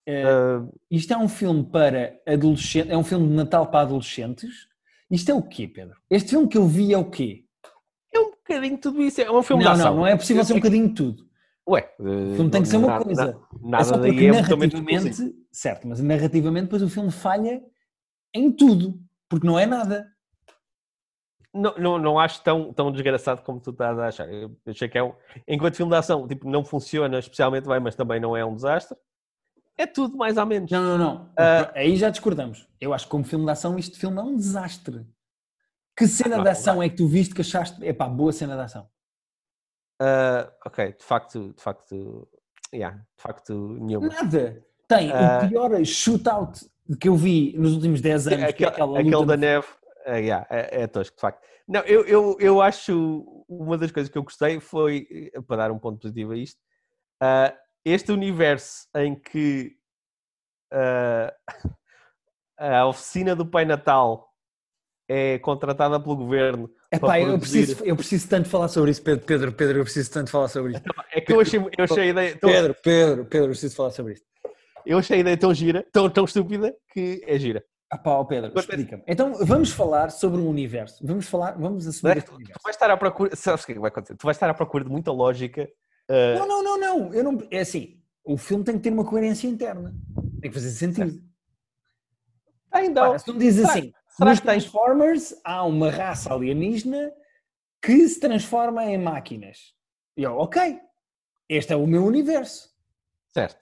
Ah, 0.08 0.66
isto 0.90 1.12
é 1.12 1.16
um 1.16 1.28
filme 1.28 1.64
para 1.64 2.18
adolescentes, 2.26 2.90
é 2.90 2.96
um 2.96 3.04
filme 3.04 3.28
de 3.28 3.34
Natal 3.34 3.66
para 3.70 3.80
adolescentes. 3.82 4.68
Isto 5.10 5.30
é 5.30 5.34
o 5.34 5.42
quê, 5.42 5.68
Pedro? 5.68 5.96
Este 6.08 6.30
filme 6.30 6.48
que 6.48 6.56
eu 6.58 6.66
vi 6.66 6.92
é 6.92 6.98
o 6.98 7.08
quê? 7.10 7.44
é 8.12 8.18
um 8.18 8.30
bocadinho 8.30 8.78
tudo 8.78 9.00
isso. 9.02 9.20
É 9.20 9.30
um 9.30 9.42
filme 9.42 9.62
não, 9.62 9.72
de 9.74 9.80
ação. 9.80 9.90
não, 9.92 10.00
não 10.00 10.06
é 10.06 10.16
possível 10.16 10.44
ser 10.44 10.52
um 10.54 10.56
que- 10.56 10.62
bocadinho 10.62 10.88
de 10.88 10.94
tudo. 10.94 11.28
Ué, 11.68 11.94
O 12.00 12.34
filme 12.34 12.50
tem 12.50 12.62
que 12.62 12.68
ser 12.68 12.78
uma 12.78 12.86
nada- 12.88 13.04
coisa. 13.04 13.24
na- 13.62 13.70
Nada 13.70 13.82
é 13.82 13.84
só 13.84 13.98
porque 13.98 14.24
é 14.24 14.32
narrativamente, 14.32 15.08
exclusivo. 15.10 15.34
certo, 15.52 15.86
mas 15.86 16.00
narrativamente 16.00 16.64
depois 16.64 16.82
o 16.82 16.88
filme 16.88 17.10
falha 17.12 17.62
em 18.34 18.50
tudo, 18.50 18.98
porque 19.28 19.46
não 19.46 19.56
é 19.58 19.66
nada. 19.66 20.08
Não, 21.53 21.74
não, 21.76 21.98
não 21.98 22.18
acho 22.18 22.42
tão, 22.42 22.72
tão 22.72 22.92
desgraçado 22.92 23.42
como 23.42 23.59
tu 23.61 23.70
estás 23.70 23.98
a 23.98 24.07
achar. 24.07 24.32
Eu 24.32 24.57
achei 24.66 24.88
que 24.88 24.96
é 24.96 25.03
um. 25.03 25.12
Enquanto 25.48 25.74
filme 25.76 25.90
de 25.90 25.98
ação, 25.98 26.26
tipo, 26.28 26.48
não 26.48 26.64
funciona 26.64 27.18
especialmente 27.18 27.66
bem, 27.66 27.80
mas 27.80 27.96
também 27.96 28.20
não 28.20 28.36
é 28.36 28.44
um 28.44 28.55
desastre. 28.55 28.96
É 29.76 29.86
tudo 29.86 30.16
mais 30.16 30.36
ou 30.36 30.46
menos. 30.46 30.70
Não, 30.70 30.82
não, 30.82 30.98
não. 30.98 31.30
Ah. 31.36 31.72
Aí 31.74 31.96
já 31.96 32.09
discordamos. 32.11 32.68
Eu 32.80 32.94
acho 32.94 33.07
que 33.07 33.11
como 33.11 33.24
filme 33.24 33.44
de 33.46 33.51
ação 33.51 33.78
este 33.78 33.98
filme 33.98 34.18
é 34.18 34.22
um 34.22 34.36
desastre. 34.36 35.05
Que 35.96 36.07
cena 36.07 36.36
não, 36.36 36.44
de 36.44 36.51
ação 36.51 36.82
é 36.82 36.88
que 36.88 36.96
tu 36.96 37.07
viste 37.09 37.34
que 37.34 37.40
achaste, 37.40 37.84
epá, 37.84 38.09
boa 38.09 38.32
cena 38.32 38.55
de 38.57 38.62
ação? 38.62 38.88
Ah, 40.01 40.51
ok, 40.64 40.92
de 40.98 41.05
facto, 41.05 41.53
de 41.55 41.62
facto, 41.62 42.28
yeah, 42.72 42.96
de 42.96 43.22
facto, 43.22 43.53
nenhuma. 43.80 44.09
Nada. 44.09 44.64
Tem 44.88 45.11
Ah. 45.12 45.42
o 45.44 45.48
pior 45.48 45.84
shootout 45.84 46.66
que 46.98 47.09
eu 47.09 47.16
vi 47.16 47.55
nos 47.59 47.74
últimos 47.74 48.01
10 48.01 48.26
anos, 48.28 48.40
é 48.40 48.46
Aquele, 48.48 48.68
aquela 48.70 48.98
aquele 48.98 49.14
luta 49.14 49.26
da 49.26 49.36
no- 49.36 49.40
neve, 49.40 49.66
ah, 50.07 50.16
yeah, 50.16 50.46
é, 50.51 50.82
é 50.82 50.86
tosco, 50.86 51.16
de 51.16 51.20
facto. 51.20 51.42
Não, 51.68 51.80
eu, 51.82 52.05
eu, 52.05 52.36
eu 52.40 52.61
acho 52.61 53.44
uma 53.48 53.78
das 53.78 53.92
coisas 53.92 54.11
que 54.11 54.18
eu 54.18 54.22
gostei 54.22 54.59
foi, 54.61 55.30
eh, 55.32 55.40
para 55.42 55.57
dar 55.57 55.70
um 55.70 55.78
ponto 55.78 56.01
positivo 56.01 56.32
a 56.32 56.36
isto, 56.36 56.59
ah, 57.22 57.55
este 57.84 58.12
universo 58.12 58.88
em 58.96 59.14
que 59.14 59.76
ah, 60.72 61.34
a 62.59 62.86
oficina 62.86 63.34
do 63.34 63.46
Pai 63.46 63.64
Natal 63.64 64.28
é 65.09 65.38
contratada 65.40 65.98
pelo 65.98 66.16
governo. 66.16 66.70
Epá, 66.92 67.07
para 67.09 67.20
eu 67.20 67.26
produzir- 67.38 67.66
preciso, 67.66 67.84
eu 67.84 67.96
preciso 67.96 68.28
tanto 68.28 68.48
falar 68.48 68.68
sobre 68.68 68.90
isso, 68.90 69.03
Pedro, 69.03 69.24
Pedro, 69.24 69.53
Pedro, 69.53 69.78
eu 69.78 69.84
preciso 69.84 70.11
tanto 70.11 70.30
falar 70.30 70.48
sobre 70.48 70.72
isto. 70.72 70.84
É 71.12 71.20
que 71.20 71.32
eu 71.32 71.40
achei, 71.40 71.59
eu 71.61 71.84
achei 71.84 72.03
a 72.03 72.07
ideia 72.07 72.36
tão, 72.36 72.51
Pedro, 72.51 72.76
Pedro, 72.82 73.24
Pedro, 73.26 73.46
eu 73.46 73.51
preciso 73.51 73.76
falar 73.76 73.90
sobre 73.90 74.14
isto. 74.14 74.26
eu 74.86 74.98
achei 74.98 75.16
a 75.18 75.20
ideia 75.20 75.36
tão 75.36 75.53
gira, 75.55 75.86
tão, 75.92 76.09
tão 76.11 76.24
estúpida, 76.24 76.74
que 76.92 77.22
é 77.26 77.38
gira. 77.38 77.64
Ah 77.93 77.99
pá, 77.99 78.24
Pedro, 78.24 78.53
explica-me. 78.57 79.03
Então 79.07 79.34
vamos 79.45 79.72
falar 79.72 80.11
sobre 80.11 80.41
um 80.41 80.49
universo. 80.49 81.05
Vamos 81.05 81.28
falar, 81.28 81.53
vamos 81.59 81.86
assumir 81.88 82.18
este 82.18 82.28
Tu 82.30 82.36
universo. 82.36 82.61
vais 82.62 82.76
estar 82.76 82.88
à 82.91 82.97
procura, 82.97 83.34
sabes 83.34 83.62
o 83.62 83.66
que 83.66 83.72
é 83.72 83.74
que 83.74 83.80
vai 83.80 83.88
acontecer? 83.88 84.16
Tu 84.16 84.24
vais 84.24 84.36
estar 84.36 84.49
à 84.49 84.55
procura 84.55 84.84
de 84.84 84.91
muita 84.91 85.11
lógica. 85.11 85.68
ah, 86.09 86.38
Não, 86.38 86.47
não, 86.47 86.62
não, 86.62 86.78
não. 86.78 87.14
Eu 87.14 87.24
não. 87.24 87.38
É 87.51 87.61
assim, 87.61 88.01
o 88.24 88.36
filme 88.38 88.62
tem 88.64 88.76
que 88.76 88.82
ter 88.82 88.93
uma 88.93 89.05
coerência 89.05 89.49
interna. 89.49 89.93
Tem 90.41 90.51
que 90.51 90.55
fazer 90.55 90.70
sentido. 90.70 91.20
ainda 92.70 93.09
Ora, 93.11 93.18
se 93.18 93.24
tu 93.24 93.32
me 93.34 93.41
dizes 93.41 93.62
será- 93.66 93.72
assim, 93.78 93.93
será 94.16 94.30
nos 94.30 94.41
Transformers 94.41 95.34
há 95.45 95.64
uma 95.64 95.91
raça 95.91 96.32
alienígena 96.32 97.12
que 97.82 98.09
se 98.09 98.20
transforma 98.20 98.84
em 98.84 98.99
máquinas. 98.99 99.74
E 100.16 100.22
eu, 100.22 100.36
ok, 100.38 100.78
este 101.49 101.72
é 101.72 101.76
o 101.76 101.86
meu 101.88 102.05
universo. 102.05 102.70
Certo. 103.34 103.59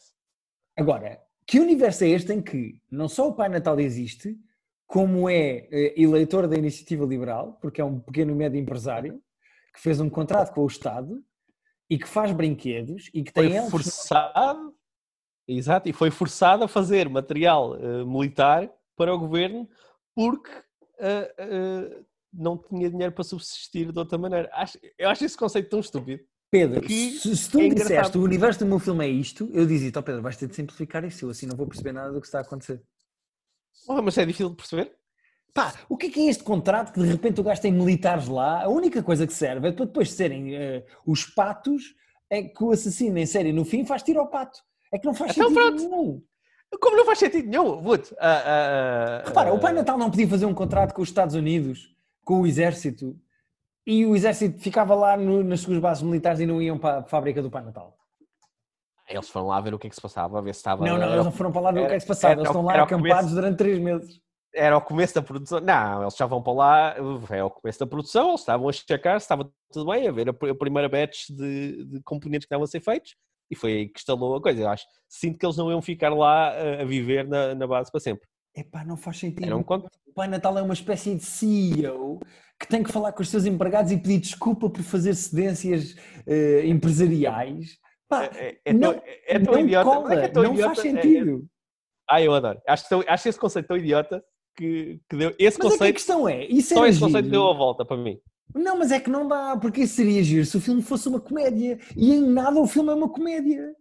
Agora, 0.77 1.19
que 1.49 1.59
universo 1.59 2.05
é 2.05 2.09
este 2.11 2.31
em 2.31 2.43
que 2.43 2.79
não 2.91 3.09
só 3.09 3.27
o 3.27 3.33
Pai 3.35 3.49
Natal 3.49 3.81
existe, 3.81 4.39
como 4.87 5.31
é 5.31 5.67
eh, 5.73 5.95
eleitor 5.97 6.47
da 6.47 6.57
Iniciativa 6.57 7.07
Liberal, 7.07 7.55
porque 7.63 7.81
é 7.81 7.85
um 7.85 7.99
pequeno 7.99 8.33
e 8.33 8.35
médio 8.35 8.61
empresário, 8.61 9.23
que 9.73 9.81
fez 9.81 9.99
um 9.99 10.11
contrato 10.11 10.53
com 10.53 10.63
o 10.63 10.67
Estado 10.67 11.25
e 11.89 11.99
que 11.99 12.07
faz 12.07 12.33
brinquedos 12.33 13.11
e 13.15 13.23
que 13.23 13.33
Foi 13.33 13.49
tem 13.49 13.57
elfos 13.57 13.71
forçado, 13.71 14.75
exato, 15.47 15.89
e 15.89 15.93
foi 15.95 16.11
forçado 16.11 16.65
a 16.65 16.69
fazer 16.69 17.09
material 17.09 17.73
ah, 17.73 18.05
militar 18.05 18.71
para 18.95 19.15
o 19.15 19.19
governo 19.19 19.67
porque 20.15 20.51
ah, 21.01 21.35
ah, 21.39 22.03
não 22.31 22.59
tinha 22.59 22.91
dinheiro 22.91 23.13
para 23.15 23.25
subsistir 23.25 23.91
de 23.91 23.99
outra 23.99 24.19
maneira. 24.19 24.51
Acho- 24.53 24.79
eu 24.99 25.09
acho 25.09 25.25
esse 25.25 25.37
conceito 25.37 25.71
tão 25.71 25.81
estúpido. 25.81 26.23
Pedro, 26.51 26.81
que 26.81 27.11
se, 27.19 27.37
se 27.37 27.51
tu 27.51 27.59
é 27.61 27.65
me 27.65 27.75
disseste 27.75 28.17
o 28.17 28.23
universo 28.23 28.61
do 28.61 28.67
meu 28.67 28.79
filme 28.79 29.05
é 29.05 29.09
isto, 29.09 29.51
eu 29.53 29.67
dizia, 29.67 29.93
ó 29.95 30.03
Pedro, 30.03 30.23
vais 30.23 30.37
ter 30.37 30.47
de 30.47 30.57
simplificar 30.57 31.05
isso, 31.05 31.27
eu 31.27 31.31
assim 31.31 31.47
não 31.47 31.57
vou 31.57 31.67
perceber 31.67 31.93
nada 31.93 32.11
do 32.11 32.21
que 32.21 32.27
está 32.27 32.39
a 32.39 32.43
acontecer. 32.43 32.83
Oh, 33.87 34.01
mas 34.01 34.17
é 34.17 34.25
difícil 34.25 34.51
de 34.51 34.57
perceber. 34.57 34.93
Pá, 35.53 35.75
o 35.89 35.97
que 35.97 36.07
é, 36.07 36.11
que 36.11 36.21
é 36.21 36.31
este 36.31 36.43
contrato 36.43 36.93
que 36.93 37.01
de 37.01 37.07
repente 37.07 37.41
o 37.41 37.45
gajo 37.45 37.61
tem 37.61 37.73
militares 37.73 38.29
lá? 38.29 38.63
A 38.65 38.69
única 38.69 39.03
coisa 39.03 39.27
que 39.27 39.33
serve 39.33 39.69
é 39.69 39.73
para 39.73 39.87
depois 39.87 40.13
serem 40.13 40.55
eh, 40.55 40.85
os 41.07 41.25
patos 41.25 41.95
é 42.31 42.43
que 42.43 42.63
o 42.63 42.71
assassino 42.71 43.19
em 43.19 43.27
série 43.27 43.53
no 43.53 43.65
fim 43.65 43.85
faz 43.85 44.03
tiro 44.03 44.21
ao 44.21 44.29
pato. 44.29 44.61
É 44.93 44.99
que 44.99 45.07
não 45.07 45.15
faz 45.15 45.33
Então 45.33 45.49
sentido 45.49 45.61
pronto. 45.63 45.83
nenhum. 45.83 46.23
Como 46.81 46.97
não 46.97 47.05
faz 47.07 47.19
sentido 47.19 47.49
nenhum. 47.49 47.81
Ah, 47.93 47.99
ah, 48.21 49.23
ah, 49.25 49.29
Repara, 49.29 49.53
o 49.53 49.59
Pai 49.59 49.73
Natal 49.73 49.97
não 49.99 50.11
podia 50.11 50.29
fazer 50.29 50.47
um 50.47 50.55
contrato 50.55 50.93
com 50.95 51.03
os 51.03 51.09
Estados 51.09 51.35
Unidos, 51.35 51.95
com 52.25 52.43
o 52.43 52.47
Exército, 52.47 53.19
e 53.89 54.05
o 54.07 54.15
Exército 54.15 54.61
ficava 54.61 54.95
lá 54.95 55.17
no- 55.17 55.43
nas 55.43 55.61
suas 55.61 55.79
bases 55.79 56.03
militares 56.03 56.41
e 56.41 56.47
não 56.47 56.61
iam 56.61 56.79
para 56.79 56.99
a 56.99 57.03
fábrica 57.03 57.41
do 57.43 57.51
Pai 57.51 57.63
Natal. 57.65 57.97
Eles 59.09 59.29
foram 59.31 59.47
lá 59.47 59.59
ver 59.61 59.73
o 59.73 59.79
que 59.79 59.87
é 59.87 59.91
que 59.91 59.97
se 59.97 60.03
passava, 60.03 60.39
a 60.39 60.43
ver 60.43 60.55
se 60.55 60.59
estava. 60.61 60.85
Não, 60.87 60.97
não, 60.97 61.03
era, 61.03 61.13
eles 61.15 61.25
não 61.25 61.33
foram 61.33 61.51
para 61.51 61.63
lá 61.63 61.73
ver 61.73 61.81
o 61.81 61.87
que 61.87 61.93
é 61.93 61.95
que 61.95 62.01
se 62.01 62.07
passava, 62.07 62.33
era- 62.33 62.41
eles 62.41 62.51
estão 62.51 62.63
lá 62.63 62.75
era 62.75 62.83
acampados 62.83 63.09
começo. 63.17 63.35
durante 63.35 63.57
três 63.57 63.79
meses. 63.79 64.21
era 64.55 64.77
o 64.77 64.81
começo 64.83 65.15
da 65.15 65.23
produção. 65.23 65.61
Não, 65.61 66.03
eles 66.03 66.15
já 66.17 66.27
vão 66.27 66.43
para 66.43 66.53
lá, 66.53 66.95
é 67.31 67.43
o 67.45 67.51
começo 67.51 67.79
da 67.79 67.87
produção, 67.87 68.29
eles 68.31 68.41
estavam 68.41 68.69
a 68.69 68.73
checar 68.73 69.19
se 69.19 69.25
estava 69.25 69.51
tudo 69.73 69.91
bem, 69.91 70.07
a 70.07 70.13
ver 70.13 70.29
a, 70.29 70.33
a 70.33 70.55
primeira 70.55 70.89
batch 70.89 71.29
de, 71.31 71.85
de 71.85 72.03
componentes 72.03 72.41
que 72.45 72.49
estavam 72.53 72.65
a 72.65 72.67
ser 72.67 72.81
feitos 72.81 73.15
e 73.51 73.57
foi 73.57 73.73
aí 73.73 73.89
que 73.89 73.99
instalou 73.99 74.37
a 74.37 74.43
coisa. 74.43 74.61
Eu 74.61 74.69
acho, 74.69 74.85
sinto 75.09 75.39
que 75.39 75.47
eles 75.47 75.57
não 75.57 75.71
iam 75.71 75.81
ficar 75.81 76.13
lá 76.13 76.49
a, 76.51 76.83
a 76.83 76.85
viver 76.85 77.27
na, 77.27 77.55
na 77.55 77.67
base 77.67 77.91
para 77.91 78.01
sempre. 78.01 78.29
Epá, 78.55 78.85
não 78.85 78.97
faz 78.97 79.19
sentido. 79.19 79.45
Era 79.47 79.57
um 79.57 79.63
conto. 79.63 79.89
O 80.07 80.13
Pai 80.13 80.27
Natal 80.29 80.59
é 80.59 80.63
uma 80.63 80.75
espécie 80.75 81.15
de 81.15 81.25
CEO 81.25 82.19
que 82.59 82.67
tem 82.67 82.83
que 82.83 82.91
falar 82.93 83.13
com 83.13 83.23
os 83.23 83.29
seus 83.29 83.45
empregados 83.47 83.93
e 83.93 83.97
pedir 83.97 84.19
desculpa 84.19 84.69
por 84.69 84.83
fazer 84.83 85.15
cedências 85.15 85.95
eh, 86.27 86.67
empresariais. 86.67 87.79
Pá, 88.09 88.25
É, 88.25 88.59
é 88.65 88.73
não, 88.73 88.95
tão, 88.95 89.03
é 89.27 89.39
tão 89.39 89.59
idiota. 89.61 89.85
cola, 89.91 90.15
é 90.15 90.25
é 90.25 90.29
tão 90.29 90.43
não 90.43 90.53
idiota, 90.55 90.75
faz 90.75 90.85
é- 90.87 90.89
é- 90.89 91.03
sentido. 91.03 91.47
Ah, 92.11 92.23
eu 92.23 92.33
adoro. 92.35 92.61
Acho, 92.67 92.89
tão- 92.89 93.05
acho 93.07 93.29
esse 93.29 93.39
conceito 93.39 93.67
tão 93.69 93.77
idiota 93.77 94.25
que, 94.57 94.99
que 95.09 95.17
deu. 95.17 95.35
Esse 95.39 95.59
Mas 95.59 95.67
é 95.67 95.69
que 95.69 95.75
a 95.75 95.79
conceito, 95.79 95.95
questão 95.95 96.29
é, 96.29 96.45
isso 96.47 96.75
só 96.75 96.87
esse 96.87 96.99
conceito 96.99 97.25
giro. 97.27 97.31
deu 97.39 97.49
a 97.49 97.53
volta 97.53 97.85
para 97.85 97.97
mim. 97.97 98.19
Não, 98.55 98.79
mas 98.79 98.91
é 98.91 98.99
que 98.99 99.11
não 99.11 99.29
dá, 99.29 99.57
porque 99.59 99.83
isso 99.83 99.97
seria 99.97 100.23
giro 100.25 100.45
se 100.47 100.57
o 100.57 100.61
filme 100.61 100.81
fosse 100.83 101.07
uma 101.07 101.21
comédia. 101.21 101.79
E 101.95 102.15
em 102.15 102.23
nada 102.23 102.59
o 102.59 102.67
filme 102.67 102.91
é 102.91 102.95
uma 102.95 103.09
comédia. 103.11 103.75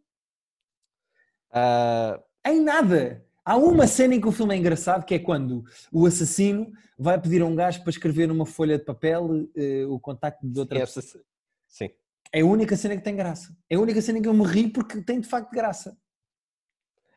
Ah, 1.52 2.20
Em 2.46 2.62
nada. 2.62 3.26
Há 3.48 3.56
uma 3.56 3.88
cena 3.88 4.14
em 4.14 4.20
que 4.20 4.28
o 4.28 4.32
filme 4.34 4.54
é 4.54 4.58
engraçado, 4.58 5.06
que 5.06 5.16
é 5.16 5.20
quando 5.20 5.64
o 5.90 6.06
assassino 6.06 6.70
vai 7.00 7.18
pedir 7.18 7.42
a 7.42 7.46
um 7.46 7.56
gajo 7.56 7.82
para 7.82 7.92
escrever 7.92 8.28
numa 8.28 8.46
folha 8.46 8.78
de 8.78 8.84
papel 8.84 9.48
eh, 9.56 9.86
o 9.86 9.98
contacto 10.02 10.46
de 10.46 10.60
outra 10.60 10.78
pessoa. 10.82 11.02
essa, 11.02 11.24
sim. 11.66 11.90
É 12.34 12.42
a 12.42 12.46
única 12.46 12.76
cena 12.76 12.98
que 12.98 13.04
tem 13.04 13.16
graça. 13.16 13.56
É 13.70 13.78
a 13.78 13.80
única 13.80 14.02
cena 14.02 14.20
que 14.22 14.28
eu 14.28 14.34
me 14.34 14.46
ri 14.46 14.68
porque 14.68 15.02
tem 15.02 15.22
de 15.22 15.30
facto 15.30 15.50
graça. 15.52 15.98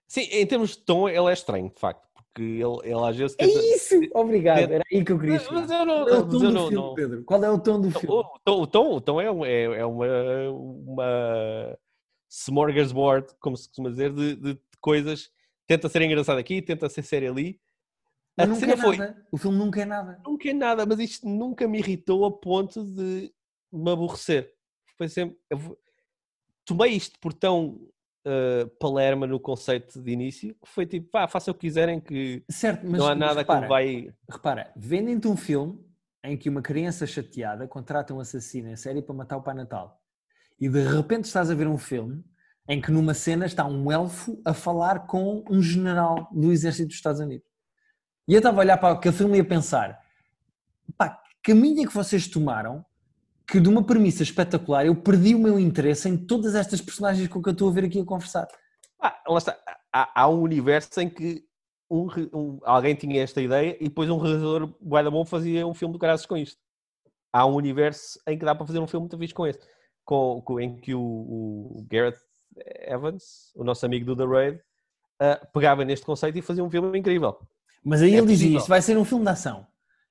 Sim, 0.06 0.20
em 0.20 0.46
termos 0.46 0.76
de 0.76 0.84
tom, 0.84 1.08
ele 1.08 1.28
é 1.28 1.32
estranho, 1.32 1.68
de 1.68 1.80
facto, 1.80 2.08
porque 2.14 2.42
ele, 2.42 2.78
ele 2.84 3.04
às 3.08 3.16
vezes 3.16 3.36
É 3.36 3.46
isso! 3.46 3.96
Obrigado, 4.14 4.70
era 4.70 4.84
aí 4.92 5.04
que 5.04 5.10
eu 5.10 5.18
queria 5.18 5.34
Mas, 5.34 5.50
mas 5.50 5.68
eu 5.68 5.84
não. 5.84 6.04
Qual 6.04 6.14
é 6.14 6.18
o 6.20 6.28
tom 6.28 6.38
do 6.38 6.52
não- 6.52 6.68
filme, 6.68 6.74
não- 6.76 6.94
Pedro? 6.94 7.24
Qual 7.24 7.44
é 7.44 7.50
o 7.50 7.58
tom 7.58 7.80
do 7.80 7.90
filme? 7.90 8.06
O, 8.08 8.22
tom, 8.44 8.62
o 8.62 8.66
tom, 8.68 8.94
o 8.94 9.00
tom 9.00 9.20
é, 9.20 9.24
é, 9.48 9.62
é 9.80 9.84
uma, 9.84 10.06
uma 10.52 11.78
smorgasbord, 12.28 13.34
como 13.40 13.56
se 13.56 13.66
costuma 13.66 13.90
dizer, 13.90 14.12
de, 14.12 14.36
de 14.36 14.60
coisas. 14.80 15.28
Tenta 15.70 15.88
ser 15.88 16.02
engraçado 16.02 16.36
aqui, 16.38 16.60
tenta 16.60 16.88
ser 16.88 17.04
sério 17.04 17.30
ali. 17.30 17.60
A 18.36 18.44
Mas 18.44 18.58
cena 18.58 18.72
é 18.72 18.76
foi. 18.76 18.96
nada. 18.96 19.24
O 19.30 19.36
filme 19.38 19.56
nunca 19.56 19.80
é 19.80 19.84
nada. 19.84 20.20
Nunca 20.26 20.50
é 20.50 20.52
nada, 20.52 20.84
mas 20.84 20.98
isto 20.98 21.28
nunca 21.28 21.68
me 21.68 21.78
irritou 21.78 22.24
a 22.24 22.32
ponto 22.32 22.84
de 22.84 23.32
me 23.72 23.92
aborrecer. 23.92 24.52
Foi 24.98 25.08
sempre. 25.08 25.38
eu 25.48 25.78
tomei 26.64 26.90
isto 26.90 27.20
por 27.20 27.32
tão 27.32 27.88
uh, 28.26 28.68
palerma 28.80 29.28
no 29.28 29.38
conceito 29.38 30.02
de 30.02 30.10
início 30.10 30.56
que 30.56 30.68
foi 30.68 30.86
tipo, 30.86 31.08
pá, 31.08 31.28
façam 31.28 31.52
o 31.52 31.54
que 31.54 31.68
quiserem, 31.68 32.00
que 32.00 32.42
Certo, 32.50 32.84
mas, 32.84 32.98
não 32.98 33.06
há 33.06 33.14
nada 33.14 33.38
repara, 33.42 33.60
que 33.62 33.68
vai. 33.68 34.14
repara, 34.28 34.72
vendem-te 34.76 35.28
um 35.28 35.36
filme 35.36 35.78
em 36.24 36.36
que 36.36 36.48
uma 36.48 36.62
criança 36.62 37.06
chateada 37.06 37.68
contrata 37.68 38.12
um 38.12 38.18
assassino 38.18 38.70
em 38.70 38.74
série 38.74 39.02
para 39.02 39.14
matar 39.14 39.36
o 39.36 39.42
Pai 39.42 39.54
Natal. 39.54 40.02
E 40.60 40.68
de 40.68 40.82
repente 40.82 41.26
estás 41.26 41.48
a 41.48 41.54
ver 41.54 41.68
um 41.68 41.78
filme 41.78 42.24
em 42.68 42.80
que 42.80 42.90
numa 42.90 43.14
cena 43.14 43.46
está 43.46 43.64
um 43.66 43.90
elfo 43.90 44.40
a 44.44 44.54
falar 44.54 45.06
com 45.06 45.44
um 45.50 45.60
general 45.62 46.28
do 46.32 46.52
exército 46.52 46.88
dos 46.88 46.96
Estados 46.96 47.20
Unidos. 47.20 47.46
E 48.28 48.32
eu 48.34 48.38
estava 48.38 48.58
a 48.58 48.60
olhar 48.60 48.78
para 48.78 48.94
aquele 48.94 49.14
filme 49.14 49.38
e 49.38 49.40
a 49.40 49.44
pensar, 49.44 49.98
pá, 50.96 51.20
que 51.42 51.52
caminho 51.52 51.82
é 51.82 51.86
que 51.86 51.94
vocês 51.94 52.28
tomaram 52.28 52.84
que 53.46 53.58
de 53.58 53.68
uma 53.68 53.82
premissa 53.82 54.22
espetacular 54.22 54.86
eu 54.86 54.94
perdi 54.94 55.34
o 55.34 55.38
meu 55.38 55.58
interesse 55.58 56.08
em 56.08 56.16
todas 56.16 56.54
estas 56.54 56.80
personagens 56.80 57.26
com 57.26 57.42
que 57.42 57.48
eu 57.48 57.52
estou 57.52 57.68
a 57.68 57.72
ver 57.72 57.84
aqui 57.84 58.00
a 58.00 58.04
conversar. 58.04 58.46
Ah, 59.00 59.20
lá 59.26 59.38
está. 59.38 59.58
Há, 59.92 60.22
há 60.22 60.28
um 60.28 60.40
universo 60.40 61.00
em 61.00 61.10
que 61.10 61.44
um, 61.90 62.06
um, 62.32 62.58
alguém 62.62 62.94
tinha 62.94 63.22
esta 63.22 63.42
ideia 63.42 63.76
e 63.80 63.88
depois 63.88 64.08
um 64.08 64.18
realizador 64.18 64.72
bué 64.80 65.02
da 65.02 65.10
bom 65.10 65.24
fazia 65.24 65.66
um 65.66 65.74
filme 65.74 65.92
do 65.92 65.98
caras 65.98 66.24
com 66.24 66.36
isto. 66.36 66.60
Há 67.32 67.44
um 67.46 67.54
universo 67.54 68.20
em 68.28 68.38
que 68.38 68.44
dá 68.44 68.54
para 68.54 68.66
fazer 68.66 68.78
um 68.78 68.86
filme 68.86 69.04
muito 69.04 69.18
fixe 69.18 69.34
com 69.34 69.46
esse. 69.46 69.58
Com, 70.04 70.40
com, 70.42 70.60
em 70.60 70.76
que 70.76 70.94
o, 70.94 71.00
o, 71.00 71.86
Gareth 71.90 72.18
Evans, 72.56 73.52
o 73.54 73.64
nosso 73.64 73.84
amigo 73.86 74.04
do 74.04 74.16
The 74.16 74.24
Raid, 74.24 74.56
uh, 75.20 75.46
pegava 75.52 75.84
neste 75.84 76.04
conceito 76.04 76.38
e 76.38 76.42
fazia 76.42 76.64
um 76.64 76.70
filme 76.70 76.98
incrível. 76.98 77.38
Mas 77.84 78.02
aí 78.02 78.10
é 78.10 78.18
ele 78.18 78.22
possível. 78.22 78.44
dizia, 78.44 78.58
isto 78.58 78.68
vai 78.68 78.82
ser 78.82 78.98
um 78.98 79.04
filme 79.04 79.24
de 79.24 79.30
ação. 79.30 79.66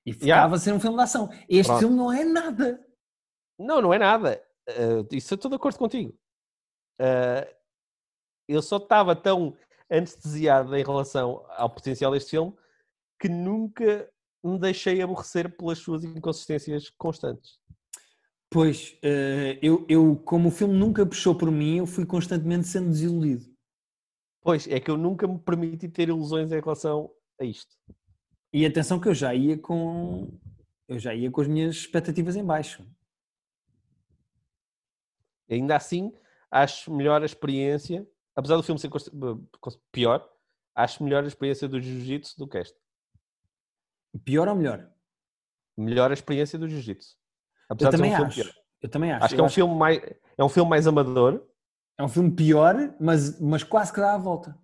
E 0.06 0.14
ficava 0.14 0.28
yeah. 0.28 0.56
a 0.56 0.60
ser 0.60 0.74
um 0.74 0.80
filme 0.80 0.98
de 0.98 1.04
ação. 1.04 1.30
Este 1.48 1.68
Pronto. 1.68 1.80
filme 1.80 1.96
não 1.96 2.12
é 2.12 2.24
nada. 2.24 2.86
Não, 3.60 3.82
não 3.82 3.94
é 3.94 4.00
nada. 4.00 4.42
Uh, 4.70 5.16
isso 5.16 5.34
eu 5.34 5.36
estou 5.36 5.50
de 5.50 5.56
acordo 5.56 5.78
contigo. 5.78 6.18
Uh, 7.00 7.48
eu 8.48 8.62
só 8.62 8.78
estava 8.78 9.16
tão 9.16 9.56
anestesiado 9.90 10.76
em 10.76 10.84
relação 10.84 11.46
ao 11.50 11.70
potencial 11.70 12.12
deste 12.12 12.32
filme 12.32 12.56
que 13.20 13.28
nunca 13.28 14.10
me 14.44 14.58
deixei 14.58 15.02
aborrecer 15.02 15.56
pelas 15.56 15.80
suas 15.80 16.04
inconsistências 16.04 16.90
constantes. 16.92 17.59
Pois, 18.52 18.98
uh, 19.04 19.60
eu, 19.62 19.86
eu, 19.88 20.16
como 20.18 20.50
o 20.50 20.52
filme 20.52 20.74
nunca 20.74 21.06
puxou 21.06 21.36
por 21.36 21.52
mim, 21.52 21.78
eu 21.78 21.86
fui 21.86 22.06
constantemente 22.06 22.68
sendo 22.68 22.90
desiludido. 22.90 23.46
Pois, 24.42 24.68
é 24.68 24.80
que 24.80 24.90
eu 24.90 24.98
nunca 24.98 25.28
me 25.28 25.38
permiti 25.38 25.88
ter 25.88 26.10
ilusões 26.10 26.52
em 26.52 26.60
relação 26.60 27.12
a 27.40 27.44
isto. 27.44 27.78
E 28.52 28.66
atenção 28.66 29.00
que 29.00 29.08
eu 29.08 29.14
já 29.14 29.36
ia 29.36 29.58
com 29.58 30.40
eu 30.88 30.98
já 30.98 31.14
ia 31.14 31.30
com 31.30 31.40
as 31.40 31.48
minhas 31.48 31.76
expectativas 31.76 32.36
em 32.36 32.44
baixo. 32.44 32.84
Ainda 35.48 35.76
assim, 35.76 36.12
acho 36.50 36.92
melhor 36.92 37.22
a 37.22 37.26
experiência, 37.26 38.08
apesar 38.36 38.56
do 38.56 38.64
filme 38.64 38.80
ser 38.80 38.90
pior, 39.92 40.28
acho 40.74 41.04
melhor 41.04 41.24
a 41.24 41.28
experiência 41.28 41.68
do 41.68 41.80
Jiu-Jitsu 41.80 42.40
do 42.40 42.48
que 42.48 42.58
esta. 42.58 42.80
Pior 44.26 44.48
ou 44.48 44.56
melhor? 44.56 44.92
Melhor 45.78 46.10
a 46.10 46.14
experiência 46.16 46.58
do 46.58 46.68
Jiu-Jitsu. 46.68 47.19
Eu 47.70 47.90
também 47.92 48.12
um 48.12 48.16
acho. 48.16 48.54
Eu 48.82 48.90
também 48.90 49.12
acho. 49.12 49.26
Acho 49.26 49.36
que 49.36 49.42
é 49.42 49.44
um, 49.44 49.50
filme 49.50 49.76
mais, 49.76 50.02
é 50.38 50.44
um 50.44 50.50
filme 50.50 50.70
mais 50.70 50.88
amador. 50.88 51.44
É 51.98 52.04
um 52.04 52.08
filme 52.08 52.32
pior, 52.32 52.96
mas, 53.00 53.40
mas 53.40 53.62
quase 53.62 53.92
que 53.92 54.00
dá 54.00 54.14
a 54.14 54.18
volta. 54.18 54.58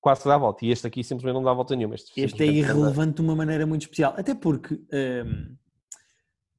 Quase 0.00 0.22
que 0.22 0.28
dá 0.28 0.36
a 0.36 0.38
volta. 0.38 0.64
E 0.64 0.70
este 0.70 0.86
aqui 0.86 1.02
simplesmente 1.02 1.34
não 1.34 1.42
dá 1.42 1.50
a 1.50 1.54
volta 1.54 1.74
nenhuma. 1.74 1.96
Este, 1.96 2.20
este 2.20 2.42
é 2.44 2.46
irrelevante 2.46 3.16
de 3.16 3.22
uma 3.22 3.34
maneira 3.34 3.66
muito 3.66 3.82
especial. 3.82 4.14
Até 4.16 4.34
porque, 4.34 4.74
hum, 4.74 5.56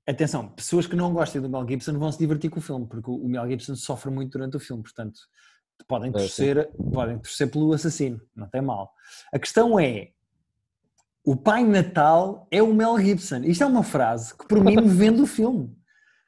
atenção, 0.06 0.50
pessoas 0.50 0.86
que 0.86 0.98
não 0.98 1.14
gostem 1.14 1.41
do 1.41 1.50
Mel 1.50 1.66
Gibson 1.66 1.98
vão 1.98 2.12
se 2.12 2.20
divertir 2.20 2.50
com 2.50 2.60
o 2.60 2.62
filme, 2.62 2.86
porque 2.86 3.10
o 3.10 3.28
Mel 3.28 3.48
Gibson 3.48 3.76
sofre 3.76 4.12
muito 4.12 4.34
durante 4.34 4.58
o 4.58 4.60
filme, 4.60 4.84
portanto, 4.84 5.18
podem 5.88 6.12
torcer, 6.12 6.58
é, 6.58 6.64
podem 6.91 7.20
torcer 7.20 7.50
pelo 7.50 7.72
assassino, 7.72 8.20
não 8.36 8.50
tem 8.50 8.62
mal. 8.62 8.91
A 9.32 9.39
questão 9.39 9.80
é, 9.80 10.10
o 11.24 11.36
Pai 11.36 11.64
Natal 11.64 12.48
é 12.50 12.64
o 12.64 12.74
Mel 12.74 12.98
Gibson. 13.00 13.43
Isto 13.43 13.64
é 13.64 13.68
uma 13.68 13.84
frase 13.84 14.34
que 14.34 14.48
por 14.48 14.64
mim 14.64 14.76
me 14.76 14.88
vende 14.88 15.22
o 15.22 15.28
filme. 15.28 15.76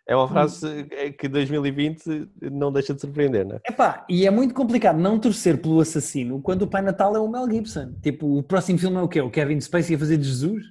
É 0.10 0.16
uma 0.16 0.28
frase 0.28 0.86
que 1.20 1.28
2020 1.28 2.32
não 2.52 2.72
deixa 2.72 2.96
de 2.96 3.02
surpreender, 3.02 3.46
não 3.46 3.58
é? 3.58 3.62
Epá, 3.64 4.08
e 4.10 4.26
é 4.26 4.32
muito 4.32 4.56
complicado 4.56 4.98
não 4.98 5.20
torcer 5.20 5.62
pelo 5.62 5.80
assassino 5.80 6.42
quando 6.42 6.64
o 6.64 6.68
Pai 6.68 6.82
Natal 6.82 7.16
é 7.16 7.20
o 7.20 7.28
Mel 7.28 7.48
Gibson. 7.48 7.94
Tipo, 8.02 8.40
o 8.40 8.42
próximo 8.42 8.80
filme 8.80 8.98
é 8.98 9.02
o 9.02 9.08
quê? 9.08 9.22
O 9.22 9.30
Kevin 9.30 9.62
Spacey 9.62 9.96
a 9.96 10.00
fazer 10.00 10.18
de 10.18 10.24
Jesus? 10.24 10.66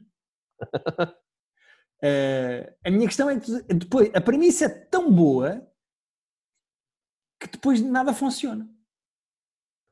uh, 0.60 1.14
a 2.84 2.90
minha 2.90 3.06
questão 3.06 3.30
é 3.30 3.38
que 3.38 3.62
depois, 3.74 4.10
a 4.12 4.20
premissa 4.20 4.64
é 4.64 4.68
tão 4.68 5.08
boa 5.08 5.64
que 7.40 7.46
depois 7.46 7.80
nada 7.80 8.12
funciona. 8.12 8.68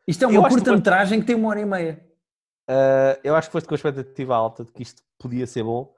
Isto 0.09 0.25
é 0.25 0.27
uma 0.27 0.49
curta-metragem 0.49 1.21
que, 1.21 1.25
que 1.25 1.33
tem 1.33 1.37
uma 1.37 1.51
hora 1.51 1.61
e 1.61 1.65
meia. 1.65 2.05
Uh, 2.69 3.15
eu 3.23 3.37
acho 3.37 3.47
que 3.47 3.53
foste 3.53 3.69
com 3.69 3.75
a 3.75 3.77
expectativa 3.77 4.35
alta 4.35 4.65
de 4.65 4.73
que 4.73 4.83
isto 4.83 5.05
podia 5.17 5.47
ser 5.47 5.63
bom 5.63 5.95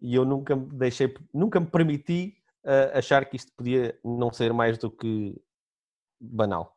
e 0.00 0.14
eu 0.14 0.24
nunca 0.24 0.54
me 0.54 0.66
deixei, 0.66 1.12
nunca 1.34 1.58
me 1.58 1.66
permiti 1.66 2.40
uh, 2.64 2.96
achar 2.96 3.24
que 3.24 3.36
isto 3.36 3.52
podia 3.56 3.98
não 4.04 4.32
ser 4.32 4.52
mais 4.52 4.78
do 4.78 4.90
que 4.90 5.34
banal. 6.20 6.76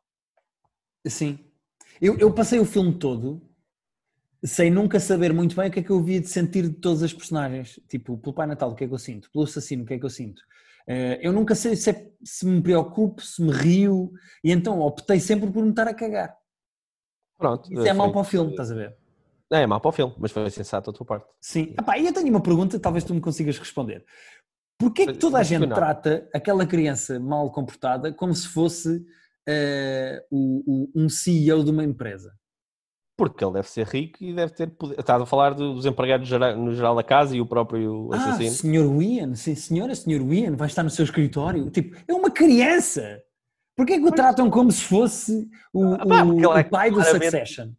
Sim. 1.06 1.38
Eu, 2.00 2.18
eu 2.18 2.32
passei 2.32 2.58
o 2.58 2.64
filme 2.64 2.98
todo 2.98 3.42
sem 4.44 4.70
nunca 4.70 5.00
saber 5.00 5.32
muito 5.32 5.56
bem 5.56 5.68
o 5.68 5.72
que 5.72 5.80
é 5.80 5.82
que 5.82 5.90
eu 5.90 5.98
havia 5.98 6.20
de 6.20 6.28
sentir 6.28 6.68
de 6.68 6.74
todas 6.74 7.02
as 7.02 7.12
personagens. 7.12 7.80
Tipo, 7.88 8.16
pelo 8.18 8.34
Pai 8.34 8.46
Natal, 8.46 8.70
o 8.70 8.74
que 8.74 8.84
é 8.84 8.88
que 8.88 8.94
eu 8.94 8.98
sinto? 8.98 9.30
Pelo 9.30 9.44
assassino, 9.44 9.82
o 9.82 9.86
que 9.86 9.94
é 9.94 9.98
que 9.98 10.04
eu 10.04 10.10
sinto? 10.10 10.40
Uh, 10.88 11.18
eu 11.20 11.32
nunca 11.32 11.54
sei 11.54 11.74
se, 11.74 11.90
é, 11.90 12.10
se 12.22 12.46
me 12.46 12.62
preocupo, 12.62 13.20
se 13.20 13.42
me 13.42 13.50
rio, 13.50 14.12
e 14.44 14.52
então 14.52 14.80
optei 14.80 15.18
sempre 15.18 15.50
por 15.50 15.62
me 15.62 15.70
estar 15.70 15.88
a 15.88 15.94
cagar. 15.94 16.36
Pronto. 17.36 17.72
Isso 17.72 17.86
é 17.86 17.92
mau 17.92 18.12
para 18.12 18.20
o 18.20 18.24
filme, 18.24 18.50
estás 18.50 18.70
a 18.70 18.74
ver? 18.74 18.96
É, 19.52 19.62
é 19.62 19.66
mau 19.66 19.80
para 19.80 19.88
o 19.88 19.92
filme, 19.92 20.14
mas 20.18 20.30
foi 20.30 20.48
sensato 20.50 20.90
a 20.90 20.92
tua 20.92 21.06
parte. 21.06 21.26
Sim. 21.40 21.74
Epá, 21.78 21.98
e 21.98 22.06
eu 22.06 22.12
tenho 22.12 22.28
uma 22.28 22.42
pergunta, 22.42 22.78
talvez 22.78 23.04
tu 23.04 23.14
me 23.14 23.20
consigas 23.20 23.58
responder. 23.58 24.04
Porquê 24.78 25.02
é 25.02 25.06
que 25.06 25.14
toda 25.14 25.38
a 25.38 25.42
gente 25.42 25.66
trata 25.68 26.28
aquela 26.34 26.66
criança 26.66 27.18
mal 27.18 27.50
comportada 27.50 28.12
como 28.12 28.34
se 28.34 28.46
fosse 28.48 28.96
uh, 28.98 30.20
o, 30.30 30.62
o, 30.66 30.90
um 30.94 31.08
CEO 31.08 31.64
de 31.64 31.70
uma 31.70 31.84
empresa? 31.84 32.32
Porque 33.16 33.42
ele 33.42 33.54
deve 33.54 33.68
ser 33.70 33.86
rico 33.86 34.22
e 34.22 34.34
deve 34.34 34.52
ter 34.52 34.68
poder. 34.68 35.00
Estás 35.00 35.22
a 35.22 35.24
falar 35.24 35.54
dos 35.54 35.86
empregados 35.86 36.30
no 36.30 36.74
geral 36.74 36.94
da 36.94 37.02
casa 37.02 37.34
e 37.34 37.40
o 37.40 37.46
próprio 37.46 38.10
ah, 38.12 38.16
assassino. 38.16 38.50
Ah, 38.50 38.52
senhor 38.52 39.02
Ian, 39.02 39.34
sim 39.34 39.54
senhora, 39.54 39.94
senhor 39.94 40.20
Ian, 40.30 40.54
vai 40.54 40.68
estar 40.68 40.82
no 40.82 40.90
seu 40.90 41.04
escritório. 41.04 41.70
Tipo, 41.70 41.96
é 42.06 42.12
uma 42.12 42.30
criança! 42.30 43.22
Porquê 43.74 43.94
é 43.94 43.98
que 43.98 44.06
o 44.06 44.12
tratam 44.12 44.50
como 44.50 44.70
se 44.70 44.84
fosse 44.84 45.48
o, 45.72 45.94
ah, 45.94 46.06
pá, 46.06 46.24
o, 46.24 46.36
o 46.36 46.58
é 46.58 46.64
pai 46.64 46.90
do 46.90 47.02
Succession? 47.02 47.72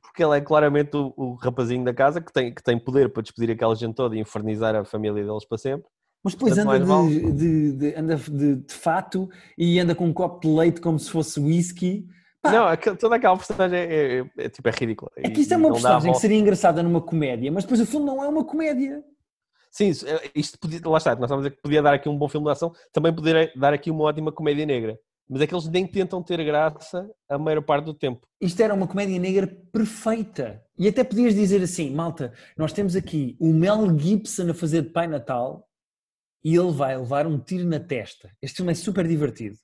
porque 0.00 0.22
ele 0.24 0.36
é 0.36 0.40
claramente 0.40 0.96
o, 0.96 1.12
o, 1.16 1.34
rapazinho 1.34 1.84
da 1.84 1.92
casa 1.92 2.20
que 2.20 2.32
tem, 2.32 2.54
que 2.54 2.62
tem 2.62 2.78
poder 2.78 3.12
para 3.12 3.22
despedir 3.22 3.50
aquela 3.50 3.74
gente 3.74 3.94
toda 3.94 4.16
e 4.16 4.20
infernizar 4.20 4.74
a 4.74 4.84
família 4.84 5.24
deles 5.24 5.44
para 5.44 5.58
sempre. 5.58 5.86
Mas 6.22 6.34
depois 6.34 6.56
anda 6.56 6.78
de, 6.78 7.32
de, 7.32 7.72
de, 7.72 7.94
anda 7.96 8.16
de, 8.16 8.56
de, 8.56 8.72
fato 8.72 9.28
e 9.58 9.80
anda 9.80 9.94
com 9.94 10.06
um 10.06 10.12
copo 10.12 10.40
de 10.40 10.54
leite 10.54 10.80
como 10.80 10.98
se 10.98 11.10
fosse 11.10 11.40
whisky. 11.40 12.06
Pá. 12.40 12.52
Não, 12.52 12.66
aquele, 12.66 12.96
toda 12.96 13.16
aquela 13.16 13.36
personagem 13.36 13.78
é, 13.78 13.84
é, 13.84 14.18
é, 14.20 14.24
é, 14.38 14.48
tipo, 14.48 14.68
é 14.68 14.72
ridícula. 14.72 15.10
É 15.16 15.30
que 15.30 15.40
isto 15.40 15.52
é 15.52 15.56
uma 15.56 15.72
personagem 15.72 16.12
que 16.12 16.18
seria 16.18 16.38
engraçada 16.38 16.82
numa 16.82 17.00
comédia, 17.00 17.50
mas 17.50 17.64
depois 17.64 17.80
o 17.80 17.86
filme 17.86 18.06
não 18.06 18.22
é 18.22 18.28
uma 18.28 18.44
comédia. 18.44 19.02
Sim, 19.70 19.90
é, 20.06 20.30
isto 20.34 20.58
podia, 20.58 20.80
lá 20.84 20.98
está, 20.98 21.14
nós 21.14 21.24
estamos 21.24 21.44
a 21.44 21.48
dizer 21.48 21.56
que 21.56 21.62
podia 21.62 21.82
dar 21.82 21.94
aqui 21.94 22.08
um 22.08 22.16
bom 22.16 22.28
filme 22.28 22.46
de 22.46 22.52
ação, 22.52 22.72
também 22.92 23.12
poderia 23.12 23.50
dar 23.56 23.72
aqui 23.72 23.90
uma 23.90 24.04
ótima 24.04 24.30
comédia 24.30 24.66
negra. 24.66 24.98
Mas 25.28 25.40
é 25.40 25.46
que 25.46 25.54
eles 25.54 25.66
nem 25.66 25.86
tentam 25.86 26.22
ter 26.22 26.44
graça 26.44 27.08
a 27.28 27.38
maior 27.38 27.62
parte 27.62 27.86
do 27.86 27.94
tempo. 27.94 28.26
Isto 28.40 28.62
era 28.62 28.74
uma 28.74 28.86
comédia 28.86 29.18
negra 29.18 29.46
perfeita. 29.72 30.62
E 30.78 30.86
até 30.86 31.02
podias 31.02 31.34
dizer 31.34 31.62
assim, 31.62 31.90
malta, 31.90 32.32
nós 32.56 32.72
temos 32.72 32.94
aqui 32.94 33.36
o 33.40 33.52
Mel 33.52 33.98
Gibson 33.98 34.50
a 34.50 34.54
fazer 34.54 34.82
de 34.82 34.90
Pai 34.90 35.06
Natal 35.06 35.66
e 36.44 36.54
ele 36.54 36.72
vai 36.72 36.96
levar 36.96 37.26
um 37.26 37.38
tiro 37.38 37.66
na 37.66 37.78
testa. 37.78 38.30
Este 38.40 38.56
filme 38.56 38.72
é 38.72 38.74
super 38.74 39.06
divertido. 39.06 39.56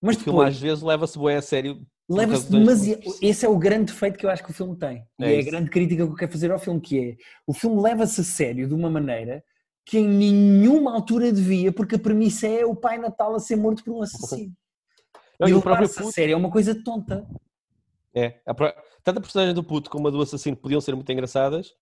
Mas 0.00 0.16
o 0.16 0.18
depois, 0.18 0.34
filme 0.34 0.50
às 0.50 0.60
vezes 0.60 0.82
leva-se 0.82 1.18
bem 1.18 1.36
a 1.36 1.42
sério. 1.42 1.86
Leva-se 2.08 2.50
demasiado. 2.50 3.02
Esse 3.20 3.44
é 3.44 3.48
o 3.48 3.58
grande 3.58 3.92
defeito 3.92 4.18
que 4.18 4.24
eu 4.24 4.30
acho 4.30 4.42
que 4.42 4.50
o 4.50 4.54
filme 4.54 4.76
tem. 4.76 5.04
É 5.20 5.32
e 5.32 5.36
é 5.36 5.40
a 5.40 5.44
grande 5.44 5.70
crítica 5.70 6.04
que 6.06 6.12
eu 6.12 6.16
quero 6.16 6.32
fazer 6.32 6.50
ao 6.50 6.58
filme, 6.58 6.80
que 6.80 6.98
é 6.98 7.16
o 7.46 7.52
filme 7.52 7.80
leva-se 7.80 8.20
a 8.20 8.24
sério 8.24 8.66
de 8.66 8.74
uma 8.74 8.90
maneira 8.90 9.42
que 9.84 9.98
em 9.98 10.06
nenhuma 10.06 10.92
altura 10.92 11.32
devia, 11.32 11.72
porque 11.72 11.94
a 11.94 11.98
premissa 11.98 12.46
é 12.46 12.64
o 12.64 12.76
Pai 12.76 12.98
Natal 12.98 13.34
a 13.34 13.38
ser 13.38 13.56
morto 13.56 13.82
por 13.82 13.94
um 13.94 14.02
assassino. 14.02 14.52
Não, 15.40 15.48
e 15.48 15.54
o 15.54 15.62
próprio 15.62 15.88
puto... 15.88 16.12
série 16.12 16.32
é 16.32 16.36
uma 16.36 16.50
coisa 16.50 16.74
tonta. 16.84 17.26
É, 18.14 18.40
a, 18.46 18.54
tanto 19.02 19.18
a 19.18 19.20
personagem 19.20 19.54
do 19.54 19.64
puto 19.64 19.88
como 19.88 20.08
a 20.08 20.10
do 20.10 20.20
assassino 20.20 20.56
podiam 20.56 20.80
ser 20.80 20.94
muito 20.94 21.10
engraçadas, 21.10 21.72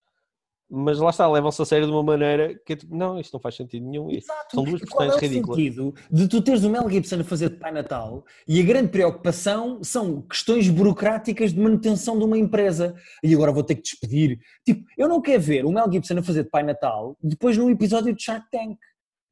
mas 0.69 0.99
lá 0.99 1.11
está, 1.11 1.31
levam-se 1.31 1.63
a 1.63 1.65
sério 1.65 1.87
de 1.87 1.93
uma 1.93 2.03
maneira 2.03 2.59
que 2.65 2.73
é 2.73 2.77
tipo, 2.77 2.95
não, 2.95 3.21
isto 3.21 3.33
não 3.33 3.41
faz 3.41 3.55
sentido 3.55 3.87
nenhum. 3.87 4.11
Exato. 4.11 4.55
São 4.55 4.65
duas 4.65 4.81
personagens 4.81 5.23
é 5.23 5.27
ridículas. 5.27 5.57
sentido 5.57 5.95
de 6.11 6.29
tu 6.29 6.43
teres 6.43 6.65
o 6.65 6.71
Mel 6.71 6.91
Gibson 6.91 7.21
a 7.21 7.25
fazer 7.25 7.51
de 7.51 7.57
Pai 7.57 7.71
Natal 7.71 8.25
e 8.49 8.61
a 8.61 8.65
grande 8.65 8.89
preocupação 8.89 9.83
são 9.83 10.23
questões 10.23 10.69
burocráticas 10.69 11.53
de 11.53 11.61
manutenção 11.61 12.19
de 12.19 12.25
uma 12.25 12.37
empresa. 12.37 12.95
E 13.23 13.33
agora 13.33 13.53
vou 13.53 13.63
ter 13.63 13.77
que 13.77 13.83
despedir. 13.83 14.41
Tipo, 14.65 14.85
eu 14.99 15.09
não 15.09 15.21
quero 15.21 15.41
ver 15.41 15.65
o 15.65 15.71
Mel 15.71 15.91
Gibson 15.91 16.19
a 16.19 16.23
fazer 16.23 16.43
de 16.45 16.51
Pai 16.51 16.65
Natal 16.65 17.17
depois 17.23 17.57
num 17.57 17.71
episódio 17.71 18.13
de 18.13 18.23
Shark 18.23 18.47
Tank. 18.51 18.77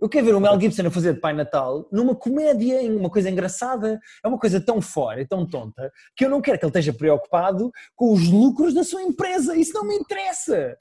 Eu 0.00 0.08
quero 0.08 0.26
ver 0.26 0.34
o 0.34 0.40
Mel 0.40 0.60
Gibson 0.60 0.86
a 0.86 0.90
fazer 0.90 1.14
de 1.14 1.20
Pai 1.20 1.32
Natal 1.32 1.88
numa 1.90 2.14
comédia, 2.14 2.82
em 2.82 2.94
uma 2.94 3.10
coisa 3.10 3.30
engraçada. 3.30 3.98
É 4.22 4.28
uma 4.28 4.38
coisa 4.38 4.60
tão 4.60 4.80
fora 4.80 5.20
e 5.20 5.26
tão 5.26 5.46
tonta 5.46 5.90
que 6.16 6.24
eu 6.24 6.30
não 6.30 6.40
quero 6.40 6.58
que 6.58 6.64
ele 6.64 6.70
esteja 6.70 6.92
preocupado 6.92 7.72
com 7.96 8.12
os 8.12 8.28
lucros 8.28 8.74
da 8.74 8.84
sua 8.84 9.02
empresa. 9.02 9.56
Isso 9.56 9.72
não 9.72 9.84
me 9.84 9.96
interessa. 9.96 10.76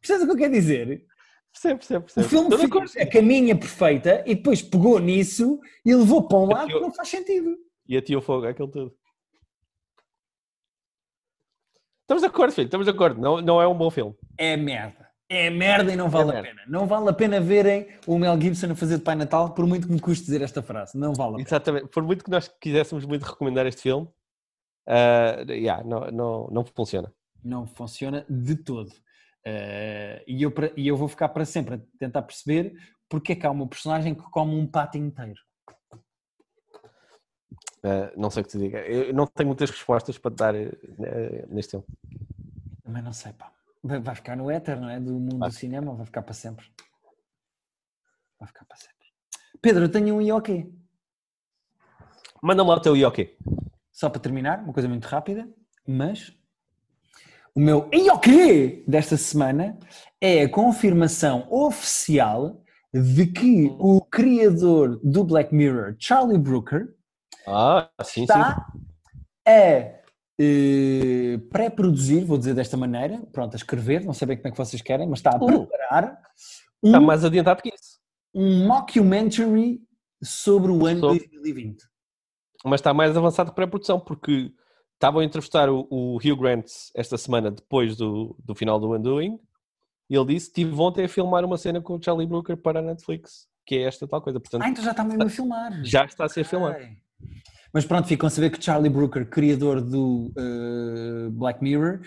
Percebes 0.00 0.22
o 0.22 0.26
que 0.26 0.32
eu 0.32 0.36
quero 0.36 0.52
dizer? 0.52 1.06
Percebo, 1.52 1.78
percebo, 1.78 2.04
percebo. 2.04 2.26
O 2.26 2.58
filme 2.58 2.80
fez 2.80 2.96
a 2.96 3.10
caminha 3.10 3.56
perfeita 3.58 4.22
e 4.26 4.34
depois 4.34 4.62
pegou 4.62 4.98
nisso 4.98 5.60
e 5.84 5.94
levou 5.94 6.26
para 6.26 6.38
um 6.38 6.46
lado 6.46 6.68
que 6.68 6.80
não 6.80 6.92
faz 6.92 7.08
sentido. 7.08 7.56
E 7.88 7.96
atirou 7.96 8.22
fogo 8.22 8.46
aquele 8.46 8.70
tudo. 8.70 8.94
Estamos 12.02 12.22
de 12.22 12.28
acordo, 12.28 12.52
filho, 12.52 12.64
estamos 12.66 12.86
de 12.86 12.90
acordo. 12.92 13.20
Não, 13.20 13.40
não 13.40 13.60
é 13.62 13.68
um 13.68 13.76
bom 13.76 13.90
filme. 13.90 14.14
É 14.36 14.56
merda. 14.56 15.08
É 15.28 15.48
merda 15.48 15.92
e 15.92 15.96
não 15.96 16.10
vale 16.10 16.30
É 16.30 16.38
a 16.38 16.42
merda. 16.42 16.48
pena. 16.48 16.62
Não 16.66 16.86
vale 16.86 17.08
a 17.08 17.12
pena 17.12 17.40
verem 17.40 17.86
o 18.04 18.18
Mel 18.18 18.40
Gibson 18.40 18.72
a 18.72 18.74
fazer 18.74 18.98
de 18.98 19.04
Pai 19.04 19.14
Natal, 19.14 19.54
por 19.54 19.64
muito 19.64 19.86
que 19.86 19.92
me 19.92 20.00
custe 20.00 20.24
dizer 20.24 20.42
esta 20.42 20.60
frase. 20.60 20.98
Não 20.98 21.14
vale 21.14 21.30
a 21.30 21.36
pena. 21.36 21.48
Exatamente. 21.48 21.86
Por 21.86 22.02
muito 22.02 22.24
que 22.24 22.30
nós 22.30 22.48
quiséssemos 22.60 23.04
muito 23.04 23.22
recomendar 23.22 23.64
este 23.66 23.82
filme, 23.82 24.08
ah, 24.88 25.44
yeah, 25.48 25.84
não, 25.84 26.10
não, 26.10 26.48
não 26.50 26.64
funciona. 26.64 27.12
Não 27.44 27.64
funciona 27.64 28.26
de 28.28 28.56
todo. 28.56 28.90
Eh, 29.44 30.24
e, 30.26 30.42
eu, 30.42 30.52
e 30.76 30.86
eu 30.88 30.96
vou 30.96 31.08
ficar 31.08 31.28
para 31.30 31.44
sempre 31.44 31.76
a 31.76 31.80
tentar 31.98 32.22
perceber 32.22 32.74
porque 33.08 33.32
é 33.32 33.36
que 33.36 33.46
há 33.46 33.50
uma 33.50 33.66
personagem 33.66 34.14
que 34.14 34.22
come 34.30 34.54
um 34.54 34.66
pato 34.66 34.96
inteiro. 34.96 35.40
Ah, 37.82 38.12
não 38.16 38.30
sei 38.30 38.42
o 38.42 38.44
que 38.44 38.50
te 38.52 38.58
diga. 38.58 38.78
Eu 38.80 39.12
não 39.12 39.26
tenho 39.26 39.48
muitas 39.48 39.70
respostas 39.70 40.18
para 40.18 40.30
te 40.30 40.36
dar 40.36 40.54
eh, 40.54 41.46
neste 41.48 41.72
filme. 41.72 41.86
Também 42.84 43.02
não 43.02 43.12
sei, 43.12 43.32
pá. 43.32 43.52
Vai, 43.82 44.14
ficar 44.14 44.36
no 44.36 44.50
éter, 44.50 44.78
não 44.78 44.90
é? 44.90 45.00
Do 45.00 45.14
mundo 45.14 45.38
Vai. 45.38 45.48
do 45.48 45.54
cinema, 45.54 45.94
vai 45.94 46.04
ficar 46.04 46.22
para 46.22 46.34
sempre. 46.34 46.66
Vai 48.38 48.46
ficar 48.46 48.64
para 48.66 48.76
sempre. 48.76 49.06
Pedro, 49.60 49.84
eu 49.84 49.90
tenho 49.90 50.16
um 50.16 50.20
IOQ. 50.20 50.70
Manda-me 52.42 52.70
lá 52.70 52.76
o 52.76 52.80
teu 52.80 52.96
Yoki. 52.96 53.36
Só 53.92 54.08
para 54.08 54.20
terminar, 54.20 54.62
uma 54.62 54.72
coisa 54.72 54.88
muito 54.88 55.04
rápida, 55.04 55.48
mas 55.86 56.34
o 57.60 57.62
meu 57.62 57.88
IOQ 57.92 58.84
desta 58.88 59.18
semana 59.18 59.78
é 60.18 60.44
a 60.44 60.48
confirmação 60.48 61.46
oficial 61.50 62.62
de 62.90 63.26
que 63.26 63.66
o 63.78 64.00
criador 64.00 64.98
do 65.04 65.22
Black 65.22 65.54
Mirror, 65.54 65.94
Charlie 65.98 66.38
Brooker, 66.38 66.88
Ah, 67.46 67.90
sim, 68.02 68.20
sim. 68.20 68.22
está 68.22 68.66
a 69.46 70.00
eh, 70.40 71.38
pré-produzir, 71.52 72.24
vou 72.24 72.38
dizer 72.38 72.54
desta 72.54 72.78
maneira, 72.78 73.20
pronto, 73.30 73.52
a 73.54 73.56
escrever, 73.58 74.06
não 74.06 74.14
sei 74.14 74.26
bem 74.28 74.36
como 74.38 74.48
é 74.48 74.50
que 74.52 74.56
vocês 74.56 74.80
querem, 74.80 75.06
mas 75.06 75.18
está 75.18 75.32
a 75.32 75.36
Uh. 75.44 75.66
preparar 75.66 76.18
Está 76.82 76.98
um, 76.98 77.02
mais 77.04 77.22
adiantado 77.26 77.60
que 77.60 77.68
isso. 77.68 77.98
um 78.34 78.66
mockumentary 78.66 79.82
sobre 80.22 80.72
o 80.72 80.86
ano 80.86 81.00
Sobre- 81.00 81.18
2020. 81.28 81.84
Mas 82.64 82.80
está 82.80 82.94
mais 82.94 83.14
avançado 83.14 83.50
que 83.50 83.56
pré-produção, 83.56 84.00
porque 84.00 84.50
estavam 85.00 85.22
a 85.22 85.24
entrevistar 85.24 85.70
o, 85.70 85.86
o 85.90 86.16
Hugh 86.16 86.36
Grant 86.36 86.66
esta 86.94 87.16
semana, 87.16 87.50
depois 87.50 87.96
do, 87.96 88.36
do 88.44 88.54
final 88.54 88.78
do 88.78 88.94
Undoing, 88.94 89.40
e 90.10 90.14
ele 90.14 90.26
disse: 90.34 90.48
Estive 90.48 90.78
ontem 90.78 91.06
a 91.06 91.08
filmar 91.08 91.42
uma 91.42 91.56
cena 91.56 91.80
com 91.80 91.94
o 91.96 92.02
Charlie 92.02 92.26
Brooker 92.26 92.56
para 92.56 92.80
a 92.80 92.82
Netflix, 92.82 93.48
que 93.64 93.76
é 93.76 93.82
esta 93.84 94.06
tal 94.06 94.20
coisa. 94.20 94.38
Portanto, 94.38 94.62
Ah, 94.62 94.68
então 94.68 94.84
já 94.84 94.90
está 94.90 95.02
mesmo 95.02 95.22
a 95.22 95.30
filmar. 95.30 95.82
já 95.82 96.04
está 96.04 96.26
a 96.26 96.28
ser 96.28 96.44
filmado. 96.44 96.76
Mas 97.72 97.86
pronto, 97.86 98.06
ficam 98.06 98.26
a 98.26 98.30
saber 98.30 98.50
que 98.50 98.62
Charlie 98.62 98.90
Brooker, 98.92 99.24
criador 99.28 99.80
do 99.80 100.32
eh, 100.36 101.30
Black 101.30 101.62
Mirror, 101.62 102.00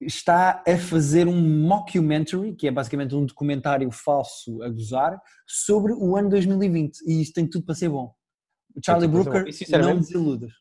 está 0.00 0.62
a 0.66 0.76
fazer 0.76 1.26
um 1.26 1.40
mockumentary, 1.40 2.54
que 2.54 2.68
é 2.68 2.70
basicamente 2.70 3.14
um 3.14 3.24
documentário 3.24 3.90
falso 3.90 4.62
a 4.62 4.68
gozar, 4.68 5.20
sobre 5.46 5.92
o 5.94 6.14
ano 6.14 6.28
2020. 6.28 6.98
E 7.06 7.22
isto 7.22 7.34
tem 7.34 7.48
tudo 7.48 7.64
para 7.64 7.74
ser 7.74 7.88
bom. 7.88 8.14
O 8.76 8.80
Charlie 8.84 9.08
Brooker, 9.08 9.42
bom. 9.42 9.48
E, 9.48 9.52
sinceramente, 9.52 9.94
não 9.94 10.00
desiludas. 10.02 10.52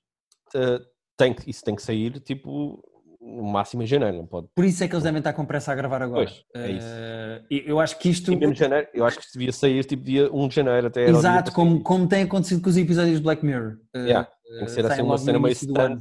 Uh, 1.17 1.23
tem 1.23 1.33
que- 1.33 1.49
isso 1.49 1.63
tem 1.63 1.75
que 1.75 1.81
sair, 1.81 2.19
tipo, 2.19 2.83
no 3.19 3.43
máximo 3.43 3.83
em 3.83 3.87
janeiro, 3.87 4.17
não 4.17 4.25
pode. 4.27 4.47
Por 4.55 4.63
isso 4.63 4.83
é 4.83 4.87
que 4.87 4.93
eles 4.93 5.03
devem 5.03 5.17
estar 5.19 5.33
com 5.33 5.45
pressa 5.45 5.71
a 5.71 5.75
gravar 5.75 6.01
agora. 6.01 6.25
Pois, 6.25 6.43
é 6.63 6.71
isso. 6.71 6.87
Eh, 6.89 7.41
e 7.51 7.63
eu 7.65 7.79
acho 7.79 7.97
que 7.99 8.09
isto. 8.09 8.31
E 8.31 8.35
mesmo 8.35 8.53
janeiro, 8.55 8.87
eu 8.93 9.03
acho 9.05 9.19
que 9.19 9.25
devia 9.33 9.51
sair 9.51 9.83
tipo 9.83 10.03
dia 10.03 10.31
1 10.31 10.47
de 10.47 10.55
janeiro 10.55 10.87
até. 10.87 11.09
Exato, 11.09 11.51
como, 11.51 11.81
como 11.81 12.07
tem 12.07 12.23
acontecido 12.23 12.61
com 12.61 12.69
os 12.69 12.77
episódios 12.77 13.17
de 13.17 13.23
Black 13.23 13.43
Mirror. 13.45 13.77
Eh, 13.93 13.99
Yeah, 14.05 14.29
Tem 14.47 14.65
que 14.65 14.71
ser 14.71 14.81
saem 14.83 14.93
assim 14.93 15.01
uma 15.01 15.17
cena 15.17 15.39
meio 15.39 15.55
stunt, 15.55 15.99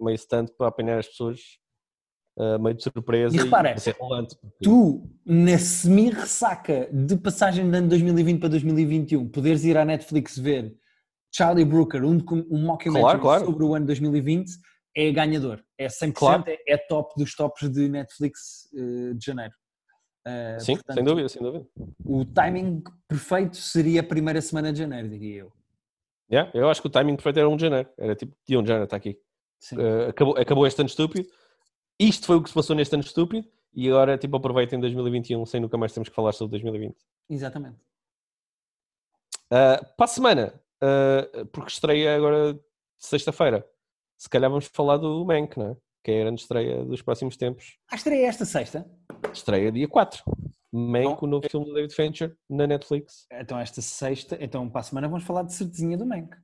meio 0.00 0.18
stunt 0.18 0.50
para 0.56 0.68
apanhar 0.68 0.98
as 1.00 1.08
pessoas 1.08 1.40
uh, 2.38 2.58
meio 2.60 2.76
de 2.76 2.82
surpresa 2.84 3.34
E 3.34 3.40
repara, 3.40 3.74
porque- 3.74 3.94
tu, 4.62 5.02
na 5.26 5.58
semi-ressaca 5.58 6.88
de 6.92 7.16
passagem 7.16 7.68
de 7.68 7.76
ano 7.76 7.88
2020 7.88 8.38
para 8.38 8.48
2021, 8.50 9.28
poderes 9.28 9.64
ir 9.64 9.76
à 9.76 9.84
Netflix 9.84 10.38
ver 10.38 10.72
Charlie 11.32 11.64
Brooker, 11.64 12.04
um, 12.04 12.18
um 12.50 12.64
mockumentary 12.64 13.00
Claro, 13.00 13.20
claro. 13.20 13.44
sobre 13.46 13.64
o 13.64 13.74
ano 13.74 13.86
2020, 13.86 14.50
é 14.96 15.12
ganhador. 15.12 15.62
É 15.78 15.86
100%, 15.88 16.12
Claro. 16.14 16.44
é, 16.46 16.58
é 16.66 16.76
top 16.76 17.14
dos 17.16 17.34
tops 17.34 17.70
de 17.70 17.88
Netflix 17.88 18.68
eh, 18.74 19.14
de 19.14 19.24
janeiro. 19.24 19.54
Eh, 20.26 20.58
Sim, 20.60 20.74
portanto, 20.74 20.96
sem 20.96 21.04
dúvida, 21.04 21.28
sem 21.28 21.42
dúvida. 21.42 21.66
O 22.04 22.24
timing 22.24 22.82
perfeito 23.08 23.56
seria 23.56 24.00
a 24.00 24.04
primeira 24.04 24.40
semana 24.42 24.72
de 24.72 24.78
janeiro, 24.80 25.08
diria 25.08 25.42
eu. 25.42 25.52
Yeah, 26.30 26.50
eu 26.54 26.68
acho 26.68 26.80
que 26.80 26.86
o 26.86 26.90
timing 26.90 27.16
perfeito 27.16 27.38
era 27.38 27.48
1 27.48 27.56
de 27.56 27.62
janeiro. 27.62 27.88
Era 27.98 28.14
tipo 28.14 28.36
dia 28.46 28.58
1 28.58 28.62
de 28.62 28.68
janeiro, 28.68 28.84
está 28.84 28.96
aqui. 28.96 29.18
Uh, 29.72 30.08
acabou, 30.10 30.36
acabou 30.36 30.66
este 30.66 30.80
ano 30.80 30.88
estúpido. 30.88 31.28
Isto 31.98 32.26
foi 32.26 32.36
o 32.36 32.42
que 32.42 32.48
se 32.48 32.54
passou 32.54 32.76
neste 32.76 32.94
ano 32.94 33.02
estúpido. 33.02 33.48
E 33.72 33.88
agora, 33.88 34.18
tipo, 34.18 34.36
aproveitem 34.36 34.80
2021 34.80 35.44
sem 35.46 35.60
nunca 35.60 35.76
mais 35.76 35.92
temos 35.92 36.08
que 36.08 36.14
falar 36.14 36.32
sobre 36.32 36.52
2020. 36.52 36.96
Exatamente. 37.28 37.76
Uh, 39.46 39.84
para 39.96 40.04
a 40.04 40.08
semana, 40.08 40.60
uh, 40.82 41.46
porque 41.46 41.70
estreia 41.70 42.16
agora 42.16 42.58
sexta-feira, 42.98 43.66
se 44.18 44.28
calhar 44.28 44.50
vamos 44.50 44.66
falar 44.66 44.98
do 44.98 45.24
Mank, 45.24 45.58
não 45.58 45.70
é? 45.70 45.76
Que 46.02 46.12
é 46.12 46.20
a 46.20 46.24
grande 46.24 46.40
estreia 46.40 46.84
dos 46.84 47.02
próximos 47.02 47.36
tempos. 47.36 47.78
Ah, 47.90 47.96
estreia 47.96 48.26
esta 48.26 48.44
sexta. 48.44 48.86
Estreia 49.32 49.70
dia 49.70 49.88
4. 49.88 50.22
Mank, 50.72 51.04
Não. 51.04 51.18
o 51.22 51.26
novo 51.26 51.48
filme 51.50 51.66
do 51.66 51.74
David 51.74 51.94
Fincher, 51.94 52.36
na 52.48 52.66
Netflix. 52.66 53.26
Então 53.32 53.58
esta 53.58 53.82
sexta, 53.82 54.38
então 54.40 54.68
para 54.68 54.80
a 54.80 54.84
semana 54.84 55.08
vamos 55.08 55.24
falar 55.24 55.42
de 55.42 55.52
certezinha 55.52 55.96
do 55.96 56.06
Mank. 56.06 56.36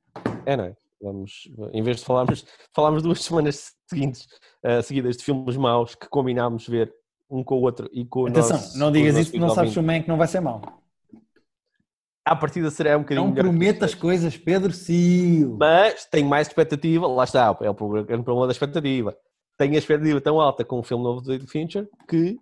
É, 0.45 0.57
não 0.57 0.65
é? 0.65 0.75
Vamos, 1.01 1.49
em 1.73 1.83
vez 1.83 1.97
de 1.97 2.05
falarmos, 2.05 2.45
falarmos 2.73 3.03
duas 3.03 3.21
semanas 3.23 3.73
seguintes, 3.87 4.27
uh, 4.65 4.81
seguidas 4.83 5.17
de 5.17 5.23
filmes 5.23 5.55
maus 5.55 5.95
que 5.95 6.09
combinámos 6.09 6.67
ver 6.67 6.93
um 7.29 7.43
com 7.43 7.55
o 7.55 7.61
outro 7.61 7.89
e 7.91 8.05
com 8.05 8.21
o 8.21 8.27
Atenção, 8.27 8.57
nosso... 8.57 8.79
não 8.79 8.91
digas 8.91 9.15
isso 9.15 9.31
porque 9.31 9.39
não 9.39 9.49
sabes 9.49 9.73
se 9.73 9.79
o 9.79 9.83
Mank 9.83 10.07
não 10.07 10.17
vai 10.17 10.27
ser 10.27 10.39
mau. 10.39 10.61
À 12.27 12.35
partida 12.35 12.69
será 12.69 12.97
um 12.97 13.03
bocadinho 13.03 13.27
Não 13.27 13.33
prometas 13.33 13.95
coisas, 13.95 14.35
Pedro 14.35 14.73
Sil. 14.75 15.55
Mas 15.57 16.03
tenho 16.03 16.27
mais 16.27 16.47
expectativa, 16.47 17.07
lá 17.07 17.23
está, 17.23 17.57
é 17.61 17.69
o 17.69 17.73
problema, 17.73 18.05
grande 18.05 18.23
problema 18.25 18.45
da 18.45 18.51
expectativa. 18.51 19.15
Tenho 19.57 19.75
a 19.75 19.77
expectativa 19.77 20.19
tão 20.19 20.41
alta 20.41 20.65
com 20.65 20.77
o 20.77 20.83
filme 20.83 21.05
novo 21.05 21.21
do 21.21 21.27
David 21.27 21.49
Fincher 21.49 21.89
que 22.05 22.37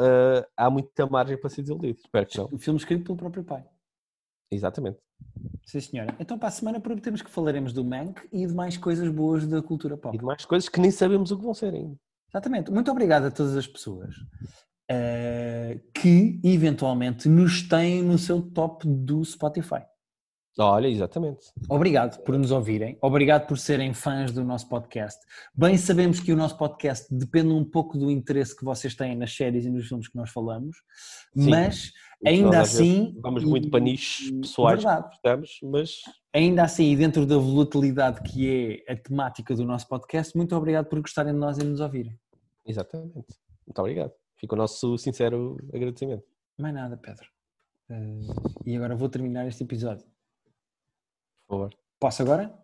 uh, 0.00 0.46
há 0.56 0.70
muita 0.70 1.06
margem 1.06 1.36
para 1.36 1.50
ser 1.50 1.60
desiludido. 1.60 1.98
Espero 2.02 2.24
que 2.24 2.38
não. 2.38 2.48
O 2.50 2.58
filme 2.58 2.80
escrito 2.80 3.04
pelo 3.04 3.18
próprio 3.18 3.44
pai. 3.44 3.62
Exatamente. 4.50 4.96
Sim, 5.66 5.80
senhora. 5.80 6.16
Então 6.18 6.38
para 6.38 6.48
a 6.48 6.52
semana 6.52 6.80
prometemos 6.80 7.20
que 7.20 7.30
falaremos 7.30 7.74
do 7.74 7.84
Mank 7.84 8.26
e 8.32 8.46
de 8.46 8.54
mais 8.54 8.78
coisas 8.78 9.10
boas 9.10 9.46
da 9.46 9.60
cultura 9.60 9.98
pop. 9.98 10.16
E 10.16 10.18
de 10.18 10.24
mais 10.24 10.46
coisas 10.46 10.70
que 10.70 10.80
nem 10.80 10.90
sabemos 10.90 11.30
o 11.30 11.36
que 11.36 11.44
vão 11.44 11.52
ser 11.52 11.74
ainda. 11.74 11.96
Exatamente. 12.30 12.70
Muito 12.70 12.90
obrigado 12.90 13.26
a 13.26 13.30
todas 13.30 13.54
as 13.54 13.66
pessoas 13.66 14.14
eh, 14.90 15.80
que 15.94 16.40
eventualmente 16.42 17.28
nos 17.28 17.62
têm 17.62 18.02
no 18.02 18.18
seu 18.18 18.40
top 18.42 18.86
do 18.86 19.24
Spotify. 19.24 19.82
Olha, 20.60 20.88
exatamente. 20.88 21.38
Obrigado 21.68 22.20
por 22.24 22.36
nos 22.36 22.50
ouvirem, 22.50 22.98
obrigado 23.00 23.46
por 23.46 23.56
serem 23.56 23.94
fãs 23.94 24.32
do 24.32 24.42
nosso 24.42 24.68
podcast. 24.68 25.20
Bem 25.54 25.76
sabemos 25.76 26.18
que 26.18 26.32
o 26.32 26.36
nosso 26.36 26.58
podcast 26.58 27.06
depende 27.14 27.50
um 27.52 27.64
pouco 27.64 27.96
do 27.96 28.10
interesse 28.10 28.56
que 28.56 28.64
vocês 28.64 28.96
têm 28.96 29.14
nas 29.14 29.32
séries 29.36 29.64
e 29.64 29.70
nos 29.70 29.86
filmes 29.86 30.08
que 30.08 30.16
nós 30.16 30.30
falamos, 30.30 30.76
Sim. 31.36 31.50
mas 31.50 31.92
ainda 32.26 32.60
assim. 32.60 33.14
Vamos 33.20 33.44
muito 33.44 33.70
para 33.70 33.78
nichos 33.78 34.32
pessoais 34.32 34.80
que 34.80 34.86
Verdade. 34.86 35.08
gostamos, 35.10 35.50
mas 35.62 35.90
Ainda 36.34 36.62
assim, 36.64 36.90
e 36.92 36.96
dentro 36.96 37.24
da 37.24 37.38
volatilidade 37.38 38.20
que 38.22 38.84
é 38.86 38.92
a 38.92 38.96
temática 38.96 39.54
do 39.54 39.64
nosso 39.64 39.88
podcast, 39.88 40.36
muito 40.36 40.54
obrigado 40.56 40.86
por 40.86 41.00
gostarem 41.00 41.32
de 41.32 41.38
nós 41.38 41.56
e 41.58 41.64
nos 41.64 41.80
ouvirem. 41.80 42.18
exatamente. 42.66 43.14
Muito 43.66 43.78
obrigado. 43.78 44.12
Fica 44.38 44.54
o 44.54 44.58
nosso 44.58 44.96
sincero 44.98 45.56
agradecimento. 45.72 46.24
Mais 46.56 46.74
nada, 46.74 46.96
Pedro. 46.96 47.28
Eh, 47.90 48.20
e 48.66 48.76
agora 48.76 48.94
vou 48.96 49.08
terminar 49.08 49.46
este 49.46 49.64
episódio. 49.64 50.04
Por 51.46 51.54
favor. 51.56 51.74
Posso 51.98 52.22
agora? 52.22 52.56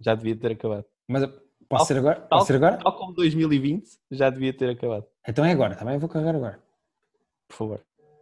Já 0.00 0.14
devia 0.14 0.36
ter 0.36 0.52
acabado. 0.52 0.84
Mas 1.06 1.24
posso 1.24 1.38
Tal- 1.68 1.86
ser 1.86 1.98
agora? 1.98 2.20
tal- 2.20 2.28
Posso 2.38 2.46
ser 2.46 2.56
agora? 2.56 2.78
Tal 2.78 2.96
como 2.96 3.12
2020, 3.14 3.88
já 4.10 4.28
devia 4.30 4.52
ter 4.56 4.70
acabado. 4.70 5.06
Então 5.26 5.44
é 5.44 5.52
agora, 5.52 5.76
também 5.76 5.98
vou 5.98 6.08
carregar 6.08 6.34
agora. 6.34 6.62
Por 7.48 7.56
favor. 7.56 7.80